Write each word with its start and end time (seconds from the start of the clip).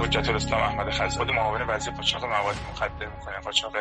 حجت 0.00 0.28
الاسلام 0.28 0.62
احمد 0.62 0.90
خزر 0.90 1.18
خود 1.18 1.30
معاون 1.30 1.62
وزیر 1.68 1.94
قاچاق 1.94 2.24
مواد 2.24 2.56
مخدر 2.68 3.06
می‌کنه 3.06 3.40
قاچاق 3.44 3.72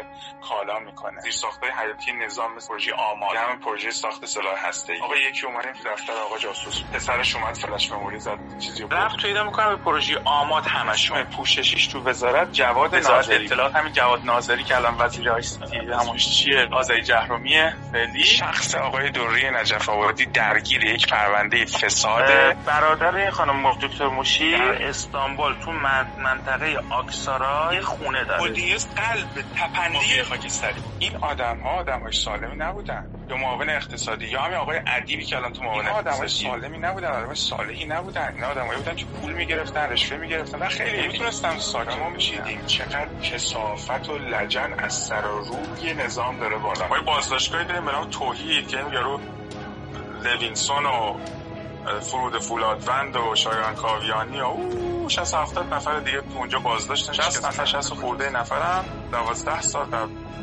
کالا 0.50 0.80
می‌کنه. 0.80 1.22
زیر 1.22 1.32
ساختای 1.32 1.70
حیاتی 1.70 2.12
نظام 2.26 2.52
پروژه 2.70 2.94
آماد 2.94 3.36
هم 3.36 3.60
پروژه 3.60 3.92
ساخت 3.92 4.26
سلاح 4.26 4.68
هسته 4.68 4.94
آقا 5.04 5.16
یکی 5.16 5.46
اومدیم 5.48 5.74
تو 5.74 5.90
دفتر 5.90 6.14
آقا 6.14 6.38
جاسوس. 6.38 6.84
پسرش 6.94 7.36
اومد 7.36 7.56
فلش 7.56 7.92
مموری 7.92 8.20
زد 8.20 8.38
چیزی 8.60 8.84
رفت 8.92 9.20
تو 9.20 9.28
اینا 9.28 9.44
می‌کنم 9.44 9.76
به 9.76 9.84
پروژه 9.84 10.22
آماد 10.26 10.66
همشون 10.66 11.24
پوششیش 11.24 11.88
تو 11.88 12.04
وزارت 12.04 12.52
جواد 12.52 12.96
ناظری. 12.96 13.46
اطلاعات 13.46 13.76
همین 13.76 13.94
جواد 13.94 14.26
ناظری 14.26 14.64
که 14.64 14.76
الان 14.76 14.96
وزیر 15.00 15.30
آی 15.30 15.42
سی 15.42 15.60
تی 15.66 15.78
همونش 15.78 16.30
چیه؟ 16.30 16.68
آزای 16.72 17.02
جهرومی 17.02 17.72
فعلی. 17.92 18.24
شخص 18.24 18.76
آقای 18.76 19.10
دوری 19.10 19.52
نجف 19.52 19.90
آبادی 19.90 20.26
درگیر 20.26 20.84
یک 20.86 21.08
پرونده 21.08 21.66
فساد. 21.66 22.24
برادر 22.66 23.30
خانم 23.30 23.72
دکتر 23.82 24.08
موشی 24.08 24.52
در 24.52 24.88
استانبول 24.88 25.54
تو 25.66 25.72
منطقه 26.18 26.80
آکسارا 26.90 27.74
یه 27.74 27.82
خونه 27.82 28.24
داره. 28.24 28.44
مدیر 28.44 28.78
قلب 28.78 29.46
تپنده 29.56 30.24
خاکستری. 30.24 30.82
این 31.00 31.16
آدم 31.16 31.60
ها 31.60 31.70
آدم 31.70 32.00
های 32.00 32.12
سالمی 32.12 32.56
نبودن. 32.56 33.04
یا 33.30 33.38
معاون 33.38 33.70
اقتصادی. 33.70 34.28
یا 34.28 34.42
همین 34.42 34.58
آقای 34.58 34.80
ادیبی 34.88 35.26
که 35.26 35.38
الان 35.38 35.54
تو 35.54 35.64
معاون 35.64 35.88
آدم 35.88 36.12
های 36.12 36.28
سالمی 36.28 36.78
نبودن 36.78 37.08
آدم 37.08 37.34
صالحی 37.34 37.86
نبودن. 37.86 38.34
این 38.36 38.44
آدمایی 38.44 38.80
بودن 38.80 38.96
که 38.96 39.06
پول 39.06 39.34
می‌گرفتن 39.34 39.90
رشوه 39.90 40.18
می‌گرفتن. 40.18 40.60
و 40.60 40.66
خیلی 40.66 41.08
می‌تونستن 41.08 41.60
ساکت 41.60 41.98
ما 41.98 42.10
میشیدیم 42.10 42.66
چقدر 42.66 43.10
کسافت 43.24 44.10
و 44.10 44.18
لجن 44.18 44.74
از 44.78 44.94
سر 44.94 45.26
و 45.26 45.40
روی 45.40 45.94
نظام 45.94 46.40
داره 46.40 46.58
بالا. 46.58 46.88
ما 46.88 47.02
بازداشتگاهی 47.02 47.66
داریم 47.66 47.86
به 47.86 47.92
نام 47.92 48.10
توحید 48.10 48.68
که 48.68 48.78
یارو 48.78 49.20
لوینسون 50.24 50.86
و 50.86 51.18
فرود 52.02 52.42
فولادوند 52.42 53.16
و 53.16 53.36
شایان 53.36 53.76
کاویانی 53.76 54.40
و 54.40 54.56
او 55.10 55.14
60 55.14 55.34
70 55.34 55.74
نفر 55.74 56.00
دیگه 56.00 56.22
تو 56.22 56.38
اونجا 56.38 56.60
بازداشتن 56.60 57.14
60 57.14 57.46
نفر. 57.46 57.66
60 57.66 57.94
خورده 57.94 58.30
نفرم 58.30 58.86
12 59.12 59.62
سال 59.62 59.86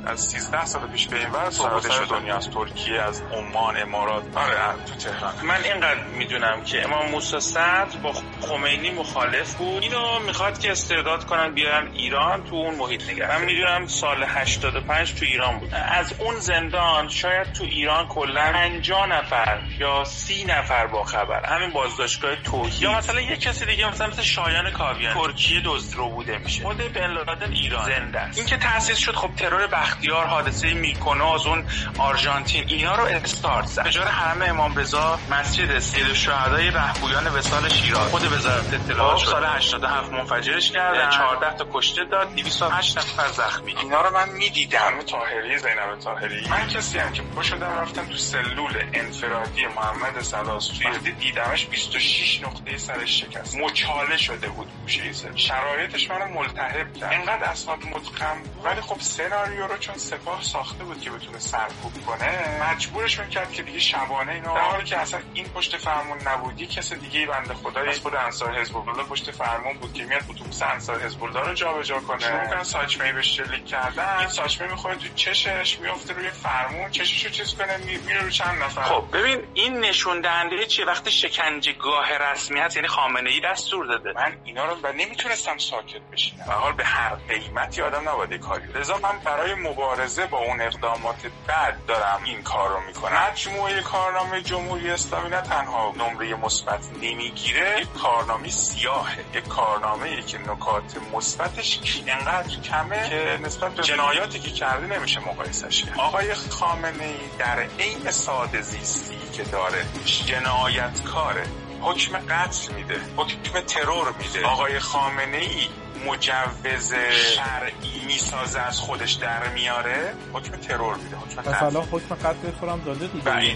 از 0.07 0.21
13 0.21 0.65
سال 0.65 0.87
پیش 0.87 1.07
به 1.07 1.19
این 1.19 1.31
ور 1.31 1.51
سراتش 1.51 1.99
دنیا 2.11 2.37
از 2.37 2.51
ترکیه 2.51 3.03
از 3.03 3.23
عمان 3.33 3.77
امارات. 3.77 4.37
آره 4.37 4.57
تو 4.87 4.95
تهران. 4.95 5.35
من 5.43 5.65
اینقدر 5.65 6.05
می‌دونم 6.05 6.65
که 6.65 6.85
امام 6.85 7.11
موسی 7.11 7.41
صدر 7.41 7.99
با 8.03 8.12
خمینی 8.41 8.91
مخالف 8.91 9.55
بود. 9.55 9.83
اینو 9.83 10.19
می‌خواد 10.19 10.59
که 10.59 10.73
استعداد 10.73 11.25
کنن 11.25 11.55
بیارن 11.55 11.89
ایران 11.93 12.45
تو 12.45 12.55
اون 12.55 12.75
محیط 12.75 13.11
نگه 13.11 13.29
من 13.29 13.45
می‌دونم 13.45 13.87
سال 13.87 14.25
85 14.29 15.15
تو 15.15 15.25
ایران 15.25 15.59
بود. 15.59 15.75
از 15.75 16.15
اون 16.19 16.37
زندان 16.37 17.09
شاید 17.09 17.53
تو 17.53 17.65
ایران 17.65 18.09
کلا 18.09 18.53
50 18.53 19.07
نفر 19.07 19.61
یا 19.79 20.05
30 20.05 20.45
نفر 20.45 20.87
با 20.87 21.05
خبر. 21.05 21.47
همین 21.47 21.71
بازداشتگاه 21.71 22.37
توحید. 22.37 22.83
یا 22.83 22.93
مثلا 22.99 23.21
یه 23.21 23.37
کسی 23.37 23.67
دیگه 23.67 23.91
مثلا 23.91 24.07
مثل 24.07 24.23
شایان 24.23 24.71
کاویان 24.71 25.15
ترکیه 25.15 25.61
دزدرو 25.65 26.11
بوده 26.11 26.39
میشه. 26.39 26.62
خود 26.62 26.93
بن 26.93 27.11
لادن 27.11 27.53
ایران. 27.53 27.84
زنده 27.84 28.21
است. 28.21 28.39
این 28.39 28.47
که 28.47 28.57
تاسیس 28.57 28.99
شد 28.99 29.15
خب 29.15 29.31
ترور 29.37 29.67
بختیار 29.97 30.27
حادثه 30.27 30.75
میکناز 30.75 31.47
اون 31.47 31.65
آرژانتین 31.99 32.65
اینا 32.69 32.95
رو 32.95 33.05
استارت 33.05 33.67
زد. 33.67 33.83
تجار 33.83 34.07
حرم 34.07 34.43
امام 34.43 34.77
رضا 34.77 35.19
مسجد 35.31 35.79
سید 35.79 36.07
الشهدای 36.09 36.71
رهبویان 36.71 37.27
وسال 37.27 37.69
شیراز. 37.69 38.11
خود 38.11 38.33
وزارت 38.33 38.75
اطلاعات 38.75 39.19
سال 39.19 39.45
87 39.45 40.12
منفجرش 40.12 40.71
کرد 40.71 41.11
14 41.11 41.56
تا 41.56 41.67
کشته 41.73 42.05
داد. 42.05 42.35
208 42.35 42.99
نفر 42.99 43.29
زخمی. 43.29 43.77
اینا 43.77 44.03
رو 44.03 44.15
من 44.15 44.29
می‌دیدم. 44.29 45.03
طاهری 45.03 45.59
زینب 45.59 45.99
طاهری. 46.05 46.49
من 46.49 46.69
کسی 46.69 46.99
هم 46.99 47.12
که 47.12 47.23
پا 47.23 47.43
شدم 47.43 47.79
رفتم 47.81 48.06
تو 48.06 48.17
سلول 48.17 48.73
انفرادی 48.93 49.67
محمد 49.67 50.23
سلاسفی 50.23 50.85
دیدمش 51.21 51.67
26 51.67 52.43
نقطه 52.43 52.79
سرش 52.79 53.21
شکست. 53.21 53.56
مچاله 53.56 54.17
شده 54.17 54.49
بود 54.49 54.69
گوشه 54.83 55.03
شرایطش 55.35 56.11
منو 56.11 56.41
ملتهب 56.41 56.95
کرد. 56.95 57.12
اینقدر 57.12 57.45
اسناد 57.45 57.79
متقم 57.79 58.37
ولی 58.65 58.81
خب 58.81 59.01
سناریو 59.01 59.67
رو 59.67 59.77
چون 59.87 59.97
سپاه 59.97 60.43
ساخته 60.43 60.85
بود 60.85 61.01
که 61.01 61.11
بتونه 61.11 61.39
سرکوب 61.39 62.07
کنه 62.07 62.63
مجبورش 62.71 63.19
می‌کرد 63.19 63.53
که 63.53 63.63
دیگه 63.63 63.79
شبانه 63.79 64.33
اینو 64.33 64.55
در 64.55 64.61
حالی 64.61 64.85
که 64.85 64.99
اصلا 64.99 65.21
این 65.35 65.49
پشت 65.49 65.77
فرمون 65.77 66.19
نبودی 66.27 66.67
کس 66.67 66.93
دیگه 66.93 67.27
بنده 67.27 67.55
خدای 67.55 67.89
از 67.89 68.01
خود 68.01 68.15
انصار 68.15 68.61
حزب 68.61 68.77
الله 68.77 69.03
پشت 69.03 69.31
فرمون 69.31 69.79
بود 69.79 69.93
که 69.93 70.05
میاد 70.05 70.23
اتوبوس 70.31 70.63
انصار 70.63 71.03
حزب 71.03 71.25
الله 71.25 71.41
رو 71.41 71.55
جابجا 71.55 72.01
کنه. 72.01 72.19
شروع 72.19 72.43
می‌کنن 72.43 72.63
ساچمه 72.63 73.13
بهش 73.13 73.37
شلیک 73.37 73.67
کردن. 73.67 74.19
این 74.19 74.29
ساچمه 74.29 74.69
می‌خوره 74.69 74.95
تو 74.95 75.15
چشش 75.15 75.79
میفته 75.81 76.15
روی 76.15 76.31
فرمون 76.31 76.91
چششو 76.91 77.29
چیز 77.29 77.55
کنه 77.55 77.77
میره 77.77 78.23
رو 78.23 78.31
چند 78.31 78.63
نفر. 78.63 78.83
خب 78.83 79.05
ببین 79.13 79.43
این 79.55 79.81
نشون 79.81 80.21
دهنده 80.21 80.67
چیه؟ 80.67 80.85
وقتی 80.85 81.11
شکنجهگاه 81.11 82.19
رسمیت 82.19 82.77
یعنی 82.77 82.89
خامنه 82.89 83.31
ای 83.31 83.41
دستور 83.41 83.87
داده. 83.87 84.13
من 84.13 84.37
اینا 84.45 84.65
رو 84.65 84.77
و 84.83 84.93
نمی‌تونستم 84.93 85.59
ساکت 85.59 86.01
بشینم. 86.13 86.45
به 86.47 86.53
حال 86.53 86.73
به 86.73 86.85
هر 86.85 87.15
قیمتی 87.15 87.83
آدم 87.83 88.09
نباید 88.09 88.41
کاری 88.41 88.73
لذا 88.73 88.99
من 88.99 89.19
برای 89.25 89.55
مبارزه 89.76 90.26
با 90.26 90.38
اون 90.38 90.60
اقدامات 90.60 91.26
بد 91.48 91.76
دارم 91.88 92.20
این 92.25 92.42
کار 92.42 92.69
رو 92.69 92.81
می‌کنم. 92.87 93.12
مجموعه 93.32 93.82
کارنامه 93.82 94.42
جمهوری 94.42 94.91
اسلامی 94.91 95.28
نه 95.28 95.41
تنها 95.41 95.94
نمره 95.97 96.34
مثبت 96.34 96.81
نمی‌گیره 97.03 97.81
یک 97.81 97.92
کارنامه 97.92 98.50
سیاهه. 98.50 99.25
یک 99.34 99.48
کارنامه 99.48 100.09
ای 100.09 100.22
که 100.22 100.38
نکات 100.38 100.97
مثبتش 101.14 101.81
انقدر 102.06 102.60
کمه 102.60 103.09
که 103.09 103.38
نسبت 103.42 103.75
به 103.75 103.82
جنایاتی 103.82 104.38
که 104.38 104.50
کرده 104.50 104.98
نمیشه 104.98 105.20
مقایسش 105.20 105.84
آقای 105.98 106.34
خامنه 106.34 107.04
ای 107.04 107.28
در 107.38 107.58
عین 107.78 108.10
ساده 108.10 108.60
زیستی 108.60 109.19
که 109.32 109.43
داره 109.43 109.84
جنایتکاره. 110.04 111.47
حکم 111.81 112.19
قتل 112.19 112.75
میده 112.75 113.00
حکم 113.16 113.60
ترور 113.60 114.14
میده. 114.19 114.47
آقای 114.47 114.78
خامنه 114.78 115.37
ای 115.37 115.69
مجوز 116.08 116.94
شرعی 117.12 118.06
میسازه 118.08 118.59
از 118.59 118.80
خودش 118.80 119.14
در 119.14 119.53
میاره 119.53 120.14
حکم 120.34 120.56
ترور 120.56 120.96
میده 120.96 121.16
حکم 121.16 121.42
قتل 121.42 121.78
حکم 121.78 122.16
قتل 122.16 122.52
خودم 122.52 122.81
داده 122.86 123.08
دیگه 123.08 123.56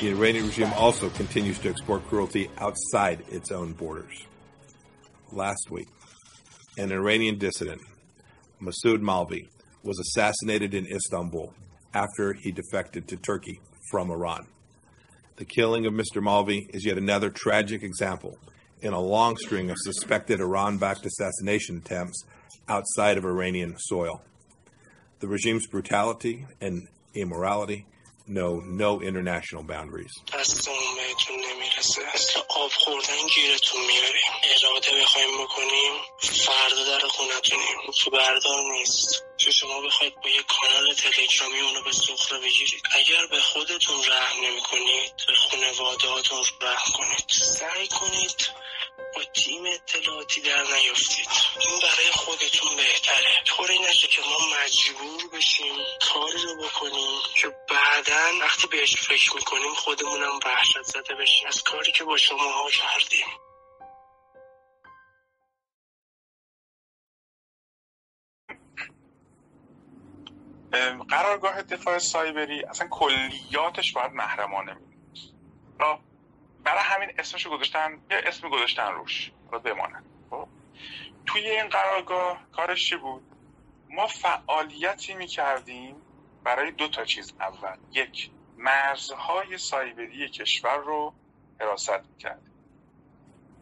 The 0.00 0.08
Iranian 0.08 0.46
regime 0.46 0.72
also 0.84 1.10
continues 1.10 1.58
to 1.60 1.68
export 1.68 2.00
cruelty 2.08 2.50
outside 2.58 3.18
its 3.36 3.50
own 3.50 3.72
borders. 3.72 4.16
Last 5.32 5.70
week, 5.70 5.88
an 6.78 6.92
Iranian 6.92 7.36
dissident, 7.38 7.82
Masoud 8.60 9.00
Malvi, 9.10 9.42
was 9.82 9.98
assassinated 10.04 10.72
in 10.74 10.84
Istanbul 10.98 11.48
after 11.94 12.32
he 12.42 12.50
defected 12.52 13.02
to 13.08 13.16
Turkey 13.16 13.60
from 13.90 14.10
Iran. 14.10 14.46
The 15.36 15.44
killing 15.44 15.84
of 15.86 15.92
Mr. 15.92 16.18
Malvi 16.28 16.60
is 16.76 16.84
yet 16.84 16.96
another 16.96 17.30
tragic 17.30 17.82
example 17.82 18.38
in 18.81 18.93
a 18.93 18.99
long 18.99 19.37
string 19.37 19.69
of 19.69 19.77
suspected 19.79 20.39
Iran 20.39 20.77
backed 20.77 21.05
assassination 21.05 21.77
attempts 21.77 22.23
outside 22.67 23.17
of 23.17 23.25
Iranian 23.25 23.75
soil. 23.77 24.21
The 25.19 25.27
regime's 25.27 25.67
brutality 25.67 26.47
and 26.59 26.87
immorality 27.13 27.85
know 28.27 28.59
no 28.59 29.01
international 29.01 29.63
boundaries. 29.63 30.11
آب 32.61 32.71
خوردن 32.71 33.27
گیرتون 33.35 33.81
میاریم 33.81 34.31
اراده 34.43 35.01
بخوایم 35.01 35.43
بکنیم 35.43 35.93
فردا 36.19 36.83
در 36.85 37.07
خونتونیم 37.07 37.77
تو 37.99 38.09
بردار 38.09 38.71
نیست 38.71 39.23
که 39.37 39.51
شما 39.51 39.81
بخواید 39.81 40.15
با 40.15 40.29
یه 40.29 40.43
کانال 40.43 40.93
تلگرامی 40.93 41.59
اونو 41.59 41.83
به 41.83 41.91
سخره 41.91 42.39
بگیرید 42.39 42.83
اگر 42.91 43.25
به 43.31 43.39
خودتون 43.39 43.95
رحم 44.07 44.45
نمی 44.45 44.61
کنید 44.61 45.13
به 45.27 45.33
خانوادهاتون 45.33 46.43
رحم 46.61 46.91
کنید 46.93 47.25
سعی 47.29 47.87
کنید 47.87 48.51
با 49.15 49.23
تیم 49.33 49.63
اطلاعاتی 49.65 50.41
در 50.41 50.63
نیفتید. 50.63 51.27
این 51.59 51.79
برای 51.79 52.11
خودتون 52.11 52.75
بهتره. 52.75 53.43
طوری 53.45 53.79
نشه 53.79 54.07
که 54.07 54.21
ما 54.21 54.37
مجبور 54.55 55.37
بشیم 55.37 55.75
کاری 56.13 56.41
رو 56.41 56.63
بکنیم 56.63 57.19
که 57.35 57.47
بعدا 57.69 58.39
وقتی 58.41 58.67
بهش 58.67 58.95
فکر 58.95 59.35
می‌کنیم 59.35 59.73
خودمونم 59.73 60.39
وحشت 60.45 60.81
زده 60.81 61.15
بشیم. 61.15 61.47
از 61.47 61.63
کاری 61.63 61.91
که 61.91 62.03
با 62.03 62.17
شما 62.17 62.51
ها 62.51 62.69
کردیم 62.69 63.27
قرارگاه 71.09 71.61
دفاع 71.61 71.99
سایبری 71.99 72.63
اصلا 72.63 72.87
کلیاتش 72.87 73.93
باید 73.93 74.11
محرمانه 74.11 74.73
می 74.73 74.85
برای 76.63 76.83
همین 76.83 77.11
اسمشو 77.19 77.49
گذاشتن 77.49 78.01
یه 78.11 78.21
اسمی 78.25 78.49
گذاشتن 78.49 78.91
روش 78.91 79.31
رو 79.51 79.59
بمانن. 79.59 80.03
خب؟ 80.29 80.47
توی 81.25 81.49
این 81.49 81.69
قرارگاه 81.69 82.41
کارش 82.51 82.89
چی 82.89 82.95
بود؟ 82.95 83.23
ما 83.89 84.07
فعالیتی 84.07 85.13
می‌کردیم 85.13 85.95
برای 86.43 86.71
دو 86.71 86.87
تا 86.87 87.05
چیز. 87.05 87.33
اول 87.39 87.77
یک 87.91 88.29
مرزهای 88.57 89.57
سایبری 89.57 90.29
کشور 90.29 90.77
رو 90.77 91.13
حراست 91.59 92.01
می‌کردیم 92.11 92.51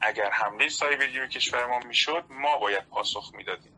اگر 0.01 0.29
حمله 0.31 0.69
سایبری 0.69 1.19
به 1.19 1.27
کشور 1.27 1.65
ما 1.65 1.79
می‌شد 1.79 2.25
ما 2.29 2.57
باید 2.57 2.89
پاسخ 2.89 3.31
می‌دادیم. 3.35 3.73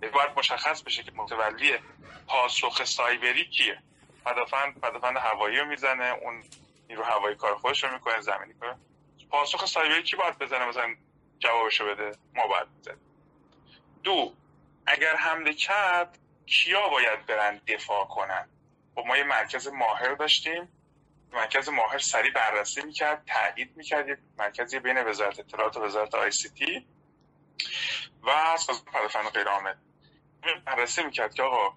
باید 0.00 0.30
مشخص 0.36 0.82
بشه 0.82 1.02
که 1.02 1.12
متولی 1.12 1.72
پاسخ 2.26 2.84
سایبری 2.84 3.44
کیه. 3.44 3.82
پدافند 4.24 4.80
پدافند 4.80 5.16
هوایی 5.16 5.58
رو 5.58 5.64
می‌زنه 5.64 6.04
اون 6.04 6.44
نیرو 6.88 7.02
هوایی 7.04 7.36
کار 7.36 7.54
خودش 7.54 7.84
رو 7.84 7.92
می‌کنه 7.92 8.20
زمینی 8.20 8.54
کنه 8.54 8.78
پاسخ 9.30 9.66
سایبری 9.66 10.02
کی 10.02 10.16
باید 10.16 10.38
بزنه؟ 10.38 10.68
مثلا 10.68 10.94
جوابشو 11.38 11.86
بده 11.86 12.12
ما 12.34 12.46
باید 12.46 12.68
می‌زد 12.76 12.98
دو 14.02 14.34
اگر 14.86 15.16
حمله 15.16 15.52
کرد 15.52 16.18
کیا 16.46 16.88
باید 16.88 17.26
برن 17.26 17.60
دفاع 17.66 18.04
کنن؟ 18.04 18.48
خب 18.94 19.04
ما 19.06 19.16
یه 19.16 19.24
مرکز 19.24 19.68
ماهر 19.68 20.14
داشتیم. 20.14 20.68
مرکز 21.32 21.68
ماهر 21.68 21.98
سریع 21.98 22.32
بررسی 22.32 22.82
می‌کرد 22.82 23.24
تایید 23.26 23.76
می‌کرد 23.76 24.08
یه 24.08 24.18
مرکزی 24.38 24.78
بین 24.78 25.06
وزارت 25.06 25.38
اطلاعات 25.38 25.76
و 25.76 25.84
وزارت 25.84 26.14
آی 26.14 26.30
سی 26.30 26.48
تی 26.48 26.86
و 28.22 28.56
سازمان 28.56 28.92
پدافند 28.92 29.30
غیر 29.30 29.46
بررسی 30.66 31.02
می‌کرد 31.02 31.34
که 31.34 31.42
آقا 31.42 31.76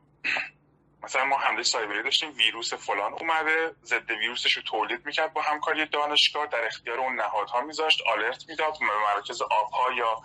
مثلا 1.04 1.25
ما 1.25 1.38
حمله 1.38 1.63
سایبری 1.63 2.04
داشتیم 2.04 2.38
ویروس 2.38 2.74
فلان 2.74 3.13
اومده 3.13 3.75
ضد 3.84 4.12
ویروسش 4.12 4.57
رو 4.57 4.63
تولید 4.63 5.06
می‌کرد 5.06 5.34
با 5.34 5.42
همکاری 5.42 5.86
دانشگاه 5.86 6.46
در 6.46 6.66
اختیار 6.66 7.00
اون 7.00 7.16
نهادها 7.16 7.62
میذاشت 7.62 8.01
آلرت 8.07 8.50
می‌داد 8.50 8.80
به 8.80 8.86
مراکز 8.86 9.42
آبها 9.42 9.94
یا 9.94 10.22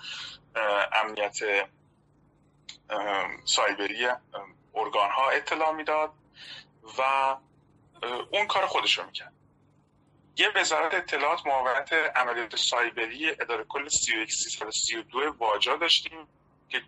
امنیت 0.93 1.39
سایبری 3.45 4.09
ارگان 4.75 5.11
ها 5.11 5.31
اطلاع 5.31 5.73
می‌داد 5.73 6.13
و 6.99 7.37
اون 8.31 8.47
کار 8.47 8.67
خودش 8.67 8.99
رو 8.99 9.07
می‌کرد. 9.07 9.33
یه 10.37 10.49
وزارت 10.55 10.95
اطلاعات 10.95 11.47
معاونت 11.47 11.93
عملیات 11.93 12.57
سایبری 12.57 13.31
اداره 13.31 13.65
کل 13.65 13.89
31 13.89 14.33
32 14.33 15.35
واجا 15.39 15.77
داشتیم 15.77 16.29
که 16.69 16.83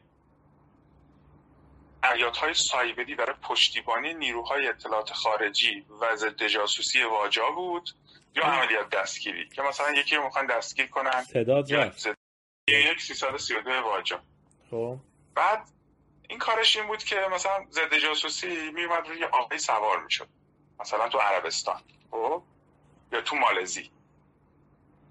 عملیات 2.03 2.37
های 2.37 2.55
سایبری 2.55 3.15
برای 3.15 3.37
پشتیبانی 3.43 4.15
نیروهای 4.15 4.69
اطلاعات 4.69 5.13
خارجی 5.13 5.87
و 6.01 6.17
ضد 6.17 6.47
جاسوسی 6.47 7.03
واجا 7.03 7.51
بود 7.51 7.91
یا 8.37 8.43
عملیات 8.45 8.91
دستگیری 8.91 9.49
که 9.49 9.63
مثلا 9.63 9.93
یکی 9.93 10.17
رو 10.17 10.25
می‌خوان 10.25 10.47
دستگیر 10.47 10.87
کنن 10.87 11.27
رفت. 11.75 12.07
یک 12.69 13.03
332 13.03 13.71
واجا. 13.71 14.21
خب. 14.71 14.99
بعد 15.35 15.69
این 16.29 16.39
کارش 16.39 16.77
این 16.77 16.87
بود 16.87 17.05
که 17.05 17.17
مثلا 17.33 17.67
ضد 17.71 17.99
جاسوسی 17.99 18.71
میومد 18.71 19.09
روی 19.09 19.25
آقای 19.25 19.59
سوار 19.59 20.05
می‌شد. 20.05 20.29
مثلا 20.81 21.09
تو 21.09 21.19
عربستان 21.19 21.81
خب؟ 22.11 22.43
یا 23.13 23.21
تو 23.21 23.37
مالزی. 23.37 23.91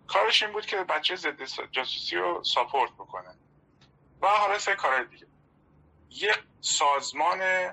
کارش 0.08 0.44
این 0.44 0.52
بود 0.52 0.66
که 0.66 0.78
بچه 0.78 1.16
ضد 1.16 1.44
جاسوسی 1.72 2.16
رو 2.16 2.44
ساپورت 2.44 2.92
بکنه. 2.92 3.36
و 4.22 4.28
حالا 4.28 4.60
سه 4.60 4.76
کار 4.76 5.04
دیگه. 5.04 5.28
یک 6.16 6.40
سازمان 6.62 7.72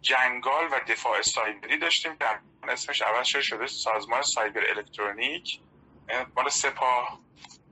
جنگال 0.00 0.64
و 0.72 0.80
دفاع 0.88 1.22
سایبری 1.22 1.78
داشتیم 1.78 2.16
که 2.16 2.24
اسمش 2.68 3.02
عوض 3.02 3.26
شده 3.26 3.42
شده 3.42 3.66
سازمان 3.66 4.22
سایبر 4.22 4.70
الکترونیک 4.70 5.60
مال 6.36 6.48
سپاه 6.48 7.20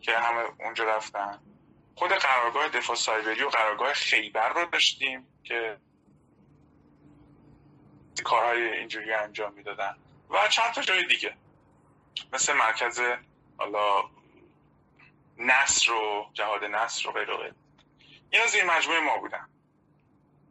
که 0.00 0.18
همه 0.18 0.44
اونجا 0.60 0.84
رفتن. 0.84 1.40
خود 1.94 2.10
قرارگاه 2.10 2.68
دفاع 2.68 2.96
سایبری 2.96 3.42
و 3.42 3.48
قرارگاه 3.48 3.92
خیبر 3.92 4.52
رو 4.52 4.64
داشتیم 4.64 5.26
که 5.44 5.78
کارهای 8.24 8.78
اینجوری 8.78 9.12
انجام 9.12 9.52
می‌دادن. 9.52 9.96
و 10.30 10.48
چند 10.48 10.72
تا 10.72 10.82
جای 10.82 11.06
دیگه. 11.06 11.36
مثل 12.32 12.52
مرکز 12.52 13.00
حالا 13.58 14.10
نصر 15.38 15.92
و 15.92 16.30
جهاد 16.32 16.64
نصر 16.64 17.08
و 17.08 17.12
غیره. 17.12 17.54
این 18.32 18.42
از 18.42 18.54
این 18.54 18.66
مجموعه 18.66 19.00
ما 19.00 19.16
بودن 19.16 19.48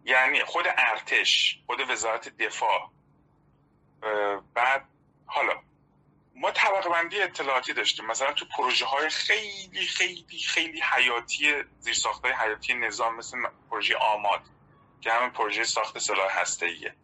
یعنی 0.05 0.43
خود 0.43 0.65
ارتش 0.67 1.59
خود 1.65 1.89
وزارت 1.89 2.29
دفاع. 2.37 2.91
بعد 4.53 4.87
حالا 5.25 5.53
ما 6.35 6.51
طبقه 6.51 6.89
بندی 6.89 7.21
اطلاعاتی 7.21 7.73
داشتیم. 7.73 8.05
مثلا 8.05 8.33
تو 8.33 8.45
پروژه 8.45 8.85
های 8.85 9.09
خیلی 9.09 9.85
خیلی 9.85 10.39
خیلی 10.39 10.81
حیاتی 10.81 11.63
زیرساخت 11.79 12.25
های 12.25 12.33
حیاتی 12.33 12.73
نظام 12.73 13.15
مثل 13.15 13.37
پروژه 13.69 13.97
آماد 13.97 14.41
که 15.01 15.11
همین 15.11 15.29
پروژه 15.29 15.63
ساخت 15.63 15.99
سلاح 15.99 16.39
هسته 16.39 16.65
ایه 16.65 16.95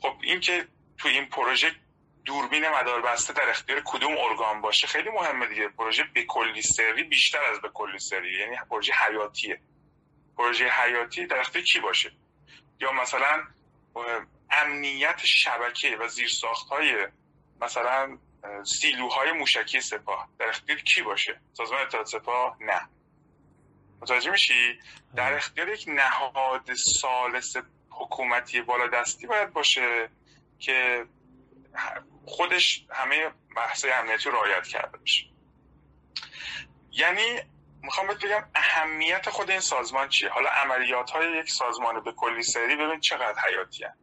خب 0.00 0.14
این 0.22 0.40
که 0.40 0.68
تو 0.98 1.08
این 1.08 1.26
پروژه 1.26 1.74
دوربین 2.24 2.68
مداربسته 2.68 3.32
در 3.32 3.50
اختیار 3.50 3.82
کدوم 3.84 4.18
ارگان 4.18 4.60
باشه 4.60 4.86
خیلی 4.86 5.10
مهمه 5.10 5.46
دیگه. 5.46 5.68
پروژه 5.68 6.04
به 6.14 6.24
کلی 6.24 6.62
سری 6.62 7.02
بیشتر 7.02 7.44
از 7.44 7.60
به 7.60 7.68
کلی 7.68 7.98
سری 7.98 8.38
یعنی 8.38 8.56
پروژه 8.70 8.92
حیاتیه. 8.92 9.60
پروژه 10.38 10.68
حیاتی 10.68 11.26
در 11.26 11.40
اختیار 11.40 11.64
کی 11.64 11.80
باشه؟ 11.80 12.12
یا 12.80 12.92
مثلا 12.92 13.46
امنیت 14.50 15.20
شبکه 15.24 15.96
و 15.96 16.08
زیرساخت 16.08 16.68
های 16.68 17.08
مثلا 17.60 18.18
سیلوهای 18.64 19.32
موشکی 19.32 19.80
سپاه 19.80 20.28
در 20.38 20.48
اختیار 20.48 20.78
کی 20.78 21.02
باشه؟ 21.02 21.40
سازمان 21.52 21.82
اطلاعات 21.82 22.08
سپاه؟ 22.08 22.56
نه. 22.60 22.88
متوجه 24.00 24.30
میشی؟ 24.30 24.80
در 25.16 25.34
اختیار 25.34 25.68
یک 25.68 25.84
نهاد 25.88 26.74
سالس 26.74 27.56
حکومتی 27.90 28.60
بالا 28.60 28.86
دستی 28.86 29.26
باید 29.26 29.52
باشه 29.52 30.10
که 30.58 31.06
خودش 32.26 32.86
همه 32.90 33.30
بحث 33.56 33.84
امنیتی 33.84 34.30
رو 34.30 34.36
رعایت 34.36 34.66
کرده 34.66 34.98
باشه. 34.98 35.24
یعنی 36.92 37.40
می‌خوام 37.82 38.06
بهت 38.06 38.24
بگم 38.24 38.44
اهمیت 38.54 39.30
خود 39.30 39.50
این 39.50 39.60
سازمان 39.60 40.08
چیه؟ 40.08 40.30
حالا 40.30 40.50
عملیات 40.50 41.10
های 41.10 41.38
یک 41.38 41.50
سازمان 41.50 42.00
به 42.00 42.12
کلی 42.12 42.42
سری 42.42 42.76
ببین 42.76 43.00
چقدر 43.00 43.38
حیاتی 43.48 43.84
هست 43.84 43.98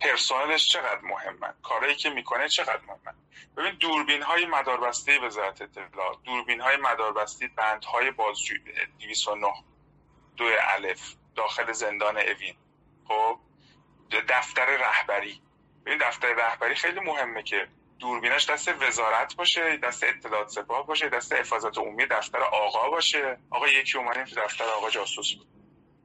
پرسنلش 0.00 0.68
چقدر 0.68 1.00
مهمه؟ 1.00 1.54
کارهایی 1.62 1.96
که 1.96 2.10
می‌کنه 2.10 2.48
چقدر 2.48 2.80
مهمه؟ 2.86 3.14
ببین 3.56 3.74
دوربین 3.74 4.22
های 4.22 4.46
مداربسته 4.46 5.18
وزارت 5.20 5.62
اطلاعات 5.62 6.22
دوربین 6.24 6.60
های 6.60 6.76
مداربسته 6.76 7.48
بند 7.56 7.84
های 7.84 8.10
بازجویی 8.10 8.60
209 8.98 9.52
دو 10.36 10.44
الف 10.60 11.14
داخل 11.36 11.72
زندان 11.72 12.16
اوین. 12.16 12.56
خب؟ 13.08 13.38
دفتر 14.28 14.76
رهبری. 14.76 15.42
ببین 15.86 15.98
دفتر 15.98 16.32
رهبری 16.32 16.74
خیلی 16.74 17.00
مهمه 17.00 17.42
که 17.42 17.68
دوربینش 17.98 18.50
دست 18.50 18.68
وزارت 18.82 19.36
باشه 19.36 19.76
دست 19.76 20.04
اطلاعات 20.04 20.48
سپاه 20.48 20.86
باشه 20.86 21.08
دست 21.08 21.32
حفاظت 21.32 21.78
عمومی 21.78 22.06
دفتر 22.06 22.38
آقا 22.38 22.90
باشه. 22.90 23.38
آقا 23.50 23.68
یکی 23.68 23.98
اومدیم 23.98 24.24
تو 24.24 24.40
دفتر 24.40 24.64
آقا 24.64 24.90
جاسوس 24.90 25.34
بود. 25.34 25.46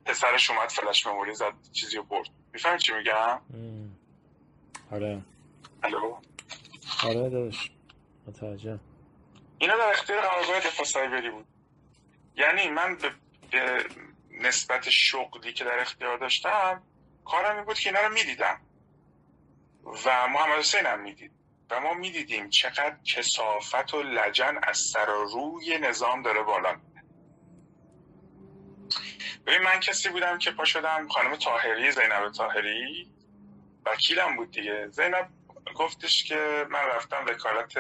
پسرش 0.06 0.50
اومد 0.50 0.70
فلش 0.70 1.08
مموری 1.08 1.36
زد 1.36 1.54
چیزی 1.74 1.98
رو 1.98 2.04
برد. 2.04 2.30
می‌فهمی 2.54 2.80
چی 2.80 2.94
میگم؟ 2.94 3.42
آره. 4.92 5.22
الو؟ 5.84 6.18
آره 7.04 7.30
داداش. 7.30 7.72
متوجه. 8.28 8.80
اینا 9.58 9.78
در 9.78 9.90
اختیار 9.90 10.22
قرارگاه 10.22 10.60
دفاع 10.60 10.86
سایبری 10.86 11.30
بود. 11.30 11.46
یعنی 12.36 12.70
من 12.70 12.96
به, 12.96 13.12
به 13.52 13.86
نسبت 14.32 14.90
شغلی 14.90 15.54
که 15.54 15.64
در 15.64 15.80
اختیار 15.80 16.18
داشتم 16.18 16.84
کارم 17.26 17.56
این 17.56 17.66
بود 17.66 17.80
که 17.80 17.90
اینا 17.90 18.02
رو 18.02 18.14
می‌دیدم. 18.14 18.62
و 20.06 20.28
محمد 20.28 20.60
حسین 20.60 20.86
هم 20.86 21.00
می‌دید. 21.00 21.32
و 21.72 21.80
ما 21.80 21.94
می‌دیدیم 21.94 22.50
چقدر 22.50 22.98
کسافت 23.16 23.94
و 23.94 24.04
لجن 24.04 24.60
از 24.64 24.78
سر 24.78 25.10
و 25.10 25.24
روی 25.24 25.78
نظام 25.78 26.22
داره 26.22 26.44
بالا 26.44 26.76
ببین 29.48 29.62
من 29.62 29.80
کسی 29.80 30.10
بودم 30.10 30.38
که 30.38 30.52
پا 30.52 30.66
شدم 30.66 31.08
خانم 31.08 31.36
تاهری 31.36 31.92
زینب 31.92 32.32
تاهری 32.38 33.12
وکیلم 33.86 34.36
بود 34.36 34.52
دیگه. 34.52 34.88
زینب 34.88 35.30
گفتش 35.76 36.24
که 36.24 36.66
من 36.70 36.80
رفتم 36.96 37.26
وکالت 37.28 37.78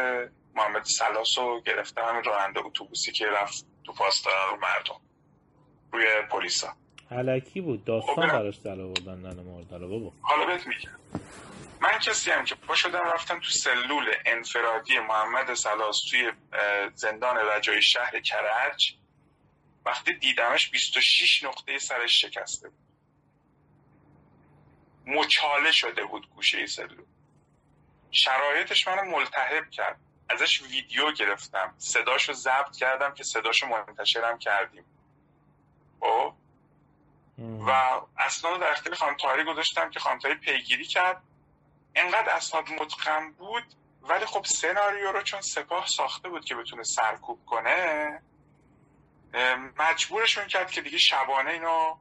محمد 0.55 0.83
سلاس 0.83 1.37
رو 1.37 1.61
گرفتم 1.61 2.01
همین 2.01 2.23
راننده 2.23 2.65
اتوبوسی 2.65 3.11
که 3.11 3.25
رفت 3.27 3.65
تو 3.83 3.93
پاسداران 3.93 4.49
رو 4.49 4.55
مردم 4.55 5.01
روی 5.93 6.05
پلیسا. 6.31 6.73
علکی 7.11 7.61
بود. 7.61 7.85
داستان 7.85 8.15
خب 8.15 8.33
براش 8.33 8.57
در 8.57 8.81
آوردن 8.81 9.43
مردالا 9.43 9.87
بابا 9.87 10.11
حالا 10.21 10.45
بهت 10.45 10.67
میگم. 10.67 10.98
من 11.79 11.99
کسی 11.99 12.31
هم 12.31 12.45
که 12.45 12.55
پا 12.55 12.75
شدم 12.75 12.99
رفتم 12.99 13.39
تو 13.39 13.49
سلول 13.49 14.13
انفرادی 14.25 14.99
محمد 14.99 15.53
سلاس 15.53 16.01
توی 16.09 16.31
زندان 16.93 17.37
رجای 17.37 17.81
شهر 17.81 18.19
کرج. 18.19 18.95
وقتی 19.85 20.13
دیدمش 20.13 20.69
26 20.69 21.43
نقطه 21.43 21.79
سرش 21.79 22.21
شکسته 22.21 22.69
بود. 22.69 22.79
مچاله 25.05 25.71
شده 25.71 26.05
بود 26.05 26.29
گوشه 26.29 26.65
سلول. 26.65 27.05
شرایطش 28.11 28.87
منو 28.87 29.17
ملتهب 29.17 29.69
کرد. 29.69 29.99
ازش 30.29 30.61
ویدیو 30.61 31.11
گرفتم. 31.11 31.75
صداشو 31.77 32.33
ضبط 32.33 32.77
کردم 32.77 33.13
که 33.13 33.23
صداشو 33.23 33.67
منتشرم 33.67 34.39
کردیم. 34.39 34.85
او 35.99 36.09
خب؟ 36.09 36.33
و 37.39 37.71
اسناد 38.17 38.59
در 38.61 38.71
اختیار 38.71 38.95
خانم 38.95 39.43
گذاشتم 39.43 39.89
که 39.89 39.99
خانم 39.99 40.19
پیگیری 40.19 40.85
کرد. 40.85 41.21
انقدر 41.95 42.29
اسناد 42.29 42.69
متقن 42.69 43.31
بود 43.31 43.63
ولی 44.01 44.25
خب 44.25 44.45
سناریو 44.45 45.11
رو 45.11 45.21
چون 45.21 45.41
سپاه 45.41 45.87
ساخته 45.87 46.29
بود 46.29 46.45
که 46.45 46.55
بتونه 46.55 46.83
سرکوب 46.83 47.45
کنه 47.45 48.21
مجبورشون 49.77 50.47
کرد 50.47 50.71
که 50.71 50.81
دیگه 50.81 50.97
شبانه 50.97 51.49
اینو 51.51 51.97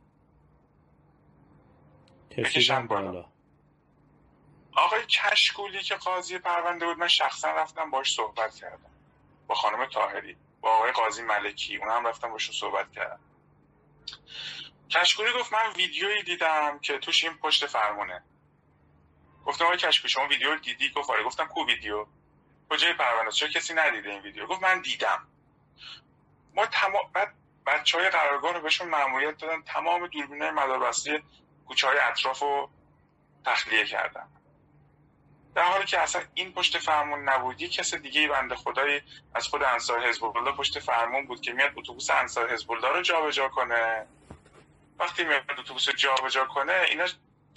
بکشن 2.31 2.87
بالا. 2.87 3.25
آقای 4.73 5.07
کشکولی 5.07 5.83
که 5.83 5.95
قاضی 5.95 6.39
پرونده 6.39 6.87
بود 6.87 6.99
من 6.99 7.09
شخصا 7.09 7.51
رفتم 7.51 7.91
باش 7.91 8.15
صحبت 8.15 8.55
کردم. 8.55 8.91
با 9.47 9.55
خانم 9.55 9.87
تاهری 9.87 10.37
با 10.61 10.71
آقای 10.71 10.93
قاضی 10.93 11.23
ملکی 11.23 11.77
اون 11.77 11.91
هم 11.91 12.07
رفتم 12.07 12.31
باشون 12.31 12.55
صحبت 12.55 12.93
کردم. 12.93 13.21
کشکوری 14.91 15.33
گفت 15.33 15.53
من 15.53 15.73
ویدیویی 15.77 16.23
دیدم 16.23 16.79
که 16.79 16.99
توش 16.99 17.25
این 17.25 17.35
پشت 17.35 17.67
فرمونه. 17.67 18.23
گفتم 19.49 19.65
آقای 19.65 19.77
کشکوری 19.77 20.09
شما 20.09 20.27
ویدیو 20.27 20.51
رو 20.51 20.59
دیدی؟ 20.59 20.91
گفت 20.91 21.11
آره. 21.11 21.23
گفتم 21.23 21.47
کو 21.47 21.67
ویدیو؟ 21.67 22.07
کجای 22.71 22.93
پرونده 22.93 23.31
چرا 23.31 23.49
کسی 23.49 23.75
ندیده 23.75 24.11
این 24.11 24.23
ویدیو؟ 24.23 24.47
گفت 24.47 24.63
من 24.63 24.81
دیدم. 24.81 25.29
ما 26.55 26.67
تمام 26.67 27.11
بعد 27.13 27.35
بچه 27.67 27.99
های 27.99 28.09
قرارگاه 28.09 28.53
رو 28.53 28.61
بهشون 28.61 28.89
معمولیت 28.89 29.39
دادن 29.39 29.63
تمام 29.63 30.07
دوربین 30.07 30.43
های 30.43 30.51
مداربستی 30.51 31.23
کوچه 31.67 31.87
های 31.87 31.99
اطراف 31.99 32.39
رو 32.39 32.71
تخلیه 33.45 33.85
کردن. 33.85 34.29
در 35.55 35.63
حالی 35.63 35.85
که 35.85 36.01
اصلا 36.01 36.23
این 36.35 36.53
پشت 36.53 36.79
فرمون 36.79 37.29
نبود 37.29 37.61
یه 37.61 37.69
کس 37.69 37.95
دیگه 37.95 38.29
بنده 38.29 38.55
خدایی 38.55 39.03
از 39.35 39.47
خود 39.47 39.63
انصار 39.63 40.09
حزب 40.09 40.25
الله 40.25 40.53
پشت 40.53 40.79
فرمون 40.79 41.27
بود 41.27 41.41
که 41.41 41.53
میاد 41.53 41.73
اتوبوس 41.77 42.11
انصار 42.11 42.53
حزب 42.53 42.73
الله 42.73 42.89
رو 42.89 43.03
جابجا 43.03 43.49
کنه. 43.49 44.07
وقتی 44.99 45.25
میاد 45.25 45.51
اتوبوس 45.51 45.91
جابجا 45.91 46.45
کنه 46.45 46.73
اینا 46.89 47.07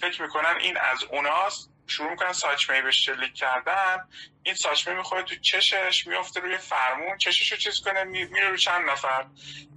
فکر 0.00 0.22
می‌کنن 0.22 0.54
این 0.60 0.76
از 0.76 1.04
اوناست 1.04 1.71
شروع 1.86 2.10
می‌کنن 2.10 2.32
ساچمه 2.32 2.82
به 2.82 2.90
شلیک 2.90 3.34
کردن 3.34 4.08
این 4.42 4.54
ساچمه 4.54 4.94
می‌خوره 4.94 5.22
تو 5.22 5.34
چشش 5.36 6.06
میفته 6.06 6.40
روی 6.40 6.58
فرمون 6.58 7.18
چشش 7.18 7.52
رو 7.52 7.58
چیز 7.58 7.80
کنه 7.80 8.04
میره 8.04 8.48
رو 8.48 8.56
چند 8.56 8.90
نفر. 8.90 9.26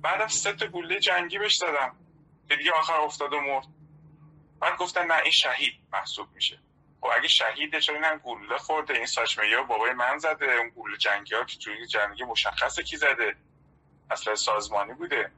بعدم 0.02 0.28
سه 0.28 0.54
تا 0.54 0.68
گوله 0.68 1.00
جنگی 1.00 1.38
بهش 1.38 1.56
دادم 1.56 1.96
که 2.50 2.56
دیگه 2.56 2.72
آخر 2.72 2.94
افتاد 2.94 3.34
و 3.34 3.42
مرد. 3.42 3.66
بعد 4.60 4.78
گفتن 4.78 5.06
نه 5.06 5.22
این 5.22 5.32
شهید 5.32 5.74
محسوب 5.94 6.28
میشه. 6.36 6.60
خب 7.02 7.08
اگه 7.18 7.28
شهیده 7.28 7.82
چرا 7.82 7.96
این 7.96 8.18
گوله 8.18 8.58
خورده؟ 8.58 8.94
این 8.94 9.06
ساچمه 9.06 9.56
ها 9.56 9.64
بابای 9.64 9.94
من 9.94 10.18
زده 10.18 10.54
اون 10.54 10.70
گوله 10.70 10.98
جنگی 10.98 11.36
ها 11.36 11.44
که 11.44 11.58
توی 11.58 11.88
جنگی 11.88 12.24
مشخصه 12.24 12.84
کی 12.84 12.98
زده؟ 12.98 13.36
اصلا 14.12 14.36
سازمانی 14.36 14.94
بوده. 14.94 15.32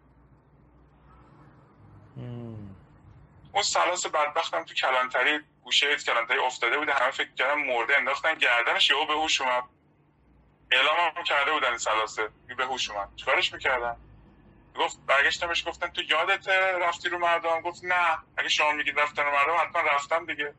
اون 3.53 3.63
سلاس 3.63 4.05
بدبختم 4.05 4.63
تو 4.63 4.73
کلانتری 4.73 5.39
گوشه 5.67 5.95
کلانتری 5.95 6.39
افتاده 6.39 6.77
بوده 6.77 6.93
همه 6.93 7.11
فکر 7.11 7.33
کردن 7.33 7.53
مرده 7.53 7.97
انداختن 7.97 8.33
گردنش 8.33 8.89
یهو 8.89 9.05
به 9.05 9.13
هوش 9.13 9.41
اومد. 9.41 9.63
اعلام 10.71 10.95
هم 11.15 11.23
کرده 11.23 11.51
بودن 11.51 11.67
این 11.67 11.77
سلاسه 11.77 12.29
به 12.57 12.65
هوش 12.65 12.89
اومد. 12.89 13.15
چیکارش 13.15 13.53
می‌کردن؟ 13.53 13.97
گفت 14.75 14.97
برگشتمش 15.07 15.67
گفتن 15.67 15.87
تو 15.87 16.01
یادت 16.01 16.47
رفتی 16.81 17.09
رو 17.09 17.17
مردم؟ 17.17 17.61
گفت 17.61 17.83
نه. 17.83 18.17
اگه 18.37 18.49
شما 18.49 18.71
میگید 18.71 18.99
رفتن 18.99 19.23
رو 19.23 19.31
مردم 19.31 19.55
حتما 19.55 19.81
رفتم 19.81 20.25
دیگه. 20.25 20.53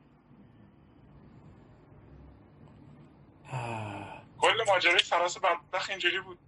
کل 4.41 4.65
ماجرای 4.67 4.99
سلاس 4.99 5.39
بدبخت 5.39 5.91
اینجوری 5.91 6.21
بود. 6.21 6.39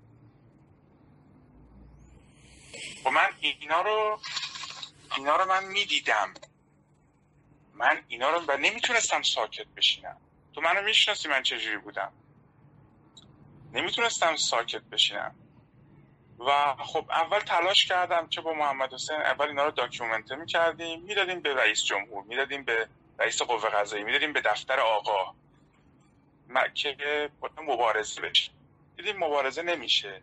و 2.75 3.05
خب 3.05 3.09
من 3.09 3.29
اینا 3.40 3.83
رو 3.83 4.21
اینا 5.17 5.37
رو 5.37 5.49
من 5.49 5.64
می‌دیدم. 5.64 6.35
من 7.80 8.04
اینا 8.08 8.30
رو 8.30 8.44
و 8.49 8.56
نمی‌تونستم 8.56 9.22
ساکت 9.22 9.66
بشینم. 9.76 10.16
تو 10.54 10.60
منو 10.60 10.82
می‌شناسی 10.82 11.28
من 11.28 11.42
چجوری 11.42 11.78
بودم. 11.78 12.12
نمی‌تونستم 13.72 14.37
ساکت 14.37 14.82
بشینم. 14.82 15.34
و 16.38 16.75
خب 16.75 17.06
اول 17.10 17.40
تلاش 17.40 17.87
کردم 17.87 18.26
که 18.28 18.40
با 18.40 18.52
محمد 18.52 18.94
حسین 18.94 19.16
اول 19.16 19.46
اینا 19.46 19.64
رو 19.64 19.70
داکیومنته 19.70 20.37
می‌کردیم. 20.37 21.02
می‌دادیم 21.02 21.40
به 21.40 21.54
رئیس 21.54 21.84
جمهور 21.84 22.25
می‌دادیم 22.25 22.64
به 22.64 22.88
رئیس 23.18 23.42
قوه 23.42 23.68
قضایی 23.68 24.04
می‌دادیم 24.04 24.32
به 24.32 24.40
دفتر 24.40 24.80
آقا. 24.80 25.34
که 26.75 27.30
مبارزه 27.62 28.20
بشه. 28.20 28.52
دیدیم 28.96 29.16
مبارزه 29.16 29.62
نمیشه. 29.62 30.22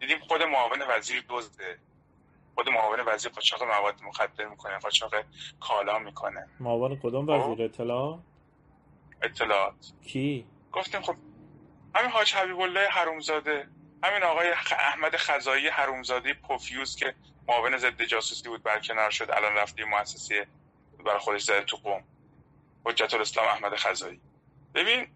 دیدیم 0.00 0.18
خود 0.18 0.42
معاون 0.42 0.82
وزیر 0.88 1.24
دزده. 1.28 1.78
خود 2.54 2.68
معاون 2.68 3.00
وزیر 3.06 3.32
قاچاق 3.32 3.62
مواد 3.62 4.02
مخدر 4.02 4.44
می‌کنه 4.44 4.78
قاچاق 4.78 5.14
کالا 5.60 5.98
می‌کنه. 5.98 6.48
معاون 6.60 6.96
کدوم 7.02 7.28
وزیر 7.28 7.54
خب. 7.54 7.60
اطلاع 7.60 8.18
اطلاعات؟ 9.22 9.92
کی؟ 10.04 10.46
گفتیم 10.72 11.02
خب 11.02 11.16
همین 11.94 12.10
حاج 12.10 12.34
حبیب 12.34 12.60
الله 12.60 12.88
حرومزاده 12.88 13.68
همین 14.04 14.22
آقای 14.22 14.48
احمد 14.78 15.16
خزایی 15.16 15.68
حرومزاده 15.68 16.34
پوفیوز 16.34 16.96
که 16.96 17.14
معاون 17.48 17.78
ضد 17.78 18.02
جاسوسی 18.02 18.48
بود 18.48 18.62
برکنار 18.62 19.10
شد 19.10 19.30
الان 19.30 19.54
رفتی 19.54 19.84
مؤسسه 19.84 20.46
برای 21.04 21.18
خودش 21.18 21.42
زده 21.42 21.64
تو 21.64 21.76
قوم. 21.76 22.04
حجت 22.84 23.14
الاسلام 23.14 23.46
احمد 23.48 23.76
خزایی 23.76 24.20
ببین 24.74 25.06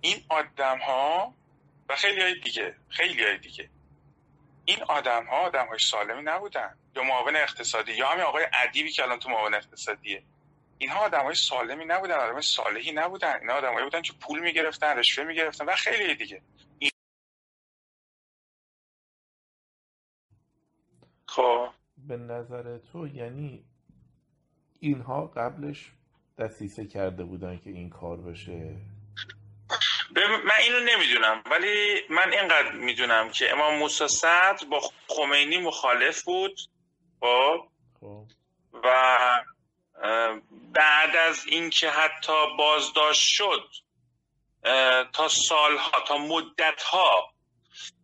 این 0.00 0.16
آدم 0.28 0.78
ها 0.78 1.34
و 1.88 1.96
خیلی 1.96 2.20
های 2.20 2.40
دیگه 2.40 2.76
خیلی 2.88 3.24
های 3.24 3.38
دیگه 3.38 3.70
این 4.68 4.82
آدم 4.82 5.24
ها 5.24 5.36
آدم 5.36 5.66
های 5.66 5.78
سالمی 5.78 6.22
نبودن. 6.22 6.78
یا 6.96 7.02
معاون 7.02 7.36
اقتصادی 7.36 7.92
یا 7.92 8.08
همین 8.08 8.24
آقای 8.24 8.46
ادیبی 8.52 8.90
که 8.90 9.02
الان 9.02 9.18
تو 9.18 9.28
معاون 9.28 9.54
اقتصادیه. 9.54 10.22
اینها 10.78 11.04
آدم 11.04 11.22
های 11.22 11.34
سالمی 11.34 11.84
نبودن 11.84 12.14
آدم 12.14 12.40
صالحی 12.40 12.92
نبودن. 12.92 13.40
اینا 13.40 13.52
آدم 13.52 13.84
بودن 13.84 14.02
که 14.02 14.12
پول 14.12 14.40
می‌گرفتن 14.40 14.98
رشوه 14.98 15.24
می‌گرفتن 15.24 15.64
و 15.64 15.72
خیلی 15.72 16.14
دیگه. 16.14 16.42
این... 16.78 16.90
خب. 21.28 21.68
به 21.98 22.16
نظر 22.16 22.78
تو 22.78 23.06
یعنی 23.06 23.64
اینها 24.80 25.26
قبلش 25.26 25.92
دستیسه 26.38 26.86
کرده 26.86 27.24
بودن 27.24 27.58
که 27.58 27.70
این 27.70 27.90
کار 27.90 28.16
بشه؟ 28.16 28.76
من 30.16 30.54
اینو 30.62 30.80
نمی‌دونم 30.80 31.42
ولی 31.50 32.02
من 32.08 32.32
اینقدر 32.32 32.72
می‌دونم 32.72 33.30
که 33.30 33.52
امام 33.52 33.74
موسی 33.74 34.08
صدر 34.08 34.66
با 34.70 34.90
خمینی 35.08 35.58
مخالف 35.58 36.22
بود 36.22 36.60
خب, 37.20 37.68
خب. 38.00 38.24
و 38.84 39.18
بعد 40.72 41.16
از 41.16 41.46
اینکه 41.46 41.90
حتی 41.90 42.56
بازداشت 42.58 43.28
شد 43.28 43.68
تا 45.12 45.28
سالها 45.28 46.00
تا 46.08 46.18
مدتها 46.18 47.32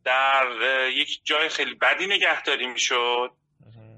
در 0.05 0.47
یک 0.93 1.21
جای 1.25 1.49
خیلی 1.49 1.75
بدی 1.75 2.07
نگهداری 2.07 2.67
می‌شد 2.67 3.33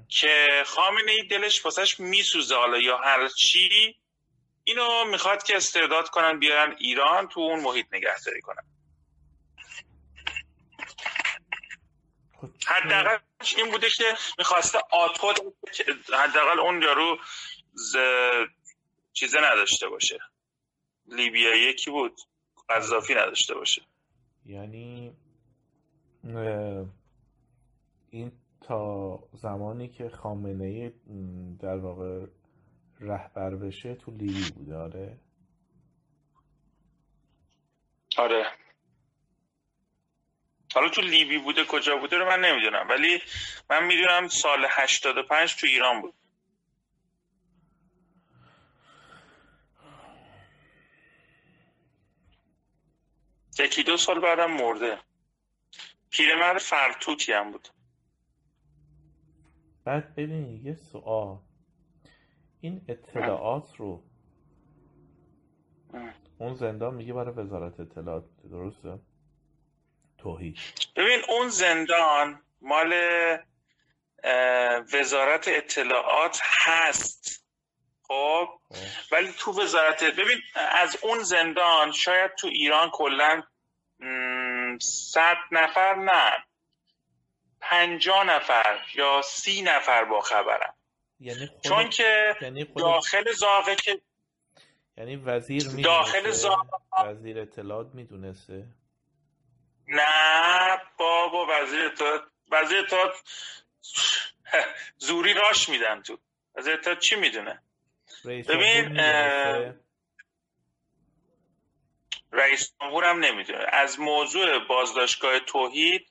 که 0.09 0.63
خامنه 0.65 1.11
ای 1.11 1.23
دلش 1.23 1.65
واسش 1.65 1.99
میسوزه 1.99 2.55
حالا 2.55 2.77
یا 2.77 2.97
هر 2.97 3.27
چی. 3.27 3.95
اینو 4.67 5.05
می‌خواد 5.05 5.43
که 5.43 5.55
استعداد 5.55 6.09
کنن 6.09 6.39
بیارن 6.39 6.75
ایران 6.79 7.27
تو 7.27 7.39
اون 7.39 7.59
محیط 7.59 7.85
نگهداری 7.93 8.41
کنن. 8.41 8.63
خب، 12.41 12.49
حداقل 12.67 13.17
این 13.57 13.71
بوده 13.71 13.89
که 13.89 14.03
می‌خواسته 14.37 14.79
آتود 14.91 15.35
حداقل 16.13 16.59
اون 16.59 16.81
یارو 16.81 17.17
ز... 17.73 17.95
چیزه 19.13 19.37
نداشته 19.39 19.89
باشه. 19.89 20.19
لیبیا 21.07 21.55
یکی 21.55 21.91
بود 21.91 22.15
قذافی 22.69 23.13
نداشته 23.13 23.53
باشه. 23.53 23.81
یعنی 24.45 25.15
این 28.09 28.31
تا 28.61 29.19
زمانی 29.33 29.89
که 29.89 30.09
خامنه 30.09 30.93
در 31.61 31.77
واقع 31.77 32.25
رهبر 32.99 33.55
بشه 33.55 33.95
تو 33.95 34.11
لیبی 34.11 34.51
بوده 34.51 34.75
آره؟ 34.77 35.17
آره. 38.17 38.45
حالا 40.73 40.89
تو 40.89 41.01
لیبی 41.01 41.37
بوده 41.37 41.65
کجا 41.65 41.97
بوده 41.97 42.17
رو 42.17 42.25
من 42.29 42.39
نمی‌دونم 42.39 42.89
ولی 42.89 43.21
من 43.69 43.85
می‌دونم 43.85 44.27
سال 44.27 44.67
85 44.69 45.55
تو 45.55 45.67
ایران 45.67 46.01
بود. 46.01 46.13
یکی 53.59 53.83
دو 53.83 53.97
سال 53.97 54.19
بعدم 54.19 54.51
مرده. 54.51 54.99
پیرمرد 56.09 56.57
فرتوتی 56.57 57.33
هم 57.33 57.51
بود. 57.51 57.67
بعد 59.85 60.15
ببین 60.15 60.65
یه 60.65 60.75
سوال. 60.75 61.39
این 62.65 62.81
اطلاعات 62.87 63.75
رو. 63.77 64.03
اون 66.39 66.55
زندان 66.55 66.93
میگه 66.93 67.13
برای 67.13 67.33
وزارت 67.33 67.79
اطلاعات 67.79 68.23
درسته؟ 68.51 68.99
توحید. 70.17 70.57
ببین 70.95 71.19
اون 71.29 71.49
زندان 71.49 72.41
مال 72.61 72.93
وزارت 74.93 75.47
اطلاعات 75.47 76.39
هست. 76.43 77.45
خب؟, 78.01 78.47
خب. 78.69 78.75
ولی 79.11 79.33
تو 79.39 79.61
وزارت 79.61 80.03
ببین 80.03 80.37
از 80.55 80.97
اون 81.03 81.23
زندان 81.23 81.91
شاید 81.91 82.35
تو 82.35 82.47
ایران 82.47 82.89
کلا 82.89 83.43
صد 84.81 85.37
نفر 85.51 85.95
نه. 85.95 86.45
پنجا 87.61 88.23
نفر 88.23 88.79
یا 88.95 89.21
سی 89.21 89.61
نفر 89.61 90.05
با 90.05 90.21
خبرم 90.21 90.75
یعنی 91.19 91.47
خود... 91.47 91.61
چون 91.61 91.89
که 91.89 92.35
یعنی 92.41 92.65
خود... 92.65 92.83
داخل 92.83 93.31
زاغه 93.31 93.75
که 93.75 94.01
یعنی 94.97 95.15
وزیر 95.15 95.63
داخل 95.83 96.31
زاغه 96.31 96.69
وزیر 97.05 97.39
اطلاعات 97.39 97.87
می‌دونسته. 97.93 98.67
نه 99.87 100.81
بابا 100.97 101.47
وزیر 101.49 101.85
اطلاعات 101.85 102.23
وزیر 102.51 102.79
اطلاعات 102.79 103.13
زوری 104.97 105.33
راش 105.33 105.69
میدن 105.69 106.01
تو. 106.01 106.17
وزیر 106.55 106.73
اطلاعات 106.73 106.99
چی 106.99 107.15
می‌دونه؟ 107.15 107.61
ببین 108.25 108.99
رئیس 112.31 112.73
جمهور 112.81 113.03
هم 113.03 113.19
نمی‌دونه. 113.19 113.65
از 113.71 113.99
موضوع 113.99 114.67
بازداشتگاه 114.67 115.39
توحید 115.39 116.07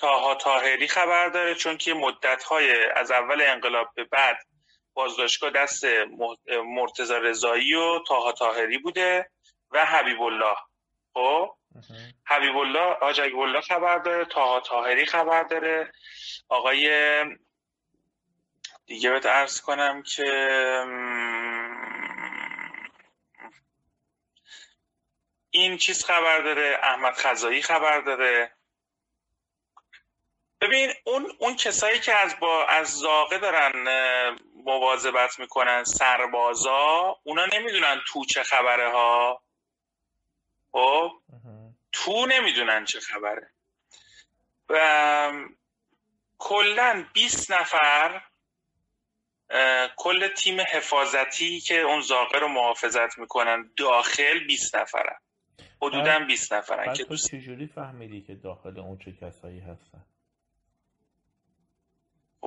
تاها 0.00 0.34
تاهری 0.34 0.88
خبر 0.88 1.28
داره 1.28 1.54
چون 1.54 1.76
که 1.76 1.94
مدت 1.94 2.42
های 2.42 2.84
از 2.96 3.10
اول 3.10 3.42
انقلاب 3.42 3.88
به 3.94 4.04
بعد 4.04 4.38
بازداشتگاه 4.94 5.50
دست 5.50 5.84
مرتزا 6.64 7.18
رضایی 7.18 7.74
و 7.74 7.98
تاها 8.08 8.32
تاهری 8.32 8.78
بوده 8.78 9.30
و 9.70 9.84
حبیب 9.86 10.22
الله 10.22 10.56
خب؟ 11.14 11.54
حبیب 12.26 12.56
الله 12.56 12.96
حاج 13.00 13.20
الله 13.20 13.60
خبر 13.60 13.98
داره 13.98 14.24
تاها 14.24 14.60
تاهری 14.60 15.06
خبر 15.06 15.42
داره. 15.42 15.92
آقای 16.48 16.90
دیگه 18.86 19.10
بهت 19.10 19.26
ارز 19.26 19.60
کنم 19.60 20.02
که 20.02 20.24
این 25.50 25.76
چیز 25.76 26.04
خبر 26.04 26.38
داره 26.38 26.78
احمد 26.82 27.14
خزایی 27.14 27.62
خبر 27.62 28.00
داره. 28.00 28.59
ببین 30.60 30.90
اون 31.04 31.32
اون 31.38 31.56
کسایی 31.56 32.00
که 32.00 32.14
از 32.14 32.36
با 32.40 32.66
از 32.66 32.88
زاقه 32.88 33.38
دارن 33.38 33.72
مواظبت 34.64 35.38
می‌کنن 35.38 35.84
سربازا 35.84 37.16
اونا 37.22 37.46
نمی‌دونن 37.46 38.00
تو 38.06 38.24
چه 38.24 38.42
خبره 38.42 38.90
ها 38.90 39.42
خب 40.72 41.12
تو 41.92 42.26
نمی‌دونن 42.26 42.84
چه 42.84 43.00
خبره. 43.00 43.50
و 44.68 45.32
کلا 46.38 47.06
20 47.12 47.52
نفر 47.52 48.22
کل 49.96 50.28
تیم 50.28 50.60
حفاظتی 50.60 51.60
که 51.60 51.80
اون 51.80 52.00
زاقه 52.00 52.38
رو 52.38 52.48
محافظت 52.48 53.18
می‌کنن 53.18 53.70
داخل 53.76 54.46
20 54.46 54.76
نفرن. 54.76 55.16
حدودا 55.82 56.18
20 56.18 56.52
نفرن 56.52 56.94
که 56.94 57.04
تو 57.04 57.16
چجوری 57.16 57.66
فهمیدی 57.66 58.20
که 58.20 58.34
داخل 58.34 58.78
اون 58.78 58.98
چه 58.98 59.12
کسایی 59.12 59.60
هستن؟ 59.60 60.04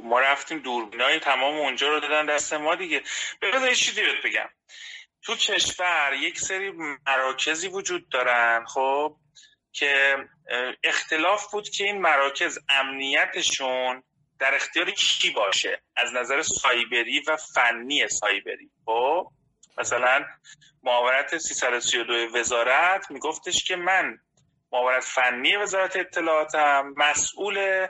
خب 0.04 0.10
ما 0.10 0.20
رفتیم 0.20 0.60
دوربینای 0.60 1.20
تمام 1.20 1.56
اونجا 1.56 1.90
رو 1.90 2.00
دادن 2.00 2.26
دست 2.26 2.54
ما 2.54 2.76
دیگه. 2.76 3.04
بذار 3.42 3.70
یه 3.70 3.76
چیزی 3.76 4.02
بهت 4.02 4.26
بگم. 4.26 4.50
تو 5.22 5.36
کشور 5.36 6.14
یک 6.14 6.40
سری 6.40 6.72
مراکزی 7.08 7.68
وجود 7.68 8.10
دارن 8.10 8.66
خب 8.66 9.16
که 9.72 10.16
اختلاف 10.84 11.52
بود 11.52 11.70
که 11.70 11.84
این 11.84 12.02
مراکز 12.02 12.60
امنیتشون 12.70 14.04
در 14.40 14.56
اختیار 14.56 14.92
کی 14.92 15.30
باشه؟ 15.30 15.82
از 15.96 16.14
نظر 16.14 16.42
سایبری 16.42 17.20
و 17.28 17.38
فنی 17.38 18.08
سایبری. 18.08 18.70
خب 18.86 19.32
مثلا 19.78 20.26
معاونت 20.84 21.38
332 21.38 22.14
وزارت 22.14 23.12
میگفتش 23.12 23.64
که 23.64 23.76
من 23.76 24.18
معاونت 24.72 25.04
فنی 25.04 25.56
وزارت 25.56 25.96
اطلاعاتم 25.96 26.94
مسئول 26.98 27.88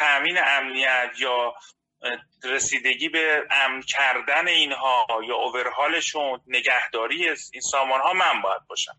تأمین 0.00 0.38
امنیت 0.46 1.10
یا 1.18 1.54
رسیدگی 2.44 3.08
به 3.08 3.46
امن 3.50 3.82
کردن 3.82 4.48
اینها 4.48 5.06
یا 5.28 5.34
اوورهالشون 5.34 6.40
نگهداری 6.46 7.28
این 7.28 7.62
سامان 7.62 8.00
ها 8.00 8.12
من 8.12 8.42
باید 8.42 8.66
باشم. 8.68 8.96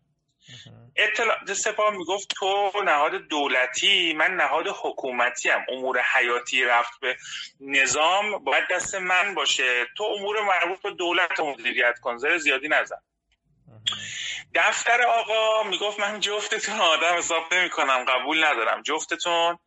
اطلاع 0.96 1.54
سپاه 1.54 1.90
می‌گفت 1.98 2.28
تو 2.36 2.72
نهاد 2.86 3.12
دولتی 3.12 4.14
من 4.14 4.32
نهاد 4.36 4.68
حکومتی 4.68 5.50
هم 5.50 5.66
امور 5.70 6.02
حیاتی 6.02 6.64
رفت 6.64 7.00
به 7.00 7.18
نظام 7.60 8.44
باید 8.44 8.64
دست 8.72 8.96
من 8.96 9.34
باشه. 9.34 9.86
تو 9.98 10.04
امور 10.04 10.42
مربوط 10.42 10.82
به 10.82 10.92
دولت 10.92 11.40
مدیریت 11.40 12.00
کن. 12.02 12.18
زر 12.18 12.38
زیادی 12.38 12.68
نزن. 12.68 13.02
دفتر 14.56 15.02
آقا 15.02 15.64
می‌گفت 15.64 16.00
من 16.00 16.20
جفتتون 16.20 16.80
آدم 16.80 17.18
حساب 17.18 17.54
نمی 17.54 17.70
کنم 17.70 18.06
قبول 18.06 18.46
ندارم. 18.46 18.82
جفتتون 18.82 19.60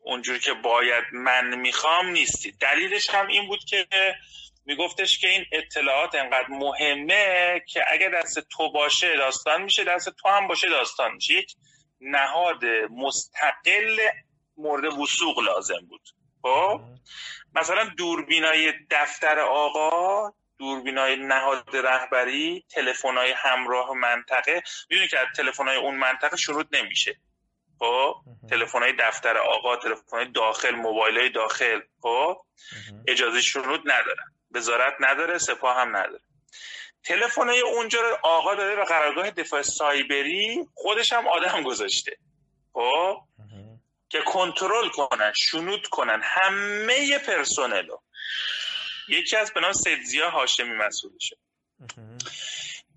اونجور 0.00 0.38
که 0.38 0.52
باید 0.52 1.04
من 1.12 1.54
می‌خوام 1.54 2.06
نیستی. 2.10 2.52
دلیلش 2.52 3.10
هم 3.10 3.26
این 3.26 3.46
بود 3.46 3.64
که 3.64 3.86
میگفتش 4.64 5.18
که 5.18 5.28
این 5.28 5.44
اطلاعات 5.52 6.14
انقدر 6.14 6.48
مهمه 6.48 7.62
که 7.68 7.84
اگر 7.88 8.10
دست 8.10 8.40
تو 8.40 8.72
باشه 8.72 9.16
داستان 9.16 9.62
میشه 9.62 9.84
دست 9.84 10.08
تو 10.08 10.28
هم 10.28 10.48
باشه 10.48 10.68
داستان 10.68 11.12
میشه. 11.12 11.34
یک 11.34 11.52
نهاد 12.00 12.64
مستقل 12.90 14.08
مورد 14.56 14.84
وسوق 14.84 15.38
لازم 15.38 15.86
بود. 15.88 16.02
خب؟ 16.42 16.80
مثلا 17.54 17.84
دوربینای 17.84 18.72
دفتر 18.90 19.38
آقا 19.38 20.32
دوربینای 20.58 21.16
نهاد 21.16 21.76
رهبری 21.76 22.64
تلفن‌های 22.70 23.30
همراه 23.36 23.92
منطقه. 23.92 24.62
می‌دونی 24.90 25.08
که 25.08 25.16
تلفن‌های 25.36 25.76
اون 25.76 25.94
منطقه 25.94 26.36
شروط 26.36 26.66
نمیشه. 26.72 27.16
خب؟ 27.80 28.14
تلفن‌های 28.50 28.92
دفتر 28.98 29.38
آقا 29.38 29.76
تلفن‌های 29.76 30.32
داخل 30.32 30.74
موبایل 30.74 31.32
داخل 31.32 31.80
خب؟ 32.02 32.36
اجازه 33.08 33.40
شروط 33.40 33.80
ندارن 33.84 34.34
وزارت 34.50 34.94
نداره 35.00 35.38
سپاه 35.38 35.76
هم 35.76 35.96
نداره. 35.96 36.20
تلفن 37.04 37.48
اونجا 37.48 38.00
رو 38.00 38.16
آقا 38.22 38.54
داده 38.54 38.76
به 38.76 38.84
قرارگاه 38.84 39.30
دفاع 39.30 39.62
سایبری 39.62 40.66
خودش 40.74 41.12
هم 41.12 41.28
آدم 41.28 41.62
گذاشته. 41.62 42.16
خب؟ 42.72 43.16
که 44.10 44.18
کنترل 44.26 44.88
کنن 44.88 45.32
شنود 45.36 45.86
کنن 45.86 46.20
همه 46.24 47.18
پرسنلو 47.18 47.96
یکی 49.08 49.36
از 49.36 49.52
به 49.52 49.60
نام 49.60 49.72
سیدزیا 49.72 50.30
هاشمی 50.30 50.74
مسئولشه 50.74 51.36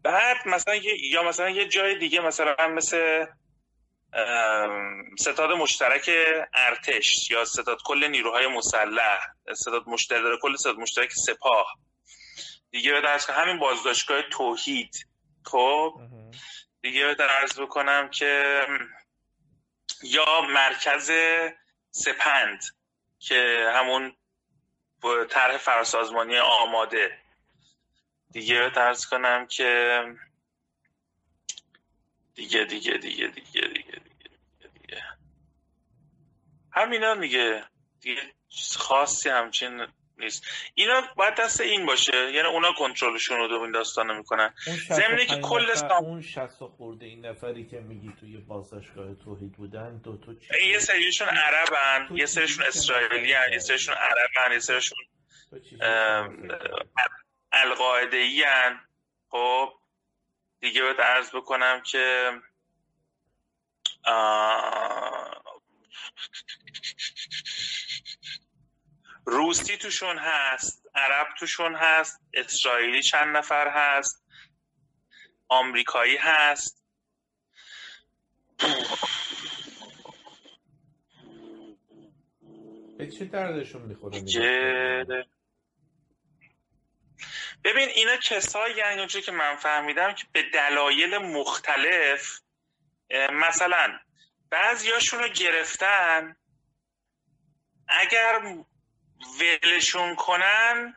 بعد 0.03 0.47
مثلا 0.47 0.75
یا 1.11 1.23
مثلا 1.23 1.49
یه 1.49 1.67
جای 1.67 1.97
دیگه 1.97 2.19
مثلا 2.19 2.67
مثل 2.67 3.25
ستاد 5.19 5.51
مشترک 5.51 6.09
ارتش 6.53 7.31
یا 7.31 7.45
ستاد 7.45 7.77
کل 7.85 8.07
نیروهای 8.07 8.47
مسلح 8.47 9.19
ستاد 9.53 9.83
مشترک 9.87 10.39
کل 10.41 10.55
ستاد 10.55 10.75
مشترک 10.75 11.11
سپاه. 11.11 11.77
دیگه 12.71 12.91
به 12.91 13.01
درس 13.01 13.29
همین 13.29 13.59
بازداشتگاه 13.59 14.21
توحید 14.21 15.07
خب؟ 15.45 16.01
دیگه 16.81 17.15
به 17.15 17.23
عرض 17.23 17.59
بکنم 17.59 18.09
که 18.09 18.61
یا 20.03 20.41
مرکز 20.41 21.11
سپند 21.91 22.63
که 23.19 23.69
همون 23.75 24.15
طرح 25.29 25.57
فراسازمانی 25.57 26.37
آماده. 26.37 27.19
دیگه 28.31 28.69
به 28.69 28.69
کنم 29.05 29.47
که 29.47 30.01
دیگه 32.35 32.63
دیگه 32.65 32.97
دیگه 32.97 33.27
دیگه 33.27 33.61
دیگه. 33.67 34.02
همینا 36.73 37.15
دیگه 37.15 37.63
دیگه 38.01 38.21
چیز 38.49 38.77
خاصی 38.77 39.29
همچین 39.29 39.87
نیست. 40.17 40.47
اینا 40.73 41.01
باید 41.15 41.35
دست 41.35 41.61
این 41.61 41.85
باشه. 41.85 42.31
یعنی 42.31 42.47
اونا 42.47 42.73
کنترلشون 42.73 43.37
رو 43.37 43.61
این 43.61 43.71
داستان 43.71 44.17
می‌کنن. 44.17 44.53
زمینه 44.89 45.25
که 45.25 45.41
کل 45.41 45.73
سام... 45.73 45.91
اون 45.91 46.21
شست 46.21 46.63
خورده 46.63 47.05
این 47.05 47.25
نفری 47.25 47.67
که 47.67 47.79
میگی 47.79 48.13
توی 48.19 48.37
بازداشتگاه 48.37 49.15
توحید 49.15 49.51
بودن 49.51 49.97
دو 49.97 50.17
تو 50.17 50.35
چی 50.35 50.67
یه 50.67 50.79
سریشون 50.79 51.27
عربن 51.27 52.17
یه 52.17 52.25
سریشون 52.25 52.65
اسرائیلی 52.65 53.33
هن. 53.33 53.53
یه 53.53 53.59
سریشون 53.59 53.95
عربن 53.95 54.53
یه 54.53 54.59
سریشون 54.59 54.97
القاعده 57.51 58.17
ای 58.17 58.45
خب 59.29 59.73
دیگه 60.59 60.81
باید 60.81 61.01
عرض 61.01 61.29
بکنم 61.35 61.81
که 61.81 62.31
روسی 69.25 69.77
توشون 69.77 70.17
هست 70.17 70.87
عرب 70.95 71.27
توشون 71.39 71.75
هست 71.75 72.21
اسرائیلی 72.33 73.03
چند 73.03 73.37
نفر 73.37 73.69
هست 73.69 74.23
آمریکایی 75.47 76.17
هست. 76.17 76.83
به 82.97 83.11
چه 83.11 83.25
دردشون 83.25 83.81
می‌خوره 83.81 84.21
ببین 87.63 87.89
اینا 87.89 88.17
کسایی 88.17 88.75
یعنی 88.75 88.99
اونجا 88.99 89.19
که 89.19 89.31
من 89.31 89.55
فهمیدم 89.55 90.13
که 90.13 90.25
به 90.31 90.43
دلایل 90.53 91.17
مختلف 91.17 92.39
مثلا 93.31 93.99
بعضیاشون 94.53 95.19
رو 95.19 95.27
گرفتن 95.27 96.35
اگر 97.87 98.41
ولشون 99.39 100.15
کنن 100.15 100.95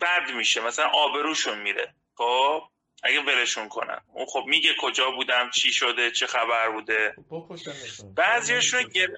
بد 0.00 0.30
میشه. 0.34 0.60
مثلا 0.60 0.86
آبروشون 0.86 1.62
میره. 1.62 1.94
خب؟ 2.14 2.62
اگه 3.02 3.20
ولشون 3.20 3.68
کنن. 3.68 4.00
اون 4.06 4.26
خب 4.26 4.44
میگه 4.46 4.74
کجا 4.80 5.10
بودم 5.10 5.50
چی 5.50 5.72
شده 5.72 6.10
چه 6.10 6.26
خبر 6.26 6.70
بوده. 6.70 7.14
بعضیشون 8.16 8.82
گر... 8.82 9.08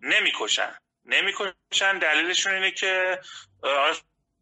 نمی‌کشن. 0.00 0.74
نمی‌کشن. 1.04 1.98
دلیلشون 1.98 2.54
اینه 2.54 2.70
که 2.70 3.20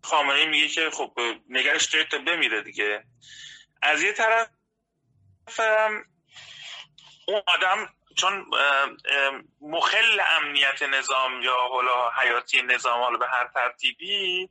خامنه 0.03 0.47
میگه 0.47 0.69
که 0.69 0.91
خب 0.91 1.19
نگرش 1.49 1.87
تا 1.87 2.19
بمیره 2.19 2.63
دیگه. 2.63 3.05
از 3.83 4.03
یه 4.03 4.13
طرف 4.13 4.49
اون 7.27 7.43
آدم 7.47 7.89
چون 8.17 8.47
مخل 9.61 10.21
امنیت 10.37 10.83
نظام 10.83 11.43
یا 11.43 11.57
حالا 11.57 12.11
حیاتی 12.11 12.63
نظام 12.63 13.01
حالا 13.03 13.19
به 13.19 13.27
هر 13.29 13.49
ترتیبی 13.55 14.49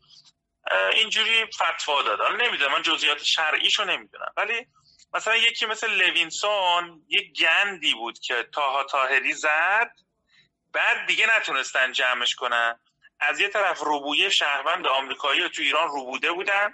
اینجوری 0.93 1.45
فتوا 1.45 2.01
داد. 2.01 2.21
حالا 2.21 2.35
نمی‌دونم 2.35 2.71
من 2.71 2.81
جزئیات 2.81 3.23
شرعیشو 3.23 3.83
نمی‌دونم. 3.83 4.33
ولی 4.37 4.67
مثلا 5.13 5.35
یکی 5.35 5.65
مثل 5.65 5.91
لوینسون 5.91 7.05
یه 7.07 7.31
گندی 7.39 7.93
بود 7.93 8.19
که 8.19 8.43
تاها 8.53 8.83
تاهری 8.83 9.33
زد 9.33 9.91
بعد 10.73 11.05
دیگه 11.07 11.37
نتونستن 11.37 11.91
جمعش 11.91 12.35
کنن. 12.35 12.79
از 13.19 13.39
یه 13.39 13.47
طرف 13.47 13.79
روبویه 13.79 14.29
شهروند 14.29 14.87
آمریکایی 14.87 15.49
تو 15.49 15.61
ایران 15.61 15.87
روبوده 15.87 16.31
بودن. 16.31 16.73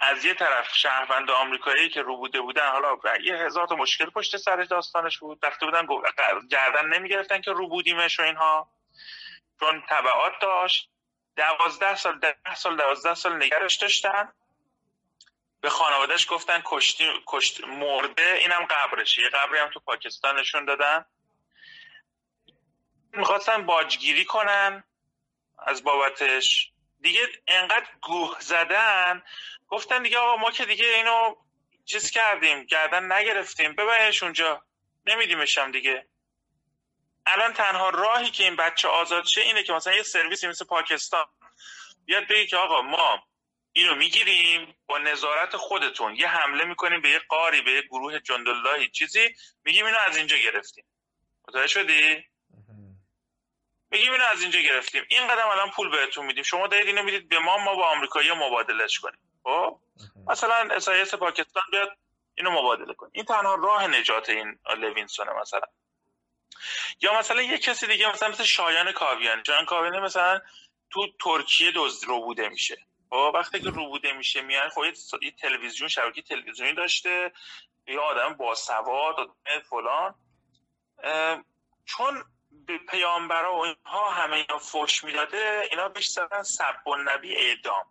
از 0.00 0.24
یه 0.24 0.34
طرف 0.34 0.76
شهروند 0.76 1.30
آمریکایی 1.30 1.88
که 1.88 2.02
روبوده 2.02 2.40
بودن 2.40 2.68
حالا 2.68 2.98
یه 3.22 3.34
هزار 3.34 3.66
تا 3.66 3.76
مشکل 3.76 4.10
پشت 4.10 4.36
سر 4.36 4.56
داستانش 4.56 5.18
بود 5.18 5.38
وقتی 5.42 5.66
بودن 5.66 5.86
گردن 6.50 6.86
نمی‌گرفتن 6.86 7.40
که 7.40 7.50
روبودیمش 7.52 8.20
و 8.20 8.22
اینها. 8.22 8.70
چون 9.60 9.82
تبعات 9.88 10.32
داشت. 10.40 10.90
دوازده 11.36 11.94
سال 11.94 12.18
ده 12.18 12.54
سال 12.54 12.76
دوازده 12.76 13.14
سال 13.14 13.42
نگرش 13.42 13.76
داشتن. 13.76 14.32
به 15.60 15.70
خانوادهش 15.70 16.26
گفتن 16.30 16.62
کشتی 16.64 17.12
کشت 17.26 17.64
مرده 17.64 18.32
اینم 18.32 18.64
قبرشه 18.64 19.22
یه 19.22 19.28
قبری 19.28 19.58
هم 19.58 19.70
تو 19.70 19.80
پاکستان 19.80 20.38
نشون 20.40 20.64
دادن. 20.64 21.04
می‌خواستن 23.12 23.66
باجگیری 23.66 24.24
کنن 24.24 24.84
از 25.58 25.84
بابتش. 25.84 26.72
دیگه 27.00 27.28
انقدر 27.48 27.86
گوه 28.02 28.40
زدن. 28.40 29.22
گفتن 29.68 30.02
دیگه 30.02 30.18
آقا 30.18 30.36
ما 30.36 30.50
که 30.50 30.64
دیگه 30.64 30.86
اینو 30.86 31.36
چیز 31.84 32.10
کردیم 32.10 32.64
گردن 32.64 33.12
نگرفتیم. 33.12 33.74
ببرش 33.74 34.22
اونجا 34.22 34.64
نمیدیمشم 35.06 35.72
دیگه. 35.72 36.06
الان 37.26 37.52
تنها 37.52 37.88
راهی 37.90 38.30
که 38.30 38.44
این 38.44 38.56
بچه 38.56 38.88
آزاد 38.88 39.24
شه 39.24 39.40
اینه 39.40 39.62
که 39.62 39.72
مثلا 39.72 39.94
یه 39.94 40.02
سرویسی 40.02 40.48
مثل 40.48 40.64
پاکستان. 40.64 41.26
بیاد 42.04 42.26
بگی 42.26 42.46
که 42.46 42.56
آقا 42.56 42.82
ما 42.82 43.22
اینو 43.72 43.94
می‌گیریم 43.94 44.74
با 44.86 44.98
نظارت 44.98 45.56
خودتون. 45.56 46.16
یه 46.16 46.28
حمله 46.28 46.64
می‌کنیم 46.64 47.00
به 47.00 47.10
یه 47.10 47.18
قاری 47.18 47.62
به 47.62 47.70
یه 47.70 47.82
گروه 47.82 48.20
جنداللهی 48.20 48.88
چیزی. 48.88 49.34
میگیم 49.64 49.86
اینو 49.86 49.98
از 50.06 50.16
اینجا 50.16 50.36
گرفتیم. 50.36 50.84
متوجه 51.48 51.66
شدی؟ 51.66 52.29
میگیم 53.90 54.12
اینو 54.12 54.24
از 54.24 54.42
اینجا 54.42 54.60
گرفتیم. 54.60 55.02
این 55.08 55.28
قدم 55.28 55.48
الان 55.48 55.70
پول 55.70 55.90
بهتون 55.90 56.26
میدیم. 56.26 56.42
شما 56.42 56.66
دارید 56.66 56.86
اینو 56.86 57.02
می‌دید 57.02 57.28
به 57.28 57.38
ما 57.38 57.58
ما 57.58 57.74
با 57.74 57.88
آمریکایی 57.88 58.32
مبادلش 58.32 58.98
کنیم. 58.98 59.18
خب؟ 59.44 59.78
مثلا 60.26 60.68
اسایس 60.70 61.14
پاکستان 61.14 61.62
بیاد 61.70 61.96
اینو 62.34 62.50
مبادله 62.50 62.94
کنیم 62.94 63.12
این 63.14 63.24
تنها 63.24 63.54
راه 63.54 63.86
نجات 63.86 64.28
این 64.28 64.58
لوینسونه 64.78 65.32
مثلا. 65.32 65.66
یا 67.00 67.18
مثلا 67.18 67.42
یه 67.42 67.58
کسی 67.58 67.86
دیگه 67.86 68.12
مثلا 68.12 68.28
مثل 68.28 68.44
شایان 68.44 68.92
کاویانی 68.92 69.42
شایان 69.46 69.64
کاویانی 69.64 69.98
مثلا 69.98 70.40
تو 70.90 71.06
ترکیه 71.20 71.72
دزد 71.74 72.04
رو 72.04 72.20
بوده 72.20 72.48
میشه. 72.48 72.76
خب؟ 73.10 73.32
وقتی 73.34 73.60
که 73.60 73.70
رو 73.70 73.88
بوده 73.88 74.12
میشه 74.12 74.40
میان 74.40 74.68
خب 74.68 74.82
یه 75.22 75.30
تلویزیون 75.30 75.88
شبکه 75.88 76.22
تلویزیونی 76.22 76.72
داشته. 76.72 77.32
یه 77.86 78.00
آدم 78.00 78.34
با 78.34 78.54
سواد 78.54 79.16
فلان. 79.70 80.14
چون 81.84 82.24
به 82.50 82.78
پیامبرا 82.78 83.54
و 83.54 83.64
اینها 83.64 84.10
همه 84.10 84.36
اینا 84.36 84.58
فوش 84.58 85.04
می‌داده 85.04 85.68
اینا 85.70 85.88
بهش 85.88 86.06
زدن 86.06 86.42
سب 86.42 86.74
نبی 87.06 87.36
اعدام. 87.36 87.86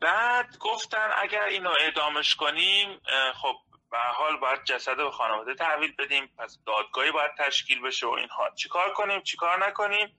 بعد 0.00 0.58
گفتن 0.58 1.10
اگر 1.16 1.44
اینو 1.44 1.70
اعدامش 1.80 2.34
کنیم 2.36 3.00
خب 3.34 3.56
به 3.90 3.98
حال 3.98 4.36
باید 4.36 4.64
جسد 4.64 4.96
به 4.96 5.10
خانواده 5.10 5.54
تحویل 5.54 5.92
بدیم 5.98 6.26
پس 6.38 6.58
دادگاهی 6.66 7.10
باید 7.10 7.30
تشکیل 7.38 7.82
بشه 7.82 8.06
و 8.06 8.10
اینها. 8.10 8.50
چیکار 8.54 8.92
کنیم؟ 8.92 9.22
چیکار 9.22 9.66
نکنیم؟ 9.66 10.18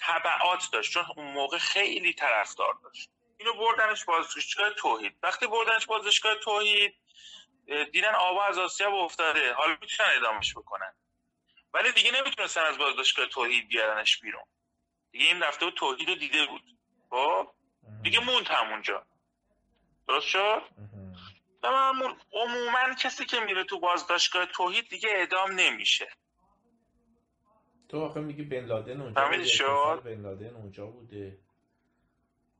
تبعات 0.00 0.68
داشت 0.72 0.92
چون 0.92 1.04
اون 1.16 1.32
موقع 1.32 1.58
خیلی 1.58 2.12
طرفدار 2.12 2.74
داشت. 2.82 3.10
اینو 3.38 3.52
بردنش 3.54 4.04
بازداشتگاه 4.04 4.70
توحید. 4.70 5.16
وقتی 5.22 5.46
بردنش 5.46 5.86
بازداشتگاه 5.86 6.34
توحید 6.34 6.94
دیدن 7.66 8.14
آبا 8.14 8.44
از 8.44 8.58
آسیاب 8.58 8.94
افتاده. 8.94 9.52
حالا 9.52 9.76
می‌تونن 9.80 10.08
ادامش 10.16 10.54
بکنن. 10.54 10.94
ولی 11.74 11.92
دیگه 11.92 12.10
نمی‌تونستن 12.10 12.60
از 12.60 12.78
بازداشتگاه 12.78 13.26
توحید 13.26 13.68
بیارنش 13.68 14.20
بیرون. 14.20 14.44
دیگه 15.12 15.26
این 15.26 15.42
رفته 15.42 15.64
بود 15.64 15.74
توحید 15.74 16.08
رو 16.08 16.14
دیده 16.14 16.46
بود. 16.46 16.62
خب؟ 17.10 17.50
دیگه 18.02 18.20
موند 18.20 18.48
همونجا. 18.48 19.06
درست 20.08 20.26
شد؟ 20.26 20.62
عموما 22.32 22.94
کسی 22.98 23.24
که 23.24 23.40
میره 23.40 23.64
تو 23.64 23.80
بازداشتگاه 23.80 24.46
توحید 24.46 24.88
دیگه 24.88 25.08
اعدام 25.08 25.52
نمیشه. 25.52 26.08
تو 27.88 28.00
آخه 28.00 28.20
میگی 28.20 28.42
بن 28.42 28.64
لادن 28.64 29.00
اونجا 29.00 29.26
بوده 29.26 30.14
بن 30.14 30.22
لادن 30.22 30.56
اونجا 30.56 30.86
بوده. 30.86 31.38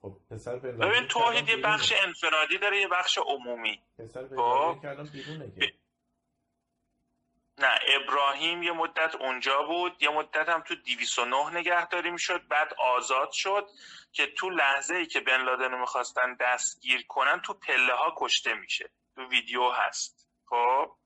خب 0.02 0.16
پسر 0.30 0.56
ببین 0.56 1.08
توحید 1.08 1.48
یه 1.48 1.56
بخش 1.56 1.92
انفرادی 1.96 2.58
داره 2.58 2.80
یه 2.80 2.88
بخش 2.88 3.18
عمومی. 3.18 3.82
پسر 3.98 4.22
بیرونه 4.22 5.46
ب... 5.46 5.64
نه 7.58 7.78
ابراهیم 7.88 8.62
یه 8.62 8.72
مدت 8.72 9.14
اونجا 9.14 9.62
بود 9.62 10.02
یه 10.02 10.10
مدت 10.10 10.48
هم 10.48 10.60
تو 10.60 10.74
209 10.74 11.50
نگهداری 11.50 12.10
می‌شد 12.10 12.48
بعد 12.48 12.74
آزاد 12.78 13.30
شد 13.32 13.68
که 14.12 14.26
تو 14.26 14.50
لحظه 14.50 14.94
ای 14.94 15.06
که 15.06 15.20
بن 15.20 15.44
لادن 15.44 15.70
رو 15.70 15.78
می‌خواستن 15.78 16.36
دستگیر 16.40 17.06
کنن 17.08 17.40
تو 17.40 17.54
پله 17.54 17.94
ها 17.94 18.14
کشته 18.16 18.54
میشه. 18.54 18.90
تو 19.14 19.28
ویدیو 19.28 19.70
هست. 19.70 20.28
خب؟ 20.44 20.96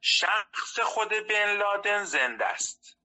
شخص 0.00 0.80
خود 0.80 1.08
بن 1.08 1.56
لادن 1.56 2.04
زنده 2.04 2.46
است. 2.46 2.98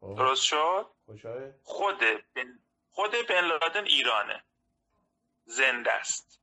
درست 0.00 0.42
شد؟ 0.42 0.90
خود 1.62 1.98
بن... 2.34 2.61
خود 2.92 3.10
بن 3.28 3.44
لادن 3.44 3.84
ایرانه. 3.84 4.42
زنده 5.44 5.92
است. 5.92 6.40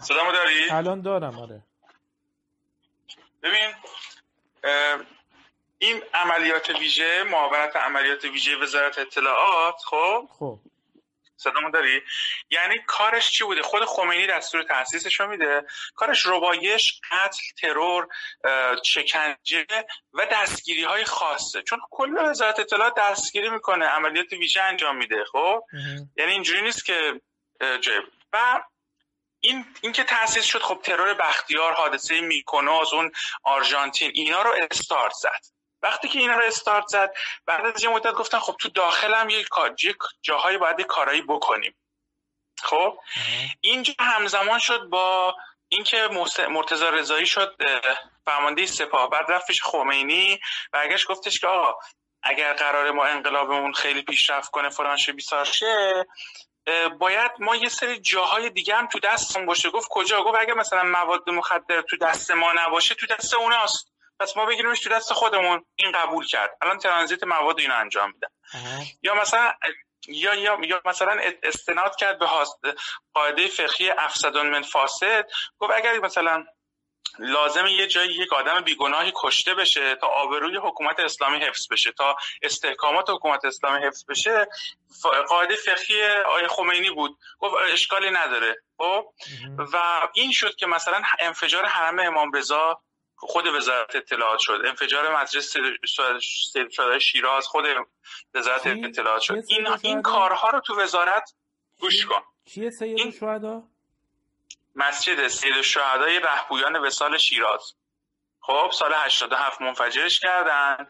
صدامو 0.00 0.32
داری؟ 0.32 0.70
الان 0.70 1.02
دارم 1.02 1.38
آره. 1.38 1.62
ببین 3.42 3.74
این 5.78 6.02
عملیات 6.14 6.70
ویژه 6.70 7.22
معاونت 7.22 7.76
عملیات 7.76 8.24
ویژه 8.24 8.56
وزارت 8.56 8.98
اطلاعات 8.98 9.76
خب؟ 9.84 10.28
خب. 10.30 10.60
صدامو 11.40 11.70
داری؟ 11.70 12.02
یعنی 12.50 12.78
کارش 12.86 13.30
چی 13.30 13.44
بوده؟ 13.44 13.62
خود 13.62 13.84
خمینی 13.84 14.26
دستور 14.26 14.62
تاسیسش 14.62 15.20
رو 15.20 15.26
میده. 15.26 15.64
کارش 15.94 16.26
ربایش 16.26 17.00
قتل 17.10 17.42
ترور 17.60 18.08
شکنجه 18.84 19.66
و 20.12 20.26
دستگیری 20.32 20.84
های 20.84 21.04
خاصه. 21.04 21.62
چون 21.62 21.80
کل 21.90 22.30
وزارت 22.30 22.58
اطلاعات 22.60 22.94
دستگیری 22.98 23.48
می‌کنه. 23.50 23.86
عملیات 23.86 24.32
ویژه 24.32 24.62
انجام 24.62 24.96
میده 24.96 25.24
خب؟ 25.32 25.62
یعنی 26.16 26.32
اینجوری 26.32 26.62
نیست 26.62 26.84
که 26.84 27.20
و 28.32 28.62
این 29.40 29.66
این 29.80 29.92
که 29.92 30.04
تاسیس 30.04 30.44
شد 30.44 30.62
خب 30.62 30.80
ترور 30.82 31.14
بختیار 31.14 31.72
حادثه 31.72 32.20
میکنوز 32.20 32.92
اون 32.92 33.12
آرژانتین 33.42 34.12
اینا 34.14 34.42
رو 34.42 34.54
استارت 34.70 35.12
زد. 35.12 35.59
وقتی 35.82 36.08
که 36.08 36.18
اینا 36.18 36.34
رو 36.34 36.44
استارت 36.44 36.86
زد 36.86 37.14
بعد 37.46 37.66
از 37.66 37.84
یه 37.84 37.90
مدت 37.90 38.12
گفتن 38.12 38.38
خب 38.38 38.56
تو 38.60 38.68
داخلم 38.68 39.30
یک 39.30 39.48
جاهایی 40.22 40.58
باید 40.58 40.80
کارایی 40.80 41.22
بکنیم. 41.22 41.76
خب؟ 42.62 42.98
اینجا 43.60 43.94
همزمان 44.00 44.58
شد 44.58 44.80
با 44.80 45.34
اینکه 45.68 46.08
مرتضی 46.48 46.84
رضایی 46.84 47.26
شد 47.26 47.56
فرمانده 48.24 48.66
سپاه. 48.66 49.10
بعد 49.10 49.30
رفتش 49.30 49.62
خمینی 49.62 50.40
برگشت 50.72 51.06
گفتش 51.06 51.40
که 51.40 51.46
آقا 51.46 51.78
اگر 52.22 52.52
قرار 52.52 52.90
ما 52.90 53.04
انقلابمون 53.04 53.72
خیلی 53.72 54.02
پیشرفت 54.02 54.50
کنه 54.50 54.68
فلان 54.68 54.96
شه 54.96 55.12
بیسار 55.12 55.44
شه 55.44 56.06
باید 56.98 57.30
ما 57.38 57.56
یه 57.56 57.68
سری 57.68 58.00
جاهای 58.00 58.50
دیگه 58.50 58.74
هم 58.74 58.86
تو 58.86 59.00
دستمون 59.00 59.46
باشه. 59.46 59.70
گفت 59.70 59.88
کجا؟ 59.90 60.22
گفت 60.22 60.38
اگه 60.40 60.54
مثلا 60.54 60.82
مواد 60.82 61.30
مخدر 61.30 61.82
تو 61.82 61.96
دست 61.96 62.30
ما 62.30 62.52
نباشه 62.52 62.94
تو 62.94 63.06
دست 63.06 63.34
اوناست. 63.34 63.89
پس 64.20 64.36
ما 64.36 64.46
بگیریمش 64.46 64.80
تو 64.80 64.90
دست 64.90 65.12
خودمون. 65.12 65.64
این 65.76 65.92
قبول 65.92 66.26
کرد. 66.26 66.56
الان 66.62 66.78
ترانزیت 66.78 67.24
مواد 67.24 67.60
اینو 67.60 67.74
انجام 67.74 68.12
میدن 68.12 68.28
یا 69.02 69.14
مثلا 69.14 69.52
یا 70.08 70.34
یا 70.34 70.58
یا 70.64 70.82
مثلا 70.84 71.20
استناد 71.42 71.96
کرد 71.96 72.18
به 72.18 72.26
قاعده 73.12 73.46
فقهی 73.46 73.90
افسدون 73.90 74.50
من 74.50 74.62
فاسد. 74.62 75.26
گفت 75.58 75.72
اگر 75.74 75.98
مثلا 75.98 76.44
لازم 77.18 77.66
یه 77.66 77.86
جایی 77.86 78.14
یک 78.14 78.32
آدم 78.32 78.60
بیگناهی 78.60 79.12
کشته 79.16 79.54
بشه 79.54 79.94
تا 79.94 80.06
آبروی 80.06 80.56
حکومت 80.56 81.00
اسلامی 81.00 81.38
حفظ 81.38 81.68
بشه 81.70 81.92
تا 81.92 82.16
استحکامات 82.42 83.10
حکومت 83.10 83.44
اسلامی 83.44 83.86
حفظ 83.86 84.04
بشه 84.08 84.46
قاعده 85.28 85.56
فقهی 85.56 86.02
آیه 86.08 86.48
خمینی 86.48 86.90
بود. 86.90 87.18
گفت 87.38 87.54
اشکالی 87.72 88.10
نداره. 88.10 88.56
خب؟ 88.78 89.04
و 89.58 89.78
این 90.14 90.32
شد 90.32 90.56
که 90.56 90.66
مثلا 90.66 91.02
انفجار 91.18 91.66
حرم 91.66 91.98
امام 91.98 92.32
رضا 92.32 92.82
خود 93.20 93.46
وزارت 93.46 93.96
اطلاعات 93.96 94.38
شد. 94.38 94.62
انفجار 94.64 95.16
مجلس 95.16 95.56
سید 96.52 96.98
شیراز 96.98 97.46
خود 97.46 97.64
وزارت 98.34 98.66
اطلاعات 98.66 99.22
شد. 99.22 99.42
این 99.48 99.68
این 99.82 100.02
کارها 100.02 100.50
رو 100.50 100.60
تو 100.60 100.80
وزارت 100.80 101.34
گوش 101.80 102.06
کن. 102.06 102.22
چیه 102.44 102.70
سید 102.70 102.98
این... 102.98 103.10
شهدا؟ 103.10 103.62
مسجد 104.74 105.28
سید 105.28 105.56
الشهدای 105.56 106.20
رهبویان 106.20 106.76
وسال 106.76 107.18
شیراز. 107.18 107.74
خب 108.40 108.70
سال 108.72 108.92
87 108.94 109.62
منفجرش 109.62 110.20
کردن. 110.20 110.86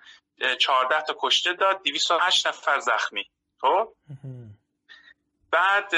14 0.58 1.00
تا 1.00 1.16
کشته 1.18 1.52
داد 1.52 1.82
208 1.82 2.46
نفر 2.46 2.80
زخمی. 2.80 3.30
خب؟ 3.60 3.92
بعد 5.52 5.94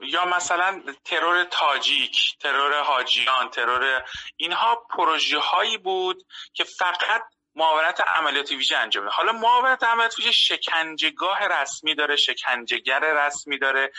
یا 0.00 0.24
مثلا 0.24 0.82
ترور 1.04 1.44
تاجیک 1.44 2.38
ترور 2.40 2.80
حاجیان 2.80 3.48
ترور 3.50 4.04
اینها 4.36 4.86
پروژه 4.90 5.38
هایی 5.38 5.78
بود 5.78 6.26
که 6.54 6.64
فقط 6.64 7.22
معاونت 7.54 8.00
عملیات 8.00 8.50
ویژه 8.50 8.76
انجام 8.76 9.08
حالا 9.08 9.32
معاونت 9.32 9.84
عملیات 9.84 10.18
ویژه 10.18 10.32
شکنجهگاه 10.32 11.48
رسمی 11.48 11.94
داره 11.94 12.16
شکنجهگر 12.16 13.00
رسمی 13.00 13.58
داره. 13.58 13.92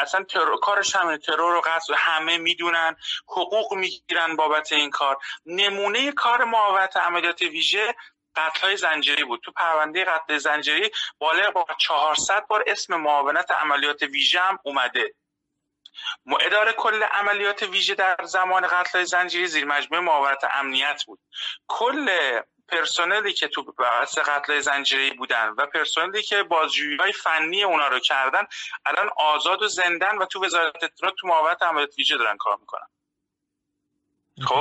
اصلا 0.00 0.24
ترور 0.24 0.60
کارش 0.60 0.96
همه 0.96 1.18
ترور 1.18 1.54
و 1.54 1.60
قصد 1.60 1.94
همه 1.96 2.38
می‌دونن 2.38 2.96
حقوق 3.28 3.74
می‌گیرن 3.74 4.36
بابت 4.36 4.72
این 4.72 4.90
کار. 4.90 5.18
نمونه 5.46 6.12
کار 6.12 6.44
معاونت 6.44 6.96
عملیات 6.96 7.42
ویژه 7.42 7.94
قتل 8.36 8.60
های 8.60 8.76
زنجیری 8.76 9.24
بود. 9.24 9.40
تو 9.44 9.52
پرونده 9.52 10.04
قتل 10.04 10.38
زنجیری 10.38 10.90
بالغ 11.18 11.52
با 11.52 11.66
400 11.78 12.46
بار 12.46 12.64
اسم 12.66 12.96
معاونت 12.96 13.50
عملیات 13.50 14.02
ویژه 14.02 14.40
هم 14.40 14.58
اومده. 14.62 15.14
اداره 16.40 16.72
کل 16.72 17.02
عملیات 17.02 17.62
ویژه 17.62 17.94
در 17.94 18.16
زمان 18.24 18.66
قتل 18.66 19.04
زنجیری 19.04 19.46
زیر 19.46 19.64
مجموعه 19.64 20.04
معاونت 20.04 20.44
امنیت 20.44 21.02
بود. 21.06 21.20
کل 21.66 22.08
پرسنلی 22.68 23.32
که 23.32 23.48
تو 23.48 23.62
بحث 23.62 24.18
قتل 24.18 24.60
زنجیری 24.60 25.10
بودن 25.10 25.48
و 25.48 25.66
پرسنلی 25.66 26.22
که 26.22 26.42
بازجویی 26.42 26.96
های 26.96 27.12
فنی 27.12 27.64
اونا 27.64 27.88
رو 27.88 27.98
کردن 27.98 28.46
الان 28.86 29.10
آزاد 29.16 29.62
و 29.62 29.68
زندن 29.68 30.18
و 30.18 30.26
تو 30.26 30.44
وزارت 30.44 30.84
اطلاعات 30.84 31.16
تو 31.18 31.26
معاونت 31.28 31.62
عملیات 31.62 31.98
ویژه 31.98 32.16
دارن 32.16 32.36
کار 32.36 32.56
می‌کنن. 32.60 32.88
خب؟ 34.44 34.54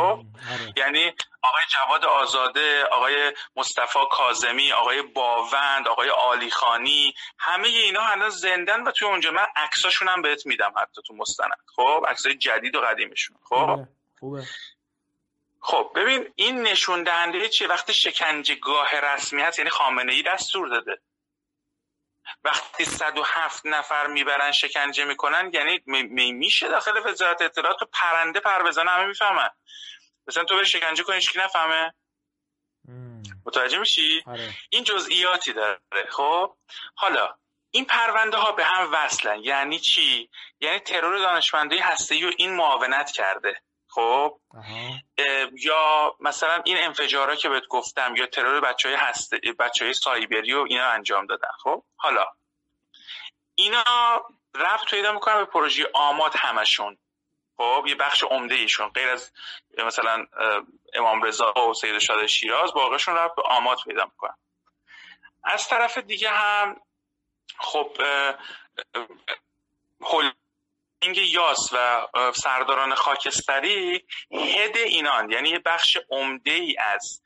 آره. 0.52 0.74
یعنی 0.78 1.14
آقای 1.42 1.64
جواد 1.70 2.06
آزاده 2.06 2.84
آقای 2.84 3.34
مصطفی 3.56 4.00
کازمی 4.12 4.72
آقای 4.72 5.02
باوند 5.02 5.88
آقای 5.88 6.10
آلیخانی 6.10 7.14
همه 7.38 7.68
اینا 7.68 8.02
هنوز 8.02 8.42
زندن 8.42 8.84
و 8.84 8.92
توی 8.92 9.08
اونجا. 9.08 9.32
من 9.32 9.46
عکساشون 9.56 10.08
هم 10.08 10.22
بهت 10.22 10.46
میدم 10.46 10.74
حتی 10.82 11.02
تو 11.08 11.14
مستند. 11.14 11.58
خب؟ 11.76 12.06
عکسای 12.08 12.36
جدید 12.36 12.76
و 12.76 12.82
قدیمشون. 12.82 13.38
خب؟ 13.44 13.80
خوبه. 14.20 14.44
خب 15.60 15.92
ببین 15.96 16.34
این 16.36 16.62
نشون 16.62 17.04
دهنده 17.04 17.50
چیه؟ 17.50 17.68
وقتی 17.68 17.94
شکنجهگاه 17.94 18.88
رسمی 19.00 19.42
هست 19.42 19.60
یعنی 19.60 19.72
خامنه 19.72 20.14
ای 20.14 20.24
دستور 20.24 20.68
داده. 20.68 21.00
وقتی 22.44 22.86
107 22.86 23.66
نفر 23.66 24.08
می‌برن 24.08 24.52
شکنجه 24.52 25.06
می‌کنن 25.06 25.52
یعنی 25.54 25.82
می 25.86 26.32
میشه 26.32 26.68
داخل 26.68 27.02
وزارت 27.06 27.42
اطلاعات 27.42 27.80
تو 27.80 27.86
پرنده 27.86 28.40
پر 28.40 28.64
بزنه 28.64 28.92
همه 28.92 29.06
می‌فهمن. 29.06 29.50
مثلا 30.28 30.44
تو 30.44 30.56
بری 30.56 30.66
شکنجه 30.66 31.04
کنی 31.04 31.20
که 31.20 31.40
نفهمه. 31.40 31.94
متوجه 33.46 33.78
میشی؟ 33.78 34.24
آره. 34.28 34.54
این 34.70 34.84
جزئیاتی 34.84 35.54
داره. 35.54 35.80
خب 36.10 36.56
حالا 36.96 37.36
این 37.72 37.86
پرونده 37.86 38.38
ها 38.38 38.52
به 38.52 38.66
هم 38.66 38.90
وصلن. 38.94 39.44
یعنی 39.44 39.80
چی؟ 39.80 40.30
یعنی 40.60 40.80
ترور 40.80 41.18
دانشمندی 41.18 41.78
هسته 41.78 42.28
و 42.28 42.32
این 42.38 42.56
معاونت 42.56 43.12
کرده. 43.12 43.62
خب؟ 43.96 44.40
یا 45.64 46.16
مثلا 46.20 46.62
این 46.66 46.78
انفجارا 46.80 47.36
که 47.36 47.50
بهت 47.50 47.68
گفتم 47.68 48.16
یا 48.16 48.26
ترور 48.26 48.60
بچه 48.60 48.90
های 48.90 48.98
هسته 48.98 49.40
بچه 49.60 49.86
های 49.86 49.94
سایبری 49.94 50.54
و 50.54 50.66
اینا 50.70 50.86
انجام 50.86 51.26
دادن 51.26 51.48
خب؟ 51.64 51.84
حالا 51.96 52.26
اینا 53.56 53.84
رفت 54.56 54.90
پیدا 54.90 55.12
می‌کنن 55.12 55.36
به 55.36 55.46
پروژه 55.46 55.90
آماد 55.94 56.32
همشون 56.36 56.98
خب؟ 57.58 57.86
یه 57.88 57.96
بخش 57.96 58.24
عمده 58.24 58.56
ایشون 58.56 58.90
غیر 58.90 59.10
از 59.10 59.32
مثلا 59.86 60.26
امام 60.94 61.22
رضا 61.22 61.54
و 61.70 61.74
سید 61.74 62.00
شاد 62.00 62.26
شیراز 62.26 62.74
باقیشون 62.74 63.16
رفت 63.16 63.36
به 63.36 63.42
آماد 63.42 63.78
پیدا 63.86 64.06
می‌کنن. 64.06 64.38
از 65.44 65.68
طرف 65.68 65.98
دیگه 65.98 66.30
هم 66.30 66.82
خب 67.60 67.98
هلدینگ 71.06 71.30
یاس 71.30 71.74
و 71.74 72.08
سرداران 72.36 72.96
خاکستری 72.96 74.06
هد 74.32 74.78
اینان 74.78 75.32
یعنی 75.32 75.50
یه 75.50 75.60
بخش 75.60 75.98
عمده 76.10 76.52
ای 76.52 76.76
از 76.78 77.22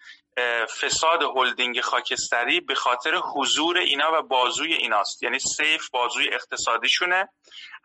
فساد 0.82 1.24
هلدینگ 1.24 1.82
خاکستری 1.82 2.60
به 2.60 2.76
خاطر 2.76 3.16
حضور 3.16 3.78
اینا 3.78 4.20
و 4.20 4.22
بازوی 4.22 4.74
ایناست. 4.74 5.24
یعنی 5.24 5.40
سیف 5.40 5.90
بازوی 5.90 6.34
اقتصادیشونه. 6.34 7.30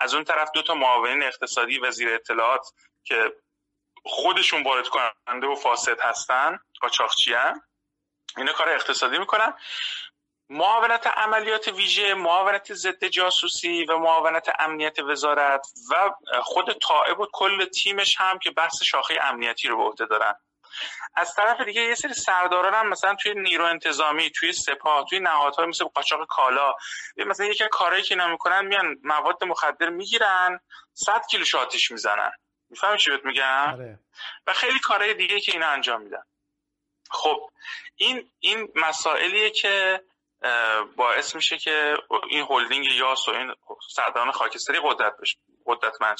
از 0.00 0.14
اون 0.14 0.24
طرف 0.24 0.50
دو 0.54 0.62
تا 0.62 0.74
معاونین 0.74 1.22
اقتصادی 1.22 1.78
وزیر 1.78 2.14
اطلاعات 2.14 2.66
که 3.04 3.32
خودشون 4.04 4.62
وارد 4.62 4.88
کننده 4.88 5.46
و 5.46 5.54
فاسد 5.54 6.00
هستن 6.00 6.58
قاچاقچی 6.80 7.34
اینا 8.36 8.52
کار 8.52 8.68
اقتصادی 8.68 9.18
می‌کنن. 9.18 9.54
معاونت 10.48 11.06
عملیات 11.06 11.68
ویژه 11.68 12.14
معاونت 12.14 12.74
ضد 12.74 13.04
جاسوسی 13.04 13.84
و 13.84 13.98
معاونت 13.98 14.50
امنیت 14.58 14.98
وزارت 14.98 15.66
و 15.90 16.10
خود 16.42 16.72
طائب 16.72 17.20
و 17.20 17.26
کل 17.32 17.64
تیمش 17.64 18.16
هم 18.20 18.38
که 18.38 18.50
بحث 18.50 18.82
شاخه 18.82 19.18
امنیتی 19.22 19.68
رو 19.68 19.76
به 19.76 19.82
عهده 19.82 20.06
دارن. 20.06 20.34
از 21.16 21.34
طرف 21.34 21.60
دیگه 21.60 21.82
یه 21.82 21.94
سری 21.94 22.14
سرداران 22.14 22.74
هم 22.74 22.88
مثلا 22.88 23.14
توی 23.14 23.34
نیرو 23.34 23.64
انتظامی 23.64 24.30
توی 24.30 24.52
سپاه 24.52 25.06
توی 25.10 25.20
نهادهای 25.20 25.66
مثل 25.66 25.84
قاچاق 25.84 26.26
کالا 26.26 26.74
مثلا 27.16 27.46
یکی 27.46 27.64
کارهایی 27.70 28.02
که 28.02 28.14
اینا 28.14 28.28
می‌کنن 28.28 28.66
میان 28.66 28.96
مواد 29.02 29.44
مخدر 29.44 29.88
می‌گیرن 29.88 30.60
100 30.92 31.26
کیلو 31.30 31.44
آتیش 31.58 31.90
می‌زنن. 31.90 32.32
می‌فهمی 32.70 32.98
چی 32.98 33.10
بهت 33.10 33.24
میگم؟ 33.24 33.72
آره. 33.72 33.98
و 34.46 34.52
خیلی 34.52 34.78
کارهای 34.78 35.14
دیگه 35.14 35.40
که 35.40 35.52
اینا 35.52 35.66
انجام 35.66 36.02
میدن. 36.02 36.22
خب 37.10 37.50
این 37.96 38.30
این 38.40 38.68
مسائلیه 38.74 39.50
که 39.50 40.00
باعث 40.96 41.34
میشه 41.34 41.58
که 41.58 41.94
این 42.30 42.46
هلدینگ 42.50 42.86
یاس 42.86 43.28
و 43.28 43.30
این 43.30 43.54
سرداران 43.90 44.32
خاکستری 44.32 44.78
قدرت 44.84 45.12
بشه 45.20 45.38
قدرتمند 45.66 46.16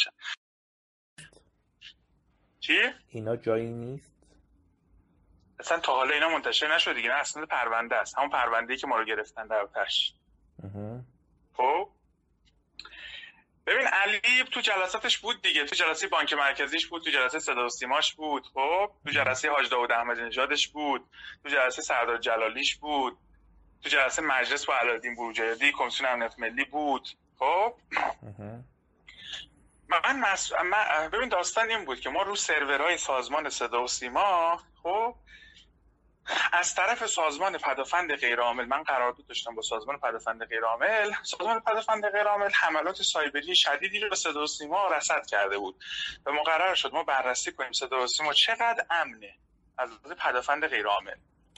چی؟ 2.61 2.79
اینا 3.09 3.37
جایی 3.37 3.73
نیست؟ 3.73 4.15
اصلا 5.61 5.81
تا 5.81 5.95
حالا 5.95 6.15
اینا 6.15 6.29
منتشر 6.29 6.75
نشد 6.75 6.95
دیگه 6.95 7.13
اصلا 7.13 7.47
پرونده 7.47 7.97
است. 7.97 8.19
همون 8.19 8.31
پرونده 8.31 8.77
که 8.77 8.87
ما 8.87 8.97
رو 8.97 9.05
گرفتن 9.05 9.47
در 9.47 9.69
تش 9.75 10.15
خب؟ 11.57 11.89
ببین 13.67 13.87
علی 13.87 14.21
تو 14.53 14.61
جلساتش 14.61 15.19
بود 15.19 15.43
دیگه. 15.43 15.65
تو 15.65 15.77
جلسه 15.77 16.09
بانک 16.09 16.33
مرکزیش 16.33 16.87
بود 16.87 17.03
تو 17.03 17.11
جلسه 17.11 17.39
صدا 17.39 17.67
و 17.67 17.69
سیماش 17.69 18.15
بود 18.15 18.43
خب؟ 18.55 18.91
تو 19.05 19.11
جلسه 19.11 19.51
حاج 19.51 19.71
داوود 19.71 19.93
احمدی 19.93 20.23
نژادش 20.23 20.69
بود 20.69 21.03
تو 21.43 21.49
جلسه 21.49 21.83
سردار 21.83 22.19
جلالیش 22.19 22.77
بود. 22.77 23.19
تو 23.85 23.91
جلسه 23.91 24.23
مجلس 24.23 24.67
با 24.67 24.75
علالدین 24.75 25.15
بروجردی 25.15 25.73
کمیسیون 25.73 26.09
امنیت 26.09 26.39
ملی 26.39 26.65
بود. 26.65 27.09
خب؟ 27.39 27.75
من, 29.89 30.21
مس... 30.21 30.53
من 30.53 31.09
ببین 31.13 31.29
داستان 31.29 31.71
این 31.71 31.85
بود 31.85 32.01
که 32.01 32.11
ما 32.11 32.23
رو 32.23 32.37
سرورهای 32.37 32.99
سازمان 32.99 33.51
صدا 33.51 33.85
و 33.85 33.89
سیما 33.89 34.61
خب؟ 34.83 35.15
از 36.53 36.75
طرف 36.75 37.07
سازمان 37.07 37.59
پدافند 37.59 38.15
غیرعامل 38.15 38.65
من 38.65 38.83
قرارداد 38.83 39.27
داشتم 39.27 39.55
با 39.55 39.63
سازمان 39.63 39.99
پدافند 39.99 40.45
غیرعامل 40.45 41.13
سازمان 41.23 41.61
پدافند 41.61 42.11
غیرعامل 42.11 42.51
حملات 42.51 43.03
سایبری 43.03 43.57
شدیدی 43.57 43.99
رو 43.99 44.09
به 44.09 44.17
صدا 44.17 44.43
و 44.43 44.47
سیما 44.47 44.89
رصد 44.89 45.27
کرده 45.27 45.59
بود 45.59 45.85
و 46.27 46.33
مقرر 46.33 46.75
شد 46.75 46.93
ما 46.93 47.03
بررسی 47.03 47.53
کنیم 47.53 47.73
صدا 47.73 48.03
و 48.03 48.07
سیما 48.07 48.33
چقدر 48.33 48.87
امنه 48.91 49.35
از 49.79 49.91
پدافند 50.25 50.67
غیرعامل. 50.67 51.15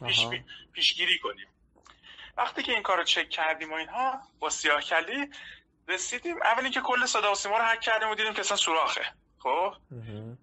پیش 0.06 0.26
پیشگیری 0.72 1.18
کنیم. 1.18 1.48
وقتی 2.36 2.62
که 2.62 2.72
این 2.72 2.82
کار 2.82 2.96
رو 2.96 3.04
چک 3.04 3.28
کردیم 3.28 3.72
و 3.72 3.74
اینها 3.74 4.20
با 4.38 4.50
سیاه 4.50 4.80
کلی 4.80 5.30
رسیدیم. 5.88 6.42
اول 6.42 6.62
اینکه 6.62 6.80
کل 6.80 7.06
صدا 7.06 7.32
و 7.32 7.34
سیما 7.34 7.58
رو 7.58 7.64
هک 7.64 7.80
کردیم 7.80 8.08
و 8.10 8.14
دیدیم 8.14 8.32
که 8.32 8.40
اصلا 8.40 8.56
سوراخه. 8.56 9.04
خب؟ 9.38 9.74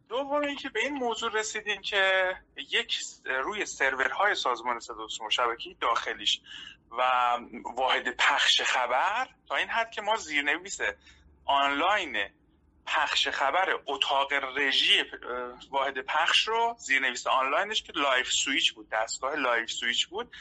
دوم 0.10 0.42
اینکه 0.42 0.70
به 0.70 0.80
این 0.80 0.94
موضوع 0.94 1.32
رسیدیم 1.32 1.82
که 1.82 2.36
یک 2.56 3.00
روی 3.26 3.66
سرورهای 3.66 4.36
سازمان 4.36 4.80
صدا 4.80 5.06
و 5.26 5.30
شبکی 5.30 5.78
داخلیش 5.82 6.42
و 6.92 7.04
واحد 7.76 8.16
پخش 8.18 8.62
خبر 8.62 9.28
تا 9.48 9.56
این 9.56 9.70
حد 9.70 9.92
که 9.92 10.02
ما 10.02 10.16
زیرنویس 10.16 10.80
آنلاین 11.46 12.18
پخش 12.86 13.28
خبر 13.28 13.80
اتاق 13.86 14.34
رژی 14.34 15.04
واحد 15.70 16.02
پخش 16.02 16.48
رو 16.48 16.76
زیرنویس 16.80 17.28
آنلاینش 17.28 17.84
که 17.84 17.94
live 17.96 18.32
switch 18.32 18.74
بود 18.74 18.90
دستگاه 18.90 19.36
live 19.36 19.72
switch 19.72 20.08
بود 20.08 20.32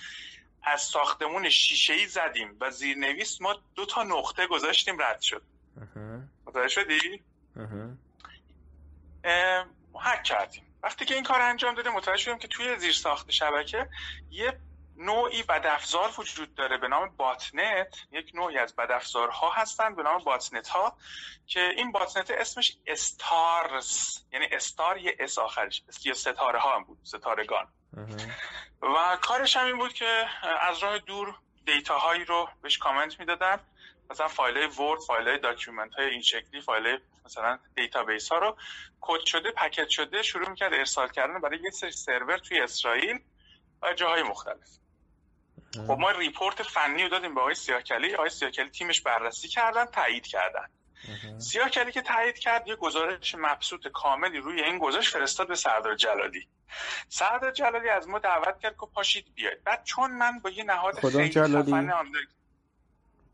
از 0.65 0.83
ساختمون 0.83 1.51
شیشه 1.51 1.93
ای 1.93 2.07
زدیم 2.07 2.57
و 2.61 2.71
زیرنویس 2.71 3.41
ما 3.41 3.57
دو 3.75 3.87
تا 3.87 4.03
نقطه 4.03 4.47
گذاشتیم 4.47 5.03
رد 5.03 5.21
شد. 5.21 5.43
متوجه 6.47 6.69
شدی؟ 6.69 7.23
حک 9.95 10.23
کردیم. 10.23 10.65
وقتی 10.83 11.05
که 11.05 11.15
این 11.15 11.25
کار 11.25 11.41
انجام 11.41 11.75
دادیم 11.75 11.93
متوجه 11.93 12.23
شدیم 12.23 12.39
که 12.39 12.49
توی 12.49 12.79
زیر 12.79 12.93
ساخت 12.93 13.31
شبکه 13.31 13.89
یه 14.31 14.59
نوعی 14.97 15.43
بدافزار 15.43 16.15
وجود 16.19 16.55
داره 16.55 16.79
به 16.79 16.89
نام 16.89 17.17
botnet. 17.17 17.97
یک 18.13 18.31
نوعی 18.35 18.59
از 18.59 18.77
بدافزارها 18.77 19.51
هستن 19.51 19.95
به 19.95 20.03
نام 20.03 20.25
botnet 20.25 20.69
ها 20.69 20.97
که 21.47 21.61
این 21.61 21.93
botnet 21.93 22.31
اسمش 22.31 22.77
Stars 22.87 24.25
یعنی 24.33 24.47
star 24.53 24.99
یه 24.99 25.17
s 25.19 25.39
آخرش 25.39 25.83
یا 26.05 26.15
ستاره 26.15 26.59
ها 26.59 26.77
هم 26.77 26.85
بود 26.85 26.99
ستارگان. 27.03 27.69
و 28.83 29.17
کارش 29.21 29.57
هم 29.57 29.67
این 29.67 29.79
بود 29.79 29.93
که 29.93 30.27
از 30.61 30.79
راه 30.79 30.99
دور 30.99 31.35
data 31.67 31.99
هایی 31.99 32.25
رو 32.25 32.49
بهش 32.63 32.79
command 32.79 33.21
می‌دادن. 33.21 33.61
مثلا 34.11 34.29
فایل 34.29 34.57
های 34.57 34.67
Word 34.67 35.01
فایل 35.01 35.29
های 35.29 35.39
document 35.39 35.95
های 35.95 36.07
این 36.07 36.23
شکلی 36.23 36.61
فایل 36.61 36.99
مثلا 37.25 37.59
database 37.77 38.33
ها 38.33 38.39
رو 38.39 38.57
کد 39.01 39.25
شده 39.27 39.51
packet 39.51 39.89
شده 39.89 40.23
شروع 40.23 40.49
می‌کرد 40.49 40.75
ارسال 40.75 41.09
کردن 41.09 41.41
برای 41.41 41.59
یه 41.65 41.71
سری 41.71 41.93
سرور 41.93 42.39
توی 42.39 42.61
اسرائیل 42.61 43.19
و 43.83 43.93
جاهای 43.93 44.23
مختلف. 44.23 44.69
خب 45.73 45.91
ما 45.91 46.11
report 46.11 46.63
فنی 46.63 47.03
رو 47.03 47.09
دادیم 47.09 47.35
به 47.35 47.41
آقای 47.41 47.55
سیاکلی. 47.55 48.15
آقای 48.15 48.31
سیاکلی 48.31 48.71
تیمش 48.71 49.01
بررسی 49.01 49.49
کردن 49.49 49.85
تایید 49.85 50.27
کردن. 50.27 50.69
سیاکلی 51.39 51.93
که 51.93 52.03
تایید 52.03 52.39
کرد 52.39 52.69
یه 52.69 52.77
گزارش 52.77 53.35
مبسوط 53.35 53.89
کاملی 53.89 54.39
روی 54.39 54.63
این 54.63 54.79
گذاشت 54.79 55.13
فرستاد 55.13 55.49
به 55.49 55.55
سردار 55.55 55.95
جلالی. 55.95 56.49
سردار 57.09 57.51
جلالی 57.51 57.89
از 57.89 58.09
ما 58.09 58.19
دعوت 58.19 58.59
کرد 58.61 58.77
که 58.81 58.87
پاشید 58.95 59.35
بیاید. 59.35 59.65
بعد 59.65 59.85
چون 59.85 60.11
من 60.11 60.39
با 60.39 60.51
یه 60.51 60.65
نهاد 60.65 60.95
خیلی 60.99 61.29
جلالی؟ 61.29 61.73
خفن 61.73 62.13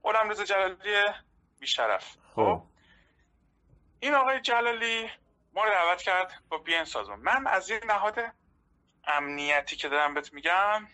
غلام 0.03 0.31
رضا 0.31 0.45
جلالی 0.45 1.05
بیشرف. 1.61 2.17
خب. 2.35 2.35
خب. 2.35 2.63
این 4.01 4.15
آقای 4.15 4.41
جلالی 4.41 5.11
ما 5.55 5.65
رو 5.65 5.71
دعوت 5.71 6.03
کرد 6.03 6.43
با 6.49 6.59
بیان 6.59 6.85
سازمان. 6.85 7.21
من 7.21 7.47
از 7.47 7.71
این 7.71 7.81
نهاد 7.87 8.19
امنیتی 9.05 9.77
که 9.77 9.89
دارم 9.89 10.15
بهت 10.15 10.33
میگم 10.33 10.89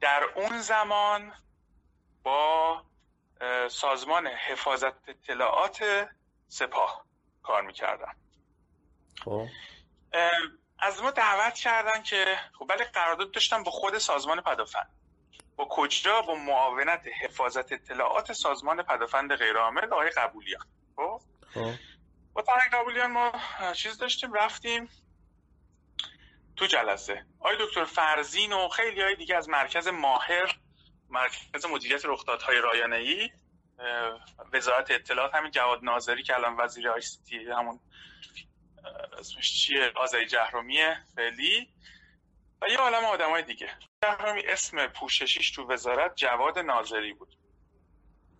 در 0.00 0.24
اون 0.34 0.58
زمان 0.58 1.32
با 2.22 2.82
سازمان 3.68 4.26
حفاظت 4.26 5.08
اطلاعات 5.08 6.08
سپاه 6.48 7.04
کار 7.42 7.62
می‌کردم. 7.62 8.16
خب. 9.24 9.46
از 10.78 11.02
ما 11.02 11.10
دعوت 11.10 11.54
کردن 11.54 12.02
که 12.02 12.38
خب 12.58 12.66
ولی 12.68 12.84
قرارداد 12.84 13.30
داشتم 13.30 13.62
با 13.62 13.70
خود 13.70 13.98
سازمان 13.98 14.40
پدافند. 14.40 14.90
با 15.56 15.68
کجا؟ 15.70 16.22
با 16.22 16.34
معاونت 16.34 17.02
حفاظت 17.22 17.72
اطلاعات 17.72 18.32
سازمان 18.32 18.82
پدافند 18.82 19.36
غیرعامل 19.36 19.84
آقای 19.84 20.10
قبولیان. 20.10 20.66
خب, 20.96 21.20
خب. 21.54 21.72
با 22.32 22.44
قبولیان 22.72 23.10
ما 23.10 23.32
چیز 23.72 23.98
داشتیم 23.98 24.32
رفتیم 24.32 24.88
تو 26.56 26.66
جلسه. 26.66 27.26
آقای 27.40 27.56
دکتر 27.60 27.84
فرزین 27.84 28.52
و 28.52 28.68
خیلی 28.68 29.02
های 29.02 29.16
دیگه 29.16 29.36
از 29.36 29.48
مرکز 29.48 29.88
ماهر 29.88 30.58
مرکز 31.08 31.66
مدیریت 31.66 32.02
رخدادهای 32.04 32.58
رایانه‌ای 32.58 33.30
وزارت 34.52 34.90
اطلاعات 34.90 35.34
همین 35.34 35.50
جواد 35.50 35.78
ناظری 35.82 36.22
که 36.22 36.34
الان 36.34 36.56
وزیر 36.56 36.88
آی 36.88 37.02
همون 37.56 37.80
اسمش 39.18 39.52
چیه؟ 39.52 39.92
آزای 39.96 40.26
جهرومی 40.26 40.78
فعلی. 41.16 41.68
و 42.62 42.66
یه 42.68 42.76
عالم 42.76 43.04
آدم 43.04 43.30
های 43.30 43.42
دیگه. 43.42 43.68
جهرومی 44.02 44.42
اسم 44.46 44.86
پوششیش 44.86 45.50
تو 45.50 45.72
وزارت 45.72 46.16
جواد 46.16 46.58
ناظری 46.58 47.12
بود. 47.12 47.36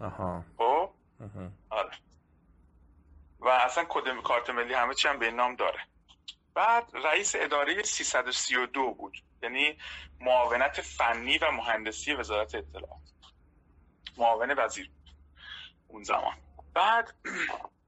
آها. 0.00 0.44
خب؟ 0.59 0.90
آره. 1.70 1.90
و 3.40 3.48
اصلا 3.48 3.85
کد 3.88 4.22
کارت 4.22 4.50
ملی 4.50 4.74
همه 4.74 4.94
چی 4.94 5.09
هم 5.09 5.18
به 5.18 5.31
نام 5.31 5.57
داره. 5.57 5.79
بعد 6.55 6.90
رئیس 6.94 7.35
اداره 7.38 7.83
332 7.83 8.94
بود. 8.94 9.16
یعنی 9.42 9.79
معاونت 10.20 10.81
فنی 10.81 11.38
و 11.38 11.50
مهندسی 11.50 12.14
وزارت 12.14 12.55
اطلاعات. 12.55 13.00
معاون 14.16 14.55
وزیر 14.59 14.90
اون 15.88 16.03
زمان. 16.03 16.37
بعد 16.74 17.14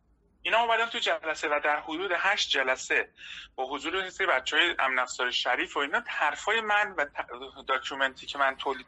اینا 0.43 0.59
اومدن 0.59 0.87
تو 0.87 0.99
جلسه 0.99 1.49
و 1.49 1.61
در 1.65 1.81
حدود 1.81 2.11
هشت 2.17 2.51
جلسه 2.51 3.09
با 3.55 3.67
حضور 3.67 4.11
سری 4.11 4.27
بچه 4.27 4.57
های 4.57 4.75
امن 4.79 4.99
افزار 4.99 5.31
شریف 5.31 5.77
و 5.77 5.81
اینا 5.81 6.03
حرفای 6.07 6.61
من 6.61 6.95
و 6.97 7.07
document 7.67 8.20
ی 8.20 8.27
که 8.27 8.39
من 8.39 8.57
تولید 8.57 8.87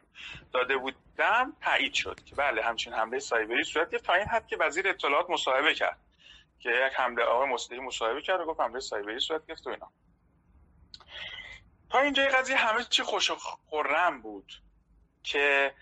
داده 0.52 0.76
بودم 0.76 1.56
تایید 1.62 1.94
شد 1.94 2.24
که 2.24 2.34
بله 2.34 2.62
همچین 2.62 2.92
حمله 2.92 3.18
سایبری 3.18 3.64
صورت 3.64 3.90
گرفت 3.90 4.04
تا 4.04 4.14
این 4.14 4.26
حد 4.26 4.46
که 4.46 4.56
وزیر 4.56 4.88
اطلاعات 4.88 5.30
مصاحبه 5.30 5.74
کرد 5.74 5.98
که 6.60 6.70
یک 6.70 6.92
حمله 6.94 7.24
آقای 7.24 7.48
مصطفی 7.48 7.78
مصاحبه 7.78 8.22
کرد 8.22 8.40
و 8.40 8.44
گفت 8.44 8.60
حمله 8.60 8.80
سایبری 8.80 9.20
صورت 9.20 9.46
گرفت 9.46 9.66
و 9.66 9.70
اینا. 9.70 9.92
تا 11.90 12.00
اینجای 12.00 12.28
قضیه 12.28 12.56
همه 12.56 12.84
چی 12.84 13.02
خوش 13.02 13.30
و 13.30 13.36
خورم 13.36 14.22
بود 14.22 14.52
که 15.22 15.74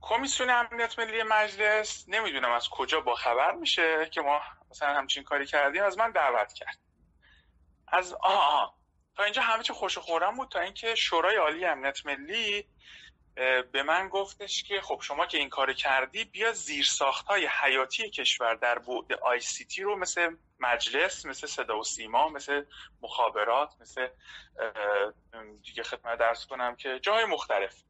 کمیسیون 0.00 0.50
امنیت 0.50 0.98
ملی 0.98 1.22
مجلس 1.22 2.04
نمی‌دونم 2.08 2.52
از 2.52 2.68
کجا 2.68 3.00
با 3.00 3.14
خبر 3.14 3.52
میشه 3.52 4.08
که 4.10 4.20
ما 4.20 4.40
مثلا 4.72 4.94
همچین 4.94 5.22
کاری 5.22 5.46
کردیم 5.46 5.82
از 5.82 5.98
من 5.98 6.10
دعوت 6.10 6.52
کرد. 6.52 6.78
از 7.88 8.12
آه, 8.12 8.78
تا 9.16 9.24
اینجا 9.24 9.42
همه 9.42 9.62
چی 9.62 9.72
خوش 9.72 9.98
خورم 9.98 10.36
بود 10.36 10.48
تا 10.48 10.60
اینکه 10.60 10.94
شورای 10.94 11.36
عالی 11.36 11.64
امنیت 11.64 12.06
ملی 12.06 12.68
به 13.72 13.82
من 13.86 14.08
گفتش 14.08 14.62
که 14.62 14.80
خب 14.80 15.00
شما 15.02 15.26
که 15.26 15.38
این 15.38 15.48
کار 15.48 15.72
کردی 15.72 16.24
بیا 16.24 16.52
زیر 16.52 16.88
های 17.26 17.48
حیاتی 17.60 18.10
کشور 18.10 18.54
در 18.54 18.78
بعد 18.78 19.12
آی 19.12 19.40
سی 19.40 19.64
تی 19.64 19.82
رو 19.82 19.96
مثل 19.96 20.36
مجلس 20.60 21.26
مثل 21.26 21.46
صدا 21.46 21.78
و 21.78 21.84
سیما 21.84 22.28
مثل 22.28 22.64
مخابرات 23.02 23.74
مثل 23.80 24.08
دیگه 25.62 25.82
خدمت 25.82 26.18
درس 26.18 26.46
کنم 26.46 26.76
که 26.76 26.98
جای 27.02 27.24
مختلف. 27.24 27.82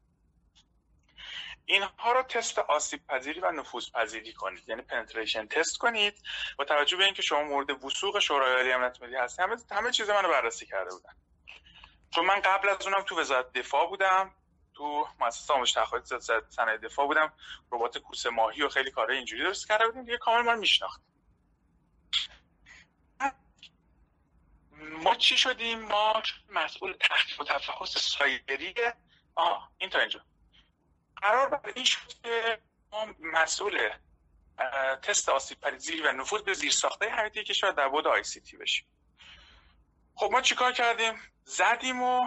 اینها 1.65 2.11
رو 2.11 2.23
تست 2.23 2.59
آسیب 2.59 3.07
پذیری 3.07 3.39
و 3.39 3.51
نفوذ 3.51 3.91
پذیری 3.91 4.33
کنید. 4.33 4.69
یعنی 4.69 4.81
پنتریشن 4.81 5.47
تست 5.47 5.77
کنید 5.77 6.23
با 6.57 6.65
توجه 6.65 6.97
به 6.97 7.05
اینکه 7.05 7.21
شما 7.21 7.43
مورد 7.43 7.83
وسوق 7.83 8.19
شورای 8.19 8.55
عالی 8.55 8.71
امنیت 8.71 9.01
ملی 9.01 9.15
هستی 9.15 9.41
همه 9.41 9.57
همه 9.71 9.91
چیز 9.91 10.09
منو 10.09 10.29
بررسی 10.29 10.65
کرده 10.65 10.89
بودن. 10.89 11.13
چون 12.15 12.25
من 12.25 12.39
قبل 12.39 12.69
از 12.69 12.87
اونم 12.87 13.01
تو 13.01 13.19
وزارت 13.19 13.53
دفاع 13.53 13.87
بودم. 13.87 14.35
تو 14.73 15.07
مؤسسه 15.19 15.53
آموزش 15.53 15.71
تحقیقات 15.71 16.19
صنایع 16.49 16.77
دفاع 16.77 17.07
بودم. 17.07 17.33
ربات 17.71 17.97
کوسه 17.97 18.29
ماهی 18.29 18.61
و 18.61 18.69
خیلی 18.69 18.91
کارهای 18.91 19.17
اینجوری 19.17 19.43
درست 19.43 19.67
کرده 19.67 19.85
بودیم. 19.85 20.03
دیگه 20.03 20.17
کامل 20.17 20.41
من 20.41 20.59
میشناخت 20.59 21.01
ما 25.03 25.15
چی 25.15 25.37
شدیم؟ 25.37 25.79
ما 25.79 26.23
مسئول 26.49 26.93
تحقیق 26.93 27.41
و 27.41 27.43
تفحص 27.43 27.97
سایبری؟ 27.97 28.73
آه 29.35 29.71
این 29.77 29.89
تا 29.89 29.99
اینجا. 29.99 30.21
قرار 31.23 31.49
بر 31.49 31.71
این 31.75 31.85
شد 31.85 32.13
که 32.23 32.59
ما 32.91 33.07
مسئول 33.19 33.89
تست 35.01 35.29
آسیب 35.29 35.59
پریزی 35.59 36.01
و 36.01 36.11
نفوذ 36.11 36.41
به 36.41 36.53
زیر 36.53 36.71
ساخته 36.71 37.09
حیاتی 37.09 37.43
کشور 37.43 37.71
در 37.71 37.89
بود 37.89 38.07
آی 38.07 38.23
سی 38.23 38.41
تی 38.41 38.57
بشیم. 38.57 38.85
خب 40.15 40.29
ما 40.31 40.41
چیکار 40.41 40.71
کردیم؟ 40.71 41.13
زدیم 41.43 42.01
و 42.01 42.25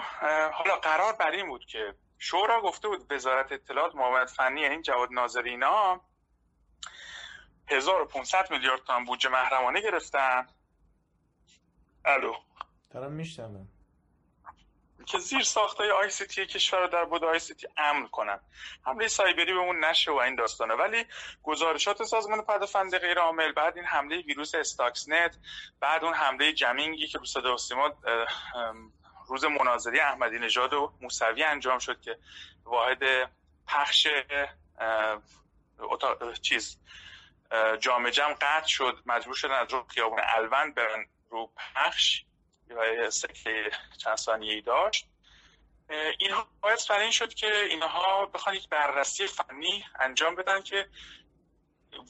حالا 0.53 0.76
قرار 0.82 1.12
بر 1.12 1.30
این 1.30 1.49
بود 1.49 1.66
که 1.66 1.94
شورا 2.18 2.61
گفته 2.61 2.88
بود 2.88 3.12
وزارت 3.12 3.53
اطلاعات 3.53 3.94
معاونت 3.94 4.30
فنی 4.30 4.64
این 4.64 4.82
جواد 4.82 5.09
ناظری 5.12 5.51
اینا 5.51 6.01
1500 7.68 8.51
میلیارد 8.51 8.84
تومان 8.84 9.05
بودجه 9.05 9.28
محرمانه 9.28 9.80
گرفتن. 9.80 10.47
الو. 12.05 12.34
دارم 12.90 13.12
میشنوم 13.12 13.68
که 15.07 15.18
زیر 15.18 15.42
ساخته 15.42 15.92
ICT 15.92 16.47
کشور 16.46 16.80
رو 16.80 16.88
در 16.88 17.04
بعد 17.05 17.24
ICT 17.24 17.66
امن 17.76 18.09
کنن. 18.09 18.40
حمله 18.86 19.09
سایبری 19.09 19.52
به 19.52 19.59
اون 19.59 19.84
نشه 19.84 20.11
و 20.11 20.16
این 20.16 20.34
داستانه. 20.34 20.74
ولی 20.74 21.04
گزارشات 21.42 22.04
سازمان 22.04 22.42
پدافند 22.42 22.98
غیر 22.98 23.18
عامل 23.18 23.52
بعد 23.52 23.76
این 23.76 23.86
حمله 23.86 24.20
ویروس 24.20 24.54
Stuxnet 24.55 25.36
بعد 25.80 26.04
اون 26.04 26.14
حمله 26.14 26.52
جمینگی 26.52 27.07
که 27.07 27.18
رو 27.18 27.24
صدا 27.24 27.57
روز 29.28 29.44
مناظری 29.44 30.00
احمدی 30.00 30.38
نژاد 30.38 30.72
و 30.72 30.92
موسوی 31.00 31.42
انجام 31.42 31.78
شد 31.78 32.00
که 32.00 32.18
واحد 32.64 32.98
پخش 33.66 34.09
چیز 36.42 36.78
جامعه 37.80 38.12
جمع 38.12 38.34
قطع 38.34 38.66
شد. 38.66 39.02
مجبور 39.07 39.34
شدن 39.34 39.54
از 39.54 39.72
رو 39.72 39.84
خیابون 39.88 40.20
الوند 40.22 40.74
برن 40.74 41.07
رو 41.30 41.50
پخش. 41.57 42.24
یا 42.70 43.10
سکه 43.10 43.70
چند 43.98 44.16
ثانیه 44.16 44.60
داشت. 44.60 45.08
اینها 46.18 46.48
باید 46.60 46.78
این 46.90 47.10
شد 47.10 47.34
که 47.34 47.56
اینها 47.56 48.26
بخوان 48.26 48.54
یک 48.54 48.68
بررسی 48.68 49.26
فنی 49.26 49.84
انجام 50.00 50.34
بدن 50.34 50.62
که 50.62 50.88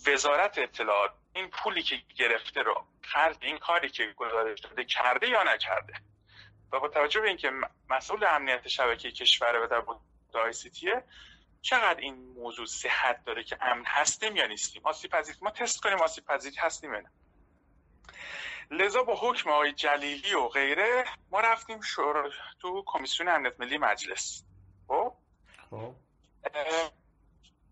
وزارت 0.07 0.59
اطلاعات 0.59 1.11
این 1.35 1.51
پولی 1.51 1.83
که 1.83 2.03
گرفته 2.17 2.63
رو 2.63 2.87
خرج 3.03 3.37
این 3.41 3.59
کاری 3.59 3.89
که 3.89 4.15
گزارش 4.17 4.61
داده 4.61 4.85
کرده 4.85 5.29
یا 5.29 5.43
نکرده. 5.43 5.93
و 6.73 6.81
با 6.81 6.89
توجه 6.89 7.21
به 7.21 7.29
اینکه 7.29 7.53
مسئول 7.91 8.25
امنیت 8.25 8.69
شبکه 8.69 9.11
کشور 9.11 9.57
و 9.57 9.67
در 9.67 9.83
آی 10.41 10.53
سی 10.53 10.71
تیه 10.71 11.05
چقدر 11.63 12.01
این 12.01 12.15
موضوع 12.15 12.67
صحت 12.67 13.25
داره 13.25 13.45
که 13.45 13.59
امن 13.61 13.85
هستیم 13.87 14.37
یا 14.37 14.47
نیستیم؟ 14.47 14.83
آسیب 14.85 15.11
پذیر 15.11 15.37
ما 15.41 15.51
تست 15.51 15.83
کنیم 15.83 16.01
آسیب 16.01 16.25
پذیر 16.25 16.53
هستیم 16.59 16.95
نه؟ 16.95 17.11
لذا 18.71 19.03
با 19.03 19.15
حکم 19.21 19.51
آقای 19.51 19.73
جلیلی 19.73 20.35
و 20.35 20.49
غیره 20.49 21.05
ما 21.31 21.41
رفتیم 21.41 21.81
شور... 21.81 22.35
تو 22.61 22.83
کمیسیون 22.87 23.29
امنیت 23.29 23.61
ملی 23.61 23.79
مجلس. 23.79 24.45
خب, 24.89 25.13
خب. 25.71 25.95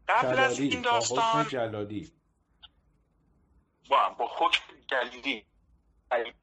قبل 0.09 0.39
از 0.39 0.61
این 0.61 0.83
داستان 0.83 1.49
جلالی. 1.49 2.13
با, 3.91 4.09
با 4.09 4.31
حکم 4.39 4.63
جلیلی 4.87 5.47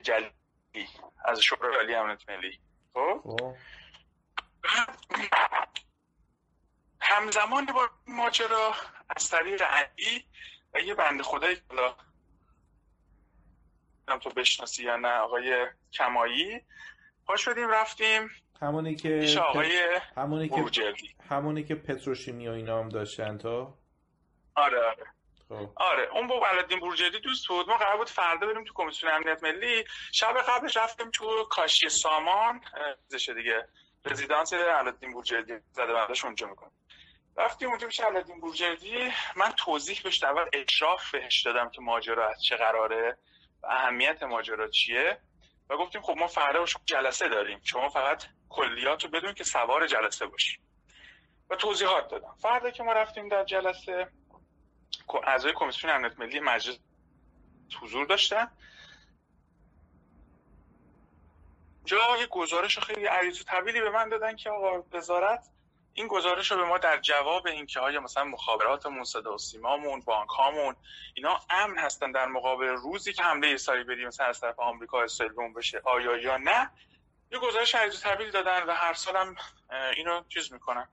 جلیلی 0.01 0.87
از 1.25 1.39
شورای 1.39 1.75
عالی 1.75 1.95
امنیت 1.95 2.29
ملی. 2.29 2.59
خب, 2.93 3.21
خب. 3.23 3.55
همزمان 7.01 7.65
با 7.65 7.89
ماجرا 8.07 8.75
از 9.09 9.29
طریق 9.29 9.61
علی 9.61 10.25
و 10.73 10.79
یه 10.79 10.93
بند 10.95 11.21
خدایی 11.21 11.61
که 14.19 14.29
تو 14.29 14.29
بشناسی 14.29 14.83
یا 14.83 14.95
نه 14.95 15.17
آقای 15.19 15.67
کمایی. 15.93 16.61
پا 17.27 17.35
شدیم 17.35 17.69
رفتیم. 17.69 18.29
همونی 18.61 18.95
که 18.95 19.39
آقای 19.49 19.99
همونی 20.17 20.49
که 20.49 20.65
همونی 21.29 21.63
که 21.63 21.75
پتروشیمی 21.75 22.47
و 22.47 22.51
اینا 22.51 22.79
هم 22.79 22.89
داشتن 22.89 23.37
تو؟ 23.37 23.73
آره 24.55 24.77
آره. 24.77 25.05
خب. 25.49 25.69
آره 25.75 26.09
اون 26.13 26.27
با 26.27 26.47
علادین 26.47 26.79
بورجردی 26.79 27.19
دوست 27.19 27.47
بود. 27.47 27.69
ما 27.69 27.77
قرار 27.77 27.97
بود 27.97 28.09
فردا 28.09 28.47
بریم 28.47 28.63
تو 28.63 28.73
کمیسیون 28.75 29.11
امنیت 29.11 29.43
ملی. 29.43 29.83
شب 30.11 30.33
قبلش 30.47 30.77
رفتیم 30.77 31.09
تو 31.11 31.43
کاشی 31.49 31.89
سامان. 31.89 32.61
زشه 33.07 33.33
دیگه. 33.33 33.67
رزیدانس 34.05 34.53
علادین 34.53 35.11
بورجردی 35.11 35.53
زده 35.71 35.93
بندش 35.93 36.25
اونجا 36.25 36.47
می‌کنه 36.47 36.71
رفتیم 37.37 37.69
اونجا 37.69 37.87
پیش 37.87 37.99
علادین 37.99 38.39
بورجردی 38.39 39.11
من 39.35 39.51
توضیح 39.51 40.01
بهش 40.03 40.23
اول 40.23 40.45
اشراف 40.53 41.11
بهش 41.11 41.41
دادم 41.41 41.69
که 41.69 41.81
ماجرا 41.81 42.29
از 42.29 42.43
چه 42.43 42.55
قراره. 42.55 43.17
اهمیت 43.63 44.23
ماجرا 44.23 44.67
چیه؟ 44.67 45.17
و 45.69 45.77
گفتیم 45.77 46.01
خب 46.01 46.13
ما 46.17 46.27
فردا 46.27 46.65
جلسه 46.85 47.29
داریم. 47.29 47.59
شما 47.63 47.89
فقط 47.89 48.23
کلیات 48.49 49.03
رو 49.03 49.09
بدون 49.09 49.33
که 49.33 49.43
سوار 49.43 49.87
جلسه 49.87 50.25
باشی 50.25 50.57
و 51.49 51.55
توضیحات 51.55 52.07
دادم. 52.07 52.35
فردا 52.41 52.71
که 52.71 52.83
ما 52.83 52.93
رفتیم 52.93 53.27
در 53.27 53.43
جلسه 53.43 54.07
اعضای 55.23 55.53
کمیسیون 55.55 55.93
امنیت 55.93 56.19
ملی 56.19 56.39
مجلس 56.39 56.79
حضور 57.81 58.05
داشتن. 58.05 58.51
جا 61.85 62.17
گزارش 62.29 62.79
خیلی 62.79 63.05
عریض 63.05 63.41
و 63.41 63.43
طویلی 63.43 63.81
به 63.81 63.89
من 63.89 64.09
دادن 64.09 64.35
که 64.35 64.49
آقا 64.49 64.83
وزارت 64.91 65.49
این 65.93 66.07
گزارش 66.07 66.51
رو 66.51 66.57
به 66.57 66.63
ما 66.63 66.77
در 66.77 66.97
جواب 66.97 67.47
اینکه 67.47 67.79
آیا 67.79 68.01
مثلا 68.01 68.23
مخابراتمون 68.23 69.03
صدا 69.03 69.33
و 69.33 69.37
سیمامون 69.37 69.99
بانک 69.99 70.29
هامون 70.29 70.75
اینا 71.13 71.39
امن 71.49 71.77
هستن 71.77 72.11
در 72.11 72.25
مقابل 72.25 72.67
روزی 72.67 73.13
که 73.13 73.23
حمله 73.23 73.57
سری 73.57 73.83
بریم 73.83 74.07
مثلا 74.07 74.25
از 74.25 74.39
طرف 74.39 74.59
آمریکا 74.59 75.03
اسرائیل 75.03 75.53
بشه 75.53 75.81
آیا 75.85 76.17
یا 76.17 76.37
نه؟ 76.37 76.71
یه 77.31 77.39
گزارش 77.39 77.75
عریض 77.75 78.01
طویل 78.01 78.31
دادن 78.31 78.63
و 78.63 78.71
هر 78.71 78.93
سالم 78.93 79.35
اینو 79.95 80.23
چیز 80.29 80.53
می‌کنن. 80.53 80.87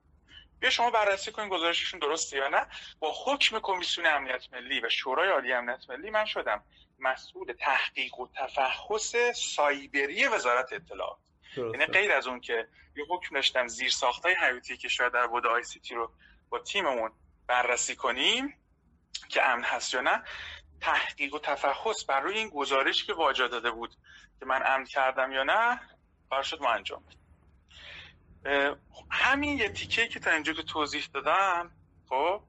بیا 0.60 0.70
شما 0.70 0.90
بررسی 0.90 1.32
کنین 1.32 1.48
گزارششون 1.48 2.00
درسته 2.00 2.36
یا 2.36 2.48
نه. 2.48 2.66
با 2.98 3.14
حکم 3.26 3.58
کمیسیون 3.58 4.06
امنیت 4.06 4.52
ملی 4.52 4.80
و 4.80 4.88
شورای 4.88 5.30
عالی 5.30 5.52
امنیت 5.52 5.90
ملی 5.90 6.10
من 6.10 6.24
شدم 6.24 6.62
مسئول 6.98 7.52
تحقیق 7.52 8.18
و 8.18 8.28
تفحص 8.34 9.16
سایبری 9.34 10.26
وزارت 10.26 10.72
اطلاعات. 10.72 11.18
یعنی 11.58 11.86
غیر 11.86 12.12
از 12.12 12.26
اون 12.26 12.40
که 12.40 12.68
یه 12.96 13.04
حکم 13.10 13.34
داشتم 13.34 13.68
زیر 13.68 13.90
ساختای 13.90 14.34
حیاتی 14.34 14.76
کشور 14.76 15.08
در 15.08 15.26
بود 15.26 15.46
آی 15.46 15.62
سی 15.62 15.80
تی 15.80 15.94
رو 15.94 16.12
با 16.50 16.58
تیممون 16.58 17.10
بررسی 17.46 17.96
کنیم 17.96 18.54
که 19.28 19.48
امن 19.48 19.62
هست 19.62 19.94
یا 19.94 20.00
نه 20.00 20.22
تحقیق 20.80 21.34
و 21.34 21.38
تفحص 21.38 22.04
بر 22.04 22.20
روی 22.20 22.38
این 22.38 22.48
گزارش 22.48 23.04
که 23.04 23.12
واجا 23.12 23.48
داده 23.48 23.70
بود 23.70 23.90
که 24.40 24.46
من 24.46 24.62
امن 24.66 24.84
کردم 24.84 25.32
یا 25.32 25.42
نه 25.42 25.80
قرار 26.30 26.42
شد 26.42 26.60
ما 26.60 26.70
انجام 26.70 27.04
همین 29.10 29.58
یه 29.58 29.68
تیکه 29.68 30.08
که 30.08 30.20
تا 30.20 30.30
اینجا 30.30 30.52
که 30.52 30.62
توضیح 30.62 31.04
دادم 31.14 31.70
خب 32.08 32.42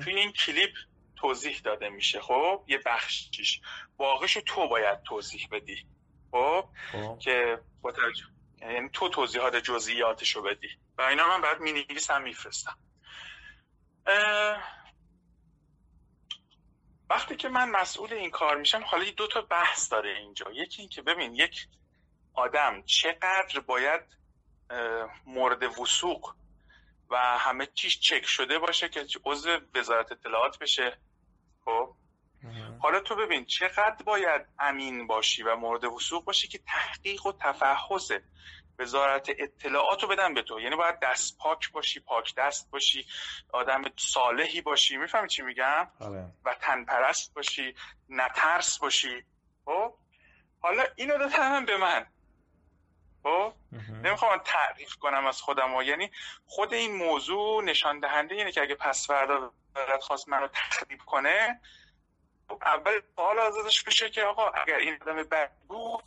توی 0.00 0.14
این 0.14 0.32
کلیپ 0.32 0.70
توضیح 1.16 1.60
داده 1.64 1.88
میشه. 1.88 2.20
خب 2.20 2.64
یه 2.66 2.78
بخشیش. 2.86 3.60
باقیش 3.96 4.38
تو 4.46 4.68
باید 4.68 5.02
توضیح 5.02 5.48
بدی. 5.52 5.86
خب, 6.30 6.64
خب. 6.92 7.18
که 7.18 7.58
با 7.82 7.92
توجه 7.92 8.24
یعنی 8.60 8.88
تو 8.92 9.08
توضیحات 9.08 9.56
جزئیاتش 9.56 10.36
رو 10.36 10.42
بدی. 10.42 10.68
و 10.98 11.02
اینا 11.02 11.28
من 11.28 11.40
بعد 11.40 11.60
می 11.60 11.72
نویسم 11.72 12.22
میفرستم 12.22 12.78
وقتی 17.10 17.36
که 17.36 17.48
من 17.48 17.70
مسئول 17.70 18.12
این 18.12 18.30
کار 18.30 18.56
میشم 18.56 18.82
حالا 18.86 19.04
دو 19.16 19.26
تا 19.26 19.40
بحث 19.40 19.92
داره 19.92 20.10
اینجا. 20.10 20.50
یکی 20.52 20.82
این 20.82 20.88
که 20.88 21.02
ببین 21.02 21.34
یک 21.34 21.66
آدم 22.34 22.82
چقدر 22.82 23.60
باید 23.66 24.00
مورد 25.26 25.78
وسوق 25.78 26.34
و 27.10 27.16
همه 27.38 27.66
چیز 27.66 27.92
چک 28.00 28.26
شده 28.26 28.58
باشه 28.58 28.88
که 28.88 29.06
عضو 29.24 29.58
وزارت 29.74 30.12
اطلاعات 30.12 30.58
بشه. 30.58 30.98
خب؟ 31.64 31.96
حالا 32.80 33.00
تو 33.00 33.16
ببین 33.16 33.44
چقدر 33.44 34.02
باید 34.04 34.42
امین 34.58 35.06
باشی 35.06 35.42
و 35.42 35.56
مورد 35.56 35.84
وسوق 35.84 36.24
باشی 36.24 36.48
که 36.48 36.58
تحقیق 36.58 37.26
و 37.26 37.32
تفحص 37.32 38.10
وزارت 38.78 39.28
اطلاعات 39.38 40.02
رو 40.02 40.08
بدن 40.08 40.34
به 40.34 40.42
تو. 40.42 40.60
یعنی 40.60 40.76
باید 40.76 41.00
دست 41.02 41.38
پاک 41.38 41.72
باشی 41.72 42.00
پاک 42.00 42.34
دست 42.34 42.70
باشی 42.70 43.06
آدم 43.52 43.82
صالحی 43.96 44.60
باشی. 44.60 44.96
می‌فهمی 44.96 45.28
چی 45.28 45.42
میگم؟ 45.42 45.88
آره. 46.00 46.26
و 46.44 46.54
تن 46.60 46.84
پرست 46.84 47.34
باشی 47.34 47.74
نترس 48.08 48.78
باشی. 48.78 49.24
خب؟ 49.64 49.94
حالا 50.60 50.84
اینو 50.96 51.18
دادن 51.18 51.64
به 51.64 51.76
من. 51.76 52.06
خب؟ 53.22 53.52
نمی‌خوام 54.02 54.38
تعریف 54.44 54.94
کنم 54.94 55.26
از 55.26 55.42
خودم 55.42 55.74
و 55.74 55.82
یعنی 55.82 56.10
خود 56.46 56.74
این 56.74 56.96
موضوع 56.96 57.64
نشان 57.64 58.00
دهنده 58.00 58.34
یعنی 58.34 58.52
که 58.52 58.62
اگه 58.62 58.74
پس 58.74 59.06
فردا 59.06 59.52
خواست 60.00 60.28
منو 60.28 60.48
تخریب 60.48 61.00
کنه 61.06 61.60
اول 62.62 63.00
سوال 63.16 63.38
ازش 63.38 63.82
بشه 63.82 64.10
که 64.10 64.22
آقا 64.22 64.48
اگر 64.48 64.76
این 64.76 64.98
آدم 65.02 65.22
بد 65.22 65.52
بود 65.68 66.04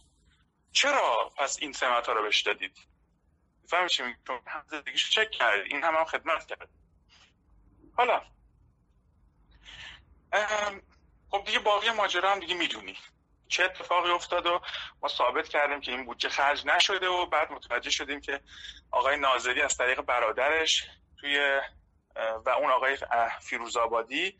چرا 0.71 1.31
پس 1.37 1.57
این 1.61 1.73
سمت 1.73 2.07
ها 2.07 2.13
رو 2.13 2.23
بهش 2.23 2.41
دادید؟ 2.41 2.77
فهمی 3.67 3.89
چی 3.89 4.03
میگم 4.03 4.19
چون 4.27 4.39
هم 4.47 4.63
زندگیشو 4.67 5.11
چک 5.11 5.31
کرد 5.31 5.59
این 5.65 5.83
هم 5.83 5.95
هم 5.95 6.05
خدمت 6.05 6.45
کرد. 6.45 6.69
حالا 7.97 8.21
خب 11.31 11.43
دیگه 11.45 11.59
باقی 11.59 11.89
ماجرا 11.89 12.31
هم 12.31 12.39
دیگه 12.39 12.55
می‌دونی. 12.55 12.97
چه 13.47 13.63
اتفاقی 13.63 14.11
افتاد 14.11 14.45
و 14.45 14.61
ما 15.01 15.09
ثابت 15.09 15.47
کردیم 15.47 15.81
که 15.81 15.91
این 15.91 16.05
بودجه 16.05 16.29
خرج 16.29 16.65
نشده 16.65 17.07
و 17.07 17.25
بعد 17.25 17.51
متوجه 17.51 17.89
شدیم 17.89 18.21
که 18.21 18.41
آقای 18.91 19.17
ناظری 19.17 19.61
از 19.61 19.77
طریق 19.77 20.01
برادرش 20.01 20.83
توی 21.19 21.61
و 22.45 22.49
اون 22.49 22.71
آقای 22.71 22.97
فیروزآبادی 23.41 24.37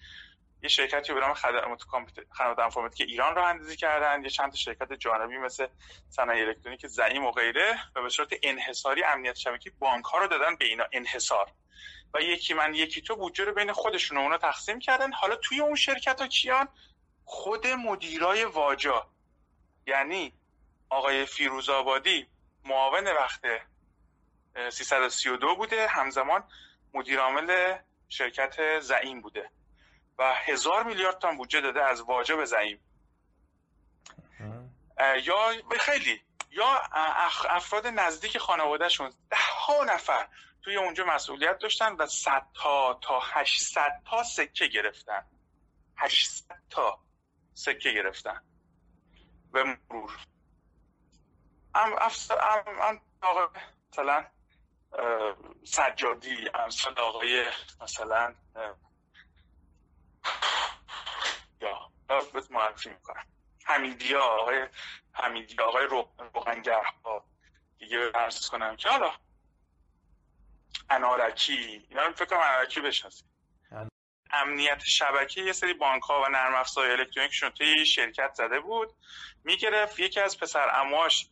یه 0.63 0.69
شرکتی 0.69 1.13
به 1.13 1.19
نام 1.19 1.33
خدمات 1.33 2.95
که 2.95 3.03
ایران 3.03 3.35
رو 3.35 3.43
اندازی 3.43 3.75
کردن 3.75 4.23
یه 4.23 4.29
چند 4.29 4.49
تا 4.49 4.55
شرکت 4.55 4.93
جانبی 4.93 5.37
مثل 5.37 5.67
صنایع 6.09 6.47
الکترونیک 6.47 6.87
زعیم 6.87 7.25
و 7.25 7.31
غیره 7.31 7.79
و 7.95 8.01
به 8.01 8.09
صورت 8.09 8.29
انحصاری 8.43 9.03
امنیت 9.03 9.35
شبکی 9.35 9.69
بانک 9.69 10.05
ها 10.05 10.17
رو 10.17 10.27
دادن 10.27 10.55
به 10.55 10.65
اینا 10.65 10.85
انحصار. 10.91 11.51
و 12.13 12.21
یکی 12.21 12.53
من 12.53 12.75
یکی 12.75 13.01
تو 13.01 13.15
بودجه 13.15 13.43
رو 13.43 13.53
بین 13.53 13.73
خودشون 13.73 14.17
اونا 14.17 14.37
تقسیم 14.37 14.79
کردن. 14.79 15.11
حالا 15.11 15.35
توی 15.35 15.59
اون 15.59 15.75
شرکت 15.75 16.21
ها 16.21 16.27
کیان؟ 16.27 16.67
خود 17.25 17.67
مدیرای 17.67 18.43
واجا. 18.43 19.07
یعنی 19.87 20.33
آقای 20.89 21.25
فیروز 21.25 21.69
آبادی 21.69 22.27
معاون 22.65 23.07
وقت 23.07 23.41
332 24.69 25.55
بوده. 25.55 25.87
همزمان 25.87 26.43
مدیر 26.93 27.19
عامل 27.19 27.77
شرکت 28.09 28.79
زعیم 28.79 29.21
بوده. 29.21 29.49
و 30.17 30.33
هزار 30.35 30.83
میلیارد 30.83 31.19
تومان 31.19 31.37
بودجه 31.37 31.61
داده 31.61 31.83
از 31.83 32.01
واجه 32.01 32.35
به 32.35 32.45
زعیم 32.45 32.79
یا 35.23 35.53
به 35.69 35.77
خیلی 35.77 36.21
یا 36.51 36.81
افراد 37.49 37.87
نزدیک 37.87 38.37
خانوادهشون 38.37 39.13
ده 39.29 39.37
ها 39.67 39.83
نفر 39.83 40.27
توی 40.63 40.75
اونجا 40.75 41.05
مسئولیت 41.05 41.57
داشتن 41.57 41.95
و 41.95 42.07
صد 42.07 42.47
تا 42.53 42.99
تا 43.01 43.19
800 43.19 44.01
تا 44.05 44.23
سکه 44.23 44.67
گرفتن. 44.67 45.25
800 45.97 46.55
تا 46.69 46.99
سکه 47.53 47.91
گرفتن. 47.91 48.41
به 49.51 49.63
مرور. 49.63 50.17
ام 51.75 51.93
افسر 51.97 52.37
ام, 52.41 52.81
ام 52.81 53.01
آقای 53.21 53.47
مثلا 53.91 54.25
سجادی 55.63 56.49
امثال 56.53 56.99
آقای 56.99 57.45
مثلا 57.81 58.35
یا 61.61 61.91
بهت 62.33 62.51
معرفی 62.51 62.89
می‌کنم. 62.89 63.25
حمیدیا 63.65 64.21
آقای 64.21 64.67
حمیدیا 65.13 65.65
آقای 65.65 65.85
روغنگرها. 66.33 67.25
دیگه 67.77 68.11
ارز 68.15 68.49
کنم 68.49 68.75
که 68.75 68.89
حالا 68.89 69.11
انارکی. 70.89 71.87
اینا 71.89 72.11
فکر 72.11 72.25
کنم 72.25 72.39
انارکی 72.39 72.81
بشناسید 72.81 73.25
امنیت 74.31 74.83
شبکه 74.83 75.41
یه 75.41 75.51
سری 75.51 75.73
بانک 75.73 76.03
ها 76.03 76.21
و 76.21 76.29
نرم 76.29 76.55
افزار 76.55 76.91
الکترونیکشون 76.91 77.49
توی 77.49 77.85
شرکت 77.85 78.33
زده 78.33 78.59
بود. 78.59 78.95
می‌گرفت. 79.43 79.99
یکی 79.99 80.19
از 80.19 80.39
پسر 80.39 80.69
اماش 80.79 81.29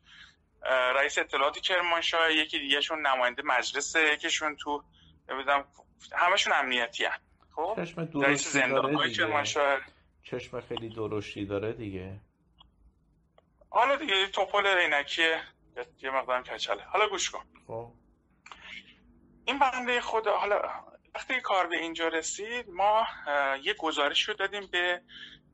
رئیس 0.96 1.18
اطلاعات 1.18 1.60
کرمانشاه 1.60 2.34
یکی 2.34 2.60
دیگهشون 2.60 3.08
نماینده 3.08 3.42
مجلس 3.46 3.96
یکیشون 3.96 4.56
تو 4.56 4.84
نمی‌دونم 5.30 5.68
همشون 6.18 6.54
امنیتی 6.54 7.06
خب 7.56 7.74
چشم 7.76 8.06
درشتی 8.06 8.60
داره 8.60 9.08
دیگه؟ 9.08 9.44
چشم 10.24 10.62
خیلی 10.62 10.90
درشتی 10.90 11.46
داره 11.46 11.74
دیگه؟ 11.74 12.20
حالا 13.70 13.96
دیگه 13.96 14.28
توپل 14.28 14.68
عینکی 14.68 15.22
یه 16.02 16.10
مقدارم 16.10 16.44
کچله. 16.44 16.84
حالا 16.84 17.08
گوش 17.10 17.30
کن. 17.30 17.46
خب. 17.68 17.92
این 19.46 19.60
بنده 19.60 20.02
خدا 20.02 20.38
حالا 20.38 20.62
وقتی 21.16 21.42
کار 21.42 21.68
به 21.68 21.78
اینجا 21.78 22.08
رسید 22.08 22.70
ما 22.70 23.08
یه 23.64 23.74
گزارش 23.74 24.30
رو 24.30 24.34
دادیم 24.34 24.68
به 24.72 25.02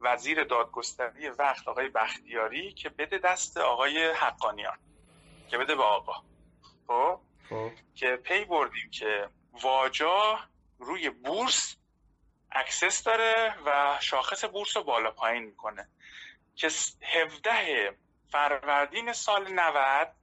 وزیر 0.02 0.44
دادگستری 0.44 1.30
وقت 1.30 1.68
آقای 1.68 1.90
بختیاری 1.90 2.74
که 2.74 2.90
بده 2.90 3.18
دست 3.18 3.58
آقای 3.58 4.12
حقانیان 4.12 4.78
که 5.48 5.58
بده 5.58 5.76
به 5.76 5.84
آقا. 5.84 6.14
خب, 6.88 7.20
خب. 7.50 7.72
که 7.96 8.16
پی 8.16 8.46
بردیم 8.46 8.90
که 8.92 9.30
واجا 9.62 10.40
روی 10.80 11.10
بورس 11.10 11.77
access 12.60 13.04
داره 13.04 13.56
و 13.66 13.98
شاخص 14.02 14.46
بورس 14.46 14.78
رو 14.78 14.84
بالا 14.84 15.12
پایین 15.12 15.44
می‌کنه. 15.44 15.90
که 16.56 16.70
17 17.02 17.98
فروردین 18.32 19.14
سال 19.14 19.54
90 19.54 20.14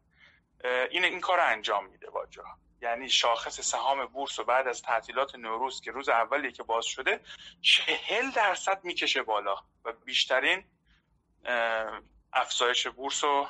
این 0.91 1.05
این 1.05 1.21
کار 1.21 1.41
انجام 1.41 1.87
میده 1.87 2.11
واجا 2.11 2.45
یعنی 2.83 3.09
شاخص 3.09 3.61
سهام 3.61 4.07
بورس 4.07 4.39
و 4.39 4.45
بعد 4.45 4.69
از 4.69 4.83
تعطیلات 4.83 5.35
نوروز 5.35 5.81
که 5.81 5.91
روز 5.91 6.09
اولی 6.09 6.53
که 6.53 6.63
باز 6.63 6.87
شده 6.87 7.21
چهل 7.61 8.31
درصد 8.31 8.85
می‌کشه 8.85 9.23
بالا 9.23 9.57
و 9.85 9.93
بیشترین 9.93 10.65
افزایش 12.33 12.87
بورس 12.87 13.25
رو 13.25 13.49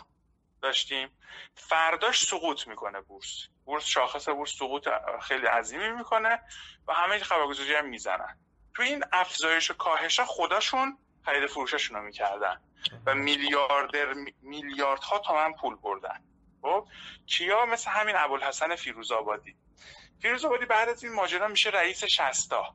داشتیم. 0.62 1.18
فرداش 1.54 2.24
سقوط 2.24 2.66
می‌کنه 2.66 3.00
بورس. 3.00 3.48
بورس 3.64 3.84
شاخص 3.84 4.28
بورس 4.28 4.58
سقوط 4.58 4.88
خیلی 5.22 5.46
عظیمی 5.46 5.90
می‌کنه 5.90 6.40
و 6.88 6.92
همه 6.94 7.18
خبرگزاری 7.18 7.74
هم 7.74 7.86
می‌زنن. 7.86 8.43
تو 8.74 8.82
این 8.82 9.04
افزایش 9.12 9.70
و 9.70 9.74
کاهش 9.74 10.18
ها 10.18 10.26
خداشون 10.26 10.98
خرید 11.24 11.46
فروششون 11.46 11.96
رو 11.96 12.02
می‌کردن. 12.02 12.60
و 13.06 13.14
میلیاردر 13.14 14.14
میلیاردها 14.42 15.18
تومن 15.18 15.52
پول 15.52 15.76
بردن. 15.76 16.24
خب؟ 16.62 16.86
کیا 17.26 17.66
مثل 17.66 17.90
همین 17.90 18.16
ابوالحسن 18.16 18.76
فیروزآبادی. 18.76 19.56
فیروزآبادی 20.22 20.64
بعد 20.64 20.88
از 20.88 21.04
این 21.04 21.12
ماجرا 21.12 21.48
میشه 21.48 21.70
رئیس 21.70 22.04
شستا. 22.04 22.74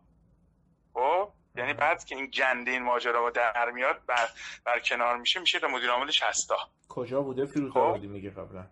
خب؟ 0.93 1.31
یعنی 1.55 1.73
بعد 1.73 2.03
که 2.05 2.15
این 2.15 2.25
گنده 2.25 2.71
این 2.71 2.83
ماجرا 2.83 3.29
در 3.29 3.71
میاد 3.71 4.05
بر, 4.05 4.29
بر 4.65 4.79
کنار 4.79 5.17
میشه 5.17 5.39
میشه 5.39 5.67
مدیر 5.67 5.89
عامل 5.89 6.11
شستا. 6.11 6.57
کجا 6.89 7.21
بوده 7.21 7.45
فیروزآبادی 7.45 8.07
خب؟ 8.07 8.13
میگه 8.13 8.29
قبلا؟ 8.29 8.67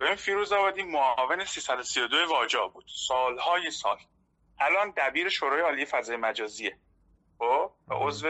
ببین 0.00 0.16
فیروزآبادی 0.16 0.82
معاون 0.82 1.44
332 1.44 2.16
واجا 2.28 2.68
بود. 2.68 2.84
سالهای 3.08 3.70
سال. 3.70 3.98
الان 4.60 4.92
دبیر 4.96 5.28
شورای 5.28 5.60
عالی 5.60 5.84
فضای 5.84 6.16
مجازیه. 6.16 6.78
خب؟ 7.38 7.72
و 7.88 7.94
عضو 7.94 8.28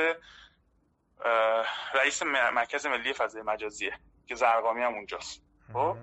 رئیس 1.95 2.23
مرکز 2.23 2.87
ملی 2.87 3.13
فضای 3.13 3.43
مجازیه 3.43 3.99
که 4.27 4.35
زرقامی 4.35 4.83
هم 4.83 4.95
اونجاست. 4.95 5.43
خب؟ 5.73 5.97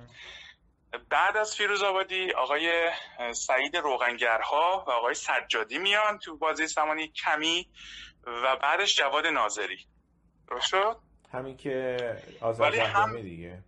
بعد 1.09 1.37
از 1.37 1.55
فیروز 1.55 1.83
آبادی 1.83 2.31
آقای 2.31 2.91
سعید 3.31 3.77
روغنگرها 3.77 4.83
و 4.87 4.91
آقای 4.91 5.13
سجادی 5.13 5.77
میان 5.77 6.17
تو 6.17 6.37
بازی 6.37 6.67
زمانی 6.67 7.07
کمی 7.07 7.69
و 8.27 8.55
بعدش 8.55 8.97
جواد 8.97 9.25
ناظری. 9.25 9.87
درست 10.47 10.67
شد؟ 10.67 10.97
همین 11.33 11.57
که 11.57 11.97
آذر 12.41 12.71
جهرومی 12.71 13.17
هم... 13.17 13.21
دیگه. 13.21 13.63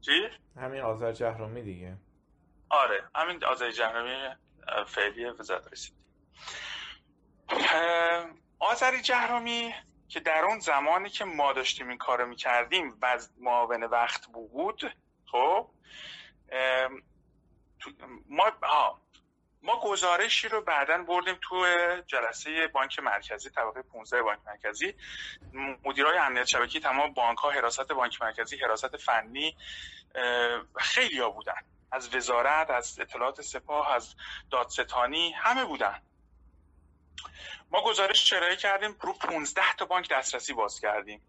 چی؟ 0.00 0.28
همین 0.56 0.80
آذر 0.80 1.12
جهرومی 1.12 1.62
دیگه. 1.62 1.96
آره 2.70 3.04
همین 3.14 3.44
آذر 3.44 3.70
جهرومی 3.70 4.36
فعلی 4.86 5.24
وزارت 5.24 5.72
رسید 5.72 5.94
آذری 8.58 9.00
جهرومی 9.02 9.74
که 10.08 10.20
در 10.20 10.44
اون 10.44 10.58
زمانی 10.58 11.10
که 11.10 11.24
ما 11.24 11.52
داشتیم 11.52 11.88
این 11.88 11.98
کارو 11.98 12.26
می‌کردیم 12.26 12.98
و 13.02 13.18
معاون 13.38 13.84
وقت 13.84 14.26
بود 14.26 14.94
خب 15.26 15.70
ما 18.28 18.52
ما 19.62 19.80
گزارشی 19.80 20.48
رو 20.48 20.60
بعدا 20.60 21.02
بردیم 21.02 21.38
تو 21.42 21.66
جلسه 22.06 22.66
بانک 22.66 22.98
مرکزی 22.98 23.50
طبقه 23.50 23.82
15 23.82 24.22
بانک 24.22 24.38
مرکزی. 24.46 24.94
مدیرای 25.84 26.18
امنیت 26.18 26.44
شبکی 26.44 26.80
تمام 26.80 27.12
بانک 27.14 27.38
ها 27.38 27.50
حراست 27.50 27.92
بانک 27.92 28.22
مرکزی 28.22 28.56
حراست 28.56 28.96
فنی 28.96 29.56
خیلی 30.76 31.18
ها 31.18 31.30
بودن. 31.30 31.60
از 31.92 32.14
وزارت 32.14 32.70
از 32.70 33.00
اطلاعات 33.00 33.42
سپاه 33.42 33.92
از 33.92 34.14
دادستانی 34.50 35.32
همه 35.32 35.64
بودن. 35.64 36.02
ما 37.70 37.82
گزارش 37.82 38.32
ارائه 38.32 38.56
کردیم 38.56 38.96
رو 39.00 39.12
15 39.12 39.62
تا 39.78 39.84
بانک 39.84 40.08
دسترسی 40.10 40.52
باز 40.52 40.80
کردیم. 40.80 41.22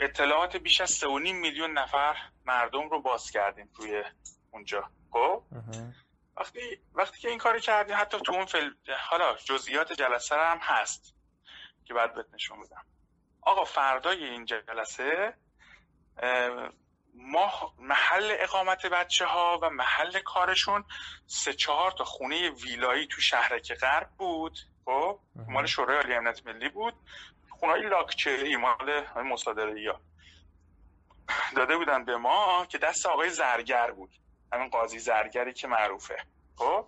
اطلاعات 0.00 0.56
بیش 0.56 0.80
از 0.80 0.90
3.5 0.90 1.04
میلیون 1.06 1.72
نفر 1.78 2.16
مردم 2.44 2.88
رو 2.88 3.02
باز 3.02 3.30
کردیم 3.30 3.70
توی 3.76 4.04
اونجا. 4.50 4.90
خب؟ 5.12 5.42
وقتی 6.36 6.80
وقتی 6.94 7.20
که 7.20 7.28
این 7.28 7.38
کاری 7.38 7.60
کردیم 7.60 7.96
حتی 7.98 8.20
تو 8.20 8.32
اون 8.32 8.46
فل... 8.46 8.70
حالا 9.10 9.34
جزئیات 9.34 9.92
جلسه 9.92 10.34
هم 10.34 10.58
هست 10.58 11.14
که 11.84 11.94
بعد 11.94 12.14
بهت 12.14 12.26
نشون 12.34 12.60
بدم. 12.60 12.84
آقا 13.40 13.64
فردای 13.64 14.24
این 14.24 14.44
جلسه 14.44 15.34
ما 17.16 17.74
محل 17.78 18.36
اقامت 18.38 18.86
بچه 18.86 19.26
ها 19.26 19.58
و 19.62 19.70
محل 19.70 20.20
کارشون 20.20 20.84
سه 21.26 21.52
چهار 21.52 21.90
تا 21.90 22.04
خونه 22.04 22.50
ویلایی 22.50 23.06
تو 23.06 23.20
شهرک 23.20 23.74
غرب 23.74 24.10
بود. 24.18 24.58
خب 24.84 25.20
مال 25.48 25.66
شورای 25.66 25.96
عالی 25.96 26.14
امنیت 26.14 26.46
ملی 26.46 26.68
بود. 26.68 26.94
خونه 27.50 27.88
لاکچری 27.88 28.56
مال 28.56 29.04
مصادره 29.16 29.92
ها 29.92 30.00
داده 31.56 31.76
بودن 31.76 32.04
به 32.04 32.16
ما 32.16 32.66
که 32.68 32.78
دست 32.78 33.06
آقای 33.06 33.30
زرگر 33.30 33.90
بود. 33.90 34.10
همین 34.52 34.68
قاضی 34.68 34.98
زرگری 34.98 35.52
که 35.52 35.68
معروفه. 35.68 36.16
خب؟ 36.56 36.86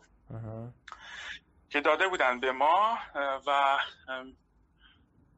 که 1.70 1.81
داده 1.81 2.09
بودن 2.09 2.41
به 2.41 2.53
ما 2.53 2.99
و 3.47 3.79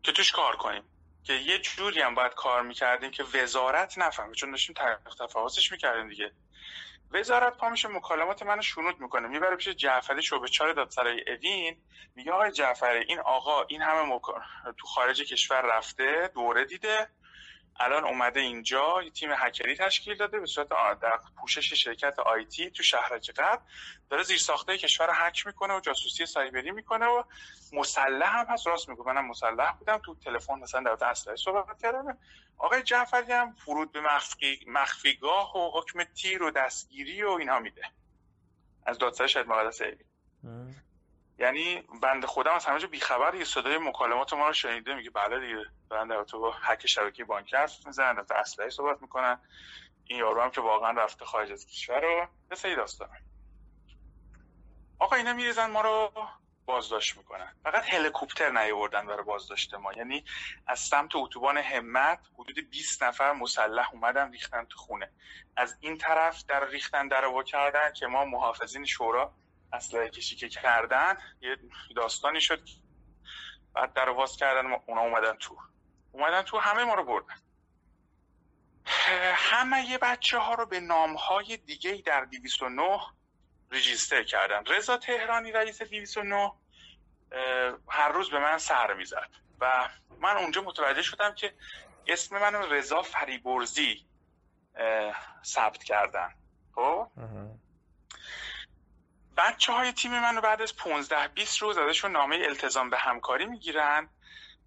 که 0.03 0.13
توش 0.13 0.33
کار 0.33 0.57
کنیم. 0.57 0.83
که 1.25 1.33
یه 1.33 1.59
جوری 1.59 2.01
هم 2.01 2.15
باید 2.15 2.35
کار 2.35 2.63
می‌کردیم 2.63 3.11
که 3.11 3.25
وزارت 3.35 3.99
نفهمه 3.99 4.35
چون 4.35 4.51
داشتیم 4.51 4.75
تفاوتش 5.21 5.73
می‌کردیم 5.73 6.09
دیگه. 6.09 6.33
وزارت 7.13 7.57
پا 7.57 7.69
میشه 7.69 7.89
مکالمات 7.89 8.43
منو 8.43 8.63
شنود 8.63 9.01
می‌کنه 9.01 9.29
می‌بره 9.29 9.57
پیش 9.57 9.69
جعفری 9.69 10.23
شعبه 10.23 10.49
چهار 10.49 10.73
دادسرای 10.73 11.25
اوین 11.33 11.77
میگه 12.15 12.33
آقای 12.33 12.53
جعفری 12.53 13.05
این 13.09 13.19
آقا 13.19 13.63
این 13.63 13.83
همه 13.83 14.21
تو 14.79 14.87
خارج 14.87 15.23
کشور 15.23 15.61
رفته 15.77 16.31
دوره 16.35 16.65
دیده 16.65 17.09
الان 17.81 18.05
اومده 18.05 18.41
اینجا 18.41 19.03
یه 19.05 19.11
تیم 19.11 19.31
هکری 19.33 19.77
تشکیل 19.77 20.17
داده 20.17 20.41
به 20.41 20.47
صورت 20.47 20.69
در 20.69 21.21
پوشش 21.41 21.73
شرکت 21.73 22.19
آیتی 22.19 22.71
تو 22.71 22.83
شهرک 22.83 23.31
قبل 23.31 23.63
داره 24.11 24.23
زیر 24.23 24.39
ساخته 24.39 24.79
کشور 24.79 25.09
هک 25.13 25.47
می‌کنه 25.47 25.77
و 25.77 25.81
جاسوسی 25.81 26.27
سایبری 26.27 26.71
می‌کنه 26.71 27.07
و 27.07 27.23
مسلح 27.73 28.39
هم 28.39 28.47
هست 28.47 28.67
راست 28.67 28.89
میگه 28.89 29.03
منم 29.07 29.27
مسلح 29.27 29.73
بودم. 29.73 29.99
تو 29.99 30.15
تلفن 30.15 30.59
مثلا 30.59 30.95
در 30.95 31.05
اسلحه 31.05 31.37
صحبت 31.37 31.83
کردم. 31.83 32.19
آقای 32.59 32.83
جعفری 32.83 33.33
هم 33.33 33.53
فرود 33.53 33.93
به 33.93 34.01
مخفی 34.01 34.65
مخفیگاه 34.67 35.57
و 35.57 35.81
حکم 35.81 36.05
تیر 36.05 36.43
و 36.43 36.51
دستگیری 36.51 37.23
و 37.23 37.31
اینها 37.31 37.59
میده. 37.59 37.83
از 38.87 38.99
دادسر 38.99 39.27
شاید 39.27 39.47
مقدس 39.47 39.81
یعنی 41.41 41.83
بنده 42.03 42.27
خودم 42.27 42.55
از 42.55 42.67
همه 42.67 42.79
جا 42.79 42.89
بیخبر 42.89 43.35
یه 43.35 43.45
صدای 43.45 43.79
مکالمات 43.79 44.33
ما 44.33 44.47
رو 44.47 44.53
شنیده 44.53 44.95
میگه 44.95 45.11
بله 45.11 45.41
دیگه. 45.41 45.65
دارن 45.91 46.09
در 46.09 46.25
تو 46.25 46.41
با 46.41 46.53
حک 46.53 46.87
شبکه 46.87 47.25
بانکی 47.25 47.57
حرف 47.57 47.87
می‌زنن 47.87 48.23
در 48.23 48.37
اسلحه 48.37 48.71
صحبت 48.71 49.03
می‌کنن. 49.03 49.41
این 50.05 50.19
یارو 50.19 50.43
هم 50.43 50.51
که 50.51 50.61
واقعا 50.61 50.91
رفته 50.91 51.25
خارج 51.25 51.53
از 51.53 51.67
کشور 51.67 52.01
رو 52.01 52.29
یه 52.51 52.57
سری 52.57 52.77
داستان 52.77 53.09
آقا 54.99 55.17
اینا 55.17 55.33
میریزن 55.33 55.71
ما 55.71 55.81
رو 55.81 56.13
بازداشت 56.67 57.17
می‌کنن. 57.17 57.55
فقط 57.63 57.95
هلیکوپتر 57.95 58.51
نیاوردن 58.51 59.07
برای 59.07 59.23
بازداشت 59.23 59.75
ما. 59.75 59.93
یعنی 59.93 60.25
از 60.67 60.81
سمت 60.81 61.17
اتوبان 61.17 61.57
همت 61.57 62.21
حدود 62.39 62.71
20 62.71 63.03
نفر 63.03 63.33
مسلح 63.33 63.89
اومدن 63.93 64.33
ریختن 64.33 64.65
تو 64.65 64.79
خونه. 64.79 65.11
از 65.57 65.77
این 65.81 65.99
طرف 65.99 66.45
در 66.45 66.67
ریختن 66.67 67.09
در 67.09 67.43
کردن 67.43 67.93
که 67.93 68.07
ما 68.07 68.25
محافظین 68.25 68.85
شورا 68.85 69.35
اسلحه 69.73 70.09
کشی 70.09 70.37
که 70.37 70.49
کردن 70.49 71.19
یه 71.41 71.57
داستانی 71.97 72.41
شد 72.41 72.69
بعد 73.75 73.93
در 73.93 74.09
واز 74.09 74.37
کردن 74.37 74.73
اونا 74.87 75.01
اومدن 75.01 75.37
تو. 75.37 75.57
اومدن 76.13 76.43
تو 76.43 76.59
همه 76.59 76.85
ما 76.85 76.95
رو 76.95 77.05
بردن. 77.05 77.35
همه 79.35 79.85
یه 79.85 79.99
بچه 79.99 80.39
ها 80.39 80.55
رو 80.55 80.67
به 80.67 80.81
نام 80.81 81.15
های 81.15 81.57
دیگه 81.57 82.03
در 82.07 82.25
209 82.25 83.01
ریجیستر 83.71 84.23
کردن. 84.23 84.65
رضا 84.65 84.97
تهرانی 84.97 85.53
رئیس 85.53 85.83
209 85.83 86.53
هر 87.89 88.09
روز 88.09 88.31
به 88.31 88.39
من 88.39 88.59
سر 88.59 88.95
می‌زد. 88.95 89.31
و 89.61 89.89
من 90.19 90.37
اونجا 90.37 90.63
متوجه 90.63 91.03
شدم 91.03 91.35
که 91.35 91.55
اسم 92.07 92.39
من 92.39 92.55
رضا 92.55 93.03
فریبرزی 93.03 94.07
ثبت 95.45 95.85
کردن. 95.85 96.35
خب؟ 96.75 97.11
بچه 99.41 99.73
های 99.73 99.93
تیم 99.93 100.21
من 100.21 100.37
رو 100.37 100.41
بعد 100.41 100.63
از 100.63 100.77
15 100.77 101.29
20 101.29 101.59
روز 101.59 101.79
ازشون 101.79 102.13
نامه 102.13 102.37
التزام 102.37 102.91
به 102.91 102.99
همکاری 102.99 103.47
می‌گیرن 103.47 104.09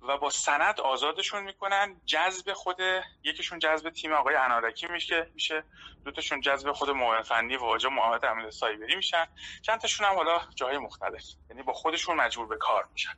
و 0.01 0.17
با 0.17 0.30
سند 0.30 0.80
آزادشون 0.80 1.43
می‌کنن. 1.43 2.01
جذب 2.05 2.53
خود 2.53 2.80
یکیشون 3.24 3.59
جذب 3.59 3.89
تیم 3.89 4.13
آقای 4.13 4.36
انارکی 4.36 4.88
میشه 4.88 5.32
میشه. 5.34 5.63
دوتاشون 6.05 6.41
جذب 6.41 6.71
خود 6.71 6.89
معاون 6.89 7.21
فنی 7.21 7.57
و 7.57 7.63
آجا 7.63 7.89
محمد 7.89 8.26
احمد 8.26 8.49
سایبری 8.49 8.95
میشن. 8.95 9.26
چند 9.61 9.80
تاشون 9.80 10.07
هم 10.07 10.15
حالا 10.15 10.41
جاهای 10.55 10.78
مختلف. 10.78 11.24
یعنی 11.49 11.63
با 11.63 11.74
خودشون 11.74 12.15
مجبور 12.15 12.47
به 12.47 12.57
کار 12.57 12.88
میشن. 12.93 13.17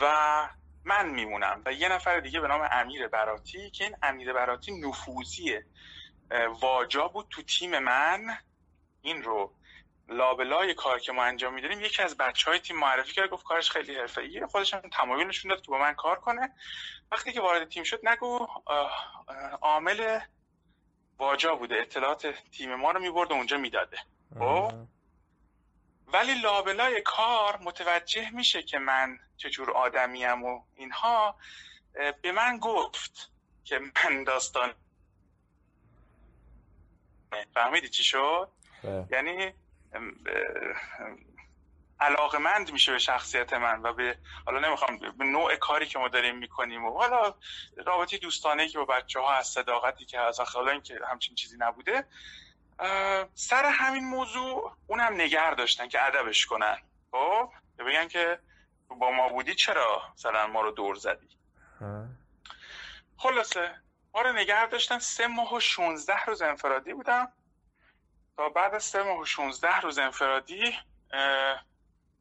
و 0.00 0.48
من 0.84 1.08
میمونم. 1.08 1.62
و 1.66 1.72
یه 1.72 1.88
نفر 1.88 2.20
دیگه 2.20 2.40
به 2.40 2.48
نام 2.48 2.68
امیر 2.72 3.08
براتی 3.08 3.70
که 3.70 3.84
این 3.84 3.96
امیر 4.02 4.32
براتی 4.32 4.80
نفوذیه 4.80 5.66
واجا 6.60 7.08
بود 7.08 7.26
تو 7.30 7.42
تیم 7.42 7.78
من. 7.78 8.38
این 9.02 9.22
رو 9.22 9.52
لابلای 10.08 10.74
کار 10.74 10.98
که 10.98 11.12
ما 11.12 11.24
انجام 11.24 11.54
میداریم 11.54 11.80
یکی 11.80 12.02
از 12.02 12.16
بچه 12.16 12.50
های 12.50 12.60
تیم 12.60 12.76
معرفی 12.76 13.12
کرد 13.12 13.30
گفت 13.30 13.44
کارش 13.44 13.70
خیلی 13.70 13.96
حرفه‌ایه. 13.96 14.46
خودش 14.46 14.74
هم 14.74 14.80
تمایل 14.80 15.26
نشون 15.26 15.48
داد 15.48 15.62
که 15.62 15.70
با 15.70 15.78
من 15.78 15.94
کار 15.94 16.20
کنه. 16.20 16.54
وقتی 17.12 17.32
که 17.32 17.40
وارد 17.40 17.68
تیم 17.68 17.82
شد 17.82 18.00
نگو 18.08 18.46
عامل 19.62 20.20
واجا 21.18 21.54
بوده. 21.54 21.76
اطلاعات 21.76 22.26
تیم 22.26 22.74
ما 22.74 22.90
رو 22.90 23.00
می‌برد 23.00 23.30
و 23.30 23.34
اونجا 23.34 23.56
می‌داده. 23.56 23.98
خب؟ 24.38 24.72
ولی 26.06 26.34
لابلای 26.34 27.02
کار 27.02 27.58
متوجه 27.62 28.30
میشه 28.30 28.62
که 28.62 28.78
من 28.78 29.18
چجور 29.36 29.70
آدمیم 29.70 30.44
و 30.44 30.62
اینها 30.76 31.36
به 32.22 32.32
من 32.32 32.58
گفت 32.58 33.30
که 33.64 33.78
من 33.78 34.24
داستان 34.24 34.74
فهمیدی 37.54 37.88
چی 37.88 38.04
شد؟ 38.04 38.48
یعنی 39.10 39.54
علاقمند 42.00 42.72
میشه 42.72 42.92
به 42.92 42.98
شخصیت 42.98 43.52
من 43.52 43.82
و 43.82 43.92
به 43.92 44.18
حالا 44.46 44.68
نمی‌خوام 44.68 44.98
به 44.98 45.24
نوع 45.24 45.56
کاری 45.56 45.86
که 45.86 45.98
ما 45.98 46.08
داریم 46.08 46.38
می‌کنیم 46.38 46.84
و 46.84 46.98
حالا 46.98 47.34
رابطی 47.86 48.18
دوستانه 48.18 48.68
که 48.68 48.78
با 48.78 48.84
بچه 48.84 49.20
ها 49.20 49.34
از 49.34 49.46
صداقتی 49.46 50.04
که 50.04 50.20
از 50.20 50.40
حالا 50.40 50.70
اینکه 50.70 50.98
همچین 51.10 51.34
چیزی 51.34 51.56
نبوده 51.58 52.04
سر 53.34 53.64
همین 53.64 54.04
موضوع 54.04 54.76
اونم 54.86 55.12
نگر 55.12 55.50
داشتن 55.50 55.88
که 55.88 56.06
ادبش 56.06 56.46
کنن. 56.46 56.78
خب؟ 57.10 57.50
بگن 57.78 58.08
که 58.08 58.38
با 58.88 59.10
ما 59.10 59.28
بودی 59.28 59.54
چرا 59.54 60.02
مثلا 60.14 60.46
ما 60.46 60.60
رو 60.60 60.70
دور 60.70 60.94
زدی؟ 60.94 61.28
خلاصه. 63.16 63.74
ما 64.14 64.22
رو 64.22 64.32
نگر 64.32 64.66
داشتن 64.66 64.98
سه 64.98 65.26
ماه 65.26 65.54
و 65.54 65.60
16 65.60 66.24
روز 66.24 66.42
انفرادی 66.42 66.94
بودم. 66.94 67.32
تا 68.36 68.48
بعد 68.48 68.74
از 68.74 68.84
سه 68.84 69.02
ماه 69.02 69.18
و 69.18 69.24
16 69.24 69.80
روز 69.80 69.98
انفرادی 69.98 70.78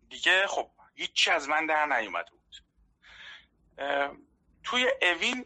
دیگه 0.09 0.47
خب 0.47 0.70
هیچی 0.95 1.32
از 1.32 1.49
من 1.49 1.66
در 1.66 1.86
نیومده 1.86 2.32
بود. 2.32 2.55
توی 4.64 4.91
اوین 5.01 5.45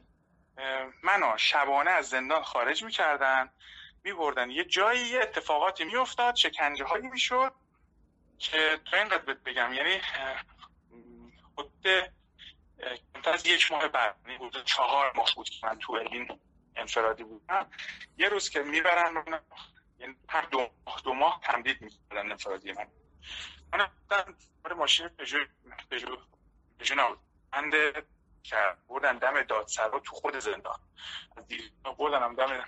منو 1.03 1.38
شبانه 1.38 1.91
از 1.91 2.09
زندان 2.09 2.43
خارج 2.43 2.84
می‌کردن 2.84 3.49
میبردن. 4.03 4.49
یه 4.49 4.63
جایی 4.63 5.07
یه 5.07 5.20
اتفاقاتی 5.22 5.84
میافتاد 5.84 6.36
شکنجه 6.36 6.86
هایی 6.86 7.07
می‌شد 7.07 7.53
که 8.39 8.80
تو 8.86 8.95
این 8.95 9.07
قدر 9.07 9.34
بگم 9.34 9.74
یعنی 9.74 10.01
خود 11.55 11.88
از 13.26 13.45
یک 13.45 13.72
ماه 13.72 13.88
بعد 13.88 14.15
یعنی 14.28 14.51
چهار 14.65 15.11
ماه 15.15 15.30
بود 15.36 15.49
که 15.49 15.68
من 15.68 15.80
تو 15.80 15.95
اوین 15.95 16.39
انفرادی 16.76 17.24
بودم. 17.24 17.72
یه 18.18 18.30
روز 18.30 18.49
که 18.49 18.59
می‌برن 18.59 19.41
یعنی 20.00 20.16
هر 20.30 20.41
دو 20.41 20.70
ماه 20.86 21.02
دو 21.02 21.14
ماه 21.14 21.41
تمدید 21.43 21.82
می‌کردن 21.82 22.32
انفرادی 22.32 22.72
من. 22.72 22.88
من 23.74 23.80
رفتم 23.80 24.36
ماشین 24.76 25.08
پژو 25.08 25.38
پژو 25.91 26.18
پژو 26.80 26.95
نبود. 26.95 27.20
بنده 27.52 28.06
که 28.43 28.56
بردن 28.88 29.18
دم 29.18 29.43
دادسرا 29.43 30.00
تو 30.00 30.16
خود 30.16 30.39
زندان. 30.39 30.80
بردنم 31.98 32.36
دم 32.36 32.66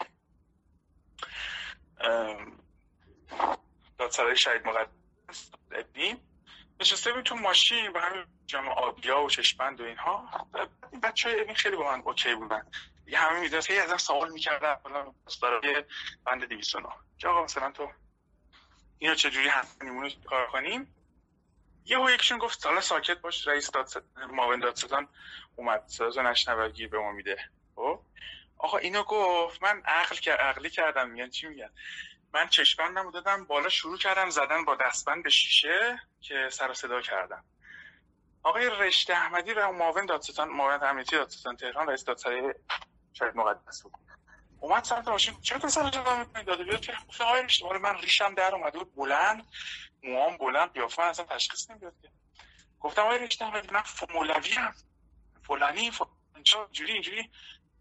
دادسرای 3.97 4.37
شهید 4.37 4.67
مقدس 4.67 5.51
ابین 5.71 6.19
نشسته 6.79 7.13
بود 7.13 7.23
تو 7.23 7.35
ماشین 7.35 7.91
و 7.91 7.99
همین 7.99 8.25
جمع 8.45 8.69
آبیا 8.69 9.21
و 9.21 9.29
چشمند 9.29 9.81
و 9.81 9.83
اینها. 9.83 10.47
بچه 11.03 11.29
های 11.29 11.39
این 11.39 11.53
خیلی 11.53 11.75
با 11.75 11.83
من 11.83 12.01
اوکی 12.01 12.35
بودن. 12.35 12.71
یه 13.09 13.19
همه 13.19 13.39
می‌دونست 13.39 13.67
که 13.67 13.81
ازم 13.81 13.97
سوال 13.97 14.31
می‌کردن. 14.31 14.75
برای 15.41 15.83
بند 16.25 16.43
209 16.43 16.89
که 17.17 17.27
آقا 17.27 17.43
مثلا 17.43 17.71
تو 17.71 17.91
اینو 18.97 19.15
چجوری 19.15 19.47
هست 19.47 19.83
نیمونو 19.83 20.09
کار 20.25 20.47
کنیم؟ 20.47 20.95
یه 21.85 21.97
هو 21.97 22.11
یکشون 22.11 22.37
گفت 22.37 22.65
حالا 22.65 22.81
ساکت 22.81 23.17
باش 23.17 23.47
رئیس 23.47 23.71
داد 23.71 24.03
معاون 24.31 24.59
دادستان 24.59 25.07
اومد. 25.55 25.83
صدا 25.87 26.21
نشنوگی 26.21 26.87
به 26.87 26.99
ما 26.99 27.11
میده. 27.11 27.37
خب؟ 27.75 28.01
آقا 28.57 28.77
اینو 28.77 29.03
گفت. 29.03 29.63
من 29.63 29.81
عقل 29.85 30.15
که 30.15 30.31
عقلی 30.31 30.69
کردم. 30.69 31.09
میگن 31.09 31.29
چی 31.29 31.47
میگن؟ 31.47 31.69
من 32.33 32.47
چشمندم 32.47 33.11
دادم 33.11 33.45
بالا 33.45 33.69
شروع 33.69 33.97
کردم 33.97 34.29
زدن 34.29 34.65
با 34.65 34.75
دستبند 34.75 35.23
به 35.23 35.29
شیشه 35.29 36.01
که 36.21 36.49
سر 36.51 36.73
صدا 36.73 37.01
کردم. 37.01 37.43
آقای 38.43 38.69
رشته 38.69 39.13
احمدی 39.13 39.53
و 39.53 39.71
معاون 39.71 40.05
دادستان 40.05 40.49
معاون 40.49 40.83
امنیتی 40.83 41.15
دادستان 41.15 41.55
تهران 41.55 41.87
رئیس 41.87 42.05
دادسرای 42.05 42.53
شاید 43.19 43.35
مقدس 43.35 43.83
بود 43.83 43.93
اومد 44.59 44.83
سمت 44.83 45.07
ماشین. 45.07 45.41
چرا 45.41 45.59
پسر 45.59 45.89
جدا 45.89 46.15
می‌کنی 46.15 46.43
داده 46.43 46.63
بیاد 46.63 46.81
که 46.81 46.93
گفت 47.09 47.21
آقای 47.21 47.43
رشته 47.43 47.77
من 47.77 47.97
ریشم 47.97 48.35
در 48.35 48.55
اومده 48.55 48.79
بود 48.79 48.95
بلند 48.95 49.47
موام 50.03 50.37
بلند 50.37 50.73
قیافه 50.73 51.03
اصلا 51.03 51.25
تشخیص 51.25 51.69
نمی‌داد 51.69 51.93
گفتم 52.79 53.01
آقای 53.01 53.27
احمدی 53.41 53.67
من 53.71 53.83
مولوی 54.13 54.57
ام 54.57 54.73
فلانی 55.47 55.91
اینجا 56.35 56.69
جوری 56.71 56.93
اینجوری 56.93 57.29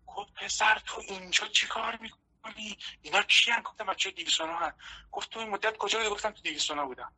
گفت 0.06 0.34
پسر 0.34 0.78
تو 0.86 1.02
اینجا 1.08 1.46
چیکار 1.46 1.98
می‌کنی؟ 2.00 2.78
اینا 3.02 3.22
کی 3.22 3.52
ان 3.52 3.62
گفتم 3.62 3.86
بچه 3.86 4.10
209 4.10 4.52
هن. 4.52 4.72
گفت 5.12 5.30
تو 5.30 5.40
این 5.40 5.50
مدت 5.50 5.76
کجا 5.76 5.98
بودی؟ 5.98 6.10
گفتم 6.10 6.30
تو 6.30 6.42
209 6.42 6.84
بودم. 6.84 7.12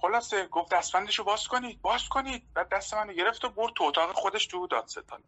خلاصه 0.00 0.46
گفت 0.46 0.72
دستبندشو 0.72 1.24
باز 1.24 1.48
کنید. 1.48 1.80
باز 1.82 2.08
کنید. 2.08 2.52
بعد 2.52 2.68
دست 2.68 2.94
منو 2.94 3.12
گرفت 3.12 3.44
و 3.44 3.48
برد 3.48 3.72
تو 3.74 3.84
اتاق. 3.84 4.12
خودش 4.12 4.46
تو 4.46 4.66
دادستان 4.66 5.24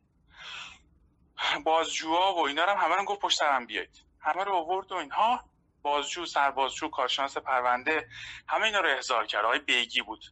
بازجوها 1.64 2.34
و 2.34 2.46
اینا 2.46 2.64
رو 2.64 2.70
هم 2.70 2.84
همه 2.84 2.96
رو 2.96 3.04
گفت 3.04 3.20
پشت 3.20 3.38
سرم 3.38 3.66
بیایید. 3.66 4.04
همه 4.20 4.44
رو 4.44 4.54
آورد 4.54 4.92
و 4.92 4.94
اینها. 4.94 5.44
بازجو 5.82 6.26
سربازجو 6.26 6.88
کارشناس 6.88 7.38
پرونده 7.38 8.08
همه 8.48 8.64
اینا 8.64 8.80
رو 8.80 8.88
احضار 8.88 9.26
کرد. 9.26 9.44
آقای 9.44 9.58
بیگی 9.58 10.02
بود. 10.02 10.24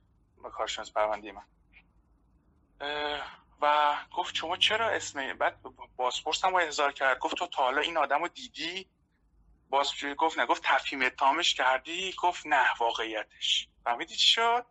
کارشناس 0.53 0.93
پرونده 0.93 1.33
من. 1.33 1.43
و 3.61 3.97
گفت 4.17 4.35
شما 4.35 4.57
چرا 4.57 4.89
اسم 4.89 5.33
بعد 5.33 5.61
بازپرس 5.97 6.45
هم 6.45 6.55
احضار 6.55 6.93
کرد. 6.93 7.19
گفت 7.19 7.37
تو 7.37 7.47
تا 7.47 7.63
حالا 7.63 7.81
این 7.81 7.97
آدم 7.97 8.23
رو 8.23 8.29
دیدی؟ 8.29 8.89
باز 9.71 9.93
گفت 10.19 10.39
نه. 10.39 10.47
گفت 10.47 10.63
تفهیم 10.65 11.03
اتهامش 11.03 11.55
کردی؟ 11.55 12.15
گفت 12.23 12.47
نه 12.47 12.67
واقعیتش. 12.81 13.69
فهمیدی 13.85 14.15
چی 14.17 14.29
شد؟ 14.29 14.67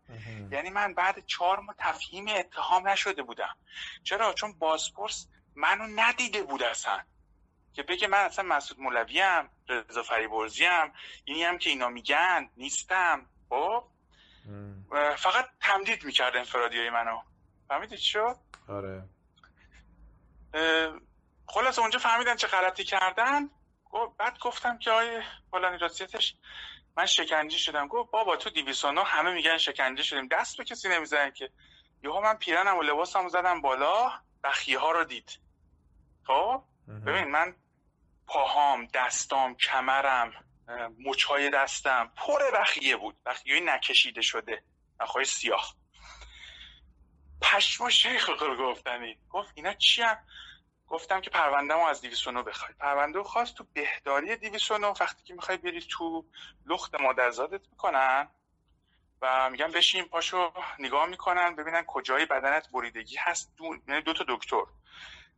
یعنی 0.51 0.69
من 0.69 0.93
بعد 0.93 1.25
چهار 1.25 1.59
ماه 1.59 1.75
تفهیم 1.77 2.27
اتهام 2.27 2.87
نشده 2.87 3.23
بودم. 3.23 3.57
چرا؟ 4.03 4.33
چون 4.33 4.53
بازپرس 4.53 5.27
منو 5.57 5.87
ندیده 5.95 6.43
بود 6.43 6.63
اصلا. 6.63 7.03
که 7.73 7.83
بگه 7.83 8.07
من 8.07 8.17
اصلا 8.17 8.45
مسعود 8.45 8.79
مولوی 8.79 9.21
ام 9.21 9.49
رضا 9.69 10.03
فریبرزی 10.03 10.65
ام 10.65 10.93
اینی 11.25 11.43
هم 11.43 11.57
که 11.57 11.69
اینا 11.69 11.89
میگن 11.89 12.49
نیستم. 12.57 13.25
خب؟ 13.49 13.83
فقط 15.17 15.49
تمدید 15.61 16.03
می‌کرد 16.03 16.37
انفرادی 16.37 16.77
های 16.77 16.89
منو. 16.89 17.21
فهمیدی 17.67 17.97
چی 17.97 18.03
شد؟ 18.03 18.35
آره. 18.69 19.03
خلاص 21.47 21.79
اونجا 21.79 21.99
فهمیدن 21.99 22.35
چه 22.35 22.47
غلطی 22.47 22.83
کردن. 22.83 23.49
بعد 24.17 24.39
گفتم 24.39 24.77
که 24.77 24.91
آیه 24.91 25.23
فلانی 25.51 25.77
راستیتش 25.77 26.35
من 26.97 27.05
شکنجه 27.05 27.57
شدم. 27.57 27.87
گفت 27.87 28.11
بابا 28.11 28.35
تو 28.35 28.49
209 28.49 29.03
همه 29.03 29.33
میگن 29.33 29.57
شکنجه 29.57 30.03
شدیم. 30.03 30.27
دست 30.27 30.57
به 30.57 30.63
کسی 30.63 30.89
نمی‌زنن 30.89 31.31
که. 31.31 31.49
یهو 32.03 32.21
من 32.21 32.33
پیرنم 32.33 32.77
و 32.77 32.81
لباسم 32.81 33.27
زدم 33.27 33.61
بالا 33.61 34.11
بخیه 34.43 34.79
ها 34.79 34.91
رو 34.91 35.03
دید. 35.03 35.39
خب؟ 36.27 36.63
ببین 37.05 37.23
من 37.23 37.55
پاهام 38.27 38.87
دستام 38.93 39.55
کمرم 39.55 40.33
مچای 41.05 41.49
دستم 41.49 42.11
پر 42.15 42.51
بخیه 42.53 42.97
بود. 42.97 43.15
بخیه 43.25 43.59
نکشیده 43.59 44.21
شده. 44.21 44.63
بخیه 44.99 45.23
سیاه. 45.23 45.75
پشما 47.41 47.89
شیخ 47.89 48.29
گفتنی 48.59 49.17
گفت 49.29 49.51
اینا 49.55 49.73
چی 49.73 50.01
هم؟ 50.01 50.17
گفتم 50.87 51.21
که 51.21 51.29
پرونده 51.29 51.75
ما 51.75 51.89
از 51.89 52.01
209 52.01 52.43
بخوای. 52.43 52.73
پرونده 52.79 53.23
خواست 53.23 53.55
تو 53.55 53.65
بهداری 53.73 54.35
209 54.35 54.87
وقتی 54.87 55.23
که 55.23 55.33
می‌خوای 55.33 55.57
بری 55.57 55.81
تو 55.81 56.25
لخت 56.65 57.01
مادرزادت 57.01 57.61
می‌کنن 57.71 58.27
و 59.21 59.49
میگن 59.49 59.71
بشین 59.71 60.03
پاشو 60.05 60.53
نگاه 60.79 61.05
می‌کنن 61.05 61.55
ببینن 61.55 61.83
کجای 61.83 62.25
بدنت 62.25 62.69
بریدگی 62.71 63.15
هست. 63.19 63.53
دو, 63.57 63.75
یعنی 63.87 64.01
دو 64.01 64.13
تا 64.13 64.25
دکتر. 64.27 64.63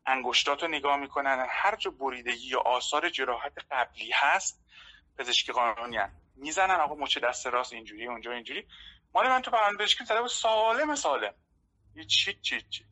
انگشتاتو 0.09 0.67
نگاه 0.67 0.97
می‌کنن. 0.97 1.45
هر 1.49 1.75
جا 1.75 1.91
بریدگی 1.91 2.47
یا 2.47 2.59
آثار 2.59 3.09
جراحت 3.09 3.53
قبلی 3.71 4.11
هست 4.13 4.61
پزشکی 5.17 5.51
قانونی 5.51 5.97
هست. 5.97 6.15
می‌زنن 6.35 6.75
آقا 6.75 6.95
مچ 6.95 7.17
دست 7.17 7.47
راست 7.47 7.73
اینجوری 7.73 8.07
اونجا 8.07 8.31
اینجوری. 8.31 8.67
مال 9.13 9.27
من 9.27 9.41
تو 9.41 9.51
پرونده 9.51 9.83
پزشکی 9.83 10.05
زده 10.05 10.21
بود 10.21 10.29
سالم 10.29 10.95
سالم. 10.95 11.33
چی 12.07 12.33
چی 12.33 12.61
چی 12.61 12.85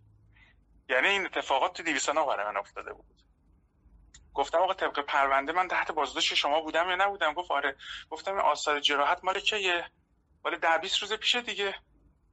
یعنی 0.89 1.07
این 1.07 1.25
اتفاقات 1.25 1.77
تو 1.77 1.83
209 1.83 2.25
برای 2.25 2.45
من 2.45 2.57
افتاده 2.57 2.93
بود. 2.93 3.05
گفتم 4.33 4.57
آقا 4.57 4.73
طبق 4.73 4.99
پرونده 4.99 5.51
من 5.51 5.67
تحت 5.67 5.91
بازداشت 5.91 6.33
شما 6.33 6.61
بودم 6.61 6.89
یا 6.89 6.95
نبودم؟ 6.95 7.33
گفت 7.33 7.51
آره. 7.51 7.75
گفتم 8.09 8.31
این 8.31 8.41
آثار 8.41 8.79
جراحت 8.79 9.23
مال 9.23 9.39
کیه؟ 9.39 9.91
مال 10.45 10.57
ده 10.57 10.77
20 10.77 10.97
روز 11.01 11.13
پیشه 11.13 11.41
دیگه. 11.41 11.75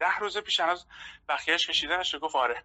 ده 0.01 0.18
روز 0.18 0.39
پیش 0.39 0.61
هنوز 0.61 0.87
بخیهش 1.28 1.66
کشیدنش 1.66 2.14
گفت 2.22 2.37
آره. 2.37 2.64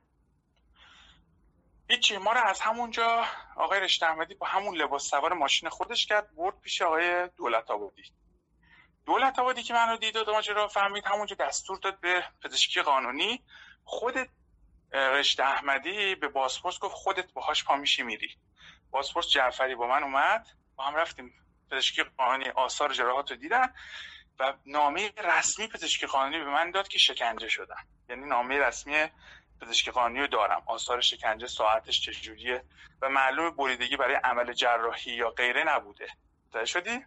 هیچی 1.91 2.17
ما 2.17 2.31
رو 2.31 2.39
از 2.39 2.59
همونجا 2.59 3.25
آقای 3.55 3.79
رشته 3.79 4.05
احمدی 4.05 4.33
با 4.33 4.47
همون 4.47 4.75
لباس 4.75 5.09
سوار 5.09 5.33
ماشین 5.33 5.69
خودش 5.69 6.05
کرد 6.05 6.35
برد 6.35 6.59
پیش 6.61 6.81
آقای 6.81 7.27
دولت 7.37 7.71
آبادی. 7.71 8.03
دولت 9.05 9.39
آبادی 9.39 9.63
که 9.63 9.73
منو 9.73 9.97
دید 9.97 10.15
و 10.15 10.31
ماجرا 10.31 10.67
فهمید 10.67 11.05
همونجا 11.05 11.35
دستور 11.35 11.77
داد 11.77 11.99
به 11.99 12.23
پزشکی 12.43 12.81
قانونی. 12.81 13.43
خود 13.83 14.15
رشته 14.93 15.43
احمدی 15.43 16.15
به 16.15 16.27
بازپرس 16.27 16.79
گفت 16.79 16.95
خودت 16.95 17.33
باهاش 17.33 17.63
پا 17.63 17.75
میشی 17.75 18.03
میری. 18.03 18.37
بازپرس 18.91 19.29
جعفری 19.29 19.75
با 19.75 19.87
من 19.87 20.03
اومد 20.03 20.47
با 20.75 20.83
هم 20.83 20.95
رفتیم. 20.95 21.33
پزشکی 21.71 22.03
قانونی 22.03 22.49
آثار 22.49 22.93
جراحات 22.93 23.31
رو 23.31 23.37
دیدن 23.37 23.73
و 24.39 24.53
نامه 24.65 25.13
رسمی 25.17 25.67
پزشکی 25.67 26.07
قانونی 26.07 26.43
به 26.43 26.49
من 26.49 26.71
داد 26.71 26.87
که 26.87 26.97
شکنجه 26.97 27.47
شدم. 27.47 27.87
یعنی 28.09 28.25
نامه 28.25 28.59
رسمی 28.59 29.07
پزشکی 29.61 29.91
قانونی 29.91 30.19
رو 30.19 30.27
دارم. 30.27 30.63
آثار 30.65 31.01
شکنجه 31.01 31.47
ساعتش 31.47 32.01
چجوریه؟ 32.01 32.63
و 33.01 33.09
معلوم 33.09 33.49
بریدگی 33.49 33.97
برای 33.97 34.15
عمل 34.15 34.53
جراحی 34.53 35.11
یا 35.11 35.29
غیره 35.29 35.63
نبوده. 35.63 36.07
متوجه 36.47 36.65
شدی؟ 36.65 37.05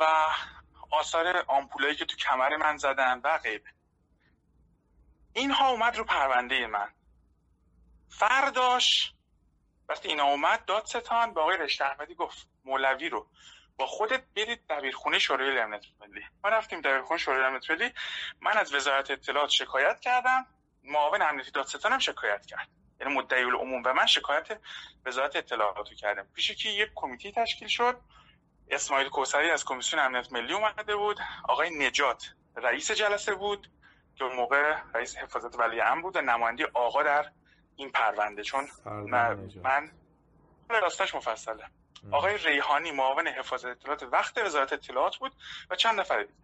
و 0.00 0.04
آثار 0.90 1.44
آمپولایی 1.46 1.94
که 1.94 2.04
تو 2.04 2.16
کمر 2.16 2.56
من 2.56 2.76
زدن 2.76 3.20
و 3.24 3.38
غیره. 3.38 3.72
اینها 5.32 5.68
اومد 5.68 5.96
رو 5.96 6.04
پرونده 6.04 6.66
من. 6.66 6.88
فرداش 8.08 9.12
وقتی 9.88 10.08
اینا 10.08 10.24
اومد 10.24 10.64
دادستان 10.64 11.34
به 11.34 11.40
آقای 11.40 11.56
رشته 11.56 11.84
احمدی 11.84 12.14
گفت 12.14 12.48
مولوی 12.64 13.08
رو 13.08 13.26
با 13.78 13.86
خودت 13.86 14.22
برید 14.36 14.60
دبیرخونه 14.68 15.18
شورای 15.18 15.58
امنیت 15.58 15.84
ملی. 16.00 16.20
ما 16.44 16.50
رفتیم 16.50 16.80
دبیرخونه 16.80 17.18
شورای 17.18 17.44
امنیت 17.44 17.70
ملی. 17.70 17.92
من 18.40 18.58
از 18.58 18.74
وزارت 18.74 19.10
اطلاعات 19.10 19.50
شکایت 19.50 20.00
کردم. 20.00 20.46
معاون 20.84 21.22
امنیتی 21.22 21.50
دادستان 21.50 21.92
هم 21.92 21.98
شکایت 21.98 22.46
کرد. 22.46 22.68
یعنی 23.00 23.14
مدعی 23.14 23.42
العموم 23.42 23.82
و 23.84 23.92
من 23.92 24.06
شکایت 24.06 24.60
وزارت 25.06 25.36
اطلاعات 25.36 25.90
رو 25.90 25.96
کردم. 25.96 26.26
پیش 26.34 26.52
که 26.52 26.68
یک 26.68 26.90
کمیته 26.94 27.32
تشکیل 27.32 27.68
شد. 27.68 28.00
اسماعیل 28.70 29.08
کوسری 29.08 29.50
از 29.50 29.64
کمیسیون 29.64 30.02
امنیت 30.02 30.32
ملی 30.32 30.52
اومده 30.52 30.96
بود. 30.96 31.18
آقای 31.48 31.86
نجات 31.86 32.34
رئیس 32.56 32.90
جلسه 32.90 33.34
بود 33.34 33.70
که 34.16 34.24
اون 34.24 34.36
موقع 34.36 34.76
رئیس 34.94 35.16
حفاظت 35.16 35.58
ولی 35.58 35.80
امر 35.80 36.02
بود 36.02 36.16
و 36.16 36.20
نماینده 36.20 36.70
آقا 36.74 37.02
در 37.02 37.30
این 37.76 37.90
پرونده. 37.90 38.42
چون 38.42 38.68
من, 38.84 39.90
من 40.70 40.80
راستش 40.80 41.14
مفصله. 41.14 41.64
آقای 42.12 42.38
ریحانی 42.38 42.90
معاون 42.90 43.28
حفاظت 43.28 43.66
اطلاعات 43.66 44.02
وقت 44.02 44.38
وزارت 44.38 44.72
اطلاعات 44.72 45.16
بود 45.16 45.32
و 45.70 45.76
چند 45.76 46.00
نفر 46.00 46.22
دیگه. 46.22 46.38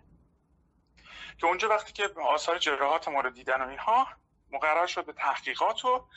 که 1.38 1.46
اونجا 1.46 1.68
وقتی 1.68 1.92
که 1.92 2.10
آثار 2.20 2.58
جراحات 2.58 3.08
ما 3.08 3.20
رو 3.20 3.30
دیدن 3.30 3.62
و 3.62 3.68
اینها 3.68 4.08
مقرر 4.50 4.86
شد 4.86 5.06
به 5.06 5.12
تحقیقات 5.12 5.84
و 5.84 6.08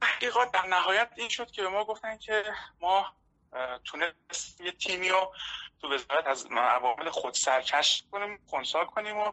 تحقیقات 0.00 0.52
در 0.52 0.66
نهایت 0.66 1.10
این 1.16 1.28
شد 1.28 1.50
که 1.50 1.62
به 1.62 1.68
ما 1.68 1.84
گفتن 1.84 2.16
که 2.16 2.44
ما 2.80 3.12
تونست 3.84 4.60
یه 4.60 4.72
تیمی 4.72 5.08
رو 5.08 5.34
تو 5.80 5.94
وزارت 5.94 6.26
از 6.26 6.46
عوامل 6.46 7.10
خود 7.10 7.34
سرکش 7.34 8.04
کنیم 8.12 8.38
خونسا 8.46 8.84
کنیم 8.84 9.16
و 9.16 9.32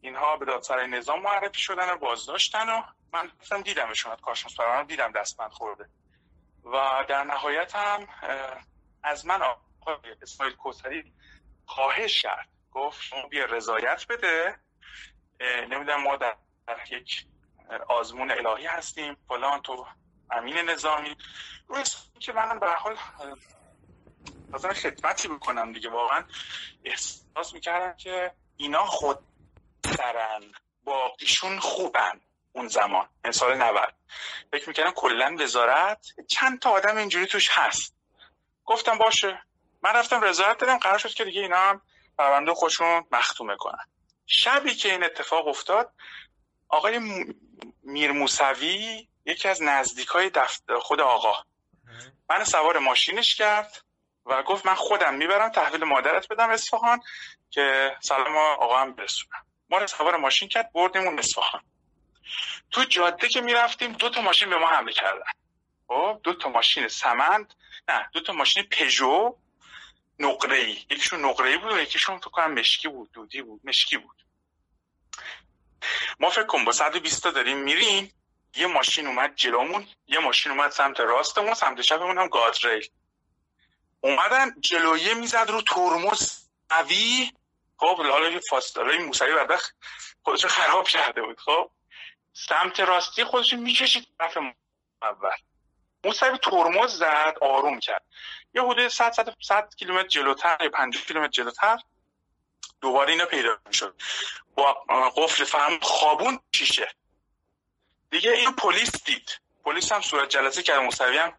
اینها 0.00 0.36
به 0.36 0.44
دادسرای 0.44 0.86
نظام 0.86 1.22
معرفی 1.22 1.60
شدن 1.60 1.90
و 1.90 1.96
بازداشتن 1.96 2.68
و 2.68 2.82
من 3.12 3.62
دیدم 3.62 3.88
از 3.88 4.20
کارشناس 4.22 4.56
پرونده 4.56 4.88
دیدم 4.88 5.12
دستبند 5.12 5.50
خورده. 5.50 5.88
و 6.64 7.04
در 7.08 7.24
نهایت 7.24 7.76
هم 7.76 8.08
از 9.02 9.26
من 9.26 9.42
آقای 9.42 9.96
اسماعیل 10.22 10.56
کوسری 10.56 11.12
خواهش 11.66 12.22
کرد. 12.22 12.48
گفت 12.72 13.02
شما 13.02 13.28
بیا 13.28 13.44
رضایت 13.44 14.06
بده. 14.08 14.58
نمی‌دونم 15.40 16.02
ما 16.02 16.16
در 16.16 16.36
یک 16.90 17.26
آزمون 17.88 18.30
الهی 18.30 18.66
هستیم. 18.66 19.16
فلان 19.28 19.62
تو 19.62 19.86
امین 20.30 20.56
نظامی. 20.56 21.16
روی 21.68 21.82
که 22.20 22.32
منم 22.32 22.58
به 22.58 22.72
حال 22.72 22.96
مثلا 24.52 24.72
خدمتی 24.72 25.28
بکنم 25.28 25.72
دیگه. 25.72 25.90
واقعا 25.90 26.24
احساس 26.84 27.54
می‌کردم 27.54 27.96
که 27.96 28.32
اینا 28.56 28.84
خود 28.84 29.18
سرن 29.96 30.42
باقیشون 30.84 31.58
خوبن. 31.58 32.20
اون 32.54 32.68
زمان 32.68 33.08
این 33.24 33.32
سال 33.32 33.54
90 33.54 33.94
فکر 34.52 34.68
می‌کردم 34.68 34.90
کلا 34.90 35.36
وزارت 35.38 36.06
چند 36.28 36.58
تا 36.58 36.70
آدم 36.70 36.96
اینجوری 36.96 37.26
توش 37.26 37.48
هست. 37.52 37.96
گفتم 38.64 38.98
باشه. 38.98 39.42
من 39.82 39.92
رفتم 39.92 40.20
رضایت 40.20 40.58
دادم 40.58 40.78
قرار 40.78 40.98
شد 40.98 41.14
که 41.14 41.24
دیگه 41.24 41.40
اینا 41.40 41.56
هم 41.56 41.82
پرونده 42.18 42.54
خودشون 42.54 43.04
مختومه 43.10 43.56
کنن. 43.56 43.84
شبی 44.26 44.74
که 44.74 44.92
این 44.92 45.04
اتفاق 45.04 45.48
افتاد 45.48 45.92
آقای 46.68 47.24
میر 47.82 48.12
موسوی 48.12 49.08
یکی 49.26 49.48
از 49.48 49.62
نزدیک 49.62 50.08
های 50.08 50.30
دفتر 50.30 50.78
خود 50.78 51.00
آقا. 51.00 51.34
من 52.30 52.44
سوار 52.44 52.78
ماشینش 52.78 53.34
کرد 53.34 53.84
و 54.26 54.42
گفت 54.42 54.66
من 54.66 54.74
خودم 54.74 55.14
می‌برم 55.14 55.48
تحویل 55.48 55.84
مادرت 55.84 56.28
بدم 56.28 56.50
اصفهان 56.50 57.00
که 57.50 57.96
سلام 58.00 58.36
آقا 58.36 58.78
هم 58.78 58.94
برسونم. 58.94 59.46
ما 59.70 59.78
رو 59.78 59.86
سوار 59.86 60.16
ماشین 60.16 60.48
کرد 60.48 60.72
بردیم 60.72 61.02
اون 61.02 61.18
اصفهان. 61.18 61.62
تو 62.70 62.84
جاده 62.84 63.28
که 63.28 63.40
می‌رفتیم 63.40 63.92
دو 63.92 64.08
تا 64.10 64.20
ماشین 64.20 64.50
به 64.50 64.58
ما 64.58 64.68
حمله 64.68 64.92
کردن. 64.92 65.32
خب 65.88 66.20
دو 66.22 66.34
تا 66.34 66.48
ماشین 66.48 66.88
سمند 66.88 67.54
نه 67.88 68.08
دو 68.12 68.20
تا 68.20 68.32
ماشین 68.32 68.62
پژو 68.62 69.36
نقره 70.18 70.56
ای 70.56 70.72
یکیشون 70.72 71.24
نقره 71.24 71.48
ای 71.48 71.58
بود 71.58 71.72
و 71.72 71.80
یکیشون 71.80 72.18
فکر 72.18 72.30
کنم 72.30 72.52
مشکی 72.52 72.88
بود 72.88 73.12
دودی 73.12 73.42
بود 73.42 73.60
مشکی 73.64 73.96
بود. 73.96 74.26
ما 76.20 76.30
فکر 76.30 76.46
کنم 76.46 76.64
با 76.64 76.72
120 76.72 77.22
تا 77.22 77.30
داریم 77.30 77.58
میریم 77.58 78.12
یه 78.56 78.66
ماشین 78.66 79.06
اومد 79.06 79.34
جلومون 79.36 79.86
یه 80.06 80.18
ماشین 80.18 80.52
اومد 80.52 80.70
سمت 80.70 81.00
راستمون 81.00 81.54
سمت 81.54 81.80
چپمون 81.80 82.18
هم 82.18 82.28
گادریل. 82.28 82.88
اومدن 84.00 84.60
جلویه 84.60 85.14
می‌زد 85.14 85.50
رو 85.50 85.62
ترمز 85.62 86.48
قوی. 86.68 87.32
خب 87.76 87.96
حالا 87.96 88.40
فاصله 88.50 88.98
موسوی 88.98 89.34
بدبخت 89.34 89.76
خودشو 90.22 90.48
خراب 90.48 90.88
کرده 90.88 91.22
بود 91.22 91.40
خب. 91.40 91.70
سمت 92.34 92.80
راستی 92.80 93.24
خودش 93.24 93.52
می‌کشید 93.52 94.06
طرف 94.18 94.36
اول 95.02 95.36
موسوی 96.04 96.38
ترمز 96.38 96.98
زد 96.98 97.34
آروم 97.40 97.80
کرد. 97.80 98.04
یه 98.54 98.62
حدود 98.62 98.88
100 98.88 99.12
100 99.12 99.34
100 99.40 99.74
کیلومتر 99.76 100.08
جلوتر 100.08 100.56
یا 100.60 100.70
50 100.70 101.02
کیلومتر 101.02 101.30
جلوتر 101.30 101.78
دوباره 102.80 103.12
اینا 103.12 103.26
پیدا 103.26 103.58
شد 103.72 104.00
با 104.54 104.72
قفل 105.16 105.44
فهم 105.44 105.78
خوابون 105.80 106.40
شیشه. 106.52 106.88
دیگه 108.10 108.30
این 108.30 108.52
پلیس 108.52 109.04
دید. 109.04 109.40
پلیس 109.64 109.92
هم 109.92 110.00
صورت 110.00 110.28
جلسه 110.28 110.62
کرد. 110.62 110.78
موسوی 110.78 111.18
هم 111.18 111.38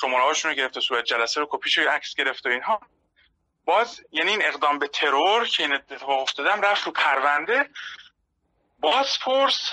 شماره 0.00 0.24
هاشون 0.24 0.50
رو 0.50 0.56
گرفته 0.56 0.80
صورت 0.80 1.04
جلسه 1.04 1.40
رو 1.40 1.48
کپیش 1.50 1.78
عکس 1.78 2.14
گرفته 2.14 2.48
و 2.48 2.52
اینها. 2.52 2.80
باز 3.64 4.00
یعنی 4.12 4.30
این 4.30 4.44
اقدام 4.44 4.78
به 4.78 4.88
ترور 4.88 5.48
که 5.48 5.62
این 5.62 5.72
اتفاق 5.72 6.20
افتادم 6.20 6.60
رفت 6.60 6.86
رو 6.86 6.92
پرونده. 6.92 7.70
باز 8.78 9.18
پرس 9.18 9.70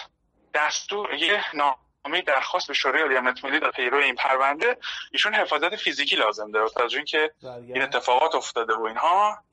دستور 0.54 1.14
یه 1.14 1.44
نامه 1.54 2.22
درخواست 2.22 2.68
به 2.68 2.74
شورای 2.74 3.02
عالی 3.02 3.18
امنیت 3.18 3.46
ملی 3.46 3.60
در 3.60 3.72
پیرو 3.72 3.98
این 3.98 4.16
پرونده 4.16 4.78
ایشون 5.12 5.36
حفاظت 5.36 5.76
فیزیکی 5.76 6.16
لازم 6.16 6.52
داره 6.52 6.70
تا 6.70 6.86
اینکه 6.86 7.32
این 7.42 7.82
اتفاقات 7.82 8.36
افتاده 8.36 8.74
و 8.74 8.82
اینها. 8.82 9.44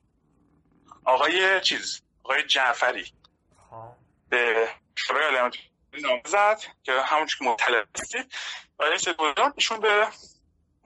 آقای 1.05 1.61
چیز 1.61 2.01
آقای 2.23 2.43
جعفری 2.43 3.13
به 4.29 4.69
شورای 4.95 5.23
عالی 5.23 5.37
امنیت 5.37 5.55
نامه 5.93 6.21
زد 6.25 6.61
که 6.83 7.01
همون 7.01 7.25
که 7.25 7.45
مطلع 7.45 7.83
هستید 7.99 8.33
برای 8.77 8.97
ایشون 9.55 9.79
به 9.79 10.07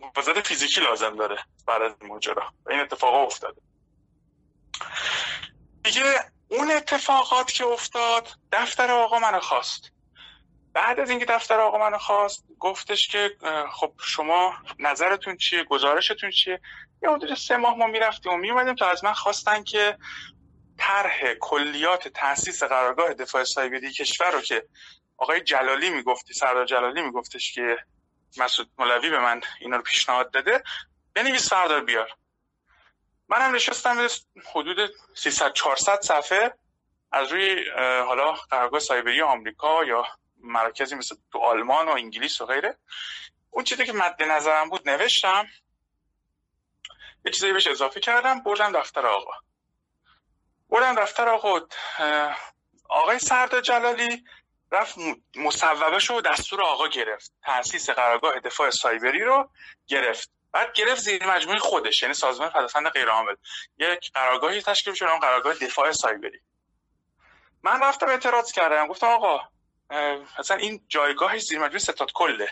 حفاظت 0.01 0.47
فیزیکی 0.47 0.82
لازم 0.82 1.16
داره 1.16 1.38
بعد 1.68 1.82
از 1.82 1.95
این 2.01 2.09
ماجرا. 2.09 2.53
این 2.70 2.80
اتفاق 2.80 3.13
افتاده. 3.13 3.61
دیگه 5.84 6.03
اون 6.47 6.72
اتفاقات 6.72 7.51
که 7.51 7.66
افتاد 7.66 8.30
دفتر 8.51 8.91
آقا 8.91 9.20
منو 9.20 9.39
خواست. 9.39 9.91
بعد 10.76 10.99
از 10.99 11.09
اینکه 11.09 11.26
دفتر 11.26 11.59
آقا 11.59 11.78
منو 11.78 11.97
خواست 11.97 12.45
گفتش 12.59 13.07
که 13.07 13.32
خب 13.71 13.93
شما 14.05 14.53
نظرتون 14.80 15.38
چیه؟ 15.38 15.63
گزارشتون 15.63 16.32
چیه؟ 16.32 16.61
یه 17.03 17.09
حدود 17.09 17.36
سه 17.36 17.57
ماه 17.57 17.78
ما 17.78 17.88
می‌رفتیم 17.88 18.34
و 18.34 18.38
میومدیم 18.38 18.76
تا 18.76 18.89
از 18.89 19.03
من 19.03 19.13
خواستن 19.13 19.63
که 19.63 19.97
طرح 20.78 21.34
کلیات 21.34 22.07
تاسیس 22.07 22.63
قرارگاه 22.63 23.13
دفاع 23.13 23.43
سایبری 23.43 23.91
کشور 23.91 24.32
رو 24.32 24.41
که 24.41 24.65
آقای 25.17 25.41
جلالی 25.41 25.89
می‌گفتی 25.89 26.34
سردار 26.34 26.65
جلالی 26.65 27.01
میگفتش 27.01 27.53
که 27.53 27.78
مسعود 28.38 28.69
مولوی 28.78 29.09
به 29.09 29.19
من 29.19 29.41
اینا 29.61 29.78
رو 29.78 29.84
پیشنهاد 29.84 30.32
داده 30.32 30.63
بنویس 31.13 31.49
سردار 31.49 31.82
بیار. 31.82 32.09
منم 33.30 33.55
نشستم 33.55 34.07
حدود 34.53 34.91
300 35.13 35.53
400 35.53 36.01
صفحه 36.01 36.53
از 37.11 37.32
روی 37.32 37.69
حالا 38.07 38.32
قرارگاه 38.32 38.80
سایبری 38.80 39.21
آمریکا 39.21 39.84
یا 39.84 40.05
مراکزی 40.45 40.95
مثل 40.95 41.15
تو 41.31 41.39
آلمان 41.39 41.87
و 41.87 41.91
انگلیس 41.91 42.41
و 42.41 42.45
غیره. 42.45 42.77
اون 43.49 43.63
چیزی 43.63 43.85
که 43.85 43.93
مد 43.93 44.23
نظرم 44.23 44.69
بود 44.69 44.89
نوشتم 44.89 45.47
یه 47.25 47.31
چیزی 47.31 47.53
بهش 47.53 47.67
اضافه 47.67 47.99
کردم 47.99 48.43
بردم 48.43 48.71
دفتر 48.71 49.05
آقا. 49.05 49.31
بردم 50.69 50.95
دفتر 50.95 51.29
آقا 51.29 51.59
آقای 52.89 53.19
سردار 53.19 53.61
جلالی 53.61 54.23
رفت 54.71 54.95
مصوبه 55.35 56.13
و 56.15 56.21
دستور 56.21 56.63
آقا 56.63 56.87
گرفت. 56.87 57.33
تاسیس 57.43 57.89
قرارگاه 57.89 58.39
دفاع 58.39 58.69
سایبری 58.69 59.23
رو 59.23 59.49
گرفت. 59.87 60.31
بعد 60.51 60.73
گرفت 60.73 61.01
زیر 61.01 61.27
مجموعه 61.27 61.59
خودش 61.59 62.01
یعنی 62.01 62.13
سازمان 62.13 62.49
پدافند 62.49 62.89
غیر 62.89 63.09
عامل. 63.09 63.35
یک 63.77 64.11
قرارگاهی 64.13 64.61
تشکیل 64.61 64.93
شد 64.93 65.05
اون 65.05 65.19
قرارگاه 65.19 65.53
دفاع 65.53 65.91
سایبری. 65.91 66.39
من 67.63 67.83
رفتم 67.83 68.07
اعتراض 68.07 68.51
کردم. 68.51 68.87
گفتم 68.87 69.07
آقا 69.07 69.41
اصلا 69.89 70.57
این 70.57 70.86
جایگاهش 70.88 71.41
زیر 71.41 71.59
مجموعه 71.59 71.79
ستاد 71.79 72.11
کله. 72.13 72.49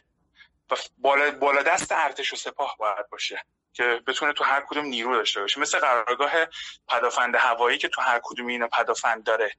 و 0.70 0.76
بالا, 0.98 1.32
بالا 1.32 1.64
دست 1.64 1.92
ارتش 1.92 2.34
و 2.34 2.36
سپاه 2.36 2.76
باید 2.80 3.10
باشه 3.10 3.46
که 3.74 4.02
بتونه 4.08 4.34
تو 4.34 4.44
هر 4.44 4.64
کدوم 4.68 4.86
نیرو 4.86 5.16
داشته 5.16 5.42
باشه. 5.42 5.60
مثل 5.60 5.80
قرارگاه 5.80 6.32
پدافند 6.88 7.36
هوایی 7.36 7.78
که 7.78 7.88
تو 7.88 8.02
هر 8.02 8.22
کدوم 8.24 8.48
اینا 8.48 8.68
پدافند 8.68 9.24
داره. 9.24 9.52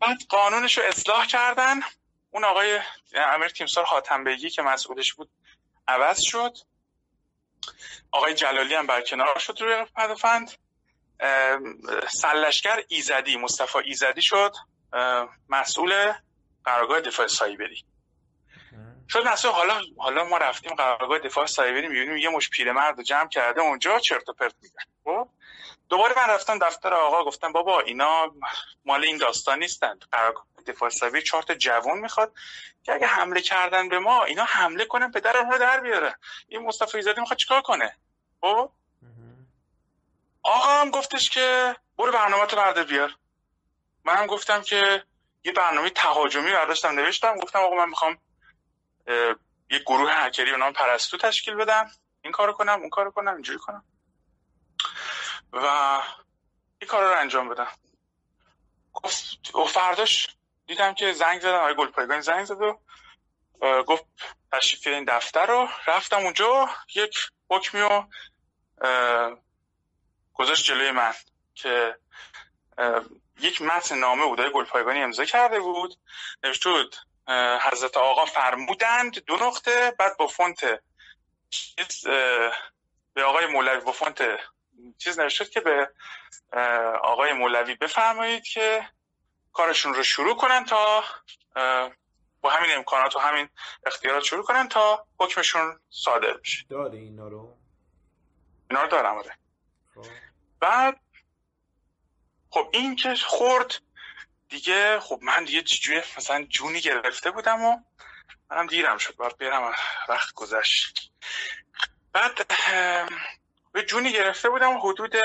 بعد 0.00 0.18
قانونش 0.28 0.78
رو 0.78 0.84
اصلاح 0.84 1.26
کردن. 1.26 1.80
اون 2.30 2.44
آقای 2.44 2.80
امیر 3.14 3.48
تیمسار 3.48 3.84
حاتم 3.84 4.24
بگی 4.24 4.50
که 4.50 4.62
مسئولش 4.62 5.14
بود 5.14 5.30
عوض 5.88 6.20
شد. 6.20 6.56
آقای 8.10 8.34
جلالی 8.34 8.74
هم 8.74 8.86
برکنار 8.86 9.38
شد 9.38 9.60
روی 9.60 9.86
پدافند. 9.96 10.50
سلشگر 12.08 12.84
ایزدی 12.88 13.36
مصطفی 13.36 13.78
ایزدی 13.84 14.22
شد. 14.22 14.52
مسئول 15.48 16.12
قرارگاه 16.64 17.00
دفاع 17.00 17.26
سایبری. 17.26 17.84
شد 19.08 19.26
مسئول 19.26 19.52
حالا 19.52 19.80
حالا 19.98 20.24
ما 20.24 20.38
رفتیم 20.38 20.74
قرارگاه 20.74 21.18
دفاع 21.18 21.46
سایبری 21.46 21.88
می‌بینیم 21.88 22.16
یه 22.16 22.28
مش 22.28 22.50
پیرمرد 22.50 23.02
جمع 23.02 23.28
کرده 23.28 23.60
اونجا 23.60 23.98
چرت 23.98 24.28
و 24.28 24.32
پرت 24.32 24.54
میگن 24.62 24.84
خب؟ 25.04 25.28
دوباره 25.88 26.14
من 26.16 26.30
رفتم 26.30 26.58
دفتر 26.58 26.94
آقا 26.94 27.24
گفتم 27.24 27.52
بابا 27.52 27.80
اینا 27.80 28.34
مال 28.84 29.04
این 29.04 29.18
داستان 29.18 29.58
نیستن. 29.58 29.98
قرارگاه 30.12 30.46
دفاع 30.66 30.88
سایبری 30.88 31.22
چهار 31.22 31.42
تا 31.42 31.54
جوون 31.54 31.98
می‌خواد 31.98 32.32
که 32.82 32.92
اگه 32.92 33.06
حمله 33.06 33.40
کردن 33.40 33.88
به 33.88 33.98
ما 33.98 34.24
اینا 34.24 34.44
حمله 34.44 34.84
کنن 34.84 35.10
پدر 35.10 35.32
رو 35.32 35.58
در 35.58 35.80
بیاره. 35.80 36.16
این 36.48 36.62
مصطفی 36.62 37.02
زاده 37.02 37.20
می‌خواد 37.20 37.38
چیکار 37.38 37.62
کنه؟ 37.62 37.96
خب؟ 38.40 38.70
آقا 40.42 40.80
هم 40.80 40.90
گفتش 40.90 41.30
که 41.30 41.76
برو 41.98 42.12
برنامه 42.12 42.46
تو 42.46 42.56
برده 42.56 42.84
بیار. 42.84 43.14
منم 44.04 44.26
گفتم 44.26 44.62
که 44.62 45.04
یه 45.44 45.52
برنامه 45.52 45.90
تهاجمی 45.90 46.52
برداشتم 46.52 46.88
نوشتم. 46.88 47.36
گفتم 47.36 47.58
آقا 47.58 47.76
من 47.76 47.88
می‌خوام 47.88 48.18
یه 49.70 49.78
گروه 49.86 50.12
هکری 50.12 50.50
به 50.50 50.56
نام 50.56 50.72
پرستو 50.72 51.16
تشکیل 51.16 51.54
بدم. 51.54 51.90
این 52.22 52.32
کارو 52.32 52.52
کنم 52.52 52.80
اون 52.80 52.90
کارو 52.90 53.10
کنم 53.10 53.34
اینجوری 53.34 53.58
کنم. 53.58 53.84
و 55.52 55.66
این 56.78 56.88
کار 56.88 57.02
رو 57.04 57.20
انجام 57.20 57.48
بدم. 57.48 57.72
گفت 58.92 59.54
و 59.54 59.64
فرداش 59.64 60.28
دیدم 60.66 60.94
که 60.94 61.12
زنگ 61.12 61.40
زدن 61.40 61.54
آقای 61.54 61.74
گلپایگانی 61.74 62.22
زنگ 62.22 62.44
زد 62.44 62.60
و 62.60 62.80
گفت 63.82 64.04
تشریف 64.52 64.86
این 64.86 65.04
دفتر 65.04 65.46
رو. 65.46 65.68
رفتم 65.86 66.16
اونجا 66.16 66.70
یک 66.94 67.16
حکمی 67.50 67.80
رو 67.80 68.08
گذاشت 70.34 70.64
جلوی 70.64 70.90
من 70.90 71.14
که 71.54 71.98
یک 73.40 73.62
متن 73.62 73.98
نامه 73.98 74.26
بود 74.26 74.52
گلپایگانی 74.52 75.02
امضا 75.02 75.24
کرده 75.24 75.60
بود. 75.60 75.94
نوشته 76.44 76.70
بود 76.70 76.96
حضرت 77.60 77.96
آقا 77.96 78.24
فرمودند 78.24 79.24
دو 79.24 79.36
نقطه 79.36 79.94
بعد 79.98 80.16
با 80.16 80.26
فونت 80.26 80.80
به 83.14 83.24
آقای 83.24 83.46
مولوی 83.46 83.80
با 83.80 83.92
فونت 83.92 84.22
چیز 84.98 85.18
نوشته 85.18 85.44
که 85.44 85.60
به 85.60 85.90
آقای 87.02 87.32
مولوی 87.32 87.74
بفرمایید 87.74 88.42
که 88.44 88.88
کارشون 89.52 89.94
رو 89.94 90.02
شروع 90.02 90.36
کنن 90.36 90.64
تا 90.64 91.04
با 92.40 92.50
همین 92.50 92.70
امکانات 92.76 93.16
و 93.16 93.18
همین 93.18 93.48
اختیارات 93.86 94.22
شروع 94.24 94.44
کنن 94.44 94.68
تا 94.68 95.06
حکمشون 95.18 95.80
صادر 95.90 96.32
بشه. 96.32 96.64
داره 96.70 96.98
اینا 96.98 97.28
رو؟ 97.28 97.56
اینا 98.70 98.82
رو 98.82 98.88
دارم 98.88 99.16
آره. 99.16 99.38
خب. 99.94 100.02
بعد 100.60 101.00
خب 102.54 102.68
این 102.72 102.96
که 102.96 103.14
خورد 103.14 103.74
دیگه 104.48 105.00
خب 105.00 105.18
من 105.22 105.44
دیگه 105.44 105.62
چجوری 105.62 105.98
مثلا 106.18 106.44
جونی 106.44 106.80
گرفته 106.80 107.30
بودم 107.30 107.62
و 107.64 107.78
منم 108.50 108.66
دیرم 108.66 108.98
شد 108.98 109.16
باید 109.16 109.38
برم 109.38 109.72
وقت 110.08 110.34
گذشت. 110.34 111.12
بعد 112.12 112.46
به 113.72 113.82
جونی 113.82 114.12
گرفته 114.12 114.50
بودم 114.50 114.78
حدود 114.78 115.16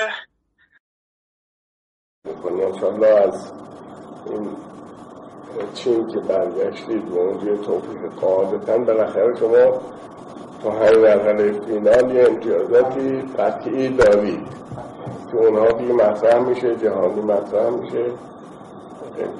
از 3.06 3.52
این 4.26 4.56
چین 5.74 6.12
که 6.12 6.20
برگشتید 6.20 7.08
و 7.08 7.18
اونجا 7.18 7.56
توفیق 7.64 8.10
قاعدتا 8.10 8.78
بالاخره 8.78 9.38
شما 9.38 9.82
تا 10.62 10.70
همین 10.70 10.98
مرحله 10.98 11.52
فینال 11.52 12.16
یه 12.16 12.24
امتیازاتی 12.28 13.22
قطعی 13.22 13.88
دارید. 13.88 14.59
که 15.30 15.36
اونها 15.36 15.72
دیگه 15.72 15.92
مطرح 15.92 16.38
میشه 16.38 16.76
جهانی 16.76 17.20
مطرح 17.20 17.70
میشه 17.70 18.12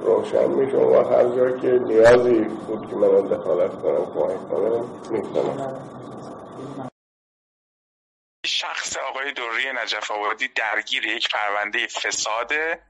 روشن 0.04 0.46
میشه. 0.46 0.76
و 0.76 1.08
هر 1.10 1.24
جا 1.24 1.58
که 1.58 1.66
نیازی 1.66 2.40
بود 2.40 2.90
که 2.90 2.96
من 2.96 3.26
دخالت 3.26 3.82
کنم 3.82 4.06
کمک 4.14 4.48
کنم 4.48 4.84
می‌کنم. 5.10 5.90
شخص 8.46 8.96
آقای 8.96 9.32
دوری 9.32 9.72
نجف 9.72 10.10
آبادی 10.10 10.48
درگیر 10.48 11.06
یک 11.06 11.28
پرونده 11.28 11.86
فساده 11.86 12.82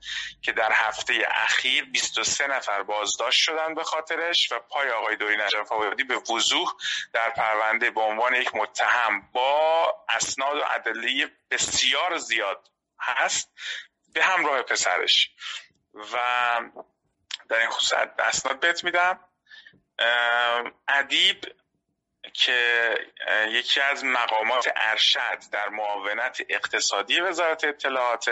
که 0.42 0.53
در 0.53 0.72
هفته 0.72 1.14
اخیر 1.30 1.84
23 1.84 2.46
نفر 2.46 2.82
بازداشت 2.82 3.40
شدن 3.40 3.74
به 3.74 3.84
خاطرش 3.84 4.53
و 4.53 4.59
پای 4.68 4.90
آقای 4.90 5.16
دوری 5.16 5.36
نجف 5.36 5.72
آبادی 5.72 6.05
به 6.05 6.16
وضوح 6.16 6.68
در 7.12 7.30
پرونده 7.30 7.90
به 7.90 8.01
عنوان 8.01 8.34
یک 8.34 8.55
متهم 8.55 9.22
با 9.32 9.94
اسناد 10.09 10.57
و 10.57 10.62
ادله 10.74 11.30
بسیار 11.51 12.16
زیاد 12.16 12.68
هست 13.01 13.53
به 14.14 14.24
همراه 14.24 14.62
پسرش. 14.62 15.30
و 15.94 16.16
در 17.48 17.59
این 17.59 17.70
خصوص 17.70 17.98
اسناد 18.18 18.61
بهت 18.61 18.84
میدم. 18.84 19.20
ادیب 20.88 21.44
که 22.32 22.94
یکی 23.48 23.80
از 23.80 24.05
مقامات 24.05 24.68
ارشد 24.76 25.38
در 25.53 25.68
معاونت 25.68 26.42
اقتصادی 26.48 27.20
وزارت 27.20 27.64
اطلاعات 27.64 28.30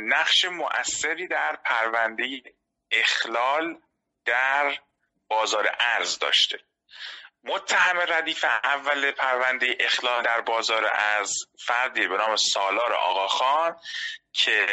نقش 0.00 0.44
مؤثری 0.44 1.28
در 1.28 1.56
پرونده 1.64 2.42
اخلال 2.90 3.80
در 4.24 4.78
بازار 5.28 5.76
ارز 5.80 6.18
داشته. 6.18 6.58
متهم 7.44 7.98
ردیف 7.98 8.44
اول 8.44 9.10
پرونده 9.10 9.76
اخلال 9.80 10.22
در 10.22 10.40
بازار 10.40 10.90
ارز 10.92 11.32
فردی 11.66 12.08
به 12.08 12.16
نام 12.16 12.36
سالار 12.36 12.92
آقاخان 12.92 13.76
که 14.32 14.66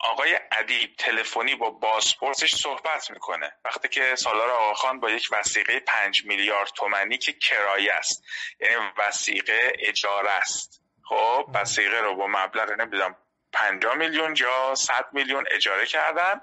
آقای 0.00 0.38
ادیب 0.52 0.96
تلفنی 0.98 1.54
با 1.54 1.70
بازپرسش 1.70 2.54
صحبت 2.54 3.10
می‌کنه. 3.10 3.52
وقتی 3.64 3.88
که 3.88 4.14
سالار 4.14 4.50
آقاخان 4.50 5.00
با 5.00 5.10
یک 5.10 5.28
وسیقه 5.32 5.80
پنج 5.80 6.24
میلیارد 6.24 6.68
تومنی 6.68 7.18
که 7.18 7.32
کرایه 7.32 7.92
است 7.92 8.24
یعنی 8.60 8.74
وسیقه 8.98 9.72
اجاره 9.78 10.30
است. 10.30 10.82
خب 11.04 11.50
وسیقه 11.54 12.00
رو 12.00 12.14
با 12.14 12.26
مبلغ 12.26 12.70
نمی‌دونم 12.70 13.16
50 13.52 13.94
میلیون 13.94 14.36
یا 14.40 14.74
100 14.74 15.08
میلیون 15.12 15.44
اجاره 15.50 15.86
کردن 15.86 16.40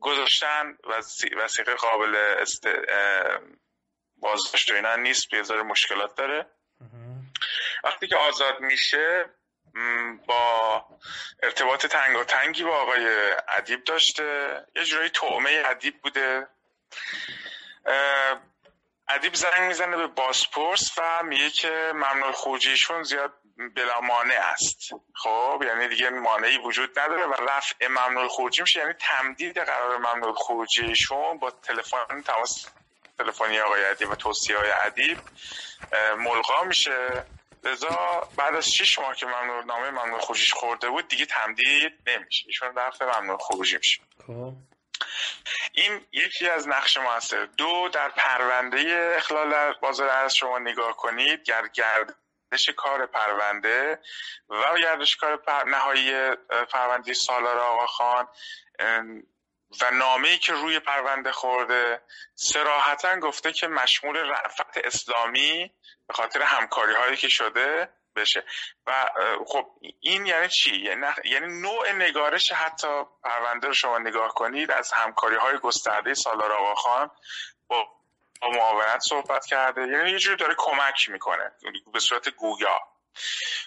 گذاشتن 0.00 0.76
وسیقه 1.36 1.74
قابل 1.74 2.16
است... 2.16 2.66
بازداشت 4.20 4.72
و 4.72 4.74
اینا 4.74 4.96
نیست 4.96 5.30
بیزار 5.30 5.62
مشکلات 5.62 6.14
داره. 6.14 6.46
وقتی 7.84 8.06
که 8.06 8.16
آزاد 8.16 8.60
میشه 8.60 9.24
با 10.26 10.84
ارتباط 11.42 11.86
تنگ 11.86 12.16
و 12.16 12.24
تنگی 12.24 12.64
با 12.64 12.76
آقای 12.76 13.32
ادیب 13.48 13.84
داشته. 13.84 14.56
یه 14.76 14.84
جورایی 14.84 15.10
تومه 15.10 15.62
ادیب 15.66 16.02
بوده. 16.02 16.46
ادیب 19.08 19.34
زنگ 19.34 19.62
می‌زنه 19.62 19.96
به 19.96 20.06
باسپورس 20.06 20.98
و 20.98 21.22
میگه 21.22 21.50
که 21.50 21.92
ممنوع 21.94 22.32
خروجیشون 22.32 23.02
زیاد 23.02 23.32
بلا 23.76 24.00
مانع 24.00 24.38
است. 24.52 24.90
خب 25.14 25.62
یعنی 25.66 25.88
دیگه 25.88 26.10
مانعی 26.10 26.58
وجود 26.58 26.98
نداره 26.98 27.26
و 27.26 27.32
رفع 27.32 27.86
ممنوع 27.86 28.28
خروجی 28.28 28.62
میشه. 28.62 28.80
یعنی 28.80 28.92
تمدید 28.92 29.58
قرار 29.58 29.98
ممنوع 29.98 30.34
خروجیشون 30.34 31.38
با 31.38 31.50
تلفن 31.50 32.22
تماس 32.26 32.66
تلفنی 33.24 33.60
آقای 33.60 33.84
ادیب 33.84 34.10
و 34.10 34.14
توصیه 34.14 34.58
های 34.58 34.70
ادیب 34.70 35.18
ملغا 36.18 36.64
میشه. 36.64 37.24
لذا 37.64 38.28
بعد 38.36 38.54
از 38.54 38.68
6 38.68 38.98
ماه 38.98 39.14
که 39.16 39.26
ممنوع 39.26 39.64
نامه 39.64 39.90
ممنوع 39.90 40.20
خروجیش 40.20 40.52
خورده 40.52 40.88
بود 40.88 41.08
دیگه 41.08 41.26
تمدید 41.26 41.92
نمیشه. 42.06 42.44
ایشون 42.46 42.74
رفع 42.76 43.20
ممنوع 43.20 43.38
خروجی 43.38 43.76
میشه. 43.76 44.00
خب. 44.26 44.52
این 45.72 46.00
یکی 46.12 46.48
از 46.48 46.68
نقش 46.68 46.96
موثر. 46.96 47.44
دو 47.44 47.88
در 47.92 48.08
پرونده 48.08 49.14
اخلال 49.16 49.74
بازار 49.82 50.08
ارز 50.08 50.32
شما 50.32 50.58
نگاه 50.58 50.96
کنید 50.96 51.42
گر 51.42 51.62
گردش 51.74 52.70
کار 52.76 53.06
پرونده 53.06 53.98
و 54.48 54.78
گردش 54.82 55.16
کار 55.16 55.36
پر... 55.36 55.64
نهایی 55.64 56.12
پرونده 56.72 57.14
سالار 57.14 57.58
آقا 57.58 57.86
خان 57.86 58.28
و 59.80 59.90
نامه 59.90 60.28
ای 60.28 60.38
که 60.38 60.52
روی 60.52 60.78
پرونده 60.78 61.32
خورده 61.32 62.02
سراحتا 62.34 63.16
گفته 63.20 63.52
که 63.52 63.68
مشمول 63.68 64.16
رفت 64.16 64.78
اسلامی 64.84 65.72
به 66.06 66.14
خاطر 66.14 66.42
همکاری 66.42 66.94
هایی 66.94 67.16
که 67.16 67.28
شده 67.28 67.88
بشه. 68.16 68.44
و 68.86 69.10
خب 69.46 69.66
این 70.00 70.26
یعنی 70.26 70.48
چی؟ 70.48 70.76
یعنی, 70.76 71.06
یعنی 71.24 71.60
نوع 71.60 71.92
نگارش 71.92 72.52
حتی 72.52 73.04
پرونده 73.24 73.66
رو 73.66 73.74
شما 73.74 73.98
نگاه 73.98 74.34
کنید 74.34 74.70
از 74.70 74.92
همکاری 74.92 75.36
های 75.36 75.58
گسترده 75.58 76.14
سالار 76.14 76.52
آقا 76.52 76.74
خان 76.74 77.10
با 77.68 77.88
با 78.40 78.50
معاونت 78.50 79.00
صحبت 79.00 79.46
کرده. 79.46 79.80
یعنی 79.80 80.10
یه 80.10 80.18
جوری 80.18 80.36
داره 80.36 80.54
کمک 80.58 81.08
می‌کنه 81.08 81.52
به 81.92 82.00
صورت 82.00 82.28
گویا. 82.28 82.78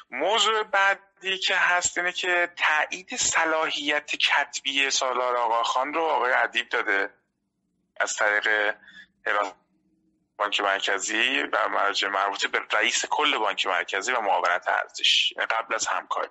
موضوع 0.10 0.64
بعدی 0.64 1.38
که 1.38 1.56
هست 1.56 1.98
اینه 1.98 2.12
که 2.12 2.50
تایید 2.58 3.16
صلاحیت 3.16 4.16
کتبی 4.16 4.90
سالار 4.90 5.38
آقا 5.38 5.64
خان 5.64 5.94
رو 5.94 6.02
آقای 6.02 6.34
ادیب 6.34 6.70
داده 6.70 7.14
از 8.00 8.16
طریق 8.16 8.76
بانک 10.38 10.62
مرکزی 10.62 11.44
و 11.44 11.68
مرجع 11.68 12.08
مربوطه 12.08 12.48
به 12.48 12.62
رئیس 12.72 13.06
کل 13.06 13.38
بانک 13.38 13.66
مرکزی 13.66 14.12
و 14.12 14.22
معاونت 14.22 14.70
ارزش 14.70 15.32
یعنی 15.32 15.46
قبل 15.46 15.76
از 15.76 15.88
همکاری. 15.88 16.30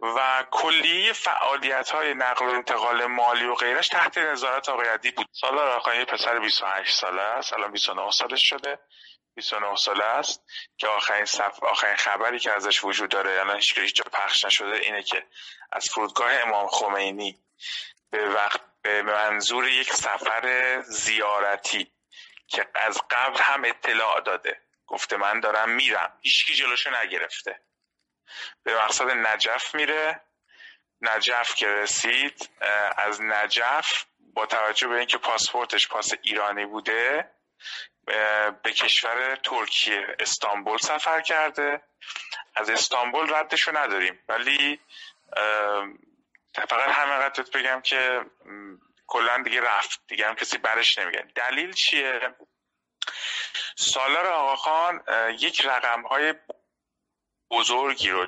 و 0.00 0.44
کلی 0.50 1.12
فعالیت 1.12 1.90
های 1.90 2.14
نقل 2.14 2.46
و 2.46 2.50
انتقال 2.50 3.06
مالی 3.06 3.44
و 3.44 3.54
غیرش 3.54 3.88
تحت 3.88 4.18
نظارت 4.18 4.68
آقای 4.68 4.88
عدی 4.88 5.10
بود. 5.10 5.26
سال 5.32 5.58
آقای 5.58 6.04
پسر 6.04 6.38
28 6.38 6.96
ساله 6.96 7.22
است 7.22 7.52
الان 7.52 7.72
29 7.72 8.10
سالش 8.10 8.48
شده. 8.48 8.78
29 9.34 9.76
ساله 9.76 10.04
است 10.04 10.42
که 10.76 10.86
آخرین 10.88 11.24
صف... 11.24 11.62
آخرین 11.62 11.96
خبری 11.96 12.38
که 12.38 12.52
ازش 12.52 12.84
وجود 12.84 13.10
داره 13.10 13.40
الان 13.40 13.56
هیچ 13.56 13.78
هیچ 13.78 14.02
پخش 14.02 14.44
نشده 14.44 14.76
اینه 14.76 15.02
که 15.02 15.26
از 15.72 15.84
فرودگاه 15.84 16.32
امام 16.32 16.66
خمینی 16.68 17.38
به 18.10 18.28
وقت 18.28 18.60
به 18.82 19.02
منظور 19.02 19.68
یک 19.68 19.92
سفر 19.92 20.80
زیارتی 20.82 21.92
که 22.46 22.66
از 22.74 23.00
قبل 23.10 23.40
هم 23.40 23.64
اطلاع 23.64 24.20
داده. 24.20 24.60
گفته 24.86 25.16
من 25.16 25.40
دارم 25.40 25.70
میرم. 25.70 26.18
هیچکی 26.20 26.54
جلوشو 26.54 26.90
نگرفته. 27.02 27.60
به 28.62 28.76
مقصد 28.76 29.10
نجف 29.10 29.74
میره. 29.74 30.20
نجف 31.00 31.54
که 31.54 31.68
رسید 31.68 32.50
از 32.96 33.22
نجف 33.22 34.04
با 34.18 34.46
توجه 34.46 34.88
به 34.88 34.94
اینکه 34.94 35.18
پاسپورتش 35.18 35.88
پاس 35.88 36.12
ایرانی 36.22 36.66
بوده 36.66 37.30
به 38.62 38.72
کشور 38.72 39.36
ترکیه 39.36 40.16
استانبول 40.18 40.78
سفر 40.78 41.20
کرده. 41.20 41.82
از 42.54 42.70
استانبول 42.70 43.34
ردشو 43.34 43.78
نداریم. 43.78 44.18
ولی 44.28 44.80
فقط 46.54 46.88
همه 46.90 47.14
قدرت 47.16 47.50
بگم 47.50 47.80
که 47.80 48.24
کلا 49.06 49.42
دیگه 49.42 49.60
رفت. 49.60 50.00
دیگه 50.08 50.28
هم 50.28 50.34
کسی 50.34 50.58
برش 50.58 50.98
نمیگه. 50.98 51.26
دلیل 51.34 51.72
چیه؟ 51.72 52.34
سالار 53.76 54.26
آقا 54.26 54.92
یک 55.30 55.66
رقم 55.66 56.02
های 56.02 56.34
بزرگی 57.50 58.10
رو 58.10 58.26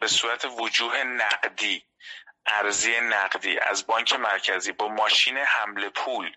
به 0.00 0.08
صورت 0.08 0.44
وجوه 0.44 1.02
نقدی 1.02 1.84
ارزی 2.46 3.00
نقدی 3.00 3.58
از 3.58 3.86
بانک 3.86 4.12
مرکزی 4.12 4.72
با 4.72 4.88
ماشین 4.88 5.38
حمل 5.38 5.88
پول 5.88 6.36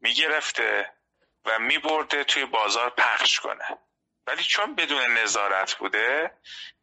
می‌گرفته. 0.00 0.92
و 1.44 1.58
میبرده 1.58 2.24
توی 2.24 2.44
بازار 2.44 2.90
پخش 2.90 3.40
کنه. 3.40 3.78
ولی 4.26 4.44
چون 4.44 4.74
بدون 4.74 5.18
نظارت 5.18 5.74
بوده 5.74 6.30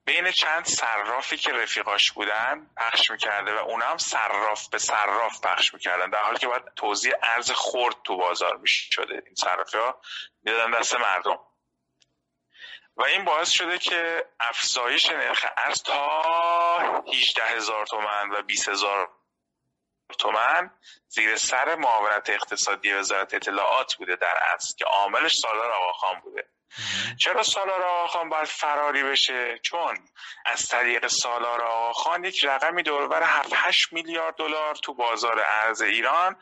بین 0.06 0.32
چند 0.32 0.66
صرافی 0.66 1.38
که 1.38 1.52
رفیقاش 1.52 2.12
بودن 2.12 2.70
پخش 2.78 3.12
می‌کرده 3.12 3.54
و 3.54 3.58
اونا 3.58 3.86
هم 3.86 3.98
صراف 3.98 4.70
به 4.70 4.78
صراف 4.78 5.42
پخش 5.42 5.74
می‌کردن. 5.74 6.10
در 6.10 6.24
حالی 6.24 6.38
که 6.38 6.48
باید 6.48 6.74
توضیح 6.76 7.14
ارز 7.24 7.52
خورد 7.52 7.96
تو 8.04 8.18
بازار 8.18 8.58
می‌شده 8.58 9.14
این 9.26 9.36
صرافی 9.36 9.78
ها 9.78 10.02
می‌دادن 10.44 10.80
دست 10.80 10.96
مردم. 10.96 11.40
و 12.96 13.04
این 13.04 13.26
باعث 13.26 13.50
شده 13.50 13.78
که 13.78 14.26
افزایش 14.40 15.10
نرخ 15.10 15.46
ارز 15.58 15.84
تا 15.84 17.04
18 17.14 17.44
هزار 17.44 17.86
تومن 17.86 18.30
و 18.30 18.42
20 18.42 18.70
هزار 18.70 19.10
تومن 20.18 20.72
زیر 21.08 21.38
سر 21.38 21.76
معاونت 21.76 22.30
اقتصادی 22.30 22.94
وزارت 22.94 23.34
اطلاعات 23.34 23.96
بوده 23.96 24.16
در 24.16 24.38
اصل 24.56 24.76
که 24.78 24.86
عاملش 24.86 25.36
سالار 25.42 25.72
آقاخان 25.72 26.20
بوده. 26.20 26.46
چرا 27.18 27.44
سالار 27.44 27.82
آقاخان 27.82 28.30
باید 28.30 28.48
فراری 28.48 29.04
بشه؟ 29.04 29.60
چون 29.64 29.98
از 30.46 30.68
طریق 30.68 31.08
سالار 31.08 31.62
آقاخان 31.62 32.24
یک 32.24 32.46
رقمی 32.46 32.84
دوربر 32.84 33.24
7 33.24 33.54
8 33.56 33.94
میلیارد 33.94 34.36
دلار 34.36 34.76
تو 34.76 34.94
بازار 34.94 35.40
ارز 35.40 35.82
ایران 35.82 36.36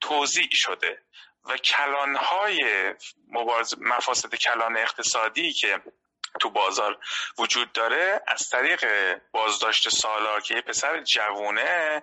توضیح 0.00 0.48
شده. 0.52 0.98
و 1.44 1.56
کلانهای 1.56 2.94
مبارز 3.28 3.74
مفاسد 3.80 4.34
کلان 4.34 4.76
اقتصادی 4.76 5.52
که 5.52 5.80
تو 6.40 6.50
بازار 6.50 6.98
وجود 7.38 7.72
داره 7.72 8.22
از 8.26 8.48
طریق 8.50 8.84
بازداشت 9.32 9.88
سالار 9.88 10.40
که 10.40 10.54
یه 10.54 10.60
پسر 10.60 11.00
جوونه 11.00 12.02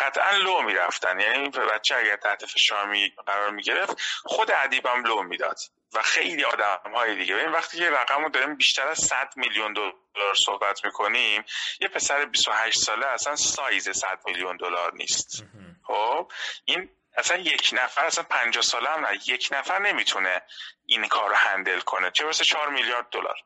قطعا 0.00 0.36
لو 0.36 0.62
می‌رفتن. 0.62 1.20
یعنی 1.20 1.48
بچه 1.48 1.96
اگر 1.96 2.16
تحت 2.16 2.46
فشار 2.46 2.96
قرار 3.26 3.50
می‌گرفت 3.50 4.00
خود 4.24 4.50
ادیبم 4.50 5.02
لو 5.04 5.22
می‌داد 5.22 5.58
و 5.94 6.02
خیلی 6.02 6.44
آدم 6.44 6.92
های 6.94 7.16
دیگه. 7.16 7.36
این 7.36 7.48
وقتی 7.48 7.78
که 7.78 7.90
رقم 7.90 8.22
رو 8.22 8.28
داریم 8.28 8.54
بیشتر 8.54 8.88
از 8.88 8.98
100 8.98 9.32
میلیون 9.36 9.72
دلار 9.72 10.34
صحبت 10.34 10.84
می‌کنیم 10.84 11.44
یه 11.80 11.88
پسر 11.88 12.24
28 12.24 12.78
ساله 12.78 13.06
اصلا 13.06 13.36
سایز 13.36 13.88
100 13.88 14.18
میلیون 14.26 14.56
دلار 14.56 14.94
نیست. 14.94 15.44
خب 15.86 16.32
این 16.64 16.88
اصلا 17.16 17.36
یک 17.36 17.70
نفر 17.72 18.04
اصلا 18.04 18.24
50 18.24 18.62
ساله 18.62 18.90
هم 18.90 19.06
نه 19.06 19.18
یک 19.26 19.48
نفر 19.52 19.78
نمی‌تونه 19.78 20.42
این 20.86 21.08
کار 21.08 21.28
رو 21.28 21.34
هندل 21.36 21.80
کنه. 21.80 22.10
چه 22.10 22.24
برسه 22.24 22.44
4 22.44 22.68
میلیارد 22.68 23.06
دلار. 23.10 23.36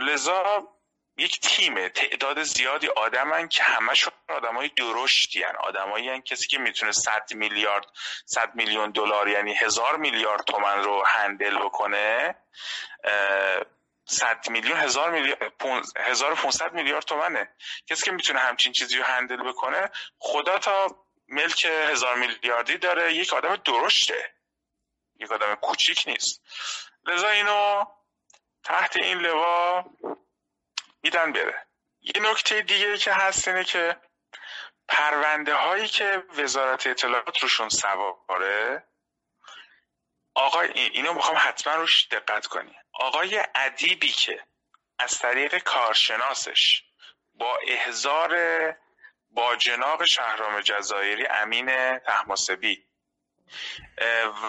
لذا 0.00 0.68
یک 1.16 1.40
تیم 1.40 1.88
تعداد 1.88 2.42
زیادی 2.42 2.88
آدمن 2.88 3.48
که 3.48 3.62
همشون 3.62 4.12
آدمای 4.28 4.68
درشتی 4.68 5.44
ان 5.44 5.56
آدمایی 5.56 6.22
کسی 6.22 6.46
که 6.46 6.58
می‌تونه 6.58 6.92
100 6.92 7.34
میلیارد 7.34 7.86
100 8.26 8.54
میلیون 8.54 8.90
دلار 8.90 9.28
یعنی 9.28 9.54
هزار 9.54 9.96
میلیارد 9.96 10.44
تومن 10.44 10.82
رو 10.84 11.04
هندل 11.06 11.58
بکنه. 11.58 12.34
100 14.06 14.48
میلیون 14.48 14.76
هزار 14.76 15.10
میلیارد 15.10 15.52
1500 15.96 16.72
میلیارد 16.72 17.04
تومنه. 17.04 17.48
کسی 17.86 18.04
که 18.04 18.10
می‌تونه 18.10 18.40
همچین 18.40 18.72
چیزی 18.72 18.96
رو 18.96 19.04
هندل 19.04 19.48
بکنه 19.48 19.90
خدا 20.18 20.58
تا 20.58 21.03
ملک 21.28 21.64
هزار 21.64 22.14
میلیاردی 22.16 22.78
داره 22.78 23.14
یک 23.14 23.32
آدم 23.32 23.56
درشته. 23.56 24.34
یک 25.16 25.32
آدم 25.32 25.54
کوچیک 25.54 26.04
نیست. 26.06 26.42
لذا 27.04 27.28
اینو 27.28 27.84
تحت 28.64 28.96
این 28.96 29.18
لوا 29.18 29.84
میدن 31.02 31.32
بره. 31.32 31.66
یه 32.00 32.20
نکته 32.30 32.62
دیگه 32.62 32.98
که 32.98 33.12
هست 33.12 33.48
اینه 33.48 33.64
که 33.64 33.96
پرونده 34.88 35.54
هایی 35.54 35.88
که 35.88 36.22
وزارت 36.36 36.86
اطلاعات 36.86 37.38
روشون 37.38 37.68
سواره 37.68 38.84
آقای 40.34 40.68
اینو 40.72 41.12
می‌خوام 41.12 41.36
حتما 41.40 41.74
روش 41.74 42.08
دقت 42.10 42.46
کنی. 42.46 42.76
آقای 42.92 43.44
ادیبی 43.54 44.12
که 44.12 44.44
از 44.98 45.18
طریق 45.18 45.58
کارشناسش 45.58 46.82
با 47.34 47.58
احزار 47.68 48.34
با 49.34 49.56
جناب 49.56 50.04
شهرام 50.04 50.60
جزایری 50.60 51.26
امین 51.26 51.98
تحماسبی 51.98 52.86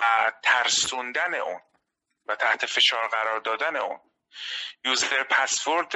و 0.01 0.31
ترسوندن 0.43 1.33
اون 1.33 1.61
و 2.25 2.35
تحت 2.35 2.65
فشار 2.65 3.07
قرار 3.07 3.39
دادن 3.39 3.75
اون. 3.75 3.99
user 4.83 5.23
password 5.23 5.95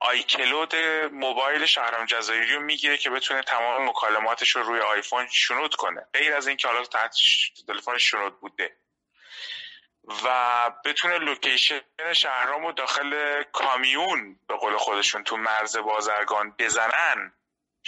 iCloud 0.00 0.76
موبایل 1.12 1.66
شهرام 1.66 2.06
جزایری 2.06 2.54
رو 2.54 2.60
می‌گیره 2.60 2.96
که 2.96 3.10
بتونه 3.10 3.42
تمام 3.42 3.88
مکالماتش 3.88 4.50
رو 4.50 4.62
روی 4.62 4.80
آیفون 4.80 5.26
شنود 5.26 5.74
کنه. 5.74 6.06
غیر 6.12 6.34
از 6.34 6.46
اینکه 6.46 6.68
حالا 6.68 6.84
تحت 6.84 7.14
تلفن 7.66 7.98
شنود 7.98 8.40
بوده. 8.40 8.76
و 10.24 10.70
بتونه 10.84 11.18
location 11.18 11.80
شهرام 12.12 12.66
رو 12.66 12.72
داخل 12.72 13.42
کامیون 13.42 14.38
به 14.48 14.56
قول 14.56 14.76
خودشون 14.76 15.24
تو 15.24 15.36
مرز 15.36 15.76
بازرگان 15.76 16.54
بزنن. 16.58 17.32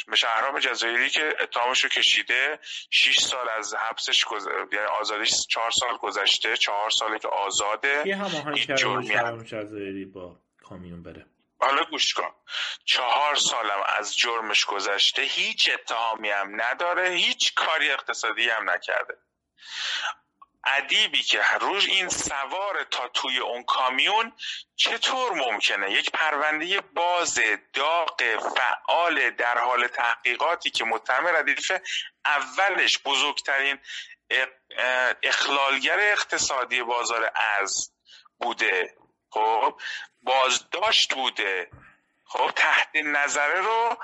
به 0.08 0.16
شهرام 0.16 0.58
جزایری 0.58 1.10
که 1.10 1.34
اتهامش 1.40 1.84
رو 1.84 1.90
کشیده 1.90 2.58
6 2.90 3.20
سال 3.20 3.48
از 3.48 3.74
حبسش 3.74 4.24
یعنی 4.72 4.86
آزادیش 4.86 5.32
4 5.50 5.70
سال 5.70 5.96
گذشته 5.96 6.56
4 6.56 6.90
ساله 6.90 7.18
که 7.18 7.28
آزاده. 7.28 8.02
کی 8.02 8.12
هماهنگ 8.12 8.56
شهرام 9.06 9.42
جزایری 9.42 10.04
با 10.04 10.40
کامیون 10.62 11.02
بره. 11.02 11.26
حالا 11.60 11.84
گوش 11.84 12.14
کن. 12.14 12.34
چهار 12.84 13.34
سالم 13.34 13.82
از 13.98 14.16
جرمش 14.16 14.64
گذشته 14.64 15.22
هیچ 15.22 15.70
اتهامی 15.74 16.30
هم 16.30 16.62
نداره 16.62 17.08
هیچ 17.08 17.54
کاری 17.54 17.90
اقتصادی 17.90 18.48
هم 18.50 18.70
نکرده. 18.70 19.14
ادیبی 20.76 21.22
که 21.22 21.42
روش 21.60 21.88
این 21.88 22.08
سوار 22.08 22.86
تا 22.90 23.08
توی 23.08 23.38
اون 23.38 23.62
کامیون 23.62 24.32
چطور 24.76 25.32
ممکنه؟ 25.32 25.90
یک 25.92 26.10
پرونده 26.10 26.80
باز 26.80 27.40
داغ 27.72 28.22
فعال 28.56 29.30
در 29.30 29.58
حال 29.58 29.86
تحقیقاتی 29.86 30.70
که 30.70 30.84
متهم 30.84 31.26
ردیف 31.26 31.72
اولش 32.24 32.98
بزرگترین 32.98 33.78
اخلالگر 35.22 36.00
اقتصادی 36.00 36.82
بازار 36.82 37.32
ارز 37.36 37.90
بوده. 38.40 38.94
خب 39.30 39.80
بازداشت 40.22 41.14
بوده. 41.14 41.70
خب 42.24 42.50
تحت 42.56 42.96
نظره 42.96 43.60
رو 43.60 43.96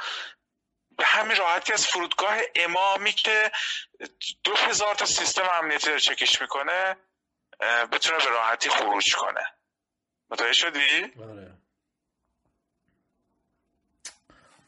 به 0.97 1.05
همین 1.05 1.37
راحتی 1.37 1.73
از 1.73 1.87
فرودگاه 1.87 2.37
امامی 2.55 3.13
که 3.13 3.53
دو 4.45 4.55
هزار 4.57 4.95
تا 4.95 5.07
سیستم 5.07 5.49
امنیتی 5.53 5.91
رو 5.91 5.99
چکش 5.99 6.41
می‌کنه 6.41 6.97
بتونه 7.93 8.19
به 8.19 8.31
راحتی 8.31 8.71
خروج 8.71 9.15
کنه. 9.15 9.47
متوجه 10.31 10.53
شدی؟ 10.53 11.13
آره. 11.23 11.55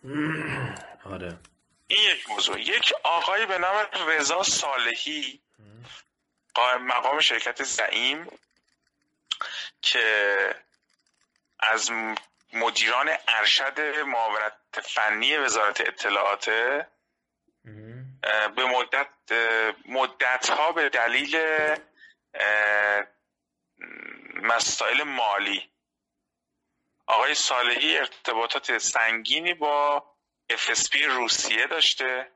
آره. 1.14 1.39
این 1.87 2.11
یک 2.11 2.31
موضوع. 2.31 2.61
یک 2.61 2.93
آقایی 3.03 3.47
به 3.47 3.59
نام 3.59 3.87
رضا 4.07 4.43
صالحی 4.43 5.41
قائم 6.55 6.87
مقام 6.87 7.20
شرکت 7.20 7.62
زعیم 7.62 8.27
که 9.83 10.55
از 11.61 11.91
مدیران 12.53 13.11
ارشد 13.29 13.81
معاونت 13.81 14.53
فنی 14.83 15.37
وزارت 15.37 15.81
اطلاعات 15.81 16.51
به 18.57 18.65
مدت 18.65 19.09
مدت 19.89 20.51
ها 20.51 20.73
به 20.73 20.89
دلیل 20.89 21.37
مسائل 24.43 25.03
مالی. 25.03 25.71
آقای 27.07 27.35
صالحی 27.35 27.99
ارتباطات 27.99 28.79
سنگینی 28.79 29.55
با 29.55 30.05
FSP 30.53 31.03
روسیه 31.03 31.67
داشته. 31.67 32.33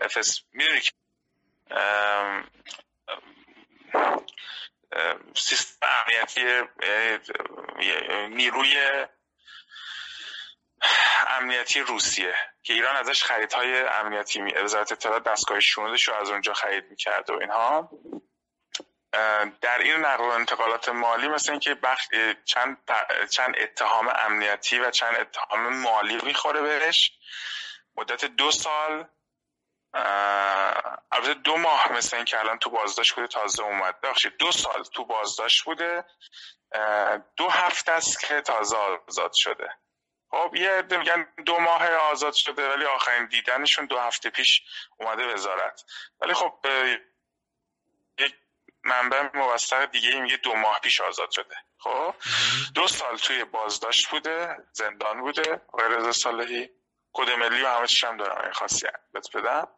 FSP 0.00 0.42
می‌دونی 0.52 0.80
که 0.80 0.92
سیستم 5.36 5.86
امنیتی 5.86 6.62
نیروی 8.28 9.06
امنیتی 11.26 11.80
روسیه 11.80 12.34
که 12.62 12.72
ایران 12.72 12.96
ازش 12.96 13.22
خریدهای 13.24 13.80
امنیتی 13.80 14.40
وزارت 14.42 14.92
اطلاعات 14.92 15.24
دستگاه 15.24 15.60
شنودش 15.60 16.08
رو 16.08 16.14
از 16.14 16.30
اونجا 16.30 16.54
خرید 16.54 16.84
می‌کرد 16.90 17.30
و 17.30 17.32
اینها. 17.40 17.90
در 19.60 19.78
این 19.78 19.96
نقل 19.96 20.24
و 20.24 20.28
انتقالات 20.28 20.88
مالی 20.88 21.28
مثل 21.28 21.50
اینکه 21.50 21.74
بخش 21.74 22.04
چند 22.44 22.78
چند 23.30 23.54
اتهام 23.58 24.08
امنیتی 24.08 24.78
و 24.78 24.90
چند 24.90 25.16
اتهام 25.16 25.76
مالی 25.76 26.18
می‌خوره 26.22 26.60
بهش. 26.60 27.12
مدت 27.96 28.24
دو 28.24 28.50
سال 28.50 29.08
البته 31.12 31.34
دو 31.34 31.56
ماه 31.56 31.92
مثل 31.92 32.16
این 32.16 32.24
که 32.24 32.40
الان 32.40 32.58
تو 32.58 32.70
بازداشت 32.70 33.14
بوده 33.14 33.26
تازه 33.26 33.62
اومد. 33.62 34.00
بخشید 34.00 34.36
دو 34.36 34.52
سال 34.52 34.82
تو 34.82 35.04
بازداشت 35.04 35.64
بوده. 35.64 36.04
دو 37.36 37.48
هفته 37.48 37.92
است 37.92 38.20
که 38.20 38.40
تازه 38.40 38.76
آزاد 38.76 39.32
شده. 39.32 39.68
خب 40.30 40.54
یه 40.54 40.70
عده 40.70 40.96
میگن 40.96 41.26
دو 41.46 41.58
ماه 41.58 41.88
آزاد 41.90 42.32
شده 42.32 42.68
ولی 42.68 42.84
آخرین 42.84 43.26
دیدنشون 43.26 43.86
دو 43.86 43.98
هفته 43.98 44.30
پیش 44.30 44.62
اومده 44.96 45.34
وزارت. 45.34 45.84
ولی 46.20 46.34
خب 46.34 46.58
یک 48.18 48.34
منبع 48.84 49.30
موثق 49.34 49.84
دیگه 49.84 50.20
میگه 50.20 50.36
دو 50.36 50.54
ماه 50.54 50.80
پیش 50.80 51.00
آزاد 51.00 51.30
شده. 51.30 51.56
خب 51.78 52.14
دو 52.74 52.88
سال 52.88 53.16
توی 53.16 53.44
بازداشت 53.44 54.08
بوده 54.08 54.56
زندان 54.72 55.20
بوده. 55.20 55.60
آقای 55.68 55.88
رضا 55.88 56.12
صالحی 56.12 56.70
کد 57.12 57.30
ملی 57.30 57.62
و 57.62 57.68
همه 57.68 57.86
هم 58.02 58.16
دارم 58.16 58.42
این 58.42 58.52
خاصیت. 58.52 59.00
بدم. 59.34 59.68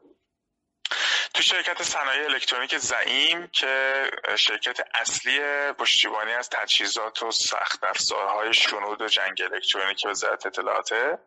تو 1.34 1.42
شرکت 1.42 1.82
صنایع 1.82 2.24
الکترونیک 2.24 2.78
زعیم 2.78 3.46
که 3.46 4.04
شرکت 4.36 4.80
اصلی 4.94 5.40
پشتیبانی 5.72 6.32
از 6.32 6.50
تجهیزات 6.50 7.22
و 7.22 7.30
سخت 7.30 7.84
افزارهای 7.84 8.54
شنود 8.54 9.02
و 9.02 9.08
جنگ 9.08 9.42
الکترونیک 9.42 10.06
وزارت 10.06 10.46
اطلاعاته 10.46 11.18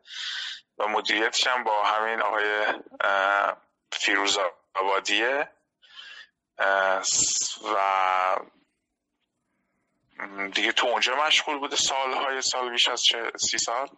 و 0.77 0.87
مدیریتش 0.87 1.47
هم 1.47 1.63
با 1.63 1.83
همین 1.83 2.21
آقای 2.21 2.65
فیروز 3.91 4.37
آبادیه. 4.73 5.49
و 7.75 8.37
دیگه 10.53 10.71
تو 10.71 10.87
اونجا 10.87 11.15
مشغول 11.15 11.57
بوده 11.59 11.75
سالهای 11.75 12.41
سال 12.41 12.69
بیش 12.69 12.87
از 12.87 13.01
سی 13.49 13.57
سال. 13.57 13.89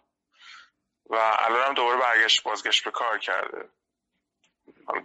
و 1.10 1.14
الان 1.14 1.66
هم 1.66 1.74
دوباره 1.74 2.00
برگشت 2.00 2.42
بازگشت 2.42 2.84
به 2.84 2.90
کار 2.90 3.18
کرده. 3.18 3.68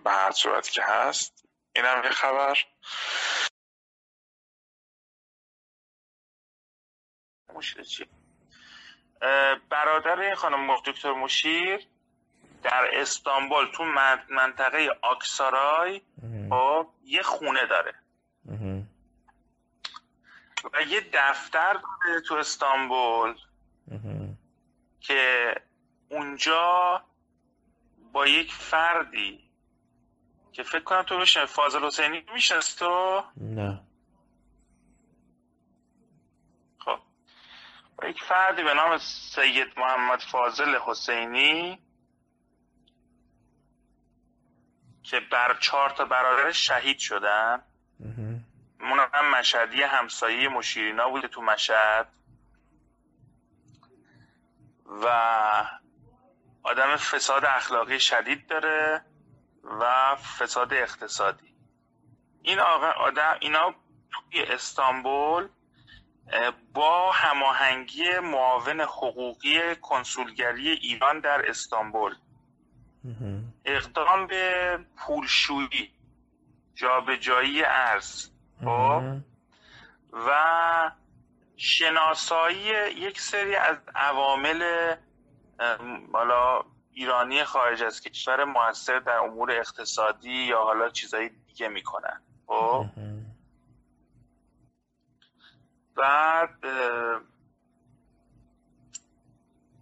به 0.03 0.11
هر 0.11 0.31
صورتی 0.31 0.71
که 0.71 0.83
هست. 0.83 1.45
این 1.75 1.85
هم 1.85 2.03
یه 2.03 2.09
خبر. 2.09 2.57
چی؟ 7.89 8.05
برادر 9.69 10.35
خانم 10.35 10.75
دکتر 10.85 11.11
مشیر 11.11 11.87
در 12.63 12.89
استانبول 12.93 13.65
تو 13.71 13.83
منطقه 14.29 14.89
آکسارای 15.01 16.01
خب 16.49 16.87
یه 17.03 17.21
خونه 17.21 17.65
داره. 17.65 17.93
و 20.73 20.81
یه 20.81 21.09
دفتر 21.13 21.73
داره 21.73 22.21
تو 22.21 22.35
استانبول. 22.35 23.35
که 24.99 25.53
اونجا 26.09 27.03
با 28.13 28.27
یک 28.27 28.53
فردی 28.53 29.46
که 30.57 30.63
فکر 30.63 30.83
کنم 30.83 31.03
تو 31.03 31.17
میشه 31.17 31.45
فاضل 31.45 31.85
حسینی 31.85 32.25
میشنست 32.33 32.79
تو؟ 32.79 33.23
نه. 33.37 33.81
خب. 36.79 36.99
یک 38.09 38.23
فردی 38.23 38.63
به 38.63 38.73
نام 38.73 38.97
سید 38.97 39.79
محمد 39.79 40.19
فاضل 40.19 40.75
حسینی 40.85 41.79
که 45.03 45.19
بر 45.31 45.57
چهار 45.59 45.89
تا 45.89 46.05
برادرش 46.05 46.67
شهید 46.67 46.99
شدن. 46.99 47.63
اون 48.79 48.99
هم 49.13 49.39
مشهدی 49.39 49.83
همسایه 49.83 50.49
مشیرینا 50.49 51.09
بوده 51.09 51.27
تو 51.27 51.41
مشهد. 51.41 52.07
و 54.85 55.07
آدم 56.63 56.95
فساد 56.95 57.45
اخلاقی 57.45 57.99
شدید 57.99 58.47
داره. 58.47 59.05
و 59.67 60.15
فساد 60.15 60.73
اقتصادی. 60.73 61.53
این 62.41 62.59
آقا 62.59 62.87
آدم 62.87 63.37
اینا 63.39 63.75
توی 64.11 64.41
استانبول 64.43 65.47
با 66.73 67.11
هماهنگی 67.11 68.19
معاون 68.19 68.81
حقوقی 68.81 69.75
کنسولگری 69.75 70.69
ایران 70.69 71.19
در 71.19 71.49
استانبول. 71.49 72.15
اقدام 73.65 74.27
به 74.27 74.79
پولشویی 74.97 75.91
جابجایی 76.75 77.63
ارز 77.63 78.29
خب؟ 78.65 79.03
و 80.13 80.91
شناسایی 81.57 82.63
یک 82.95 83.21
سری 83.21 83.55
از 83.55 83.77
عوامل 83.95 84.95
حالا 86.13 86.63
ایرانی 86.97 87.43
خارج 87.43 87.83
از 87.83 88.01
کشور 88.01 88.43
موثر 88.43 88.99
در 88.99 89.17
امور 89.17 89.51
اقتصادی 89.51 90.33
یا 90.33 90.63
حالا 90.63 90.89
چیزایی 90.89 91.29
دیگه 91.47 91.67
می‌کنن. 91.67 92.21
خب؟ 92.47 92.85
بعد 95.95 96.49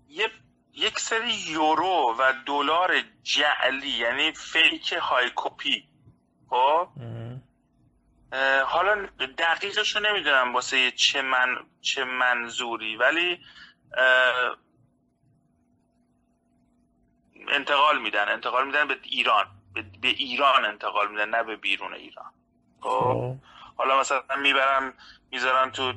یه 0.09 0.29
یک 0.73 0.99
سری 0.99 1.33
یورو 1.33 2.15
و 2.19 2.33
دلار 2.45 3.01
جعلی 3.23 3.89
یعنی 3.89 4.31
فیک 4.31 4.93
های 4.93 5.31
کپی. 5.35 5.87
خب؟ 6.49 6.87
حالا 8.65 9.07
دقیقش 9.37 9.95
رو 9.95 10.01
نمی‌دونم 10.01 10.53
واسه 10.53 10.91
چه 10.91 11.21
من 11.21 11.57
چه 11.81 12.03
منظوری 12.03 12.95
ولی 12.95 13.39
انتقال 17.49 18.01
میدن 18.01 18.29
انتقال 18.29 18.65
میدن 18.65 18.87
به 18.87 18.99
ایران. 19.03 19.45
به, 20.01 20.07
ایران 20.07 20.65
انتقال 20.65 21.11
میدن 21.11 21.29
نه 21.29 21.43
به 21.43 21.55
بیرون 21.55 21.93
ایران. 21.93 22.31
خب, 22.81 22.89
خب. 22.89 23.35
حالا 23.77 23.99
مثلا 23.99 24.21
می‌برن 24.41 24.93
می‌ذارن 25.31 25.71
تو 25.71 25.93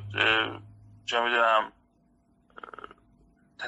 چه 1.05 1.19
می‌دونم 1.19 1.71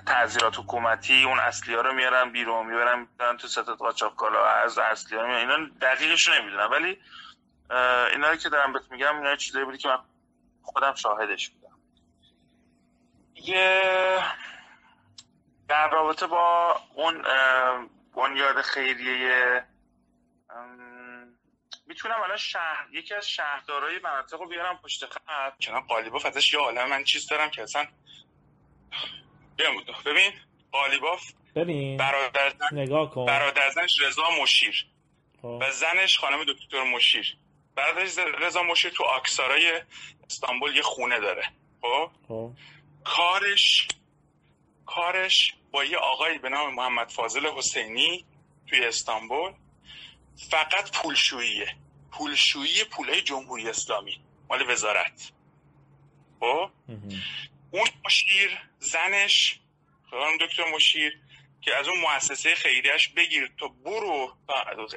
تعذیرات 0.06 0.60
حکومتی 0.60 1.24
اون 1.24 1.40
اصلی 1.40 1.76
ها 1.76 1.82
رو 1.82 1.94
میارن 1.94 2.32
بیرون 2.32 2.66
می‌برن 2.66 3.08
تو 3.38 3.48
ستاد 3.48 3.78
قاچاقچالا 3.78 4.46
از 4.46 4.78
اصلی 4.78 5.18
ها 5.18 5.38
اینا 5.38 5.58
دقیقش 5.82 6.30
نمی‌دونم 6.30 6.72
ولی 6.72 7.00
اینا 8.12 8.36
که 8.36 8.50
دارم 8.50 8.74
بهت 8.74 8.92
میگم 8.92 9.18
اینا 9.18 9.36
چیزایی 9.36 9.66
بودی 9.66 9.78
که 9.78 9.88
من 9.88 10.00
خودم 10.64 10.96
شاهدش 10.96 11.50
بودم. 11.50 11.76
یه 13.36 13.82
در 15.72 15.90
رابطه 15.90 16.28
با 16.28 16.76
اون 16.96 17.22
بنیاد 18.16 18.62
خیریه 18.62 19.64
می‌تونم 21.88 22.22
الان 22.24 22.38
شهر 22.38 22.88
یکی 22.92 23.14
از 23.14 23.30
شهردارای 23.30 24.00
مناطق 24.04 24.42
رو 24.42 24.48
بیارم 24.48 24.80
پشت 24.84 25.06
خط. 25.06 25.66
کنم 25.66 25.80
قالیباف 25.80 26.26
ازش 26.26 26.54
یه 26.54 26.60
عالم 26.60 26.90
من 26.90 27.04
چیز 27.04 27.28
دارم 27.28 27.50
که 27.50 27.64
اصلا 27.64 27.88
ببین 30.06 30.32
قالیباف 30.72 31.32
ببین 31.56 31.98
برادر 31.98 32.54
نگاه 32.72 33.12
کن. 33.12 33.26
برادرزنش 33.26 34.02
رضا 34.02 34.24
مشیر. 34.42 34.86
خب. 35.42 35.60
و 35.62 35.72
زنش 35.72 36.20
خانم 36.20 36.44
دکتر 36.44 36.84
مشیر. 36.84 37.38
برادرش 37.76 38.18
رضا 38.18 38.64
مشیر 38.64 38.92
تو 38.92 39.04
آکسارای 39.04 39.82
استانبول 40.26 40.76
یه 40.76 40.82
خونه 40.82 41.20
داره. 41.20 41.44
خب, 41.82 42.12
خب. 42.28 42.52
کارش 43.04 43.88
کارش 44.96 45.54
با 45.72 45.84
یه 45.84 45.98
آقایی 45.98 46.38
به 46.38 46.50
نام 46.50 46.74
محمد 46.74 47.10
فاضل 47.10 47.48
حسینی 47.48 48.26
توی 48.68 48.86
استانبول 48.86 49.52
فقط 50.50 50.92
پولشوییه. 50.92 51.76
پولشویی 52.12 52.84
پولای 52.84 53.22
جمهوری 53.22 53.70
اسلامی 53.70 54.22
مال 54.50 54.70
وزارت. 54.70 55.32
خب؟ 56.40 56.70
اون 57.72 57.88
مشیر 58.06 58.60
زنش 58.80 59.60
خانم 60.10 60.38
دکتر 60.38 60.72
مشیر 60.76 61.20
که 61.62 61.76
از 61.76 61.88
اون 61.88 62.00
مؤسسه 62.00 62.56
خیریش 62.56 63.08
بگیر 63.08 63.52
تو 63.58 63.70
برو 63.70 64.38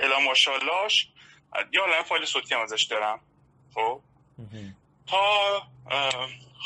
الا 0.01 0.19
ماشاءاللهش 0.21 1.09
یا 1.73 1.85
الان 1.85 2.03
فایل 2.03 2.25
صوتی 2.25 2.55
هم 2.55 2.61
ازش 2.61 2.83
دارم. 2.83 3.21
خب؟ 3.75 4.01
تا 5.07 5.63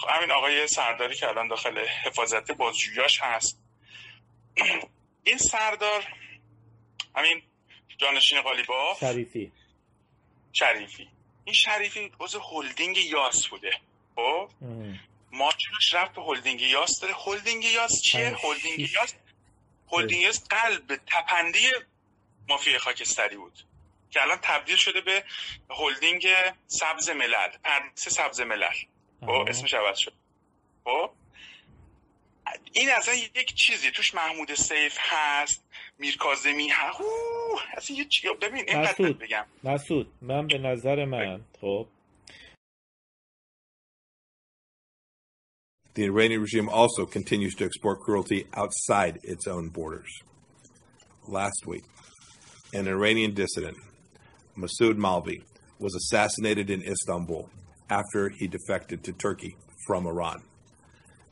همین 0.08 0.30
آقای 0.30 0.68
سرداری 0.68 1.16
که 1.16 1.28
الان 1.28 1.48
داخل 1.48 1.78
حفاظت 1.78 2.50
بازجویاش 2.52 3.20
هست. 3.22 3.58
این 5.24 5.38
سردار 5.38 6.06
همین 7.16 7.42
جانشین 7.98 8.40
قالیباف 8.40 8.96
شریفی. 9.00 9.52
شریفی. 10.52 11.08
این 11.44 11.54
شریفی 11.54 12.12
عضو 12.20 12.40
هلدینگ 12.40 12.96
یاس 12.96 13.46
بوده. 13.46 13.70
خب؟ 14.16 14.50
ماچش 15.32 15.94
رفت 15.94 16.14
به 16.14 16.22
هلدینگ 16.22 16.60
یاس. 16.60 17.00
داره 17.00 17.14
هلدینگ 17.26 17.64
یاس 17.64 18.02
چیه؟ 18.02 18.36
هلدینگ 18.42 18.80
یاس 18.80 19.14
هلدینگ 19.92 20.22
یاس 20.22 20.48
قلب 20.48 20.96
تپنده 21.06 21.58
مافیا 22.48 22.78
خاکستری 22.78 23.36
بود. 23.36 23.58
که 24.10 24.22
الان 24.22 24.38
تبدیل 24.42 24.76
شده 24.76 25.00
به 25.00 25.24
هلدینگ 25.70 26.26
سبز 26.66 27.10
ملل 27.10 27.48
پردیس 27.64 28.08
سبز 28.08 28.40
ملل. 28.40 28.72
خب 29.20 29.30
اسمش 29.48 29.74
عوض 29.74 29.98
شد. 29.98 30.12
خب؟ 30.84 31.10
این 32.72 32.90
اصلا 32.90 33.14
یک 33.14 33.54
چیزی 33.54 33.90
توش 33.90 34.14
محمود 34.14 34.54
سیف 34.54 34.96
هست 34.98 35.64
میرکازمی 35.98 36.68
هست. 36.68 37.00
اصلا 37.76 37.96
یه 37.96 38.04
چی 38.04 38.28
ببین 38.28 38.64
این 38.68 39.12
بگم. 39.12 39.46
مسعود 39.64 40.12
من 40.22 40.46
به 40.46 40.58
نظر 40.58 41.04
من 41.04 41.44
خب؟ 41.60 41.88
The 45.94 46.04
Iranian 46.04 46.40
regime 46.42 46.68
also 46.68 47.06
continues 47.06 47.56
to 47.56 47.64
export 47.64 47.98
cruelty 48.06 48.46
outside 48.54 49.18
its 49.24 49.48
own 49.48 49.68
borders. 49.68 50.12
Last 51.26 51.66
week, 51.66 51.82
an 52.72 52.86
Iranian 52.86 53.34
dissident, 53.34 53.78
Masoud 54.58 54.96
Malvi, 54.96 55.42
was 55.78 55.94
assassinated 55.94 56.68
in 56.68 56.82
Istanbul 56.82 57.48
after 57.88 58.28
he 58.28 58.48
defected 58.48 59.04
to 59.04 59.12
Turkey 59.12 59.56
from 59.86 60.06
Iran. 60.06 60.42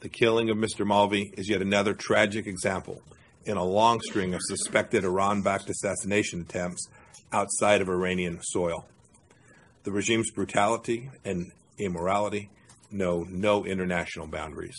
The 0.00 0.08
killing 0.08 0.48
of 0.50 0.56
Mr. 0.56 0.86
Malvi 0.86 1.36
is 1.36 1.48
yet 1.50 1.60
another 1.60 1.92
tragic 1.92 2.46
example 2.46 3.02
in 3.44 3.56
a 3.56 3.64
long 3.64 4.00
string 4.02 4.34
of 4.34 4.40
suspected 4.42 5.04
Iran 5.04 5.42
backed 5.42 5.68
assassination 5.68 6.42
attempts 6.42 6.88
outside 7.32 7.80
of 7.80 7.88
Iranian 7.88 8.38
soil. 8.42 8.86
The 9.82 9.92
regime's 9.92 10.30
brutality 10.30 11.10
and 11.24 11.50
immorality 11.78 12.50
know 12.90 13.24
no 13.28 13.64
international 13.64 14.28
boundaries 14.28 14.76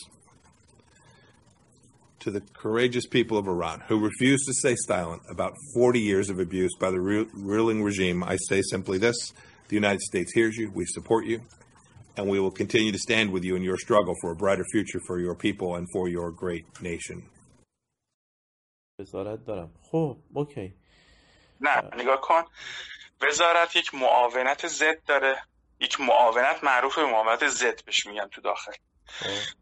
To 2.26 2.30
the 2.30 2.42
courageous 2.54 3.06
people 3.06 3.36
of 3.36 3.48
Iran 3.48 3.82
who 3.88 3.98
refuse 3.98 4.44
to 4.46 4.52
stay 4.54 4.76
silent 4.76 5.22
about 5.28 5.54
40 5.74 5.98
years 5.98 6.30
of 6.30 6.38
abuse 6.38 6.72
by 6.78 6.90
the 6.92 7.00
ruling 7.00 7.82
regime, 7.82 8.22
I 8.22 8.36
say 8.48 8.62
simply 8.62 8.98
this 8.98 9.32
the 9.68 9.74
United 9.74 10.02
States 10.02 10.32
hears 10.32 10.56
you, 10.56 10.70
we 10.72 10.84
support 10.84 11.24
you, 11.24 11.40
and 12.16 12.28
we 12.28 12.38
will 12.38 12.50
continue 12.50 12.92
to 12.92 12.98
stand 12.98 13.32
with 13.32 13.42
you 13.42 13.56
in 13.56 13.62
your 13.62 13.78
struggle 13.78 14.14
for 14.20 14.30
a 14.32 14.36
brighter 14.36 14.64
future 14.70 15.00
for 15.06 15.18
your 15.18 15.34
people 15.34 15.76
and 15.76 15.86
for 15.92 16.08
your 16.08 16.30
great 16.30 16.66
nation. 16.80 17.22
وزارت 18.98 19.44
دارم 19.44 19.70
خب 19.90 20.16
اوکی 20.34 20.74
نه 21.60 21.82
نگاه 21.96 22.20
کن 22.20 22.42
وزارت 23.22 23.76
یک 23.76 23.94
معاونت 23.94 24.66
ضد 24.66 25.04
داره 25.06 25.42
یک 25.80 26.00
معاونت 26.00 26.64
معروف 26.64 26.98
به 26.98 27.06
معاونت 27.06 27.48
ضد 27.48 27.84
بهش 27.84 28.06
میگن 28.06 28.26
تو 28.26 28.40
داخل 28.40 28.72
خب. 28.72 28.85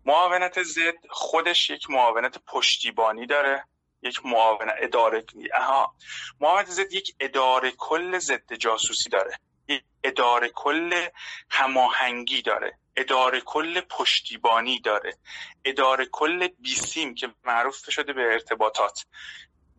معاونت 0.06 0.64
ضد 0.64 1.08
خودش 1.10 1.70
یک 1.70 1.90
معاونت 1.90 2.38
پشتیبانی 2.48 3.26
داره 3.26 3.66
یک 4.02 4.26
معاونت 4.26 4.76
اداره 4.80 5.26
اها 5.54 5.96
معاونت 6.40 6.70
ضد 6.70 6.94
یک 6.94 7.16
اداره 7.20 7.72
کل 7.78 8.20
ضد 8.20 8.54
جاسوسی 8.54 9.10
داره. 9.10 9.40
یک 9.68 9.84
اداره 10.04 10.50
کل 10.50 11.08
هماهنگی 11.50 12.42
داره. 12.42 12.80
اداره 12.96 13.42
کل 13.42 13.82
پشتیبانی 13.82 14.80
داره. 14.80 15.18
اداره 15.66 16.06
کل 16.06 16.48
بیسیم 16.48 17.16
که 17.16 17.34
معروف 17.44 17.92
شده 17.92 18.14
به 18.14 18.22
ارتباطات 18.22 19.06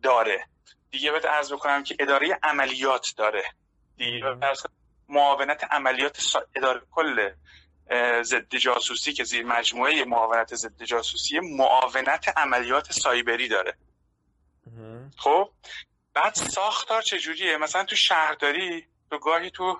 داره. 0.03 0.47
دیگه 0.91 1.11
بهت 1.11 1.25
عرض 1.25 1.53
بکنم 1.53 1.83
که 1.83 1.95
اداره 1.99 2.39
عملیات 2.43 3.13
داره. 3.17 3.43
دیگه 3.97 4.23
معاونت 5.09 5.63
عملیات 5.71 6.37
اداره 6.55 6.81
کل 6.91 7.29
ضد 8.23 8.55
جاسوسی 8.55 9.13
که 9.13 9.23
زیر 9.23 9.45
مجموعه 9.45 10.05
معاونت 10.05 10.55
ضد 10.55 10.83
جاسوسی 10.83 11.39
معاونت 11.39 12.37
عملیات 12.37 12.91
سایبری 12.91 13.47
داره. 13.47 13.77
خب؟ 15.17 15.51
بعد 16.13 16.33
ساختار 16.33 17.01
چجوریه؟ 17.01 17.57
مثلا 17.57 17.83
تو 17.83 17.95
شهرداری 17.95 18.87
تو 19.09 19.19
گاهی 19.19 19.49
تو 19.49 19.79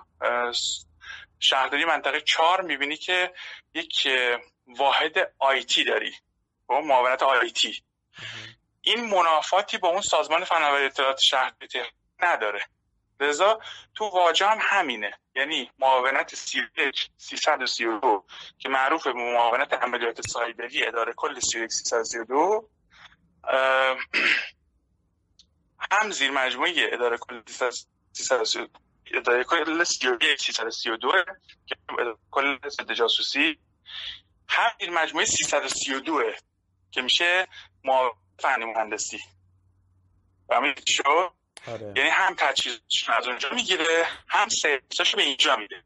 شهرداری 1.40 1.84
منطقه 1.84 2.20
چهار 2.20 2.60
می‌بینی 2.62 2.96
که 2.96 3.32
یک 3.74 4.08
واحد 4.66 5.34
آیتی 5.38 5.84
داری. 5.84 6.12
خب؟ 6.66 6.72
معاونت 6.72 7.22
آیتی 7.22 7.82
این 8.80 9.04
منافاتی 9.04 9.78
با 9.78 9.88
اون 9.88 10.00
سازمان 10.00 10.44
فناوری 10.44 10.84
اطلاعات 10.84 11.18
شهرداری 11.18 11.82
نداره. 12.20 12.60
لذا 13.20 13.60
تو 13.94 14.04
واجه 14.04 14.46
هم 14.46 14.58
همینه. 14.60 15.18
یعنی 15.34 15.70
معاونت 15.78 16.34
332 16.34 18.24
که 18.58 18.68
معروف 18.68 19.06
به 19.06 19.12
معاونت 19.12 19.72
عملیات 19.72 20.28
سایبری 20.28 20.86
اداره 20.86 21.12
کل 21.12 21.40
332 21.40 22.68
هم 25.90 26.10
زیر 26.10 26.30
مجموعه 26.30 26.72
اداره 26.92 27.18
کل 27.18 27.42
332 28.12 28.78
اداره 29.14 29.44
کل 29.44 29.84
332 29.84 31.12
که 31.66 31.76
کل 32.30 32.68
ضد 32.68 32.92
جاسوسی 32.92 33.58
هم 34.48 34.70
زیر 34.80 34.90
مجموعه 34.90 35.26
332 35.26 36.22
که 36.90 37.02
میشه 37.02 37.48
معاونت 37.84 38.14
فنی 38.38 38.64
مهندسی. 38.64 39.20
همین 40.52 40.74
شد؟ 40.86 41.37
آره. 41.66 41.92
یعنی 41.96 42.08
هم 42.08 42.34
تجهیزشون 42.38 43.14
از 43.14 43.26
اونجا 43.26 43.50
می‌گیره 43.50 44.06
هم 44.28 44.48
سرویساشو 44.48 45.16
به 45.16 45.22
اینجا 45.22 45.56
میده. 45.56 45.82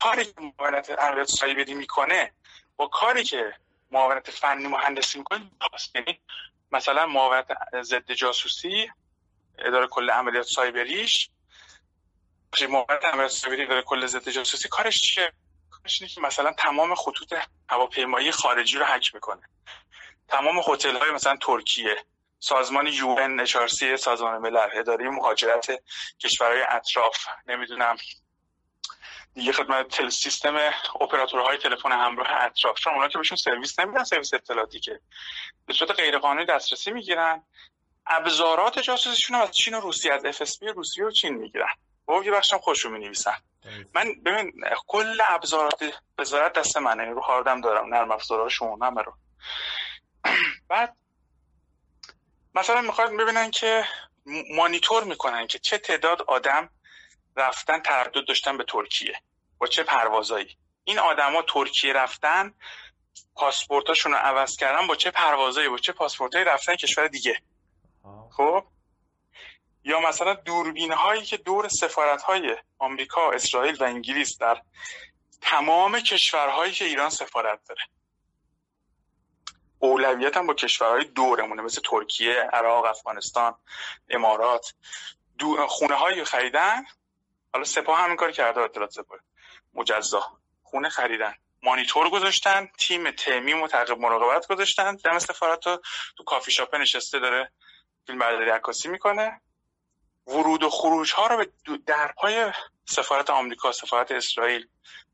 کاری 0.00 0.24
که 0.24 0.32
معاونت 0.58 0.90
عملیات 0.90 1.28
سایبری 1.28 1.74
می‌کنه 1.74 2.32
با 2.76 2.86
کاری 2.86 3.24
که 3.24 3.54
معاونت 3.90 4.30
فنی 4.30 4.66
مهندسی 4.66 5.18
می‌کنه 5.18 5.50
یعنی 5.94 6.20
مثلا 6.72 7.06
معاونت 7.06 7.46
ضد 7.82 8.12
جاسوسی 8.12 8.90
اداره 9.58 9.86
کل 9.86 10.10
عملیات 10.10 10.46
سایبریش 10.46 11.30
معاونت 12.68 13.04
عملیات 13.04 13.30
سایبری 13.30 13.62
اداره 13.62 13.82
کل 13.82 14.06
ضد 14.06 14.28
جاسوسی 14.28 14.68
کارش 14.68 15.00
چیه؟ 15.00 15.32
کارش 15.70 16.02
اینه 16.02 16.14
که 16.14 16.20
مثلا 16.20 16.52
تمام 16.52 16.94
خطوط 16.94 17.34
هواپیمایی 17.68 18.30
خارجی 18.30 18.78
رو 18.78 18.84
حک 18.84 19.14
می‌کنه. 19.14 19.42
تمام 20.28 20.58
هتل 20.58 20.96
های 20.96 21.10
مثلا 21.10 21.36
ترکیه 21.36 21.96
سازمان 22.40 22.86
UN 22.86 23.44
سازمان 23.96 24.38
ملل 24.38 24.68
اداره 24.72 25.10
مهاجرت 25.10 25.82
کشورهای 26.20 26.62
اطراف. 26.68 27.16
نمی‌دونم. 27.46 27.96
دیگه 29.34 29.52
خدمت 29.52 29.88
تل 29.88 30.08
سیستم 30.08 30.56
اپراتورهای 31.00 31.58
تلفن 31.58 31.92
همراه 31.92 32.30
اطراف. 32.30 32.78
چون 32.78 32.94
اونا 32.94 33.08
که 33.08 33.18
بهشون 33.18 33.36
سرویس 33.36 33.80
نمیدن 33.80 34.04
سرویس 34.04 34.34
اطلاعاتی 34.34 34.80
که. 34.80 35.00
به 35.66 35.72
صورت 35.72 35.90
غیرقانونی 35.90 36.46
دسترسی 36.46 36.90
می‌گیرن. 36.90 37.42
ابزارات 38.06 38.78
جاسوسیشون 38.78 39.36
از 39.36 39.50
چین 39.50 39.74
و 39.74 39.80
روسیه 39.80 40.12
از 40.12 40.24
FSB 40.24 40.62
روسیه 40.62 41.04
و 41.04 41.10
چین 41.10 41.34
می‌گیرن. 41.34 41.66
با 42.06 42.24
یه 42.24 42.30
بخشم 42.30 42.58
خودشون 42.58 42.90
می 42.90 42.98
نویسن 42.98 43.36
من 43.94 44.14
ببین 44.24 44.52
کل 44.86 45.20
ابزارات 45.28 46.00
وزارت 46.18 46.52
دست 46.52 46.76
منه. 46.76 47.04
رو 47.04 47.20
هاردم 47.20 47.60
دارم. 47.60 47.94
نرم 47.94 48.10
افزاراشون 48.10 48.82
همه 48.82 49.02
رو. 49.02 49.12
بعد 50.68 50.96
مثلا 52.54 52.80
می‌خواد 52.80 53.16
ببینن 53.16 53.50
که 53.50 53.84
مانیتور 54.56 55.04
می‌کنن 55.04 55.46
که 55.46 55.58
چه 55.58 55.78
تعداد 55.78 56.22
آدم 56.22 56.70
رفتن 57.36 57.80
تردد 57.80 58.26
داشتن 58.28 58.56
به 58.56 58.64
ترکیه 58.64 59.20
با 59.58 59.66
چه 59.66 59.82
پروازایی 59.82 60.56
این 60.84 60.98
آدما 60.98 61.42
ترکیه 61.42 61.92
رفتن 61.92 62.54
پاسپورتاشون 63.36 64.12
رو 64.12 64.18
عوض 64.18 64.56
کردن 64.56 64.86
با 64.86 64.96
چه 64.96 65.10
پروازایی 65.10 65.68
با 65.68 65.78
چه 65.78 65.92
پاسپورتایی 65.92 66.44
رفتن 66.44 66.76
کشور 66.76 67.08
دیگه. 67.08 67.42
خب؟ 68.30 68.64
یا 69.84 70.00
مثلا 70.00 70.34
دوربین 70.34 70.92
هایی 70.92 71.22
که 71.22 71.36
دور 71.36 71.68
سفارت 71.68 72.22
های 72.22 72.56
آمریکا، 72.78 73.30
اسرائیل 73.30 73.82
و 73.82 73.84
انگلیس 73.84 74.38
در 74.38 74.62
تمام 75.40 76.00
کشورهایی 76.00 76.72
که 76.72 76.84
ایران 76.84 77.10
سفارت 77.10 77.60
داره. 77.68 77.82
اولویت 79.78 80.36
هم 80.36 80.46
با 80.46 80.54
کشورهای 80.54 81.04
دورمونه 81.04 81.62
مثل 81.62 81.80
ترکیه، 81.84 82.34
عراق، 82.52 82.84
افغانستان، 82.84 83.54
امارات. 84.10 84.74
خونه 85.68 85.94
های 85.94 86.24
خریدن 86.24 86.84
حالا 87.52 87.64
سپاه 87.64 87.98
همین 87.98 88.16
کار 88.16 88.32
کرده 88.32 88.60
اطلاعات 88.60 88.92
سپاه 88.92 89.18
مجزا. 89.74 90.22
خونه 90.62 90.88
خریدن. 90.88 91.34
مانیتور 91.62 92.10
گذاشتن 92.10 92.68
تیم 92.78 93.10
تیمی 93.10 93.54
متعقب 93.54 93.98
مراقبت 93.98 94.46
گذاشتن. 94.46 94.96
دم 94.96 95.18
سفارت 95.18 95.66
رو 95.66 95.82
تو 96.16 96.24
کافی 96.24 96.50
شاپه 96.50 96.78
نشسته 96.78 97.18
داره 97.18 97.52
فیلم 98.06 98.18
برداری 98.18 98.50
عکاسی 98.50 98.88
می‌کنه. 98.88 99.40
ورود 100.26 100.62
و 100.62 100.70
خروج 100.70 101.12
ها 101.12 101.26
رو 101.26 101.36
به 101.36 101.48
درپای 101.86 102.52
سفارت 102.84 103.30
آمریکا 103.30 103.72
سفارت 103.72 104.12
اسرائیل 104.12 104.68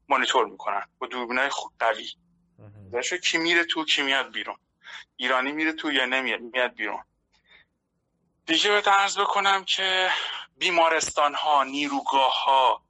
مانیتور 0.09 0.47
می‌کنن. 0.47 0.89
با 0.99 1.07
دوربینای 1.07 1.51
قوی. 1.81 2.09
درشو 2.93 3.17
کی 3.17 3.39
میره 3.39 3.65
تو 3.65 3.85
کی 3.85 4.03
میاد 4.03 4.33
بیرون. 4.33 4.57
ایرانی 5.17 5.53
میره 5.53 5.73
تو 5.73 5.93
یا 5.93 6.05
نمیاد 6.05 6.41
میاد 6.41 6.75
بیرون. 6.75 7.05
دیگه 8.47 8.71
به 8.71 8.91
عرض 8.91 9.19
بکنم 9.19 9.65
که 9.65 10.11
بیمارستان 10.57 11.35
ها 11.35 11.65
نیروگاه 11.65 12.45
ها 12.45 12.83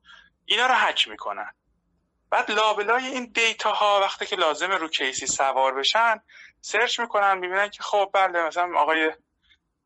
اینا 0.45 0.67
رو 0.67 0.75
حک 0.75 1.09
می‌کنن. 1.09 1.55
بعد 2.31 2.51
لابلای 2.51 3.07
این 3.07 3.25
دیتا 3.25 3.73
ها 3.73 4.01
وقتی 4.01 4.27
که 4.27 4.37
لازم 4.37 4.71
رو 4.71 4.89
کیسی 4.89 5.27
سوار 5.27 5.75
بشن 5.75 6.21
سرچ 6.61 7.01
می‌کنن 7.01 7.39
می‌بینن 7.39 7.69
که 7.69 7.83
خب 7.83 8.11
بله 8.15 8.43
مثلا 8.43 8.79
آقای 8.79 9.13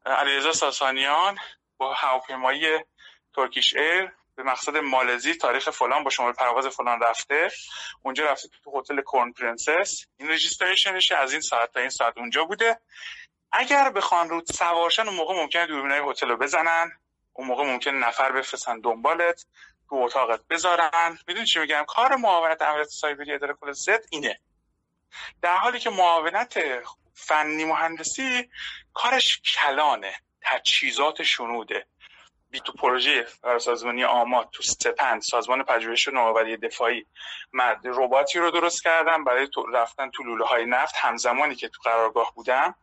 علیرضا 0.06 0.52
ساسانیان 0.52 1.38
با 1.76 1.94
هواپیمایی 1.94 2.78
Turkish 3.34 3.76
Air 3.76 4.12
به 4.38 4.44
مقصد 4.44 4.76
مالزی 4.76 5.34
تاریخ 5.34 5.70
فلان 5.70 6.04
با 6.04 6.10
شماره 6.10 6.32
پرواز 6.32 6.66
فلان 6.66 7.00
رفته 7.00 7.50
اونجا 8.02 8.30
رفته 8.30 8.48
تو 8.64 8.78
هتل 8.78 9.00
Crown 9.00 9.32
Princess. 9.32 10.06
این 10.16 10.30
registration 10.30 11.01
ش 11.01 11.12
از 11.12 11.32
این 11.32 11.40
ساعت 11.40 11.72
تا 11.72 11.80
این 11.80 11.88
ساعت 11.88 12.18
اونجا 12.18 12.44
بوده. 12.44 12.80
اگر 13.52 13.90
بخوان 13.90 14.28
روت 14.28 14.42
سوار 14.54 14.80
شن 14.80 15.06
اون 15.06 15.16
موقع 15.16 15.34
ممکنه 15.34 15.66
دوربینای 15.66 16.10
هتل 16.10 16.28
رو 16.28 16.36
بزنن. 16.36 16.92
اون 17.32 17.46
موقع 17.46 17.64
ممکن 17.64 17.90
نفر 17.90 18.32
بفرستن 18.32 18.80
دنبالت 18.80 19.46
تو 19.88 19.96
اتاقت 19.96 20.40
بذارن. 20.50 21.18
می‌دونی 21.28 21.46
چی 21.46 21.58
میگم؟ 21.58 21.84
کار 21.88 22.16
معاونت 22.16 22.62
عملیات 22.62 22.88
سایبری 22.88 23.32
اداره 23.32 23.54
کل 23.54 23.72
زد 23.72 24.04
اینه. 24.10 24.40
در 25.42 25.56
حالی 25.56 25.78
که 25.78 25.90
معاونت 25.90 26.58
فنی 27.14 27.64
مهندسی 27.64 28.50
کارش 28.94 29.40
کلانه 29.40 30.14
تجهیزات 30.42 31.22
شنوده. 31.22 31.86
بی 32.50 32.60
تو 32.60 32.72
پروژه 32.72 33.26
سازمانی 33.60 34.04
آماد 34.04 34.48
تو 34.52 34.62
سپند 34.62 35.22
سازمان 35.22 35.62
پژوهش 35.62 36.08
و 36.08 36.10
نوآوری 36.10 36.56
دفاعی. 36.56 37.06
مرد 37.52 37.80
رباتی 37.84 38.38
رو 38.38 38.50
درست 38.50 38.82
کردم 38.82 39.24
برای 39.24 39.48
تو 39.48 39.66
رفتن 39.66 40.10
تو 40.10 40.22
لوله 40.22 40.44
های 40.44 40.66
نفت 40.66 40.94
همزمانی 40.96 41.54
که 41.54 41.68
تو 41.68 41.80
قرارگاه 41.84 42.32
بودم. 42.34 42.74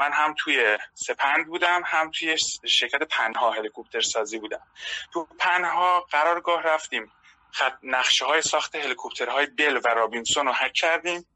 من 0.00 0.12
هم 0.12 0.34
توی 0.38 0.78
سپند 0.94 1.46
بودم 1.46 1.82
هم 1.84 2.10
توی 2.10 2.36
شرکت 2.66 3.02
پنها 3.02 3.50
هلیکوپتر 3.50 4.00
سازی 4.00 4.38
بودم. 4.38 4.62
تو 5.12 5.28
پنها 5.38 6.00
قرارگاه 6.00 6.62
رفتیم. 6.62 7.12
خط 7.50 7.78
نقشه 7.82 8.24
های 8.24 8.42
ساخت 8.42 8.76
هلیکوپترهای 8.76 9.46
بل 9.46 9.80
و 9.84 9.88
رابینسون 9.88 10.46
رو 10.46 10.52
حک 10.52 10.72
کردیم. 10.72 11.26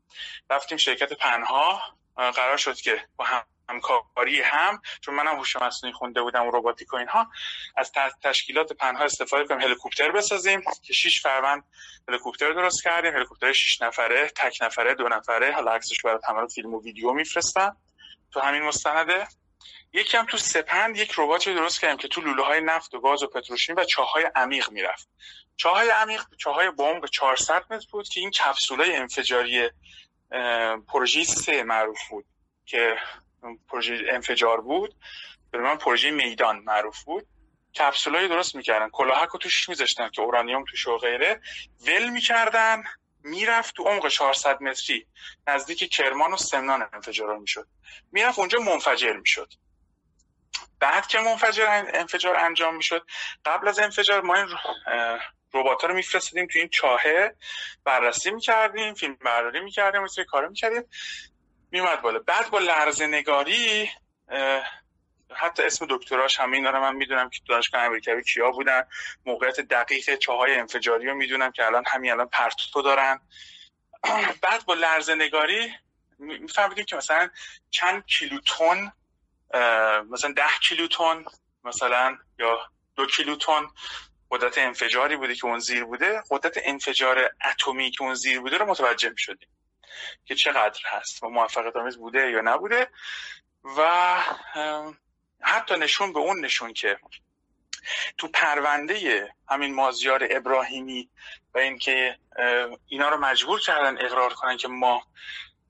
رفتیم 0.50 0.78
شرکت 0.78 1.12
پنها. 1.12 1.82
قرار 2.16 2.56
شد 2.56 2.76
که 2.76 3.04
با 3.16 3.24
هم 3.24 3.42
همکاری 3.68 4.40
هم 4.40 4.80
چون 5.00 5.14
منم 5.14 5.36
هوش 5.36 5.56
مصنوعی 5.56 5.94
خونده 5.94 6.22
بودم 6.22 6.46
و 6.46 6.50
روباتیک 6.50 6.92
و 6.92 6.96
اینها 6.96 7.30
از 7.76 7.92
تشکیلات 8.22 8.72
پنها 8.72 9.04
استفاده 9.04 9.48
کنیم 9.48 9.60
هلیکوپتر 9.60 10.10
بسازیم 10.10 10.62
که 10.82 10.92
شش 10.92 11.22
فروند 11.22 11.64
هلیکوپتر 12.08 12.52
درست 12.52 12.82
کردیم 12.82 13.14
هلیکوپتر 13.14 13.52
6 13.52 13.82
نفره 13.82 14.28
تک 14.28 14.58
نفره 14.60 14.94
دو 14.94 15.08
نفره 15.08 15.52
حالا 15.52 15.72
عکسش 15.72 16.02
برای 16.02 16.18
همه 16.28 16.46
فیلم 16.46 16.74
و 16.74 16.82
ویدیو 16.82 17.12
میفرستم 17.12 17.76
تو 18.32 18.40
همین 18.40 18.62
مستنده. 18.62 19.26
یکی 19.92 20.16
هم 20.16 20.26
تو 20.26 20.36
سپند 20.36 20.96
یک 20.96 21.14
رباتی 21.16 21.54
درست 21.54 21.80
کردیم 21.80 21.96
که 21.96 22.08
تو 22.08 22.20
لوله 22.20 22.42
های 22.42 22.60
نفت 22.60 22.94
و 22.94 23.00
گاز 23.00 23.22
و 23.22 23.26
پتروشیمی 23.26 23.80
و 23.80 23.84
چاهای 23.84 24.30
عمیق 24.34 24.70
می‌رفت. 24.70 25.08
چاهای 25.56 25.88
عمیق 25.88 26.24
چاهای 26.38 26.70
بمب 26.70 27.06
400 27.06 27.64
متر 27.70 27.86
بود 27.92 28.08
که 28.08 28.20
این 28.20 28.30
کپسولای 28.30 28.96
انفجاری 28.96 29.70
پروژه 30.88 31.24
سه 31.24 31.62
معروف 31.62 31.98
بود 32.10 32.24
که 32.66 32.96
پروژه 33.68 34.04
انفجار 34.10 34.60
بود 34.60 34.94
به 35.50 35.58
من 35.58 35.76
پروژه 35.76 36.10
میدان 36.10 36.58
معروف 36.58 37.02
بود. 37.02 37.26
کپسولای 37.74 38.28
درست 38.28 38.54
می‌کردن 38.54 38.88
کلاهک 38.88 39.28
رو 39.28 39.38
توش 39.38 39.68
میذاشتن 39.68 40.10
که 40.10 40.22
اورانیوم 40.22 40.64
توش 40.64 40.86
و 40.86 40.98
غیره. 40.98 41.40
ول 41.86 42.08
می‌کردن 42.08 42.82
می‌رفت 43.24 43.74
تو 43.74 43.82
عمق 43.82 44.08
400 44.08 44.62
متری 44.62 45.06
نزدیک 45.46 45.90
کرمان 45.90 46.32
و 46.32 46.36
سمنان 46.36 46.88
انفجار 46.92 47.38
می‌شد. 47.38 47.68
می‌رفت 48.12 48.38
اونجا 48.38 48.58
منفجر 48.58 49.12
می‌شد. 49.12 49.52
بعد 50.80 51.06
که 51.06 51.18
منفجر 51.18 51.66
انفجار 51.94 52.36
انجام 52.36 52.76
می‌شد 52.76 53.06
قبل 53.44 53.68
از 53.68 53.78
انفجار 53.78 54.20
ما 54.20 54.34
این 54.34 54.46
ربات 55.54 55.84
رو 55.84 55.94
میفرستادیم 55.94 56.46
تو 56.46 56.58
این 56.58 56.68
چاهه 56.68 57.36
بررسی 57.84 58.30
می‌کردیم 58.30 58.94
فیلم 58.94 59.14
برداری 59.14 59.60
می‌کردیم 59.60 60.02
مثل 60.02 60.24
کارو 60.24 60.48
می‌کردیم. 60.48 60.82
میومد 61.72 62.02
بالا. 62.02 62.18
بعد 62.18 62.50
با 62.50 62.58
لرزه 62.58 63.06
نگاری 63.06 63.90
حتی 65.34 65.62
اسم 65.62 65.86
دکتراش 65.90 66.40
همه 66.40 66.56
اینا 66.56 66.70
رو 66.70 66.80
من 66.80 66.96
می‌دونم 66.96 67.30
که 67.30 67.40
دانشگاه 67.48 67.82
امریکایی 67.82 68.22
کیا 68.22 68.50
بودن. 68.50 68.82
موقعیت 69.26 69.60
دقیق 69.60 70.14
چاهای 70.14 70.54
انفجاری 70.54 71.06
رو 71.06 71.14
می‌دونم 71.14 71.50
که 71.50 71.66
الان 71.66 71.84
همین 71.86 72.12
الان 72.12 72.28
پرتو 72.28 72.82
دارن. 72.82 73.20
بعد 74.42 74.64
با 74.64 74.74
لرزه 74.74 75.14
نگاری 75.14 75.74
میفهمیدیم 76.18 76.84
که 76.84 76.96
مثلا 76.96 77.30
چند 77.70 78.06
کیلوتون 78.06 78.92
مثلا 80.10 80.32
ده 80.36 80.58
کیلوتون 80.68 81.24
مثلا 81.64 82.18
یا 82.38 82.58
دو 82.94 83.06
کیلوتون 83.06 83.70
قدرت 84.30 84.58
انفجاری 84.58 85.16
بوده 85.16 85.34
که 85.34 85.44
اون 85.44 85.58
زیر 85.58 85.84
بوده. 85.84 86.22
قدرت 86.30 86.58
انفجار 86.64 87.30
اتمی 87.50 87.90
که 87.90 88.02
اون 88.02 88.14
زیر 88.14 88.40
بوده 88.40 88.58
رو 88.58 88.66
متوجه 88.66 89.10
می‌شدیم. 89.10 89.48
که 90.24 90.34
چقدر 90.34 90.80
هست 90.84 91.22
و 91.22 91.28
موفقیت 91.28 91.76
آمیز 91.76 91.96
بوده 91.96 92.30
یا 92.30 92.40
نبوده. 92.40 92.88
و 93.78 94.18
حتی 95.40 95.76
نشون 95.76 96.12
به 96.12 96.18
اون 96.18 96.44
نشون 96.44 96.72
که 96.72 96.98
تو 98.18 98.28
پرونده 98.28 99.28
همین 99.48 99.74
مازیار 99.74 100.28
ابراهیمی 100.30 101.10
و 101.54 101.58
اینکه 101.58 102.18
اینا 102.88 103.08
رو 103.08 103.16
مجبور 103.16 103.60
کردن 103.60 104.04
اقرار 104.04 104.34
کنن 104.34 104.56
که 104.56 104.68
ما 104.68 105.02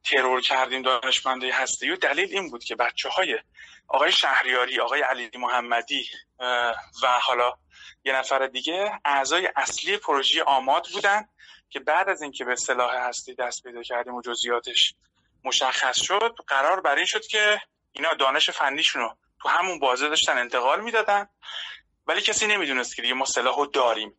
ترور 0.05 0.41
کردیم 0.41 0.83
دانشمنده 0.83 1.55
هستی 1.55 1.91
و 1.91 1.97
دلیل 1.97 2.29
این 2.33 2.51
بود 2.51 2.65
که 2.65 2.77
بچه 2.77 3.09
های 3.09 3.39
آقای 3.89 4.13
شهریاری 4.13 4.81
آقای 4.81 5.01
علی 5.01 5.31
محمدی 5.35 6.07
و 7.03 7.07
حالا 7.21 7.53
یه 8.05 8.13
نفر 8.17 8.47
دیگه 8.47 9.01
اعضای 9.05 9.49
اصلی 9.57 9.97
پروژه 9.97 10.43
آماد 10.43 10.87
بودن 10.93 11.29
که 11.73 11.81
بعد 11.81 12.09
از 12.09 12.23
اینکه 12.23 12.45
به 12.45 12.57
صلاح 12.57 12.95
هستی 12.95 13.35
دست 13.35 13.63
پیدا 13.63 13.83
کردیم 13.83 14.15
و 14.15 14.23
جزئیاتش 14.23 14.95
مشخص 15.45 16.03
شد 16.03 16.35
قرار 16.47 16.81
بر 16.81 16.97
این 16.97 17.07
شد 17.07 17.27
که 17.27 17.61
اینا 17.93 18.15
دانش 18.15 18.51
فنیشون 18.51 19.03
رو 19.03 19.17
تو 19.43 19.49
همون 19.49 19.79
بازه 19.79 20.09
داشتن 20.09 20.39
انتقال 20.39 20.81
می‌دادن. 20.81 21.29
ولی 22.07 22.21
کسی 22.21 22.47
نمی‌دونست 22.47 22.97
که 22.97 23.03
دیگه 23.03 23.15
ما 23.15 23.25
سلاح 23.25 23.57
رو 23.57 23.67
داریم. 23.67 24.19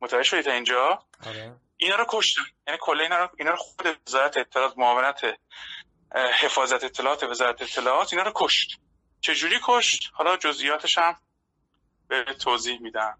متوجه 0.00 0.22
شدید 0.22 0.44
تا 0.44 0.52
اینجا؟ 0.52 0.98
آره. 1.26 1.56
اینا 1.76 1.96
رو 1.96 2.04
کشتن. 2.08 2.42
یعنی 2.66 2.78
کل 2.82 3.00
اینا 3.00 3.18
رو 3.18 3.28
اینا 3.38 3.50
رو 3.50 3.56
خود 3.56 3.98
وزارت 4.06 4.36
اطلاعات 4.36 4.78
معاونت 4.78 5.20
حفاظت 6.14 6.84
اطلاعات 6.84 7.22
وزارت 7.22 7.62
اطلاعات 7.62 8.12
اینا 8.12 8.24
رو 8.24 8.32
کشت. 8.34 8.78
چجوری 9.20 9.60
کشت؟ 9.64 10.10
حالا 10.12 10.36
جزئیاتش 10.36 10.98
هم 10.98 11.16
به 12.08 12.24
توضیح 12.24 12.80
میدم. 12.80 13.18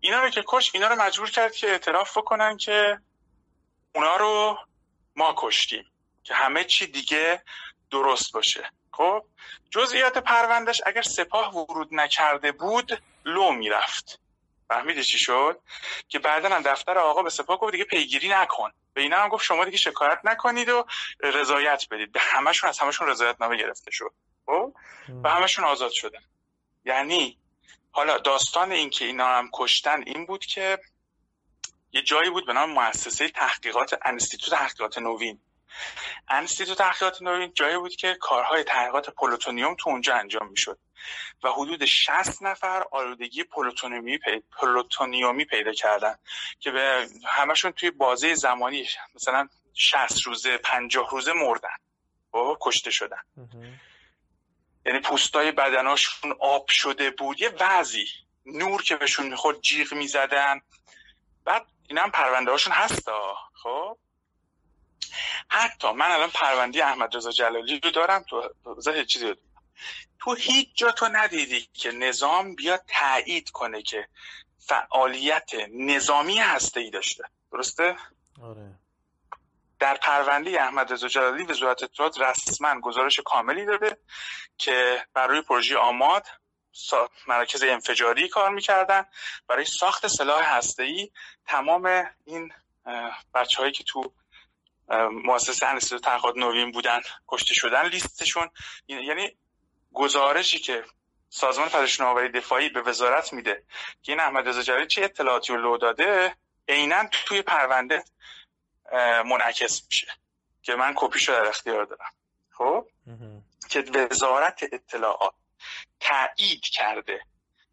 اینا 0.00 0.20
رو 0.22 0.30
که 0.30 0.44
کشت 0.46 0.74
اینا 0.74 0.88
رو 0.88 1.02
مجبور 1.02 1.30
کرد 1.30 1.54
که 1.54 1.70
اعتراف 1.70 2.18
بکنن 2.18 2.56
که 2.56 2.98
اونا 3.96 4.16
رو 4.16 4.58
ما 5.16 5.34
کشتیم 5.36 5.84
که 6.24 6.34
همه 6.34 6.64
چی 6.64 6.86
دیگه 6.86 7.42
درست 7.90 8.32
باشه. 8.32 8.70
خب 8.92 9.24
جزئیات 9.70 10.18
پروندهش 10.18 10.80
اگر 10.86 11.02
سپاه 11.02 11.54
ورود 11.54 11.88
نکرده 11.92 12.52
بود 12.52 13.02
لو 13.24 13.52
می‌رفت. 13.52 14.20
فهمیده 14.68 15.04
چی 15.04 15.18
شد؟ 15.18 15.60
که 16.08 16.18
بعدا 16.18 16.48
هم 16.48 16.62
دفتر 16.62 16.98
آقا 16.98 17.22
به 17.22 17.30
سپاه 17.30 17.58
گفت 17.58 17.72
دیگه 17.72 17.84
پیگیری 17.84 18.28
نکن. 18.28 18.72
به 18.94 19.02
اینا 19.02 19.16
هم 19.16 19.28
گفت 19.28 19.44
شما 19.44 19.64
دیگه 19.64 19.76
شکایت 19.76 20.18
نکنید 20.24 20.68
و 20.68 20.86
رضایت 21.20 21.86
بدید. 21.90 22.12
به 22.12 22.20
همشون 22.20 22.68
از 22.68 22.78
همشون 22.78 23.08
رضایت 23.08 23.36
نامه 23.40 23.56
گرفته 23.56 23.90
شد. 23.90 24.12
خب؟ 24.46 24.74
و 25.24 25.30
همشون 25.30 25.64
آزاد 25.64 25.90
شدن. 25.90 26.22
یعنی 26.84 27.38
حالا 27.90 28.18
داستان 28.18 28.72
این 28.72 28.90
که 28.90 29.04
اینا 29.04 29.26
هم 29.26 29.50
کشتن 29.52 30.02
این 30.06 30.26
بود 30.26 30.46
که 30.46 30.78
یه 31.96 32.02
جایی 32.02 32.30
بود 32.30 32.46
به 32.46 32.52
نام 32.52 32.70
مؤسسه 32.70 33.28
تحقیقات 33.28 33.98
انستیتوت 34.04 34.50
تحقیقات 34.50 34.98
نوین. 34.98 35.38
انستیتوت 36.28 36.78
تحقیقات 36.78 37.22
نوین 37.22 37.52
جایی 37.54 37.78
بود 37.78 37.96
که 37.96 38.14
کارهای 38.20 38.64
تحقیقات 38.64 39.10
پلوتونیوم 39.10 39.74
تو 39.78 39.90
اونجا 39.90 40.14
انجام 40.14 40.48
می‌شد 40.48 40.78
و 41.42 41.48
حدود 41.48 41.84
60 41.84 42.42
نفر 42.42 42.84
آلودگی 42.90 43.44
پلوتونیومی 43.44 44.18
پلوتونیومی 44.60 45.44
پیدا 45.44 45.72
کردن 45.72 46.14
که 46.60 46.70
به 46.70 47.08
همشون 47.28 47.72
توی 47.72 47.90
بازه 47.90 48.34
زمانی 48.34 48.88
مثلا 49.14 49.48
60 49.74 50.26
روزه 50.26 50.56
50 50.56 51.08
روزه 51.10 51.32
مردن. 51.32 51.68
و 52.34 52.38
کشته 52.60 52.90
شدن. 52.90 53.20
یعنی 54.86 55.00
پوستای 55.00 55.52
بدناشون 55.52 56.36
آب 56.40 56.68
شده 56.68 57.10
بود. 57.10 57.40
یه 57.40 57.52
وضعی. 57.60 58.06
نور 58.46 58.82
که 58.82 58.96
بهشون 58.96 59.26
می‌خورد 59.26 59.60
جیغ 59.60 59.94
می‌زدن. 59.94 60.60
بعد 61.44 61.66
این 61.88 61.98
هم 61.98 62.10
پرونده 62.10 62.50
هاشون 62.50 62.72
هستا 62.72 63.36
خب 63.62 63.98
حتی 65.48 65.92
من 65.92 66.10
الان 66.10 66.30
پرونده 66.30 66.84
احمد 66.86 67.16
رضا 67.16 67.30
جلالی 67.30 67.80
رو 67.80 67.90
دارم 67.90 68.22
تو 68.22 68.54
زه 68.78 69.04
چیزی 69.04 69.26
رو 69.26 69.36
تو 70.18 70.34
هیچ 70.34 70.68
جا 70.74 70.92
تو 70.92 71.08
ندیدی 71.08 71.68
که 71.72 71.92
نظام 71.92 72.54
بیاد 72.54 72.82
تایید 72.88 73.50
کنه 73.50 73.82
که 73.82 74.08
فعالیت 74.58 75.50
نظامی 75.70 76.38
هسته 76.38 76.80
ای 76.80 76.90
داشته 76.90 77.24
درسته؟ 77.52 77.96
آره. 78.42 78.74
در 79.78 79.94
پرونده 79.94 80.62
احمد 80.62 80.92
رضا 80.92 81.08
جلالی 81.08 81.44
وزارت 81.44 81.82
اطلاعات 81.82 82.20
رسما 82.20 82.80
گزارش 82.80 83.20
کاملی 83.20 83.64
داده 83.64 83.98
که 84.58 85.06
برای 85.14 85.40
پروژه 85.40 85.76
آماد 85.78 86.26
مراکز 87.26 87.62
انفجاری 87.62 88.28
کار 88.28 88.50
می‌کردن. 88.50 89.04
برای 89.48 89.64
ساخت 89.64 90.06
سلاح 90.06 90.60
ای 90.78 91.10
تمام 91.46 92.06
این 92.24 92.52
بچه 93.34 93.58
هایی 93.58 93.72
که 93.72 93.84
تو 93.84 94.12
مؤسسه 95.10 95.66
انستیتوت 95.66 96.02
تحقیقات 96.02 96.36
نوین 96.36 96.72
بودن 96.72 97.00
کشته 97.28 97.54
شدن 97.54 97.88
لیستشون. 97.88 98.50
یعنی 98.88 99.36
گزارشی 99.92 100.58
که 100.58 100.84
سازمان 101.28 101.68
نوآوری 102.00 102.28
دفاعی 102.28 102.68
به 102.68 102.82
وزارت 102.82 103.32
میده 103.32 103.62
که 104.02 104.12
این 104.12 104.20
احمد 104.20 104.48
رضا 104.48 104.62
جلالی 104.62 104.86
چه 104.86 105.04
اطلاعاتی 105.04 105.52
رو 105.52 105.60
لو 105.62 105.76
داده 105.76 106.36
عینا 106.68 107.04
توی 107.10 107.42
پرونده 107.42 108.04
منعکس 109.24 109.82
میشه 109.86 110.06
که 110.62 110.74
من 110.74 110.92
کپیشو 110.96 111.32
در 111.32 111.48
اختیار 111.48 111.84
دارم. 111.84 112.12
خب؟ 112.50 112.88
که 113.68 113.84
وزارت 114.10 114.62
اطلاعات. 114.72 115.34
تایید 116.00 116.62
کرده 116.62 117.20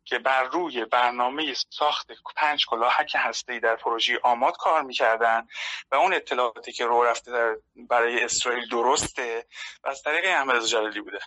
که 0.05 0.19
بر 0.19 0.43
روی 0.43 0.85
برنامه 0.85 1.53
ساخت 1.69 2.11
پنج 2.35 2.65
کلاهک 2.65 3.11
هسته 3.15 3.59
در 3.59 3.75
پروژه 3.75 4.19
آماد 4.23 4.57
کار 4.57 4.81
می‌کردن 4.81 5.47
و 5.91 5.95
اون 5.95 6.13
اطلاعاتی 6.13 6.71
که 6.71 6.85
رو 6.85 7.03
رفته 7.03 7.31
در 7.31 7.55
برای 7.75 8.23
اسرائیل 8.23 8.69
درسته 8.69 9.45
و 9.83 9.87
از 9.89 10.01
طریق 10.01 10.25
احمد 10.25 10.65
جلالی 10.65 11.01
بوده. 11.01 11.19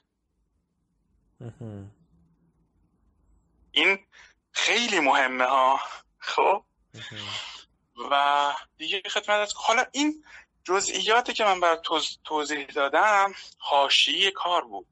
این 3.73 4.07
خیلی 4.53 5.01
مهمه 5.01 5.45
ها 5.45 5.81
خب؟ 6.19 6.65
و 8.11 8.53
دیگه 8.77 9.03
خدمت 9.09 9.53
حالا 9.57 9.87
این 9.93 10.25
جزئیاتی 10.65 11.33
که 11.33 11.45
من 11.45 11.61
بر 11.61 11.81
توضیح 12.25 12.67
دادم 12.67 13.35
حاشیه 13.59 14.31
کار 14.31 14.65
بود. 14.65 14.87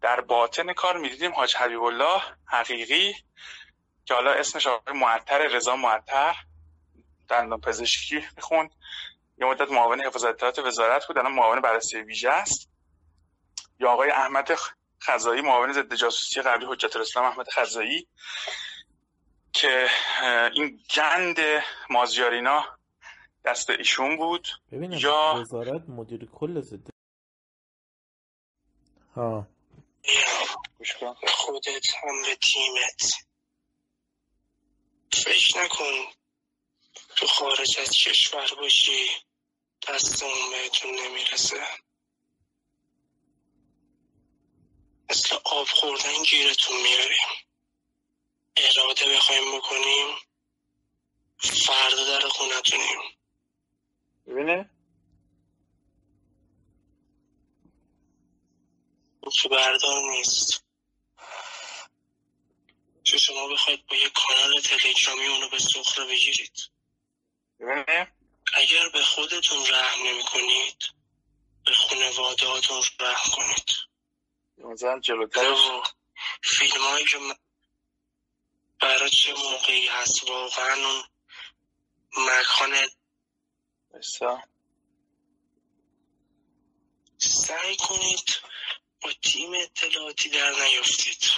در 0.00 0.20
باطن 0.20 0.72
کار 0.72 0.96
می‌دیدیم 0.98 1.32
حاج 1.32 1.56
حبیب 1.56 1.82
الله 1.82 2.22
حقیقی 2.44 3.14
که 4.04 4.14
حالا 4.14 4.32
اسمش 4.32 4.66
آقای 4.66 4.94
معطر 4.94 5.48
رضا 5.48 5.76
معطر 5.76 6.34
دندان 7.28 7.60
پزشکی 7.60 8.24
می‌خوند. 8.36 8.70
یه 9.38 9.46
مدت 9.46 9.70
معاون 9.70 10.00
حفاظت 10.00 10.26
اطلاعات 10.26 10.58
وزارت 10.58 11.06
بود 11.06 11.18
الان 11.18 11.32
معاون 11.32 11.60
بررسی 11.60 11.98
ویژه 11.98 12.30
است. 12.30 12.70
یا 13.78 13.90
آقای 13.90 14.10
احمد 14.10 14.50
خزایی 15.02 15.42
معاون 15.42 15.72
ضد 15.72 15.94
جاسوسی 15.94 16.42
قبلی 16.42 16.66
حجت 16.66 16.96
الاسلام 16.96 17.24
احمد 17.24 17.48
خزایی 17.48 18.06
که 19.52 19.88
این 20.54 20.80
گند 20.94 21.36
مازیارینا 21.90 22.64
دست 23.44 23.70
ایشون 23.70 24.16
بود. 24.16 24.48
ببینم 24.72 24.98
یا 24.98 25.36
وزارت 25.40 25.88
مدیر 25.88 26.28
کل 26.32 26.60
ضد 26.60 26.90
ها. 29.16 29.46
خودت 31.28 31.94
هم 32.02 32.22
به 32.22 32.36
تیمت. 32.36 33.12
فکر 35.12 35.58
نکن 35.58 36.12
تو 37.16 37.26
خارج 37.26 37.78
از 37.78 37.90
کشور 37.90 38.54
باشی 38.54 39.10
دستمون 39.88 40.50
بهتون 40.50 40.90
نمی‌رسه. 40.90 41.66
مثل 45.10 45.36
آب 45.44 45.66
خوردن 45.66 46.22
گیرتون 46.22 46.82
میاریم 46.82 47.28
اراده 48.56 49.16
بخوایم 49.16 49.58
بکنیم 49.58 50.16
فردا 51.38 52.18
در 52.18 52.28
خونتونیم. 52.28 53.00
ببینه 54.26 54.70
که 59.28 59.48
بردار 59.48 60.10
نیست. 60.10 60.64
چه 63.02 63.18
شما 63.18 63.48
بخواید 63.48 63.86
با 63.86 63.96
یه 63.96 64.10
کانال 64.10 64.60
تلگرامی 64.60 65.26
اونو 65.26 65.48
به 65.48 65.58
سخره 65.58 66.04
بگیرید. 66.04 66.70
اگر 68.54 68.88
به 68.88 69.02
خودتون 69.02 69.66
رحم 69.66 70.06
نمی 70.06 70.22
کنید 70.22 70.76
به 71.66 71.72
خانوادهاتون 71.72 72.82
رحم 73.00 73.30
کنید. 73.30 73.66
مثلا 74.58 75.00
جلوترش 75.00 75.58
فیلم 76.42 76.82
هایی 76.82 77.04
که 77.04 77.18
برای 78.80 79.10
چه 79.10 79.34
موقعی 79.34 79.86
هست؟ 79.86 80.24
واقعا 80.28 80.74
اون 80.74 81.02
مکان 82.16 82.88
سعی 87.18 87.76
کنید 87.76 88.40
با 89.02 89.12
تیم 89.22 89.52
اطلاعاتی 89.54 90.28
در 90.28 90.50
نیافتید 90.50 91.30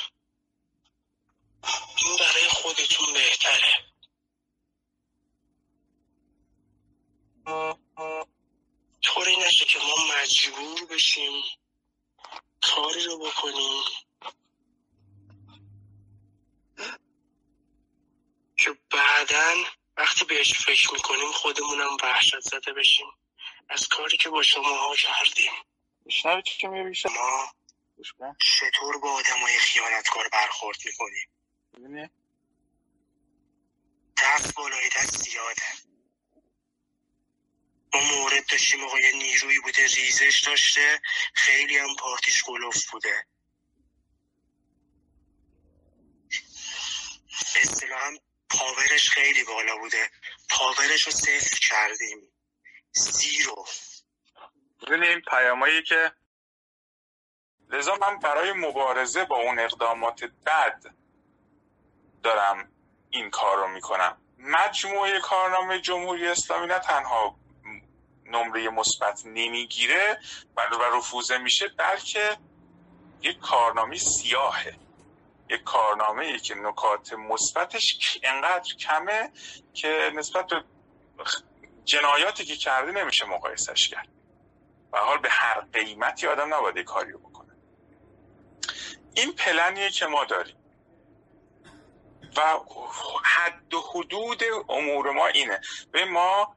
این 1.97 2.17
برای 2.17 2.49
خودتون 2.49 3.13
بهتره. 3.13 3.75
طوری 9.03 9.37
نشه 9.37 9.65
که 9.65 9.79
ما 9.79 10.15
مجبور 10.15 10.87
بشیم 10.87 11.43
کاری 12.63 13.05
رو 13.05 13.19
بکنیم 13.19 13.83
که 18.57 18.79
بعدا 18.91 19.65
وقتی 19.97 20.25
بهش 20.25 20.53
فکر 20.53 20.93
می‌کنیم 20.93 21.33
خودمونم 21.33 21.97
وحشت 22.03 22.41
زده 22.41 22.73
بشیم 22.73 23.07
از 23.69 23.89
کاری 23.89 24.17
که 24.17 24.29
با 24.29 24.43
شما 24.43 24.77
ها 24.77 24.97
کردیم. 24.97 25.53
میشنوی 26.05 26.43
چی 26.43 26.67
میگه 26.67 27.11
ما 27.11 27.53
چطور 28.39 28.99
با 28.99 29.13
آدمای 29.13 29.59
خیانتکار 29.59 30.29
برخورد 30.33 30.79
می‌کنیم؟ 30.85 31.29
می‌دونی 31.73 32.11
دست 34.23 34.55
بالای 34.55 34.89
دست 34.97 35.23
زیاده. 35.23 35.63
ما 37.95 38.01
مورد 38.01 38.47
داشتیم 38.47 38.85
آقای 38.85 39.17
نیروی 39.17 39.61
بوده 39.61 39.87
ریزش 39.87 40.43
داشته. 40.47 41.01
خیلی 41.35 41.79
هم 41.79 41.97
پارتیش 41.97 42.45
گلوف 42.45 42.91
بوده. 42.91 43.27
اصطلاحا 47.57 48.19
پاورش 48.51 49.11
خیلی 49.11 49.45
بالا 49.45 49.77
بوده. 49.77 50.11
پاورش 50.51 51.03
رو 51.03 51.13
صفر 51.13 51.59
کردیم. 51.59 52.33
زیرو. 52.93 53.67
این 54.91 55.21
پیامایی 55.21 55.83
که 55.83 56.13
لذا 57.71 57.95
من 58.01 58.19
برای 58.19 58.53
مبارزه 58.53 59.25
با 59.25 59.37
اون 59.37 59.59
اقدامات 59.59 60.25
بد 60.25 60.83
دارم 62.23 62.69
این 63.11 63.31
کار 63.31 63.57
رو 63.57 63.69
می‌کنم. 63.69 64.17
مجموعه 64.39 65.21
کارنامه 65.21 65.81
جمهوری 65.81 66.29
اسلامی 66.29 66.67
نه 66.67 66.79
تنها 66.79 67.37
نمره 68.27 68.69
مثبت 68.69 69.23
نمی‌گیره 69.27 70.21
و 70.57 70.61
رفوزه 70.97 71.39
میشه 71.39 71.69
بلکه 71.69 72.37
یک 73.21 73.39
کارنامه 73.39 73.97
سیاهه. 73.97 74.79
یک 75.49 75.63
کارنامه 75.63 76.25
ای 76.25 76.39
که 76.39 76.55
نکات 76.55 77.13
مثبتش 77.13 78.19
انقدر 78.23 78.75
کمه 78.75 79.33
که 79.75 80.13
نسبت 80.15 80.47
به 80.47 80.65
جنایاتی 81.85 82.45
که 82.45 82.57
کرده 82.57 82.93
نمیشه 82.93 83.27
مقایسش 83.27 83.89
کرد. 83.89 84.09
و 84.93 84.99
حال 84.99 85.19
به 85.19 85.29
هر 85.31 85.61
قیمتی 85.61 86.27
آدم 86.27 86.55
نباید 86.55 86.79
کاری 86.79 87.13
رو 87.13 87.19
بکنه 87.19 87.53
این 89.15 89.33
پلنیه 89.33 89.91
که 89.91 90.07
ما 90.07 90.25
داریم 90.25 90.57
و 92.37 92.41
حد 93.25 93.75
و 93.75 93.81
حدود 93.81 94.43
امور 94.69 95.11
ما 95.11 95.27
اینه 95.27 95.61
به 95.93 96.05
ما 96.05 96.57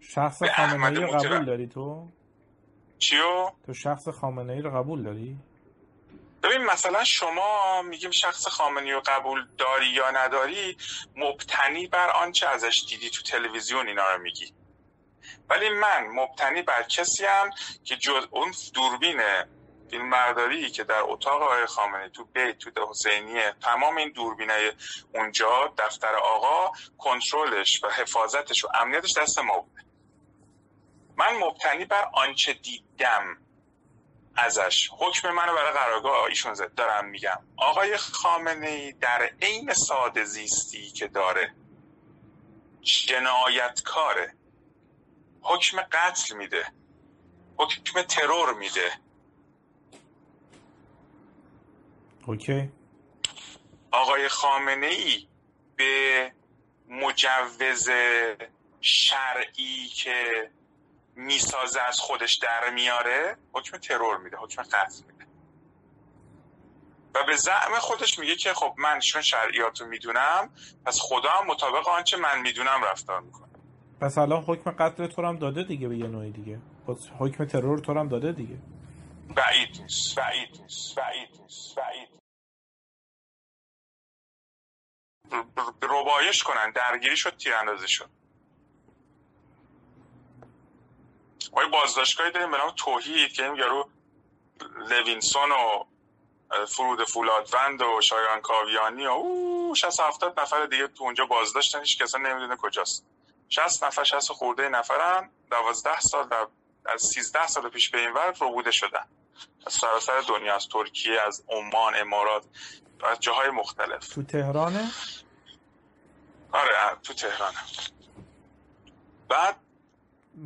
شخص 0.00 0.42
خامنه 0.42 1.00
رو 1.00 1.18
قبول 1.18 1.44
داری 1.44 1.66
تو؟ 1.66 2.08
چیو؟ 2.98 3.50
تو 3.66 3.74
شخص 3.74 4.08
خامنه 4.08 4.52
ای 4.52 4.60
رو 4.60 4.70
قبول 4.70 5.02
داری؟ 5.02 5.36
ببین 6.42 6.64
مثلا 6.64 7.04
شما 7.04 7.82
میگیم 7.82 8.10
شخص 8.10 8.48
خامنی 8.48 8.92
رو 8.92 9.02
قبول 9.06 9.46
داری 9.58 9.86
یا 9.86 10.10
نداری 10.10 10.76
مبتنی 11.16 11.86
بر 11.86 12.10
آنچه 12.10 12.48
ازش 12.48 12.84
دیدی 12.88 13.10
تو 13.10 13.22
تلویزیون 13.22 13.88
اینا 13.88 14.14
رو 14.14 14.22
میگی 14.22 14.52
ولی 15.48 15.68
من 15.68 16.06
مبتنی 16.06 16.62
بر 16.62 16.82
کسی 16.82 17.24
هم 17.24 17.50
که 17.84 17.96
جز 17.96 18.26
اون 18.30 18.52
دوربین 18.74 19.20
فیلم 19.90 20.10
برداری 20.10 20.70
که 20.70 20.84
در 20.84 21.00
اتاق 21.00 21.42
آقای 21.42 21.66
خامنه 21.66 22.08
تو 22.08 22.24
بیت 22.24 22.58
تو 22.58 22.86
حسینیه 22.90 23.54
تمام 23.62 23.96
این 23.96 24.12
دوربینای 24.12 24.72
اونجا 25.14 25.74
دفتر 25.78 26.14
آقا 26.14 26.72
کنترلش 26.98 27.84
و 27.84 27.88
حفاظتش 27.88 28.64
و 28.64 28.68
امنیتش 28.74 29.18
دست 29.18 29.38
ما 29.38 29.58
بوده. 29.58 29.84
من 31.16 31.36
مبتنی 31.36 31.84
بر 31.84 32.10
آنچه 32.12 32.52
دیدم 32.52 33.38
ازش. 34.36 34.90
حکم 34.98 35.30
منو 35.30 35.54
برای 35.54 35.72
قرارگاه 35.72 36.24
ایشون 36.24 36.54
زد 36.54 36.74
دارم 36.74 37.04
میگم. 37.04 37.46
آقای 37.56 37.96
خامنه 37.96 38.68
ای 38.68 38.92
در 38.92 39.30
عین 39.42 39.72
ساده 39.72 40.24
زیستی 40.24 40.90
که 40.90 41.08
داره 41.08 41.54
جنایتکاره. 42.80 44.34
حکم 45.46 45.82
قتل 45.82 46.36
میده. 46.36 46.66
حکم 47.56 48.02
ترور 48.02 48.54
میده. 48.54 48.92
اوکی. 52.26 52.72
آقای 53.90 54.28
خامنه 54.28 54.86
ای 54.86 55.28
به 55.76 56.32
مجوز 56.88 57.88
شرعی 58.80 59.88
که 59.88 60.50
می‌سازه 61.14 61.80
از 61.80 62.00
خودش 62.00 62.34
در 62.34 62.70
میاره 62.70 63.36
حکم 63.52 63.78
ترور 63.78 64.16
میده 64.16 64.36
حکم 64.36 64.62
قتل 64.62 65.02
میده. 65.06 65.26
و 67.14 67.24
به 67.24 67.36
زعم 67.36 67.78
خودش 67.78 68.18
میگه 68.18 68.36
که 68.36 68.54
خب 68.54 68.74
من 68.78 69.00
چون 69.00 69.22
شرعیات 69.22 69.80
رو 69.80 69.86
می‌دونم 69.86 70.54
پس 70.86 70.98
خدا 71.00 71.30
هم 71.30 71.46
مطابق 71.46 71.88
آنچه 71.88 72.16
من 72.16 72.40
می‌دونم 72.40 72.84
رفتار 72.84 73.20
می‌کنه. 73.20 73.45
پس 74.00 74.18
الان 74.18 74.42
حکم 74.42 74.70
قتل 74.70 75.06
تو 75.06 75.22
هم 75.22 75.38
داده 75.38 75.62
دیگه 75.62 75.88
به 75.88 75.96
یه 75.96 76.06
نوعی 76.06 76.30
دیگه. 76.30 76.58
حکم 77.18 77.44
ترور 77.44 77.78
تو 77.78 77.98
هم 77.98 78.08
داده 78.08 78.32
دیگه. 78.32 78.58
بعید 79.36 79.80
نیست 79.82 80.16
بعید 80.16 80.60
نیست 80.62 80.94
بعید 80.94 81.40
نیست 81.42 81.74
بعید 81.74 82.08
ربایش 85.82 86.42
کنن 86.42 86.70
درگیری 86.70 87.16
شد 87.16 87.36
تیراندازی 87.36 87.88
شد. 87.88 88.08
ما 91.52 91.62
یه 91.62 91.68
بازداشتگاهی 91.68 92.30
داریم 92.30 92.50
به 92.50 92.56
نام 92.58 92.70
توحید 92.76 93.32
که 93.32 93.44
این 93.44 93.56
یارو 93.56 93.90
لوینسون 94.90 95.52
و 95.52 95.84
فرود 96.66 97.04
فولادوند 97.04 97.82
و 97.82 98.00
شایان 98.00 98.40
کاویانی 98.40 99.06
و 99.06 99.10
او 99.10 99.74
60 99.76 100.00
70 100.00 100.40
نفر 100.40 100.66
دیگه 100.66 100.88
تو 100.88 101.04
اونجا 101.04 101.26
بازداشتن 101.26 101.80
هیچ 101.80 102.02
کسا 102.02 102.18
نمی‌دونه 102.18 102.56
کجاست. 102.56 103.06
60 103.48 103.84
نفر 103.84 104.04
60 104.04 104.32
خورده 104.32 104.68
نفرن. 104.68 105.30
12 105.50 106.00
سال 106.00 106.28
در 106.28 106.46
از 106.86 107.02
13 107.02 107.46
سال 107.46 107.68
پیش 107.68 107.90
به 107.90 107.98
این 107.98 108.12
ور 108.12 108.32
بوده 108.32 108.70
شدن. 108.70 109.04
از 109.66 109.72
سراسر 109.72 110.20
دنیا 110.28 110.54
از 110.54 110.68
ترکیه 110.68 111.20
از 111.20 111.44
عمان 111.48 111.94
امارات 111.94 112.44
از 113.10 113.20
جاهای 113.20 113.50
مختلف. 113.50 114.08
تو 114.08 114.22
تهرانه؟ 114.22 114.90
آره 116.52 116.96
تو 117.02 117.14
تهرانه. 117.14 117.58
بعد 119.28 119.56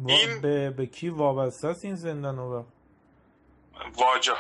این 0.07 0.41
به, 0.41 0.71
به 0.71 0.87
کی 0.87 1.09
وابسته 1.09 1.69
است 1.69 1.85
این 1.85 1.95
زندان 1.95 2.39
و 2.39 2.65
واجه 3.95 4.37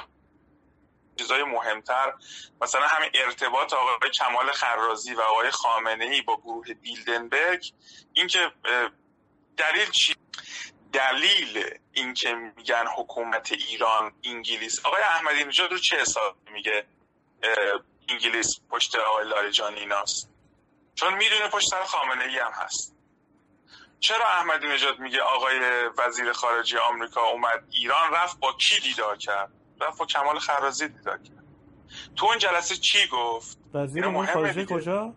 چیزای 1.21 1.43
مهمتر. 1.43 2.13
مثلا 2.61 2.87
همین 2.87 3.11
ارتباط 3.15 3.73
آقای 3.73 4.11
کمال 4.11 4.53
خرازی 4.53 5.15
و 5.15 5.21
آقای 5.21 5.51
خامنه 5.51 6.05
ای 6.05 6.23
با 6.23 6.37
گروه 6.37 6.75
بیلدنبرگ. 6.75 7.73
اینکه 8.13 8.53
دلیل 9.57 9.91
چی؟ 9.91 10.15
دلیل 10.93 11.79
اینکه 11.93 12.35
میگن 12.35 12.87
حکومت 12.97 13.53
ایران 13.53 14.13
انگلیس. 14.25 14.87
آقای 14.87 15.03
احمدی 15.03 15.45
نژاد 15.45 15.73
رو 15.73 15.79
چه 15.79 15.97
حساب 15.97 16.37
میگه؟ 16.53 16.87
انگلیس 18.09 18.61
پشت 18.71 18.97
آقای 18.97 19.29
لاریجانی 19.29 19.81
ایناست. 19.81 20.31
چون 20.95 21.15
می‌دونه 21.15 21.49
پشت 21.49 21.69
سر 21.69 21.85
خامنه 21.85 22.25
ای 22.25 22.39
هم 22.39 22.53
هست. 22.53 22.97
چرا 24.01 24.29
احمدی 24.29 24.67
نژاد 24.67 24.99
میگه 24.99 25.23
آقای 25.23 25.61
وزیر 25.99 26.33
خارجه 26.33 26.79
آمریکا 26.79 27.23
اومد 27.23 27.65
ایران؟ 27.71 28.13
رفت 28.13 28.39
با 28.39 28.53
کی 28.53 28.81
دیدار 28.81 29.17
کرد؟ 29.17 29.60
رفت 29.81 29.99
با 29.99 30.07
کمال 30.07 30.39
خرازی 30.39 30.89
دیدار 30.89 31.19
کرد 31.19 31.45
تو 32.17 32.27
اون 32.27 32.39
جلسه 32.39 32.77
چی 32.77 32.99
گفت؟ 33.13 33.59
وزیر 33.75 34.07
امور 34.07 34.27
خارجه 34.27 34.65
کجا؟ 34.65 35.15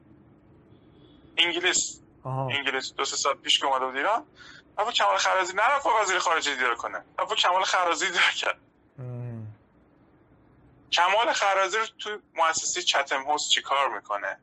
انگلیس. 1.37 2.01
آها. 2.23 2.47
انگلیس. 2.47 2.93
دو 2.93 3.05
سه 3.05 3.15
سال 3.15 3.33
پیش 3.33 3.59
که 3.59 3.65
اومده 3.65 3.85
بود 3.85 3.95
ایران. 3.95 4.23
رفت 4.77 4.93
کمال 4.93 5.17
خرازی 5.17 5.53
نرفت 5.53 5.85
با 5.85 6.01
وزیر 6.01 6.19
خارجه 6.19 6.55
دیدار 6.55 6.75
کنه. 6.75 6.97
رفت 6.97 7.29
با 7.29 7.35
کمال 7.35 7.63
خرازی 7.63 8.05
دیدار 8.05 8.31
کرد. 8.35 8.57
کمال 10.91 11.33
خرازی 11.33 11.77
رو 11.77 11.85
تو 11.99 12.19
مؤسسه 12.35 12.81
چتم 12.81 13.23
هوست 13.23 13.49
چیکار 13.49 13.95
می‌کنه؟ 13.95 14.39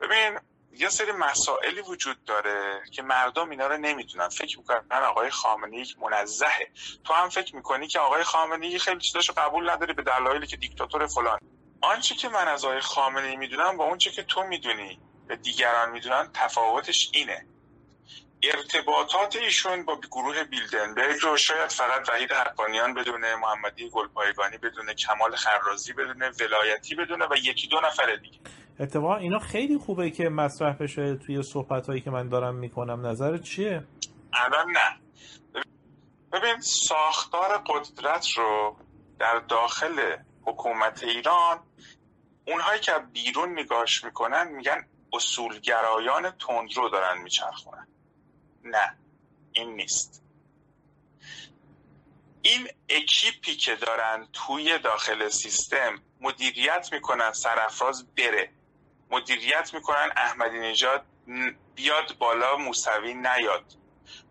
ببین 0.00 0.38
یه 0.78 0.88
سری 0.88 1.12
مسائلی 1.12 1.80
وجود 1.80 2.24
داره 2.24 2.82
که 2.92 3.02
مردم 3.02 3.50
اینا 3.50 3.66
رو 3.66 3.76
نمی‌دونن. 3.76 4.28
فکر 4.28 4.58
می‌کنن 4.58 4.82
آقای 4.90 5.30
خامنه 5.30 5.76
یک 5.76 5.96
منزهه 5.98 6.68
تو 7.04 7.14
هم 7.14 7.28
فکر 7.28 7.56
می‌کنی 7.56 7.86
که 7.86 7.98
آقای 7.98 8.24
خامنه 8.24 8.66
ای 8.66 8.78
خیلی 8.78 9.00
چیزاشو 9.00 9.32
قبول 9.32 9.70
نداری 9.70 9.92
به 9.92 10.02
دلایلی 10.02 10.46
که 10.46 10.56
دیکتاتور 10.56 11.06
فلان. 11.06 11.38
آنچه 11.80 12.14
که 12.14 12.28
من 12.28 12.48
از 12.48 12.64
آقای 12.64 12.80
خامنه 12.80 13.26
ای 13.26 13.36
می‌دونم 13.36 13.76
با 13.76 13.84
اونچه 13.84 14.10
که 14.10 14.22
تو 14.22 14.42
می‌دونی 14.42 15.00
به 15.28 15.36
دیگران 15.36 15.90
می‌دونن 15.90 16.30
تفاوتش 16.34 17.10
اینه. 17.12 17.46
ارتباطات 18.42 19.36
ایشون 19.36 19.84
با 19.84 20.00
گروه 20.00 20.44
بیلدنبرگ 20.44 21.20
رو 21.22 21.36
شاید 21.36 21.70
فقط 21.70 22.08
وحید 22.08 22.32
حقانیان 22.32 22.94
بدونه 22.94 23.36
محمدی 23.36 23.90
گلپایگانی 23.90 24.58
بدونه 24.58 24.94
کمال 24.94 25.36
خرازی 25.36 25.92
بدونه 25.92 26.30
ولایتی 26.40 26.94
بدونه 26.94 27.26
و 27.26 27.36
یکی 27.36 27.68
دو 27.68 27.80
نفر 27.80 28.16
دیگه. 28.16 28.38
اتفاقا 28.82 29.16
اینا 29.16 29.38
خیلی 29.38 29.78
خوبه 29.78 30.10
که 30.10 30.28
مطرح 30.28 30.76
بشه 30.76 31.16
توی 31.16 31.42
صحبت 31.42 31.86
هایی 31.86 32.00
که 32.00 32.10
من 32.10 32.28
دارم 32.28 32.54
می‌کنم. 32.54 33.06
نظر 33.06 33.38
چیه؟ 33.38 33.84
الان 34.32 34.70
نه. 34.70 35.00
ببین 36.32 36.60
ساختار 36.60 37.62
قدرت 37.66 38.28
رو 38.36 38.76
در 39.18 39.38
داخل 39.38 40.16
حکومت 40.46 41.02
ایران 41.02 41.60
اونهایی 42.46 42.80
که 42.80 42.92
بیرون 43.12 43.58
نگاش 43.58 44.04
می‌کنن 44.04 44.48
میگن 44.48 44.86
اصولگرایان 45.12 46.30
تندرو 46.30 46.88
دارن 46.88 47.22
میچرخونن. 47.22 47.86
نه 48.64 48.96
این 49.52 49.74
نیست. 49.76 50.22
این 52.42 52.68
اکیپی 52.88 53.56
که 53.56 53.76
دارن 53.76 54.28
توی 54.32 54.78
داخل 54.78 55.28
سیستم 55.28 55.98
مدیریت 56.20 56.88
می‌کنن 56.92 57.32
سرافراز 57.32 58.06
بره. 58.16 58.50
مدیریت 59.12 59.74
می‌کنن 59.74 60.10
احمدی 60.16 60.58
نژاد 60.58 61.06
بیاد 61.74 62.18
بالا 62.18 62.56
موسوی 62.56 63.14
نیاد. 63.14 63.64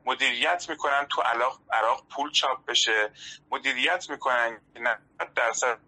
مدیریت 0.06 0.70
می‌کنن 0.70 1.08
تو 1.10 1.22
عراق, 1.22 1.62
عراق 1.72 2.08
پول 2.10 2.32
چاپ 2.32 2.66
بشه. 2.66 3.12
مدیریت 3.52 4.10
می‌کنن 4.10 4.62
90 4.76 5.34
درصد 5.36 5.80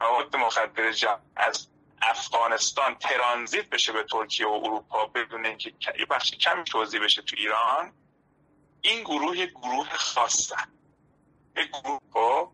مواد 0.00 0.36
مخدر 0.36 0.92
از 1.36 1.68
افغانستان 2.02 2.94
ترانزیت 2.94 3.70
بشه 3.70 3.92
به 3.92 4.02
ترکیه 4.02 4.46
و 4.46 4.50
اروپا 4.64 5.06
بدون 5.06 5.46
اینکه 5.46 5.74
یه 5.98 6.06
بخش 6.06 6.30
کمی 6.30 6.64
توضیح 6.64 7.04
بشه 7.04 7.22
تو 7.22 7.36
ایران. 7.38 7.92
این 8.80 9.02
گروه 9.02 9.46
گروه 9.46 9.88
خاصن 9.90 10.68
یه 11.56 11.64
گروه 11.64 12.00
خب؟ 12.12 12.50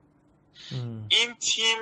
این 1.09 1.35
تیم 1.35 1.79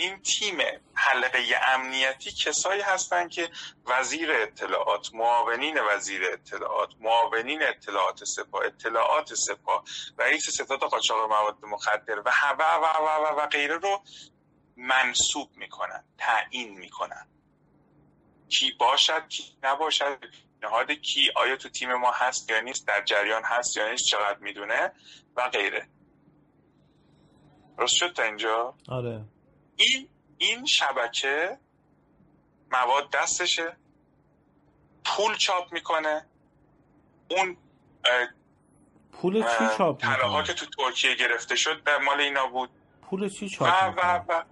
این 0.00 0.22
تیم 0.22 0.58
حلقه 0.94 1.38
امنیتی 1.66 2.30
کسایی 2.30 2.80
هستند 2.80 3.30
که 3.30 3.50
وزیر 3.86 4.32
اطلاعات 4.32 5.14
معاونین 5.14 5.78
وزیر 5.90 6.22
اطلاعات 6.32 6.88
معاونین 7.00 7.62
اطلاعات 7.62 8.24
سپاه 8.24 8.64
اطلاعات 8.64 9.34
سپاه 9.34 9.84
رئیس 10.18 10.50
ستاد 10.50 10.80
قاچاق 10.80 11.28
مواد 11.28 11.64
مخدر 11.64 12.18
و 12.18 12.32
و 12.58 12.62
و 12.62 12.84
و, 12.84 13.36
و, 13.36 13.40
و 13.40 13.46
غیره 13.46 13.74
رو 13.74 14.02
منصوب 14.76 15.50
می‌کنن 15.56 16.04
تعیین 16.18 16.78
می‌کنن. 16.78 17.28
کی 18.48 18.72
باشد 18.80 19.28
کی 19.28 19.58
نباشد 19.62 20.18
نهاد 20.62 20.90
کی 20.90 21.30
آیا 21.36 21.56
تو 21.56 21.68
تیم 21.68 21.94
ما 21.94 22.10
هست 22.10 22.50
یا 22.50 22.60
نیست 22.60 22.86
در 22.86 23.04
جریان 23.04 23.42
هست 23.44 23.76
یا 23.76 23.90
نیست 23.90 24.04
چقدر 24.04 24.38
می‌دونه 24.38 24.92
و 25.36 25.48
غیره. 25.48 25.88
درست 27.78 27.94
شد 27.94 28.12
تا 28.12 28.22
اینجا؟ 28.22 28.74
آره. 28.88 29.24
این 29.78 30.08
این 30.38 30.66
شبکه 30.66 31.58
مواد 32.70 33.10
دستشه. 33.10 33.76
پول 35.04 35.36
چاپ 35.36 35.72
می‌کنه. 35.72 36.26
اون 37.30 37.56
پول 39.12 39.42
چی 39.42 39.76
چاپ 39.78 40.04
می‌کنه؟ 40.06 40.44
که 40.44 40.52
تو 40.52 40.66
ترکیه 40.66 41.14
گرفته 41.14 41.56
شد 41.56 41.84
در 41.84 41.98
مال 41.98 42.20
اینا 42.20 42.46
بود. 42.46 42.70
پول 43.02 43.28
چی 43.28 43.48
چاپ 43.48 43.68
و, 43.68 44.00
و, 44.00 44.24
و 44.28 44.44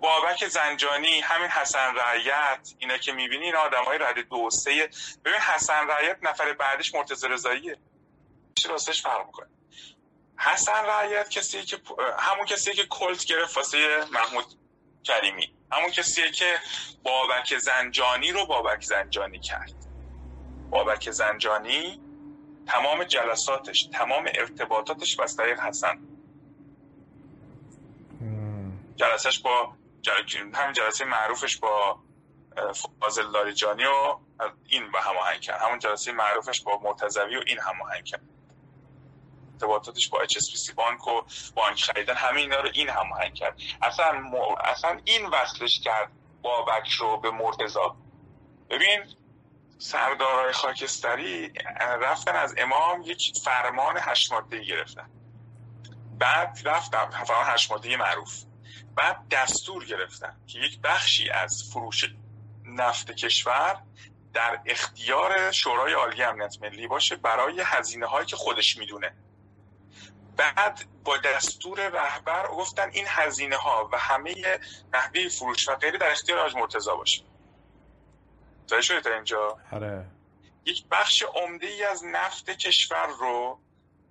بابک 0.00 0.48
زنجانی 0.48 1.20
همین 1.20 1.48
حسن 1.48 1.94
رعیت 1.94 2.74
اینا 2.78 2.98
که 2.98 3.12
می‌بینی 3.12 3.44
این 3.44 3.56
آدم 3.56 3.84
های 3.84 3.98
رده 3.98 4.22
دو 4.22 4.50
سه. 4.50 4.90
ببین 5.24 5.40
حسن 5.40 5.88
رعیت 5.88 6.18
نفر 6.22 6.52
بعدش 6.52 6.94
مرتضی 6.94 7.28
رضاییه. 7.28 7.76
چی 8.54 8.68
راستش 8.68 9.02
فرق 9.02 9.26
می‌کنه؟ 9.26 9.48
حسن 10.38 10.84
رعیت 10.84 11.30
کسی 11.30 11.62
که 11.62 11.80
همون 12.18 12.46
کسی 12.46 12.72
که 12.72 12.86
کلت 12.86 13.24
گرفت 13.24 13.56
واسه 13.56 13.78
محمود 14.12 14.44
کریمی. 15.04 15.54
همون 15.72 15.90
کسیه 15.90 16.30
که 16.30 16.58
بابک 17.02 17.58
زنجانی 17.58 18.32
رو 18.32 18.46
بابک 18.46 18.84
زنجانی 18.84 19.40
کرد. 19.40 19.74
بابک 20.70 21.10
زنجانی 21.10 22.00
تمام 22.66 23.04
جلساتش 23.04 23.88
تمام 23.92 24.28
ارتباطاتش 24.34 25.16
بس 25.16 25.36
طریق 25.36 25.60
حسن 25.60 25.98
جلسش 28.96 29.38
با 29.38 29.72
همین 30.54 30.72
جلسه 30.72 31.04
معروفش 31.04 31.56
با 31.56 31.98
فاضل 33.00 33.30
لاریجانی 33.30 33.84
و 33.84 34.16
این 34.68 34.92
به 34.92 35.00
هماهنگ 35.00 35.40
کرد. 35.40 35.60
همون 35.60 35.78
جلسه 35.78 36.12
معروفش 36.12 36.62
با 36.62 36.80
مرتضوی 36.82 37.36
و 37.36 37.42
این 37.46 37.58
هماهنگ 37.60 38.04
کرد. 38.04 38.22
ارتباطاتش 39.58 40.08
با 40.08 40.24
HSBC 40.24 40.74
بانک 40.74 41.06
و 41.06 41.22
بانک 41.54 41.82
خریدن 41.82 42.14
همه 42.14 42.40
اینا 42.40 42.60
رو 42.60 42.70
این 42.74 42.88
هماهنگ 42.88 43.34
کرد. 43.34 43.58
اصلا 43.82 44.12
م... 44.12 44.34
اصلا 44.64 45.00
این 45.04 45.26
وصلش 45.26 45.80
کرد 45.80 46.12
بابک 46.42 46.88
رو 46.90 47.16
به 47.16 47.30
مرتضا 47.30 47.96
ببین 48.70 49.04
سردارای 49.78 50.52
خاکستری 50.52 51.52
رفتن 51.80 52.36
از 52.36 52.54
امام 52.58 53.02
یک 53.02 53.32
فرمان 53.44 53.96
هشت 54.00 54.30
گرفتن. 54.50 55.10
بعد 56.18 56.58
رفتن 56.64 57.24
فرمان 57.24 57.46
هشت 57.46 57.72
معروف. 57.98 58.42
بعد 58.96 59.28
دستور 59.30 59.84
گرفتن 59.84 60.36
که 60.46 60.58
یک 60.58 60.80
بخشی 60.80 61.30
از 61.30 61.70
فروش 61.72 62.04
نفت 62.64 63.10
کشور 63.10 63.82
در 64.34 64.60
اختیار 64.66 65.52
شورای 65.52 65.92
عالی 65.92 66.22
امنیت 66.22 66.56
ملی 66.60 66.86
باشه 66.86 67.16
برای 67.16 67.62
هزینه 67.64 68.06
هایی 68.06 68.26
که 68.26 68.36
خودش 68.36 68.76
می‌دونه. 68.76 69.14
بعد 70.38 70.84
با 71.04 71.16
دستور 71.16 71.88
رهبر 71.88 72.48
گفتن 72.48 72.90
این 72.92 73.04
هزینه 73.08 73.56
ها 73.56 73.88
و 73.92 73.98
همه 73.98 74.60
نحوه 74.92 75.28
فروش 75.28 75.68
و 75.68 75.74
غیره 75.74 75.98
در 75.98 76.10
اختیار 76.10 76.38
آج 76.38 76.56
مرتضا 76.56 76.96
باشه. 76.96 77.22
زایی 78.66 78.82
شده 78.82 79.00
تا 79.00 79.14
اینجا؟ 79.14 79.58
آره. 79.72 80.06
یک 80.64 80.84
بخش 80.90 81.22
عمده 81.22 81.66
ای 81.66 81.84
از 81.84 82.04
نفت 82.04 82.50
کشور 82.50 83.06
رو 83.06 83.58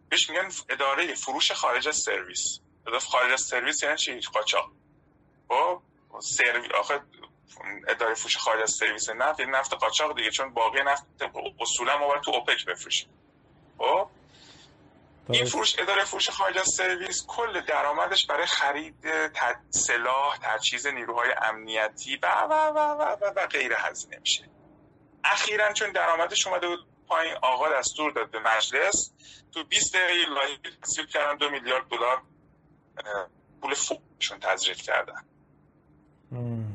بهش 0.09 0.29
میگن 0.29 0.49
اداره 0.69 1.15
فروش 1.15 1.51
خارج 1.51 1.87
از 1.87 1.95
سرویس. 1.95 2.59
خارج 3.01 3.31
از 3.31 3.41
سرویس 3.41 3.83
یعنی 3.83 3.97
چی؟ 3.97 4.19
قاچاق. 4.19 4.71
خب؟ 5.49 5.81
سرویس 6.19 6.71
آخه 6.71 6.99
اداره 7.87 8.13
فروش 8.13 8.37
خارج 8.37 8.61
از 8.61 8.71
سرویس 8.71 9.09
نفت 9.09 9.39
یعنی 9.39 9.51
نفت 9.51 9.73
قاچاق 9.73 10.17
دیگه 10.17 10.31
چون 10.31 10.53
باقی 10.53 10.83
نفت 10.83 11.05
اصولا 11.59 11.97
ما 11.97 12.07
باید 12.07 12.21
تو 12.21 12.31
اوپک 12.31 12.65
بفروشیم. 12.65 13.09
خب؟ 13.77 14.09
این 15.29 15.45
فروش 15.45 15.79
اداره 15.79 16.03
فروش 16.03 16.29
خارج 16.29 16.57
از 16.57 16.67
سرویس 16.67 17.25
کل 17.27 17.61
درآمدش 17.61 18.25
برای 18.25 18.45
خرید 18.45 18.95
سلاح 19.69 20.37
تجهیز 20.41 20.87
نیروهای 20.87 21.29
امنیتی 21.41 22.15
و 22.23 22.27
و 22.49 22.53
و 22.53 22.79
و 22.79 23.01
و, 23.01 23.33
و 23.35 23.47
غیره 23.47 23.75
هزینه 23.79 24.19
میشه. 24.19 24.49
اخیرا 25.23 25.73
چون 25.73 25.91
درآمدش 25.91 26.47
اومده 26.47 26.67
بود 26.67 26.79
پایین 27.07 27.35
آقا 27.41 27.69
دستور 27.69 28.11
داد 28.11 28.31
به 28.31 28.39
مجلس 28.39 29.11
تو 29.51 29.63
20 29.63 29.95
دقیقه 29.95 30.29
لاهی 30.33 30.57
تصویب 30.83 31.07
کردن 31.09 31.37
دو 31.37 31.49
میلیارد 31.49 31.87
دلار 31.87 32.21
پول 33.61 33.73
فورشون 33.73 34.39
تزریق 34.39 34.77
کردن. 34.77 35.25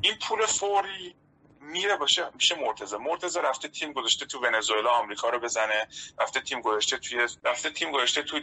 این 0.02 0.14
پول 0.28 0.46
فوری 0.46 1.14
میره 1.62 1.96
باشه 1.96 2.30
میشه 2.34 2.54
مرتضی. 2.54 2.96
مرتضی 2.96 3.40
رفته 3.40 3.68
تیم 3.68 3.92
گذاشته 3.92 4.26
تو 4.26 4.38
ونزوئلا 4.40 4.90
آمریکا 4.90 5.28
رو 5.28 5.38
بزنه 5.38 5.88
رفته 6.20 6.40
تیم 6.40 6.60
گذاشته 6.60 6.98
توی 6.98 7.28
رفته 7.44 7.70
تیم 7.70 7.92
گذاشته 7.92 8.22
تو 8.22 8.40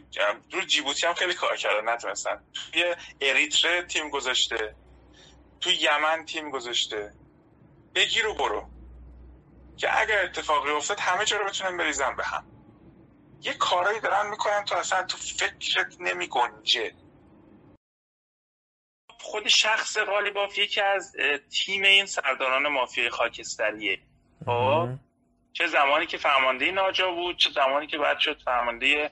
رو 0.51 0.61
جیبوتی 0.61 1.07
هم 1.07 1.13
خیلی 1.13 1.33
کار 1.33 1.57
کردن 1.57 1.93
نتونستن. 1.93 2.43
توی 2.53 2.95
اریتره 3.21 3.83
تیم 3.83 4.09
گذاشته 4.09 4.75
تو 5.61 5.69
یمن 5.71 6.25
تیم 6.25 6.51
گذاشته. 6.51 7.13
بگیر 7.95 8.27
و 8.27 8.33
برو. 8.33 8.69
که 9.77 10.01
اگر 10.01 10.23
اتفاقی 10.23 10.71
افتاد 10.71 10.99
همه 10.99 11.25
جا 11.25 11.37
رو 11.37 11.45
بتونن 11.45 11.77
بریزن 11.77 12.15
به 12.15 12.23
هم. 12.23 12.45
یه 13.41 13.53
کارایی 13.53 13.99
دارن 13.99 14.29
می‌کنن 14.29 14.65
تو 14.65 14.75
اصلا 14.75 15.03
تو 15.03 15.17
فکرت 15.17 15.95
نمی 15.99 16.27
گنجه 16.27 16.95
خود 19.19 19.47
شخص 19.47 19.97
غالیباف 19.97 20.57
یکی 20.57 20.81
از 20.81 21.15
تیم 21.51 21.83
این 21.83 22.05
سرداران 22.05 22.67
مافیای 22.67 23.09
خاکستریه. 23.09 23.99
خب؟ 24.45 24.89
چه 25.53 25.67
زمانی 25.67 26.05
که 26.05 26.17
فرمانده 26.17 26.71
ناجا 26.71 27.11
بود 27.11 27.37
چه 27.37 27.49
زمانی 27.51 27.87
که 27.87 27.97
بعد 27.97 28.19
شد 28.19 28.41
فرمانده 28.45 29.11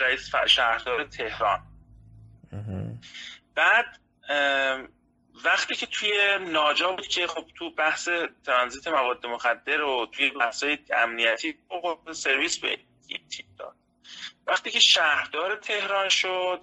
رئیس 0.00 0.30
شهردار 0.46 1.04
تهران. 1.04 1.60
بعد 3.54 3.98
وقتی 5.44 5.74
که 5.74 5.86
توی 5.86 6.38
ناجا 6.40 6.92
بود 6.92 7.06
که 7.06 7.26
خب 7.26 7.46
تو 7.54 7.70
بحث 7.70 8.08
ترانزیت 8.46 8.88
مواد 8.88 9.26
مخدر 9.26 9.82
و 9.82 10.06
توی 10.06 10.30
بحث 10.30 10.64
امنیتی 10.96 11.58
سرویس 12.12 12.58
به 12.58 12.78
تیم 13.08 13.46
داد. 13.58 13.76
وقتی 14.46 14.70
که 14.70 14.80
شهردار 14.80 15.56
تهران 15.56 16.08
شد 16.08 16.60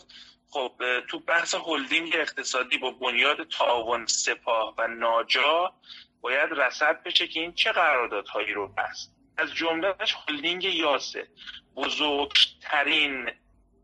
خب 0.50 0.72
تو 1.08 1.20
بحث 1.20 1.56
هلدینگ 1.56 2.16
اقتصادی 2.16 2.78
با 2.78 2.92
بنیاد 2.92 3.48
تعاون 3.48 4.06
سپاه 4.06 4.74
و 4.78 4.88
ناجا 4.88 5.74
باید 6.22 6.50
رصد 6.52 7.04
بشه 7.04 7.28
که 7.28 7.40
این 7.40 7.54
چه 7.54 7.72
قراردادهایی 7.72 8.54
رو 8.54 8.68
بست. 8.68 9.16
از 9.38 9.54
جملهش 9.54 10.16
هلدینگ 10.28 10.64
یاسه. 10.64 11.28
بزرگترین 11.76 13.32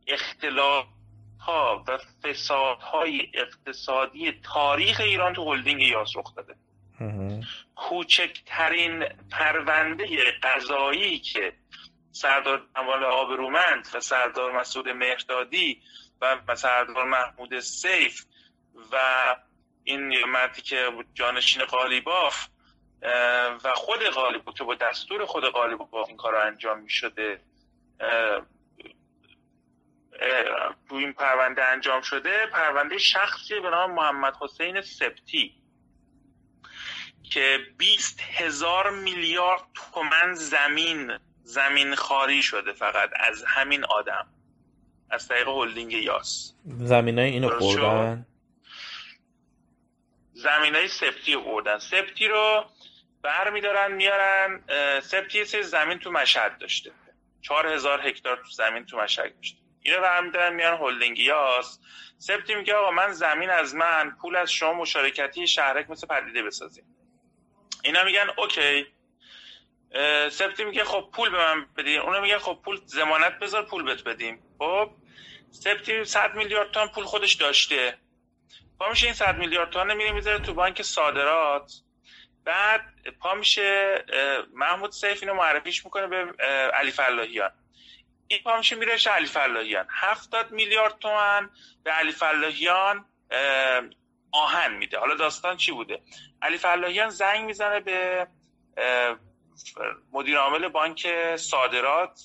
اختلاس 0.08 0.86
ها 1.40 1.84
و 1.88 1.98
فسادهای 2.24 3.32
اقتصادی 3.34 4.32
تاریخ 4.32 5.00
ایران 5.00 5.34
تو 5.34 5.54
هلدینگ 5.54 5.82
یاس 5.82 6.16
رخ 6.16 6.36
داده. 6.36 6.56
کوچکترین 7.76 9.06
پرونده 9.32 10.32
قضایی 10.44 11.20
که 11.20 11.54
سردار 12.12 12.68
جمال 12.76 13.04
آبرومند 13.04 13.88
و 13.94 14.00
سردار 14.00 14.60
مسعود 14.60 14.90
مهردادی 14.90 15.82
و 16.48 16.56
سردار 16.56 17.06
محمود 17.06 17.60
سیف 17.60 18.26
و 18.92 18.98
این 19.84 20.26
مردی 20.26 20.62
که 20.62 20.92
جانشین 21.14 21.66
قالیباف 21.66 22.48
و 23.64 23.74
خود 23.76 24.04
قالیباف 24.04 24.56
که 24.56 24.64
با 24.64 24.76
دستور 24.76 25.26
خود 25.26 25.44
قالیباف 25.44 26.08
این 26.08 26.18
کار 26.18 26.36
انجام 26.36 26.80
می 26.80 26.90
شده 26.90 27.42
رو 30.88 30.98
این 30.98 31.14
پرونده 31.14 31.66
انجام 31.66 32.02
شده 32.02 32.46
پرونده 32.46 32.98
شخصی 32.98 33.60
به 33.60 33.70
نام 33.70 33.92
محمد 33.92 34.36
حسین 34.42 34.82
سپتی 34.82 35.56
که 37.32 37.60
20 37.78 38.22
هزار 38.22 38.90
میلیارد 38.90 39.62
تومن 39.74 40.34
زمین 40.34 41.20
زمین 41.44 41.96
خواری 41.96 42.42
شده 42.42 42.74
فقط 42.74 43.10
از 43.20 43.44
همین 43.48 43.86
آدم. 43.86 44.35
از 45.16 45.28
طریق 45.28 45.48
هلدینگ 45.48 45.94
یاس. 45.94 46.54
زمین 46.66 47.20
های 47.20 47.30
اینو 47.30 47.60
خوردن؟ 47.60 48.26
زمین 50.34 50.76
های 50.76 50.88
سپتی 50.88 51.34
رو 51.34 51.42
بردن 51.42 51.78
سپتی 51.80 52.28
رو 52.28 52.66
بر 53.22 53.50
میدارن 53.50 53.92
میارن 53.92 54.64
سپتی 55.02 55.46
سه 55.46 55.62
زمین 55.62 56.00
تو 56.00 56.12
مشهد 56.12 56.58
داشته. 56.58 56.92
چهار 57.42 57.68
هزار 57.68 58.08
هکتار 58.08 58.36
تو 58.36 58.50
زمین 58.52 58.86
تو 58.86 58.98
مشهد 58.98 59.36
داشته. 59.36 59.58
اینو 59.82 60.02
بر 60.02 60.22
میدارن 60.22 60.54
میارن 60.54 60.78
هلدینگ 60.78 61.20
یاس. 61.20 61.80
سپتی 62.18 62.56
میگه 62.56 62.74
آقا 62.74 62.92
من 62.92 63.12
زمین 63.12 63.50
از 63.50 63.76
من 63.76 64.16
پول 64.22 64.36
از 64.36 64.52
شما 64.52 64.74
مشارکتی 64.74 65.48
شهرک 65.48 65.90
مثل 65.90 66.08
پدیده 66.08 66.44
بسازیم. 66.44 66.86
اینا 67.84 68.04
میگن 68.04 68.28
اوکی. 68.38 68.86
سپتی 70.32 70.64
میگه 70.64 70.84
خب 70.84 71.10
پول 71.14 71.30
به 71.30 71.38
من 71.38 71.66
بدین. 71.78 72.00
اونا 72.00 72.22
میگه 72.22 72.40
خب 72.40 72.60
پول 72.66 72.80
زمانت 72.86 73.40
بذار 73.40 73.66
پول 73.66 73.84
بهت 73.84 74.04
بدیم. 74.04 74.40
خب 74.60 74.92
سپتی 75.52 76.06
100 76.06 76.36
میلیارد 76.36 76.72
تومان 76.72 76.90
پول 76.90 77.04
خودش 77.04 77.34
داشته. 77.34 77.98
پا 78.80 78.90
میشه 78.90 79.06
این 79.06 79.16
100 79.16 79.38
میلیارد 79.38 79.70
تومان 79.70 79.94
میره 79.94 80.12
می‌ذاره 80.12 80.40
تو 80.40 80.54
بانک 80.54 80.82
صادرات. 80.82 81.72
بعد 82.44 82.82
پا 83.20 83.34
میشه 83.34 84.06
محمود 84.54 84.92
سیف 84.92 85.24
اینو 85.24 85.34
معرفیش 85.34 85.86
می‌کنه 85.86 86.08
به 86.08 86.44
علی 86.74 86.92
فلاحیان. 86.92 87.52
این 88.28 88.40
پا 88.44 88.58
میشه 88.58 88.76
میره 88.76 88.98
علی 89.08 89.26
فلاحیان. 89.26 89.88
70 89.90 90.52
میلیارد 90.52 91.00
تومن 91.00 91.50
به 91.84 91.92
علی 91.92 92.12
فلاحیان 92.12 93.06
آهن 94.32 94.74
میده. 94.74 95.00
حالا 95.00 95.16
داستان 95.16 95.58
چی 95.58 95.72
بوده؟ 95.72 96.02
علی 96.42 96.58
فلاحیان 96.58 97.10
زنگ 97.10 97.46
می‌زنه 97.46 97.80
به 97.80 98.28
مدیر 100.12 100.38
عامل 100.38 100.68
بانک 100.68 101.36
صادرات 101.36 102.20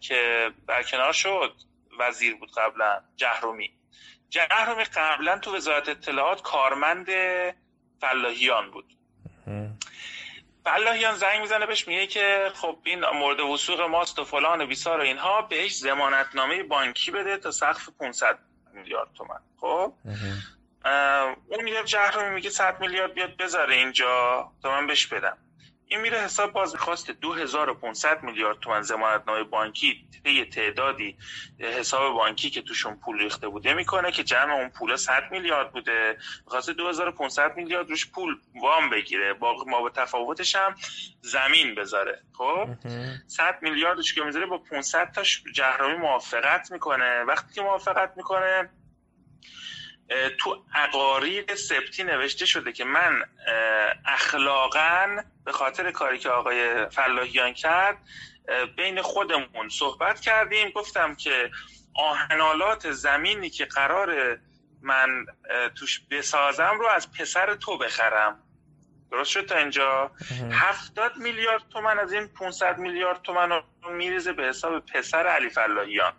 که 0.00 0.50
برکنار 0.66 1.12
شد. 1.12 1.54
وزیر 1.98 2.36
بود 2.36 2.50
قبلا 2.56 3.00
جهرومی. 3.16 3.72
جهرومی 4.30 4.84
قبلا 4.84 5.38
تو 5.38 5.56
وزارت 5.56 5.88
اطلاعات 5.88 6.42
کارمند 6.42 7.06
فلاحیان 8.00 8.70
بود. 8.70 8.94
فلاحیان 10.64 11.14
زنگ 11.14 11.40
می‌زنه 11.40 11.66
بهش 11.66 11.88
میگه 11.88 12.06
که 12.06 12.50
خب 12.54 12.78
این 12.84 13.04
مورد 13.06 13.40
وسوق 13.40 13.80
ماست 13.80 14.18
و 14.18 14.24
فلان 14.24 14.60
و 14.60 14.66
بیسار 14.66 14.98
و 14.98 15.02
اینها 15.02 15.42
بهش 15.42 15.74
زمانتنامه 15.74 16.62
بانکی 16.62 17.10
بده 17.10 17.36
تا 17.36 17.50
سقف 17.50 17.88
500 17.88 18.38
میلیارد 18.72 19.08
تومن 19.14 19.40
خب؟ 19.60 19.94
اون 21.48 21.64
میگه 21.64 21.84
جهرومی 21.84 22.34
میگه 22.34 22.50
100 22.50 22.80
میلیارد 22.80 23.14
بیاد 23.14 23.36
بذاره 23.36 23.74
اینجا 23.74 24.52
تا 24.62 24.70
من 24.70 24.86
بهش 24.86 25.06
بدم. 25.06 25.38
این 25.94 26.02
میره 26.02 26.20
حساب 26.20 26.52
باز 26.52 26.72
می‌خواست 26.72 27.10
2500 27.10 28.22
میلیارد 28.22 28.60
تومن 28.60 28.82
زمانتنامه 28.82 29.42
بانکی 29.42 30.08
طی 30.24 30.44
تعدادی 30.44 31.16
حساب 31.58 32.14
بانکی 32.14 32.50
که 32.50 32.62
توشون 32.62 32.96
پول 32.96 33.18
ریخته 33.18 33.48
بوده 33.48 33.74
می‌کنه 33.74 34.12
که 34.12 34.24
جمع 34.24 34.52
اون 34.52 34.68
پول 34.68 34.96
100 34.96 35.22
میلیارد 35.30 35.72
بوده. 35.72 36.18
می‌خواست 36.44 36.70
2500 36.70 37.56
میلیارد 37.56 37.90
روش 37.90 38.10
پول 38.10 38.36
وام 38.62 38.90
بگیره. 38.90 39.32
با 39.34 39.64
ما 39.66 39.82
به 39.82 39.90
تفاوتش 39.90 40.56
هم 40.56 40.74
زمین 41.20 41.74
بذاره. 41.74 42.22
خب؟ 42.32 42.68
100 43.26 43.58
میلیاردش 43.62 44.14
که 44.14 44.22
می‌ذاره 44.22 44.46
با 44.46 44.58
500 44.58 45.12
تاش 45.12 45.42
جهرامی 45.54 45.94
موافقت 45.94 46.72
می‌کنه. 46.72 47.24
وقتی 47.28 47.54
که 47.54 47.62
موافقت 47.62 48.12
می‌کنه 48.16 48.70
تو 50.38 50.64
عقارید 50.74 51.54
سپتی 51.54 52.04
نوشته 52.04 52.46
شده 52.46 52.72
که 52.72 52.84
من 52.84 53.22
اخلاقا 54.06 55.22
به 55.44 55.52
خاطر 55.52 55.90
کاری 55.90 56.18
که 56.18 56.28
آقای 56.28 56.86
فلاحیان 56.90 57.52
کرد 57.52 57.98
بین 58.76 59.02
خودمون 59.02 59.68
صحبت 59.68 60.20
کردیم. 60.20 60.70
گفتم 60.70 61.14
که 61.14 61.50
آهنالات 61.94 62.90
زمینی 62.90 63.50
که 63.50 63.64
قرار 63.64 64.38
من 64.82 65.26
توش 65.74 66.00
بسازم 66.10 66.76
رو 66.78 66.86
از 66.86 67.12
پسر 67.12 67.54
تو 67.54 67.78
بخرم. 67.78 68.40
درست 69.10 69.30
شد 69.30 69.46
تا 69.46 69.56
اینجا؟ 69.56 70.10
هفتاد 70.52 71.16
میلیارد 71.16 71.62
تومن 71.72 71.98
از 71.98 72.12
این 72.12 72.28
500 72.28 72.78
میلیارد 72.78 73.22
تومن 73.22 73.50
رو 73.50 73.90
میریزه 73.90 74.32
به 74.32 74.44
حساب 74.44 74.86
پسر 74.86 75.26
علی 75.26 75.50
فلاحیان. 75.50 76.12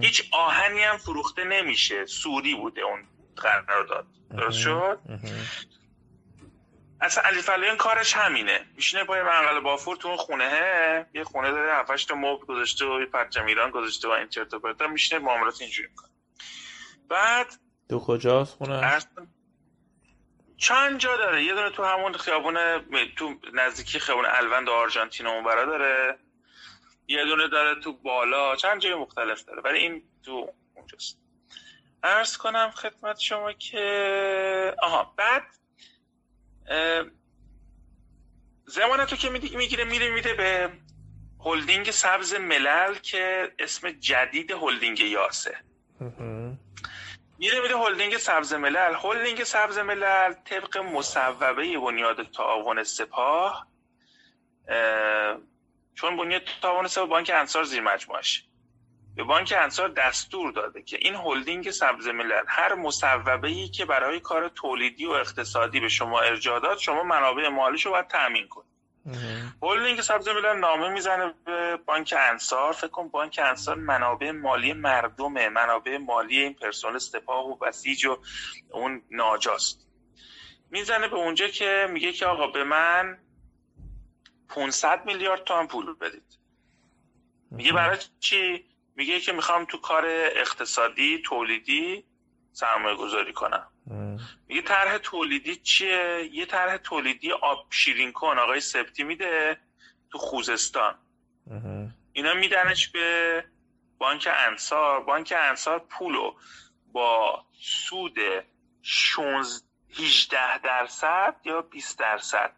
هیچ 0.00 0.28
آهنی 0.32 0.82
هم 0.82 0.96
فروخته 0.96 1.44
نمیشه. 1.44 2.06
سوری 2.06 2.54
بوده 2.54 2.80
اون 2.80 3.04
قرار 3.36 3.84
داد 3.84 4.06
درست 4.30 4.58
شد؟ 4.58 4.98
اصلا 7.00 7.24
علی 7.24 7.40
فلاحیان 7.40 7.76
کارش 7.76 8.16
همینه. 8.16 8.66
میشینه 8.76 9.04
پای 9.04 9.22
منقل 9.22 9.60
بافور 9.60 9.96
تو 9.96 10.08
اون 10.08 10.16
خونه 10.16 11.06
یه 11.14 11.24
خونه 11.24 11.50
داره 11.50 11.74
هفتش 11.74 12.04
تا 12.04 12.14
مبل 12.14 12.44
گذاشته 12.44 12.84
و 12.84 13.00
یه 13.00 13.06
پرچم 13.06 13.46
ایران 13.46 13.70
گذاشته 13.70 14.08
و 14.08 14.10
این 14.10 14.28
چرت 14.28 14.54
و 14.54 14.58
پرتا 14.58 14.86
میشینه 14.86 15.20
معاملات 15.20 15.60
اینجوری 15.60 15.88
می‌کنه. 15.88 16.10
بعد 17.08 17.46
تو 17.90 18.00
کجاست 18.00 18.56
خونه؟ 18.56 18.98
چند 20.56 20.98
جا 20.98 21.16
داره. 21.16 21.44
یه 21.44 21.54
دونه 21.54 21.70
تو 21.70 21.84
همون 21.84 22.12
خیابون 22.12 22.56
تو 23.16 23.34
نزدیکی 23.52 23.98
خیابون 23.98 24.26
الوند 24.26 24.68
آرژانتین 24.68 25.26
اون 25.26 25.44
برا 25.44 25.64
داره. 25.64 26.18
یه 27.08 27.24
دونه 27.24 27.48
داره 27.48 27.80
تو 27.80 27.92
بالا 27.92 28.56
چند 28.56 28.80
جای 28.80 28.94
مختلف 28.94 29.44
داره 29.44 29.62
ولی 29.62 29.78
این 29.78 30.02
تو 30.24 30.52
اونجاست. 30.74 31.18
عرض 32.02 32.36
کنم 32.36 32.70
خدمت 32.70 33.18
شما 33.18 33.52
که 33.52 34.74
آها 34.82 35.14
بعد 35.16 35.42
زمینتو 38.66 39.16
که 39.16 39.30
می‌گیره 39.30 39.84
میره 39.84 40.10
میده 40.10 40.34
به 40.34 40.72
هلدینگ 41.40 41.90
سبز 41.90 42.34
ملل 42.34 42.94
که 42.94 43.52
اسم 43.58 43.90
جدید 43.90 44.50
هلدینگ 44.50 45.00
یاسه. 45.00 45.58
میره 47.38 47.60
میره 47.60 47.78
هلدینگ 47.78 48.16
سبز 48.16 48.52
ملل. 48.52 48.94
هلدینگ 48.94 49.44
سبز 49.44 49.78
ملل 49.78 50.32
طبق 50.32 50.78
مصوبه 50.78 51.52
بنیاد 51.52 52.22
تعاون 52.30 52.84
سپاه 52.84 53.66
چون 55.96 56.16
بنیاد 56.16 56.42
تعاون 56.62 56.86
سپاه 56.86 57.06
بانک 57.06 57.30
انصار 57.34 57.64
زیر 57.64 57.80
مجموعش. 57.80 58.44
به 59.16 59.24
بانک 59.24 59.54
انصار 59.56 59.88
دستور 59.88 60.52
داده 60.52 60.82
که 60.82 60.98
این 61.00 61.14
هلدینگ 61.14 61.70
سبز 61.70 62.08
ملل 62.08 62.44
هر 62.48 62.74
مصوبه 62.74 63.48
ای 63.48 63.68
که 63.68 63.84
برای 63.84 64.20
کار 64.20 64.48
تولیدی 64.48 65.06
و 65.06 65.10
اقتصادی 65.10 65.80
به 65.80 65.88
شما 65.88 66.20
ارجاع 66.20 66.60
داد 66.60 66.78
شما 66.78 67.02
منابع 67.02 67.48
مالیشو 67.48 67.90
باید 67.90 68.08
تامین 68.08 68.48
کنید. 68.48 68.76
هلدینگ 69.62 70.00
سبز 70.00 70.28
ملل 70.28 70.58
نامه 70.58 70.88
می‌زنه 70.88 71.34
به 71.44 71.76
بانک 71.76 72.14
انصار. 72.18 72.72
فکر 72.72 72.88
کن 72.88 73.08
بانک 73.08 73.40
انصار 73.44 73.74
منابع 73.74 74.30
مالی 74.30 74.72
مردمه. 74.72 75.48
منابع 75.48 75.98
مالی 75.98 76.40
این 76.42 76.54
پرسنل 76.54 76.98
سپاه 76.98 77.46
و 77.46 77.56
بسیج 77.56 78.06
و 78.06 78.18
اون 78.70 79.02
ناجاست. 79.10 79.86
می‌زنه 80.70 81.08
به 81.08 81.16
اونجا 81.16 81.48
که 81.48 81.88
میگه 81.90 82.12
که 82.12 82.26
آقا 82.26 82.46
به 82.46 82.64
من 82.64 83.18
500 84.48 85.06
میلیارد 85.06 85.44
تومان 85.44 85.66
پول 85.66 85.94
بدید. 85.94 86.38
میگه 87.50 87.72
برای 87.72 87.98
چی؟ 88.20 88.64
میگه 88.96 89.20
که 89.20 89.32
می‌خوام 89.32 89.64
تو 89.64 89.78
کار 89.78 90.04
اقتصادی 90.06 91.22
تولیدی 91.24 92.04
سرمایه 92.52 92.96
گذاری 92.96 93.32
کنم 93.32 93.68
میگه 94.48 94.62
طرح 94.62 94.98
تولیدی 94.98 95.56
چیه؟ 95.56 96.30
یه 96.32 96.46
طرح 96.46 96.76
تولیدی 96.76 97.32
آب 97.32 97.66
شیرین 97.70 98.12
کن 98.12 98.38
آقای 98.38 98.60
سپتی 98.60 99.04
میده 99.04 99.58
تو 100.10 100.18
خوزستان. 100.18 100.94
اینا 102.12 102.34
میدنش 102.34 102.88
به 102.88 103.44
بانک 103.98 104.28
انصار. 104.48 105.02
بانک 105.02 105.34
انصار 105.36 105.78
پولو 105.78 106.34
با 106.92 107.44
سود 107.60 108.18
18 109.98 110.58
درصد 110.58 111.36
یا 111.44 111.62
20 111.62 111.98
درصد 111.98 112.52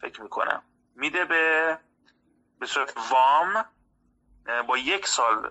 فکر 0.00 0.22
می‌کنم. 0.22 0.62
میده 0.96 1.24
به 1.24 1.78
به 2.60 2.66
صورت 2.66 2.94
وام 3.10 3.64
با 4.68 4.78
یک 4.78 5.06
سال 5.06 5.50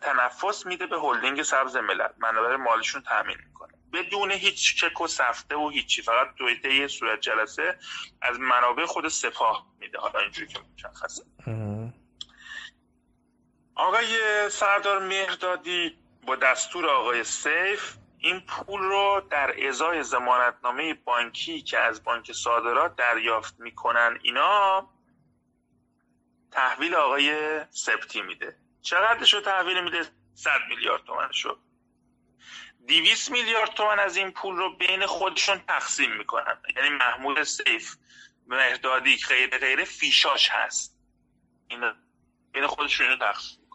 تنفس 0.00 0.66
میده 0.66 0.86
به 0.86 1.00
هلدینگ 1.00 1.42
سبز 1.42 1.76
ملت. 1.76 2.14
منابع 2.18 2.56
مالشون 2.56 3.02
تامین 3.02 3.36
می‌کنه. 3.46 3.72
بدون 3.92 4.30
هیچ 4.30 4.80
چک 4.80 5.00
و 5.00 5.06
سفته 5.06 5.56
و 5.56 5.68
هیچی. 5.68 6.02
فقط 6.02 6.34
توی 6.38 6.60
یه 6.64 6.88
صورت 6.88 7.20
جلسه 7.20 7.78
از 8.22 8.40
منابع 8.40 8.84
خود 8.86 9.08
سپاه 9.08 9.66
میده. 9.78 9.98
حالا 9.98 10.20
اینجوری 10.20 10.48
که 10.48 10.58
مشخصه. 10.74 11.22
آقای 13.74 14.06
سردار 14.50 14.98
مهردادی 14.98 15.98
با 16.26 16.36
دستور 16.36 16.90
آقای 16.90 17.24
سیف 17.24 17.96
این 18.18 18.40
پول 18.40 18.80
رو 18.80 19.26
در 19.30 19.66
ازای 19.68 20.02
زمانتنامه 20.02 20.94
بانکی 20.94 21.62
که 21.62 21.78
از 21.78 22.04
بانک 22.04 22.32
صادرات 22.32 22.96
دریافت 22.96 23.60
می‌کنن 23.60 24.18
اینا 24.22 24.88
تحویل 26.50 26.94
آقای 26.94 27.60
سپتی 27.70 28.22
میده. 28.22 28.56
چقدر 28.82 29.24
شو 29.24 29.40
تحویل 29.40 29.84
میده؟ 29.84 30.10
100 30.34 30.50
میلیارد 30.68 31.04
تومن 31.04 31.32
شو 31.32 31.58
200 32.88 33.30
میلیارد 33.30 33.70
تومن 33.70 33.98
از 33.98 34.16
این 34.16 34.30
پول 34.30 34.56
رو 34.56 34.76
بین 34.76 35.06
خودشون 35.06 35.58
تقسیم 35.58 36.12
می‌کنن. 36.12 36.58
یعنی 36.76 36.88
محمود 36.88 37.42
سیف 37.42 37.96
مهدادی 38.46 39.16
غیر 39.28 39.58
غیره 39.58 39.84
فیشاش 39.84 40.48
هست. 40.50 40.98
این 41.68 41.92
بین 42.52 42.66
خودشون 42.66 43.06
اینو 43.06 43.18
تقسیم 43.18 43.65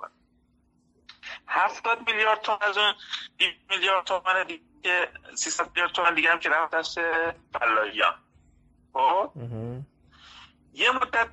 70 1.52 2.08
میلیارد 2.08 2.42
تومن 2.42 2.58
از 2.62 2.78
اون 2.78 2.94
200 3.38 3.56
میلیارد 3.70 4.06
تومن 4.06 4.44
دیگه 4.44 5.10
300 5.36 5.68
میلیارد 5.68 5.92
تومن 5.92 6.14
دیگه 6.14 6.32
هم 6.32 6.40
که 6.40 6.50
رفت 6.50 6.76
دست 6.76 7.00
خب؟ 8.94 9.32
یه 10.74 10.92
مدت 10.92 11.30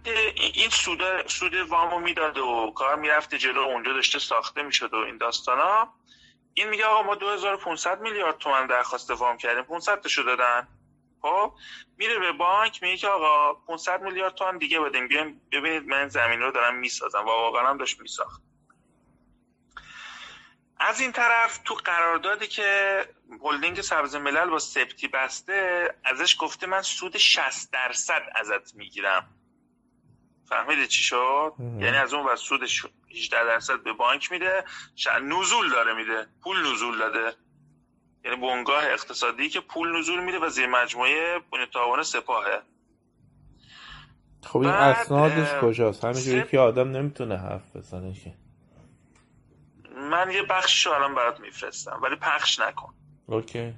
این 0.54 0.70
سود 0.70 1.26
سود 1.26 1.54
وامو 1.54 1.98
می‌داد 1.98 2.38
و 2.38 2.72
کار 2.76 2.96
می‌رفته 2.96 3.38
جلو 3.38 3.60
اونجا 3.60 3.92
داشته 3.92 4.18
ساخته 4.18 4.62
می‌شد 4.62 4.94
و 4.94 4.96
این 4.96 5.16
داستانا. 5.16 5.94
این 6.54 6.68
میگه 6.68 6.84
آقا 6.84 7.02
ما 7.02 7.14
2500 7.14 8.00
میلیارد 8.00 8.38
تومن 8.38 8.66
درخواست 8.66 9.10
وام 9.10 9.36
کردیم 9.36 9.62
500 9.62 10.00
تاشو 10.00 10.22
دادن. 10.22 10.68
خب؟ 11.22 11.52
میره 11.96 12.18
به 12.18 12.32
بانک 12.32 12.82
میگه 12.82 13.08
آقا 13.08 13.54
500 13.54 14.02
میلیارد 14.02 14.34
تومن 14.34 14.58
دیگه 14.58 14.80
بدیم 14.80 15.08
بیاین 15.08 15.40
ببینید 15.52 15.86
من 15.86 16.08
زمین 16.08 16.40
رو 16.40 16.50
دارم 16.50 16.74
می‌سازم. 16.74 17.22
و 17.22 17.30
واقعا 17.30 17.70
هم 17.70 17.78
داشت 17.78 18.00
میساخت. 18.00 18.47
از 20.80 21.00
این 21.00 21.12
طرف 21.12 21.58
تو 21.64 21.74
قراردادی 21.74 22.46
که 22.46 23.00
هلدینگ 23.44 23.80
سبز 23.80 24.14
ملل 24.14 24.50
با 24.50 24.58
سپتی 24.58 25.08
بسته 25.08 25.88
ازش 26.04 26.36
گفته 26.40 26.66
من 26.66 26.82
سود 26.82 27.16
60 27.16 27.72
درصد 27.72 28.22
ازت 28.34 28.74
می‌گیرم. 28.74 29.28
فهمیده 30.48 30.86
چی 30.86 31.02
شد؟ 31.02 31.52
یعنی 31.58 31.96
از 31.96 32.14
اون 32.14 32.26
و 32.26 32.36
سود 32.36 32.62
18 32.62 33.44
درصد 33.44 33.82
به 33.82 33.92
بانک 33.92 34.32
میده 34.32 34.64
نزول 35.22 35.70
داره 35.70 35.94
میده. 35.94 36.26
پول 36.42 36.72
نزول 36.72 36.98
داده. 36.98 37.36
یعنی 38.24 38.36
بنگاه 38.36 38.84
اقتصادی 38.84 39.48
که 39.48 39.60
پول 39.60 39.98
نزول 39.98 40.24
میده 40.24 40.38
و 40.38 40.48
زیر 40.48 40.66
مجموعه 40.66 41.38
بنیاد 41.52 42.02
سپاهه. 42.02 42.62
خب 44.42 44.58
این 44.58 44.70
اسنادش 44.70 45.48
کجاست؟ 45.60 46.04
همینجوری 46.04 46.42
که 46.42 46.58
آدم 46.58 46.90
نمی‌تونه 46.90 47.36
حرف 47.36 47.76
بزنه 47.76 48.14
که. 48.14 48.34
من 49.98 50.30
یه 50.30 50.42
بخش 50.42 50.86
رو 50.86 50.92
الان 50.92 51.14
برات 51.14 51.40
میفرستم 51.40 52.00
ولی 52.02 52.16
پخش 52.16 52.58
نکن. 52.60 52.94
اوکی. 53.26 53.74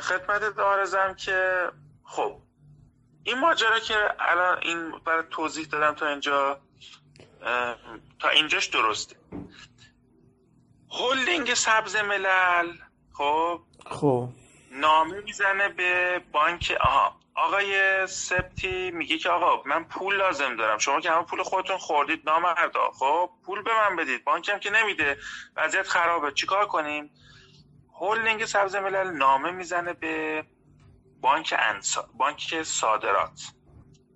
خدمت 0.00 0.56
دارزم 0.56 1.14
که 1.14 1.68
خب 2.04 2.40
این 3.22 3.38
ماجرا 3.38 3.80
که 3.80 3.94
الان 4.18 4.58
این 4.62 4.92
برای 5.06 5.24
توضیح 5.30 5.66
دادم 5.66 5.94
تا 5.94 6.08
اینجا 6.08 6.60
تا 8.18 8.28
اینجاش 8.28 8.66
درسته. 8.66 9.16
هولدینگ 10.90 11.54
سبز 11.54 11.96
ملل 11.96 12.72
خب؟ 13.12 13.60
خب. 13.86 14.28
نامه 14.72 15.20
می‌زنه 15.20 15.68
به 15.68 16.20
بانک 16.32 16.76
آها. 16.80 17.19
آقای 17.34 18.06
سپتی 18.06 18.90
میگه 18.90 19.18
که 19.18 19.30
آقا 19.30 19.62
من 19.68 19.84
پول 19.84 20.16
لازم 20.16 20.56
دارم. 20.56 20.78
شما 20.78 21.00
که 21.00 21.10
همه 21.10 21.22
پول 21.24 21.42
خودتون 21.42 21.78
خوردید 21.78 22.22
نامردا. 22.30 22.90
خب 22.90 23.30
پول 23.46 23.62
به 23.62 23.70
من 23.74 23.96
بدید. 23.96 24.24
بانکم 24.24 24.58
که 24.58 24.70
نمیده. 24.70 25.18
وضعیت 25.56 25.88
خرابه. 25.88 26.32
چیکار 26.32 26.66
کنیم؟ 26.66 27.10
هولدینگ 27.94 28.44
سبز 28.44 28.76
ملل 28.76 29.10
نامه 29.10 29.50
می‌زنه 29.50 29.92
به 29.92 30.44
بانک 31.20 31.54
انسا... 31.58 32.08
بانک 32.14 32.62
صادرات. 32.62 33.40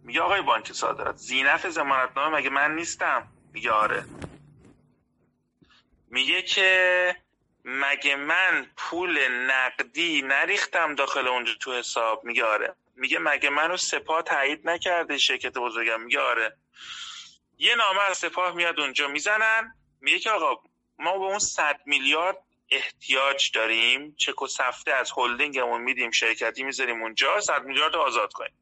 میگه 0.02 0.20
آقای 0.20 0.42
بانک 0.42 0.72
صادرات 0.72 1.16
زینف 1.16 1.66
زمانتنامه 1.66 2.36
مگه 2.36 2.50
من 2.50 2.74
نیستم؟ 2.74 3.28
میگه 3.52 3.72
آره. 3.72 4.04
میگه 6.10 6.42
که 6.42 7.16
مگه 7.64 8.16
من 8.16 8.66
پول 8.76 9.28
نقدی 9.28 10.22
نریختم 10.22 10.94
داخل 10.94 11.28
اونجا 11.28 11.52
تو 11.60 11.72
حساب؟ 11.72 12.24
میگه 12.24 12.44
آره. 12.44 12.74
میگه 12.96 13.18
مگه 13.18 13.50
منو 13.50 13.76
سپاه 13.76 14.22
تایید 14.22 14.68
نکرده 14.68 15.18
شرکت 15.18 15.52
بزرگم؟ 15.58 16.00
میگه 16.00 16.20
آره. 16.20 16.56
یه 17.58 17.74
نامه 17.74 18.00
از 18.00 18.18
سپاه 18.18 18.54
میاد 18.54 18.80
اونجا 18.80 19.08
می‌زنن. 19.08 19.74
میگه 20.00 20.18
که 20.18 20.30
آقا 20.30 20.62
ما 20.98 21.18
به 21.18 21.24
اون 21.24 21.38
صد 21.38 21.80
میلیارد 21.86 22.36
احتیاج 22.70 23.50
داریم. 23.52 24.14
چک 24.16 24.42
و 24.42 24.46
سفته 24.46 24.92
از 24.92 25.12
هلدینگمون 25.16 25.80
میدیم 25.80 26.10
شرکتی 26.10 26.62
می‌ذاریم 26.62 27.02
اونجا. 27.02 27.40
صد 27.40 27.64
میلیارد 27.64 27.96
آزاد 27.96 28.32
کنیم. 28.32 28.58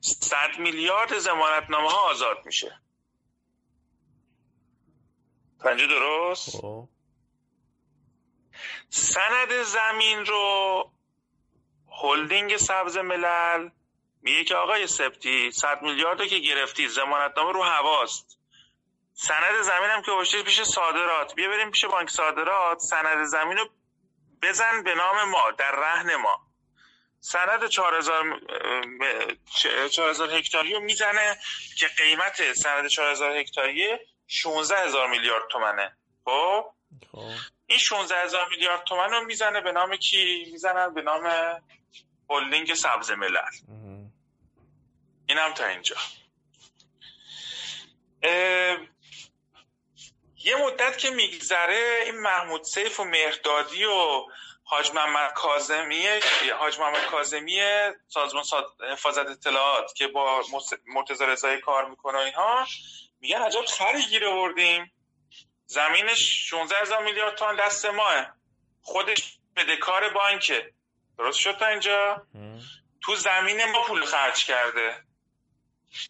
صد 0.00 0.58
میلیارد 0.58 1.18
زمانتنامه 1.18 1.90
ها 1.90 2.10
آزاد 2.10 2.46
میشه. 2.46 2.80
پنجه 5.60 5.86
درست؟ 5.86 6.50
خب. 6.50 6.88
سند 8.88 9.62
زمین 9.62 10.26
رو 10.26 10.92
هلدینگ 12.02 12.56
سبز 12.56 12.96
ملل 12.96 13.68
میگه 14.22 14.44
که 14.44 14.54
آقای 14.54 14.86
سپتی 14.86 15.50
صد 15.50 15.82
میلیارد 15.82 16.26
که 16.26 16.38
گرفتی 16.38 16.88
زمانتنامه 16.88 17.52
رو 17.52 17.62
هواست. 17.62 18.38
سند 19.12 19.62
زمین 19.62 19.90
هم 19.90 20.02
که 20.02 20.10
باشید 20.10 20.44
پیش 20.44 20.62
صادرات. 20.62 21.34
بیا 21.34 21.48
بریم 21.48 21.70
پیش 21.70 21.84
بانک 21.84 22.10
صادرات. 22.10 22.78
سند 22.78 23.24
زمین 23.24 23.56
رو 23.56 23.68
بزن 24.42 24.82
به 24.82 24.94
نام 24.94 25.28
ما 25.28 25.50
در 25.50 25.70
رهن 25.70 26.16
ما. 26.16 26.50
سند 27.20 27.66
4000 27.66 28.40
4000 29.90 30.30
هکتاری 30.30 30.72
رو 30.72 30.80
می‌زنه 30.80 31.36
که 31.78 31.86
قیمت 31.98 32.52
سند 32.52 32.88
4000 32.88 33.36
هکتاری 33.36 33.98
16000 34.26 35.08
میلیارد 35.10 35.48
تومنه. 35.50 35.96
خب؟ 36.24 36.64
خب. 37.12 37.30
این 37.66 37.78
16000 37.78 38.48
میلیارد 38.48 38.84
تومن 38.84 39.10
رو 39.10 39.24
می‌زنه 39.24 39.60
به 39.60 39.72
نام 39.72 39.96
کی؟ 39.96 40.48
می‌زنن 40.52 40.94
به 40.94 41.02
نام 41.02 41.22
هلدینگ 42.30 42.74
سبز 42.74 43.10
ملل. 43.10 43.36
اه. 43.36 43.50
این 45.26 45.38
هم 45.38 45.52
تا 45.54 45.66
اینجا. 45.66 45.96
اه، 48.22 48.78
یه 50.44 50.56
مدت 50.56 50.98
که 50.98 51.10
میگذره 51.10 52.02
این 52.04 52.20
محمود 52.20 52.64
سیف 52.64 53.00
و 53.00 53.04
مهردادی 53.04 53.84
و 53.84 54.26
حاج 54.64 54.90
محمد 54.94 55.32
کاظمی 55.32 56.06
حاج 56.58 56.78
محمد 56.78 57.04
کاظمی 57.06 57.60
سازمان 58.08 58.44
حفاظت 58.92 59.26
اطلاعات 59.26 59.94
که 59.94 60.08
با 60.08 60.42
مرتضی 60.86 61.26
رضایی 61.26 61.60
کار 61.60 61.90
می‌کنه 61.90 62.18
و 62.18 62.20
اینها 62.20 62.66
میگن 63.20 63.42
عجب 63.42 63.64
خری 63.64 64.06
گیر 64.06 64.26
آوردیم. 64.26 64.92
زمینش 65.66 66.48
16 66.50 66.76
هزار 66.76 67.04
میلیارد 67.04 67.34
تومن 67.34 67.56
دست 67.56 67.86
ماه. 67.86 68.26
خودش 68.82 69.38
بدهکار 69.56 70.08
بانکه. 70.08 70.72
درست 71.20 71.38
شد 71.38 71.56
تا 71.58 71.66
اینجا. 71.66 72.26
تو 73.02 73.14
زمین 73.14 73.64
ما 73.64 73.82
پول 73.82 74.04
خرج 74.04 74.44
کرده. 74.44 75.04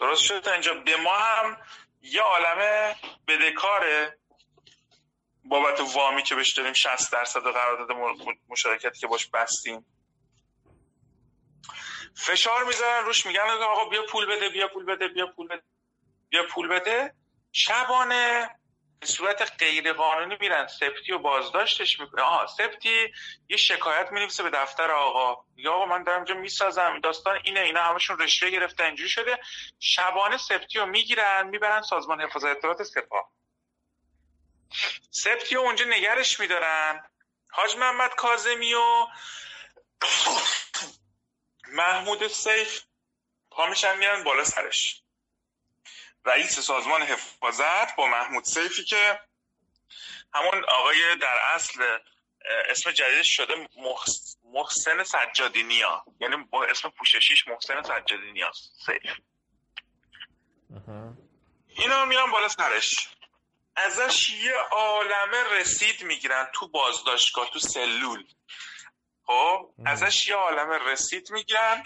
درست 0.01 0.23
شد 0.23 0.41
تا 0.41 0.53
اینجا. 0.53 0.75
به 0.75 0.97
ما 0.97 1.17
هم 1.17 1.57
یه 2.03 2.23
عالمه 2.23 2.97
بدهکاره. 3.29 4.19
بابت 5.45 5.81
وامی 5.95 6.23
که 6.23 6.35
بهش 6.35 6.53
داریم 6.53 6.73
60 6.73 7.13
درصد 7.13 7.41
قرارداد 7.41 7.97
مشارکتی 8.49 9.01
که 9.01 9.07
باش 9.07 9.27
بستیم. 9.27 9.87
فشار 12.17 12.65
می‌ذارن 12.65 13.05
روش 13.05 13.27
میگن 13.27 13.41
آقا 13.41 13.85
بیا 13.85 14.03
پول 14.07 14.27
بده 14.27 14.49
بیا 14.49 14.69
پول 14.69 14.85
بده 14.85 15.09
بیا 15.09 15.27
پول 15.27 15.49
بده 15.49 15.63
بیا 16.29 16.47
پول 16.47 16.69
بده. 16.69 17.15
شبانه 17.53 18.51
به 19.01 19.07
صورت 19.07 19.53
غیر 19.59 19.93
قانونی 19.93 20.37
میرن. 20.41 20.67
سپتی 20.67 21.13
و 21.13 21.19
بازداشتش 21.19 22.01
می‌کنه 22.01 22.23
آها 22.23 22.47
سپتی 22.47 23.13
یه 23.49 23.57
شکایت 23.57 24.13
می‌نویسه 24.13 24.43
به 24.43 24.51
دفتر 24.51 24.91
آقا. 24.91 25.45
یا 25.57 25.73
آقا 25.73 25.87
من 25.87 26.03
دارم 26.03 26.17
اینجا 26.17 26.35
می‌سازم. 26.35 27.01
داستان 27.01 27.41
اینه. 27.45 27.61
اینا 27.61 27.83
همشون 27.83 28.19
رشوه 28.19 28.51
گرفته. 28.51 28.85
اینجوری 28.85 29.09
شده. 29.09 29.39
شبانه 29.79 30.37
سپتی 30.37 30.79
رو 30.79 30.87
می‌گیرن 30.87 31.47
می‌برن 31.47 31.83
سازمان 31.83 32.21
حفاظت 32.21 32.47
اطلاعات 32.47 32.83
سپاه. 32.83 33.33
سپتی 35.11 35.55
رو 35.55 35.61
اونجا 35.61 35.85
نگرش 35.85 36.41
میدارن. 36.41 37.11
حاج 37.51 37.77
محمد 37.77 38.15
کاظمی 38.15 38.75
و 38.75 39.07
محمود 41.69 42.29
سیف 42.29 42.83
پا 43.51 43.67
میشن 43.67 43.99
میرن 43.99 44.25
بالا 44.25 44.45
سرش. 44.45 45.03
رئیس 46.25 46.59
سازمان 46.61 47.03
حفاظت 47.03 47.97
با 47.97 48.07
محمود 48.07 48.45
سیفی 48.45 48.85
که 48.85 49.21
همون 50.35 50.65
آقای 50.65 51.17
در 51.17 51.37
اصل 51.55 51.99
اسم 52.69 52.91
جدیدش 52.91 53.37
شده 53.37 53.69
محس- 53.77 54.37
محسن 54.45 55.05
سجادی 55.05 55.63
نیا 55.63 56.05
یعنی 56.21 56.37
با 56.37 56.65
اسم 56.65 56.89
پوششیش 56.89 57.49
محسن 57.49 57.83
سجادی 57.83 58.33
نیا 58.33 58.53
سیف. 58.87 59.17
اینا 61.69 62.05
میان 62.05 62.31
بالا 62.31 62.49
سرش. 62.49 63.09
ازش 63.77 64.31
یه 64.31 64.55
عالمه 64.71 65.43
رسید 65.51 66.03
می‌گیرن 66.03 66.49
تو 66.55 66.69
بازداشتگاه 66.69 67.51
تو 67.51 67.59
سلول. 67.59 68.25
خب. 69.25 69.71
ازش 69.87 70.29
یه 70.29 70.35
عالمه 70.35 70.79
رسید 70.79 71.31
می‌گیرن. 71.31 71.85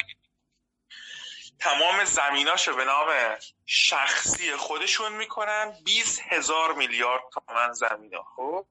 تمام 1.58 2.04
زمیناشو 2.04 2.76
به 2.76 2.84
نام 2.84 3.36
شخصی 3.66 4.56
خودشون 4.56 5.12
می‌کنن. 5.12 5.72
20 5.84 6.22
هزار 6.28 6.74
میلیارد 6.74 7.22
تومن 7.32 7.72
زمین 7.72 8.10
خب؟ 8.36 8.66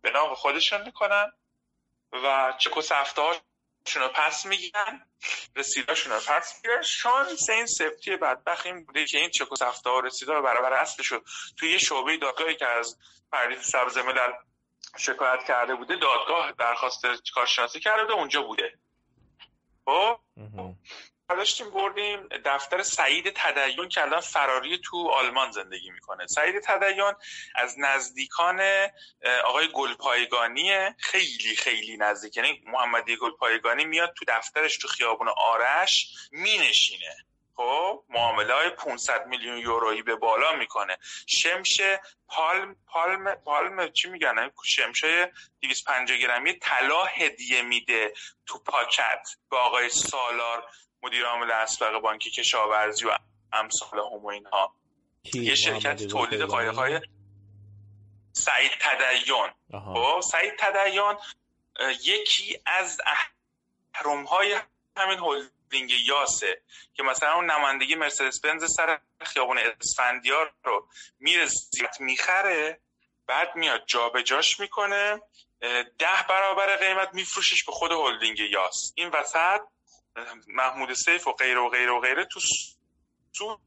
به 0.00 0.10
نام 0.10 0.34
خودشون 0.34 0.82
می‌کنن 0.82 1.32
و 2.12 2.54
چک 2.58 2.76
و 2.76 2.82
سفته 2.82 3.22
رو 3.94 4.08
پس 4.08 4.46
می‌گیرن. 4.46 5.06
رسیداشون 5.56 6.12
رو 6.12 6.20
پس 6.20 6.56
می‌گیرن. 6.56 6.82
شانس 6.82 7.50
این 7.50 7.66
سفتی 7.66 8.16
بدبخت 8.16 8.66
این 8.66 8.84
بوده 8.84 9.06
که 9.06 9.18
این 9.18 9.30
چک 9.30 9.52
و 9.52 9.56
سفته 9.56 9.90
ها 9.90 10.00
رسیده 10.00 10.32
رو 10.32 10.42
برابر 10.42 10.72
اصلش 10.72 11.06
رو 11.06 11.22
توی 11.56 11.70
یه 11.70 11.78
شعبه 11.78 12.16
دادگاهی 12.16 12.56
که 12.56 12.66
از 12.66 12.98
پردیس 13.32 13.58
سبز 13.58 13.98
ملل 13.98 14.32
شکایت 14.96 15.44
کرده 15.48 15.74
بوده 15.74 15.96
دادگاه 15.96 16.52
درخواست 16.52 17.02
کارشناسی 17.34 17.80
کرده 17.80 18.02
بوده 18.02 18.14
اونجا 18.14 18.42
بوده. 18.42 18.78
خب؟ 19.84 20.20
داشتیم 21.36 21.70
بردیم 21.70 22.28
دفتر 22.44 22.82
سعید 22.82 23.32
تدیون 23.36 23.88
که 23.88 24.02
الان 24.02 24.20
فراری 24.20 24.78
تو 24.78 25.08
آلمان 25.10 25.50
زندگی 25.50 25.90
می‌کنه. 25.90 26.26
سعید 26.26 26.60
تدیون 26.60 27.14
از 27.54 27.78
نزدیکان 27.78 28.60
آقای 29.44 29.68
گلپایگانی 29.72 30.90
خیلی 30.98 31.56
خیلی 31.56 31.96
نزدیک. 31.96 32.36
یعنی 32.36 32.62
محمدی 32.66 33.16
گلپایگانی 33.16 33.84
میاد 33.84 34.12
تو 34.16 34.24
دفترش 34.28 34.78
تو 34.78 34.88
خیابون 34.88 35.28
آرش 35.28 36.08
مینشینه. 36.32 37.16
خب 37.56 38.04
معامله 38.08 38.54
های 38.54 38.70
500 38.70 39.26
میلیون 39.26 39.58
یورویی 39.58 40.02
به 40.02 40.16
بالا 40.16 40.52
می‌کنه. 40.52 40.98
شمش 41.26 41.80
پالم 42.28 42.76
پالم 42.86 43.34
پالم 43.34 43.92
چی 43.92 44.08
میگن؟ 44.08 44.50
شمشه 44.64 45.32
250 45.60 46.18
گرمی 46.18 46.52
طلا 46.52 47.04
هدیه 47.04 47.62
میده 47.62 48.12
تو 48.46 48.58
پاکت 48.58 49.28
به 49.50 49.56
آقای 49.56 49.88
سالار. 49.88 50.64
مدیر 51.02 51.24
عامل 51.24 51.50
اسبق 51.50 52.00
بانکی 52.00 52.30
کشاورزی 52.30 53.04
و 53.04 53.18
امثال 53.52 53.98
هم 53.98 54.24
و 54.24 54.26
اینها. 54.26 54.74
یه 55.34 55.54
شرکت 55.54 56.06
تولید 56.06 56.40
قایق‌های 56.40 57.00
سعید 58.32 58.72
تدیون 58.80 59.50
خب 59.72 60.20
سعید 60.20 60.52
تدیون 60.58 61.16
یکی 62.02 62.58
از 62.66 63.00
های 64.28 64.60
همین 64.96 65.18
هلدینگ 65.18 65.90
یاسه 65.90 66.62
که 66.94 67.02
مثلا 67.02 67.34
اون 67.34 67.50
نمایندگی 67.50 67.94
مرسدس 67.94 68.40
بنز 68.40 68.74
سر 68.74 68.98
خیابون 69.20 69.58
اسفندیار 69.58 70.52
رو 70.64 70.88
میره 71.20 71.46
زیاد 71.46 72.00
می‌خره 72.00 72.80
بعد 73.26 73.56
میاد 73.56 73.82
جابجاش 73.86 74.60
می‌کنه 74.60 75.20
ده 75.98 76.26
برابر 76.28 76.76
قیمت 76.76 77.14
میفروشش 77.14 77.64
به 77.64 77.72
خود 77.72 77.92
هلدینگ 77.92 78.38
یاس. 78.38 78.92
این 78.96 79.08
وسط 79.08 79.60
محمود 80.46 80.92
سیف 80.92 81.26
و 81.26 81.32
غیر 81.32 81.58
و 81.58 81.68
غیر 81.68 81.90
و 81.90 82.00
غیره 82.00 82.24
تو 82.24 82.40
سود 83.32 83.60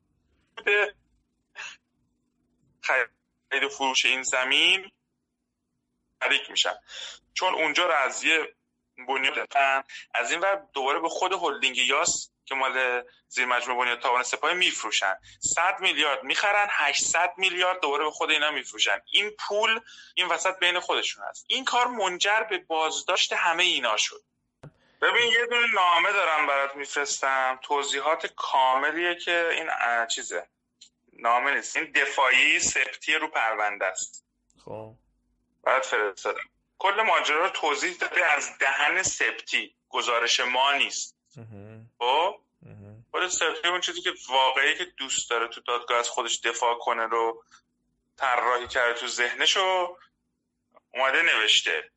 خرید 2.82 3.64
و 3.64 3.70
فروش 3.70 4.06
این 4.06 4.24
زمین 4.24 4.92
شریک 6.24 6.50
میشن 6.50 6.76
چون 7.34 7.54
اونجا 7.54 7.86
رو 7.86 7.94
از 7.94 8.24
یه 8.24 8.56
بنیاد 9.08 9.48
از 10.14 10.32
این 10.32 10.40
ور 10.40 10.68
دوباره 10.74 11.00
به 11.00 11.10
خود 11.10 11.34
هلدینگ 11.34 11.78
یاس 11.78 12.30
که 12.46 12.56
مال 12.56 13.04
زیر 13.28 13.46
مجموعه 13.46 13.80
بنیاد 13.80 14.00
تاوان 14.00 14.24
سپاه 14.24 14.54
میفروشن. 14.54 15.16
100 15.40 15.80
میلیارد 15.80 16.24
می‌خرن 16.24 16.68
800 16.70 17.34
میلیارد 17.38 17.82
دوباره 17.82 18.04
به 18.04 18.12
خود 18.12 18.32
اینا 18.32 18.52
میفروشن. 18.52 19.02
این 19.12 19.32
پول 19.48 19.80
این 20.16 20.28
وسط 20.28 20.60
بین 20.60 20.80
خودشون 20.80 21.24
هست. 21.24 21.46
این 21.48 21.66
کار 21.66 21.88
منجر 21.88 22.44
به 22.50 22.58
بازداشت 22.58 23.34
همه 23.34 23.64
اینا 23.64 23.98
شد. 23.98 24.24
ببین 25.06 25.32
یه 25.32 25.46
دونه 25.46 25.68
نامه 25.74 26.12
دارم 26.12 26.48
برات 26.48 26.76
میفرستم. 26.76 27.60
توضیحات 27.62 28.26
کاملیه 28.26 29.16
که 29.16 29.50
این 29.52 29.70
چیزه. 30.08 30.48
نامه 31.14 31.52
نیست. 31.56 31.78
این 31.78 31.92
دفاعی 31.92 32.60
سپتی 32.60 33.14
رو 33.14 33.28
پرونده 33.28 33.86
است. 33.86 34.26
خب. 34.66 34.94
برات 35.64 35.86
فرستادم. 35.86 36.50
کل 36.78 37.02
ماجرا 37.02 37.44
رو 37.44 37.50
توضیح 37.50 37.98
داده 37.98 38.26
از 38.26 38.58
دهن 38.58 39.04
سپتی 39.04 39.76
گزارش 39.90 40.40
ما 40.40 40.74
نیست. 40.74 41.16
خب؟ 42.00 42.40
خود 43.12 43.28
سپتی 43.28 43.68
اون 43.68 43.82
چیزی 43.82 44.02
که 44.02 44.14
واقعی 44.30 44.78
که 44.78 44.86
دوست 44.86 45.30
داره 45.30 45.48
تو 45.48 45.62
دادگاه 45.62 46.00
از 46.00 46.10
خودش 46.10 46.40
دفاع 46.40 46.78
کنه 46.80 47.08
رو 47.08 47.44
طراحی 48.18 48.68
کرده 48.68 49.00
تو 49.00 49.08
ذهنشو 49.08 49.98
اومده 50.94 51.22
نوشته. 51.22 51.92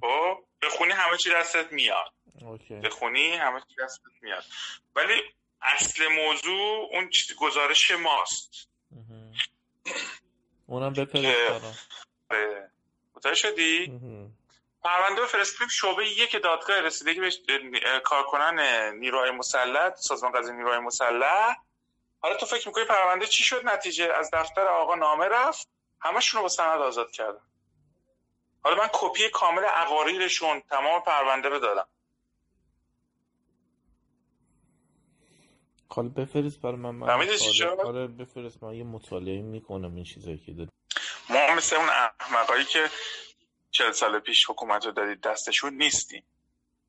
خب؟ 0.00 0.44
بخونی 0.62 0.92
همه 0.92 1.16
چی 1.16 1.30
دستت 1.30 1.72
میاد. 1.72 2.12
بخونی 2.84 3.30
همه 3.36 3.60
چی 3.60 3.76
دستت 3.82 4.22
میاد. 4.22 4.44
ولی 4.96 5.22
اصل 5.62 6.08
موضوع 6.08 6.88
اون 6.92 7.10
گزارش 7.38 7.90
ماست. 7.90 8.68
اونم 10.66 10.92
بپرست 10.92 11.76
متوجه 13.14 13.34
شدی؟ 13.34 14.00
پرونده 14.84 15.26
فرستیم 15.26 15.68
شعبه 15.68 16.06
یک 16.06 16.42
دادگاه 16.42 16.80
رسیدگی 16.80 17.20
به 17.20 18.00
کارکنان 18.04 18.60
نیروهای 18.94 19.30
مسلح 19.30 19.94
سازمان 19.94 20.32
قضایی 20.32 20.56
نیروهای 20.56 20.78
مسلح. 20.78 21.56
حالا 22.20 22.36
تو 22.36 22.46
فکر 22.46 22.68
می‌کنی 22.68 22.84
پرونده 22.84 23.26
چی 23.26 23.44
شد؟ 23.44 23.64
نتیجه 23.64 24.12
از 24.14 24.30
دفتر 24.32 24.66
آقا 24.66 24.94
نامه 24.94 25.24
رفت. 25.24 25.68
همشون 26.00 26.38
رو 26.38 26.42
با 26.42 26.48
سند 26.48 26.80
آزاد 26.80 27.10
کردم 27.10 27.49
حالا 28.62 28.76
من 28.76 28.88
کپی 28.92 29.28
کامل 29.28 29.64
عقاریرشون 29.64 30.60
تمام 30.60 31.02
پرونده 31.02 31.48
رو 31.48 31.58
دادم. 31.58 31.88
حالا 35.88 36.08
بفرست 36.08 36.60
برای 36.60 36.76
من 36.76 36.90
من 36.90 37.10
آره 37.10 38.06
بفرست. 38.06 38.62
من 38.62 38.74
یه 38.74 38.84
مطالعه 38.84 39.42
می‌کنم 39.42 39.94
این 39.94 40.04
چیزایی 40.04 40.38
که 40.38 40.52
داری 40.52 40.70
ما 41.30 41.54
مثل 41.54 41.76
اون 41.76 41.88
احمقایی 42.20 42.64
که 42.64 42.90
چل 43.70 43.92
سال 43.92 44.18
پیش 44.18 44.50
حکومت 44.50 44.86
رو 44.86 44.92
دادید 44.92 45.20
دستشون 45.20 45.74
نیستیم. 45.74 46.24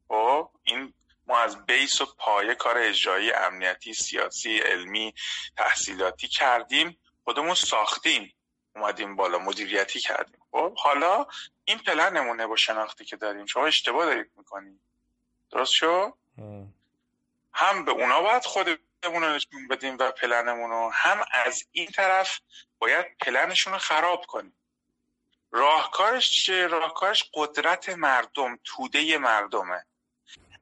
خب 0.08 0.50
این 0.64 0.94
ما 1.28 1.40
از 1.40 1.66
بیس 1.66 2.02
و 2.02 2.06
پایه 2.18 2.56
کار 2.56 2.78
اجرایی 2.78 3.32
امنیتی 3.32 3.94
سیاسی 3.94 4.58
علمی 4.58 5.14
تحصیلاتی 5.58 6.28
کردیم. 6.28 6.98
خودمون 7.24 7.54
ساختیم. 7.56 8.34
اومدیم 8.76 9.16
بالا 9.16 9.40
مدیریتی 9.40 10.00
کردیم. 10.00 10.42
خب 10.52 10.76
حالا 10.78 11.26
این 11.66 11.78
پلن 11.78 12.18
نمونه 12.18 12.48
با 12.48 12.56
شناختی 12.56 13.06
که 13.06 13.16
داریم. 13.16 13.46
شما 13.46 13.66
اشتباه 13.66 14.06
دارید 14.06 14.32
می‌کنیم 14.38 14.80
درست 15.52 15.74
شو؟ 15.74 16.14
هم 17.54 17.86
به 17.86 17.92
اونا 17.92 18.22
باید 18.22 18.46
خودمون 18.46 18.78
رو 19.04 19.36
نشون 19.36 19.68
بدیم 19.68 19.98
و 20.00 20.12
پلنمون 20.12 20.70
رو 20.70 20.92
هم 20.94 21.26
از 21.32 21.66
این 21.72 21.88
طرف 21.88 22.40
باید 22.80 23.06
پلنشون 23.18 23.74
رو 23.74 23.80
خراب 23.80 24.26
کنیم. 24.26 24.54
راهکارش 25.52 26.32
چیه؟ 26.32 26.68
راهکارش 26.68 27.30
قدرت 27.34 27.90
مردم 27.90 28.60
توده 28.64 29.18
مردمه. 29.18 29.86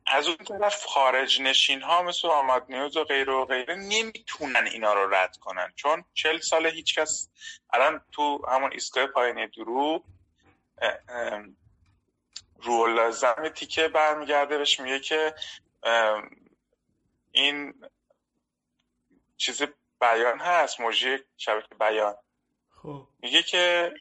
از 0.09 0.27
اون 0.27 0.37
طرف 0.37 0.85
خارج 0.85 1.41
نشین 1.41 1.81
ها 1.81 2.03
مثل 2.03 2.27
آماد 2.27 2.65
نیوز 2.69 2.97
و 2.97 3.03
غیره 3.03 3.33
و 3.33 3.45
غیره 3.45 3.75
نمی‌تونن 3.75 4.67
اینا 4.67 4.93
رو 4.93 5.13
رد 5.13 5.37
کنن. 5.37 5.73
چون 5.75 6.03
چل 6.13 6.39
سال 6.39 6.65
هیچکس 6.65 7.29
الان 7.73 8.01
تو 8.11 8.45
همون 8.47 8.71
ایستگاه 8.73 9.07
پایینی 9.07 9.47
درو 9.47 10.03
رو 12.61 13.11
زمین 13.11 13.49
تیکه 13.49 13.87
برمیگرده 13.87 14.57
بهش 14.57 14.79
میگه 14.79 14.99
که 14.99 15.35
این 17.31 17.73
چیز 19.37 19.61
بیان 20.01 20.39
هست 20.39 20.79
موجی 20.79 21.17
شبکه 21.37 21.75
بیان. 21.75 22.15
خب. 22.81 23.07
میگه 23.19 23.43
که 23.43 23.93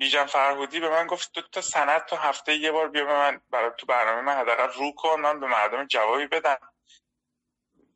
بیژن 0.00 0.26
فرهودی 0.26 0.80
به 0.80 0.88
من 0.88 1.06
گفت 1.06 1.32
دو 1.32 1.42
تا 1.42 1.60
سند 1.60 2.04
تا 2.04 2.16
هفته 2.16 2.54
یه 2.54 2.72
بار 2.72 2.88
بیا 2.88 3.04
به 3.04 3.12
من 3.12 3.40
برای 3.50 3.70
تو 3.78 3.86
برنامه 3.86 4.20
من 4.20 4.36
حداقل 4.36 4.72
رو 4.72 4.92
کن 4.92 5.20
من 5.20 5.40
به 5.40 5.46
مردم 5.46 5.86
جوابی 5.86 6.26
بدم. 6.26 6.58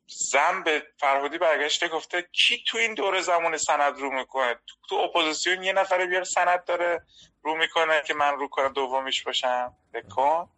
زن 0.07 0.63
به 0.63 0.87
فرهودی 0.99 1.37
برگشته 1.37 1.87
گفته 1.87 2.21
کی 2.21 2.63
تو 2.67 2.77
این 2.77 2.93
دوره 2.93 3.21
زمان 3.21 3.57
سند 3.57 3.99
رو 3.99 4.11
می‌کنه؟ 4.11 4.53
تو, 4.53 4.75
تو 4.89 4.95
اپوزیسیون 4.95 5.63
یه 5.63 5.73
نفر 5.73 6.05
بیاره 6.05 6.25
سند 6.25 6.63
داره 6.63 7.05
رو 7.43 7.55
می‌کنه 7.55 8.01
که 8.01 8.13
من 8.13 8.33
رو 8.33 8.47
کنم 8.47 8.73
دومیش 8.73 9.23
باشم. 9.23 9.73
بکن 9.93 10.49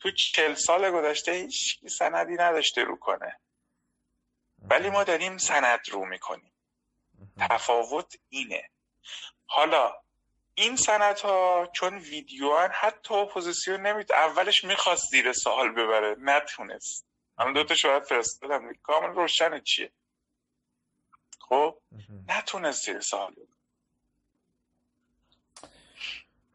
تو 0.00 0.10
چل 0.10 0.54
سال 0.54 0.90
گذشته 0.90 1.32
هیچ 1.32 1.86
سندی 1.86 2.34
نداشته 2.34 2.84
رو 2.84 2.96
کنه. 2.96 3.40
ولی 4.62 4.90
ما 4.90 5.04
داریم 5.04 5.38
سند 5.38 5.80
رو 5.90 6.04
می‌کنیم. 6.04 6.52
تفاوت 7.36 8.14
اینه. 8.28 8.70
حالا 9.46 10.07
این 10.58 10.76
سنت 10.76 11.20
ها 11.20 11.70
چون 11.72 11.98
ویدیو 11.98 12.56
هن 12.56 12.70
حتی 12.72 13.14
اپوزیسیون 13.14 13.80
نمید 13.86 14.12
اولش 14.12 14.64
می‌خواست 14.64 15.10
زیر 15.10 15.32
سوال 15.32 15.72
ببره 15.72 16.16
نتونست. 16.18 17.06
من 17.38 17.52
دوتا 17.52 17.74
شاید 17.74 18.02
فرستادم 18.02 18.72
کامل 18.82 19.14
روشن 19.14 19.60
چیه؟ 19.60 19.92
خب 21.40 21.78
نتونست 22.28 22.86
زیر 22.86 23.00
سوال 23.00 23.32
ببره. 23.32 23.48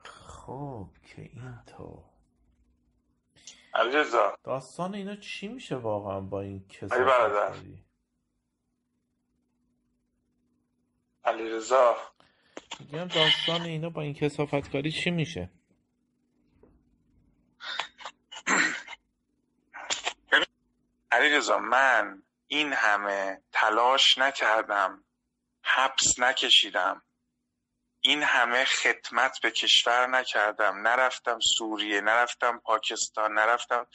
خب 0.03 0.89
که 1.03 1.21
این 1.21 1.63
تو 1.77 2.03
علیرضا. 3.73 4.37
داستان 4.43 4.95
اینا 4.95 5.15
چی 5.15 5.47
میشه 5.47 5.75
واقعا 5.75 6.19
با 6.19 6.41
این 6.41 6.65
علی 6.91 7.03
برادر. 7.03 7.55
علیرضا. 11.23 12.12
میگم 12.79 13.07
داستان 13.07 13.61
اینا 13.61 13.89
با 13.89 14.01
این 14.01 14.13
کسافت 14.13 14.71
کاری 14.71 14.91
چی 14.91 15.11
میشه؟ 15.11 15.49
علیرضا 21.11 21.59
من 21.59 22.23
این 22.47 22.73
همه 22.73 23.41
تلاش 23.51 24.17
نکردم 24.17 25.03
حبس 25.63 26.19
نکشیدم. 26.19 27.01
این 28.05 28.23
همه 28.23 28.65
خدمت 28.65 29.39
به 29.41 29.51
کشور 29.51 30.07
نکردم. 30.07 30.87
نرفتم 30.87 31.39
سوریه 31.39 32.01
نرفتم 32.01 32.59
پاکستان 32.59 33.33
نرفتم 33.33 33.87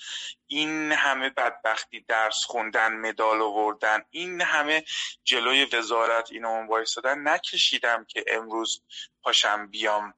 این 0.46 0.92
همه 0.92 1.30
بدبختی 1.30 2.00
درس 2.00 2.44
خوندن 2.44 2.92
مدال 2.92 3.42
آوردن 3.42 4.04
این 4.10 4.40
همه 4.40 4.84
جلوی 5.24 5.64
وزارت 5.64 6.32
اینو 6.32 6.48
اون 6.48 6.66
وایسادن. 6.66 7.28
نکشیدم 7.28 8.04
که 8.04 8.24
امروز 8.28 8.82
پاشم 9.22 9.66
بیام 9.66 10.14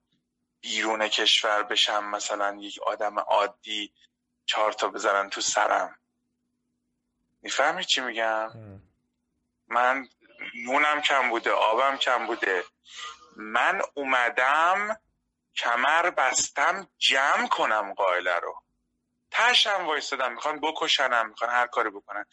بیرون 0.61 1.09
کشور 1.09 1.63
بشم 1.63 2.05
مثلا 2.05 2.57
یک 2.61 2.79
آدم 2.83 3.19
عادی 3.19 3.93
چهار 4.47 4.73
تا 4.73 4.89
بزنن 4.89 5.31
تو 5.31 5.41
سرم. 5.41 5.99
می‌فهمی 7.43 7.85
چی 7.85 8.01
میگم. 8.01 8.51
من 9.69 10.09
نونم 10.55 11.01
کم 11.01 11.29
بوده 11.31 11.51
آبم 11.51 11.97
کم 11.97 12.27
بوده. 12.27 12.65
من 13.41 13.83
اومدم 13.95 15.01
کمر 15.57 16.11
بستم 16.11 16.89
جمع 16.99 17.49
کنم 17.49 17.95
قائله 17.95 18.37
رو. 18.37 18.63
تشم 19.31 19.87
وایستدم 19.87 20.33
می‌خوان 20.33 20.61
بکشنم 20.61 21.29
می‌خوان 21.29 21.51
هر 21.51 21.67
کاری 21.67 21.91
بکنن. 21.91 22.27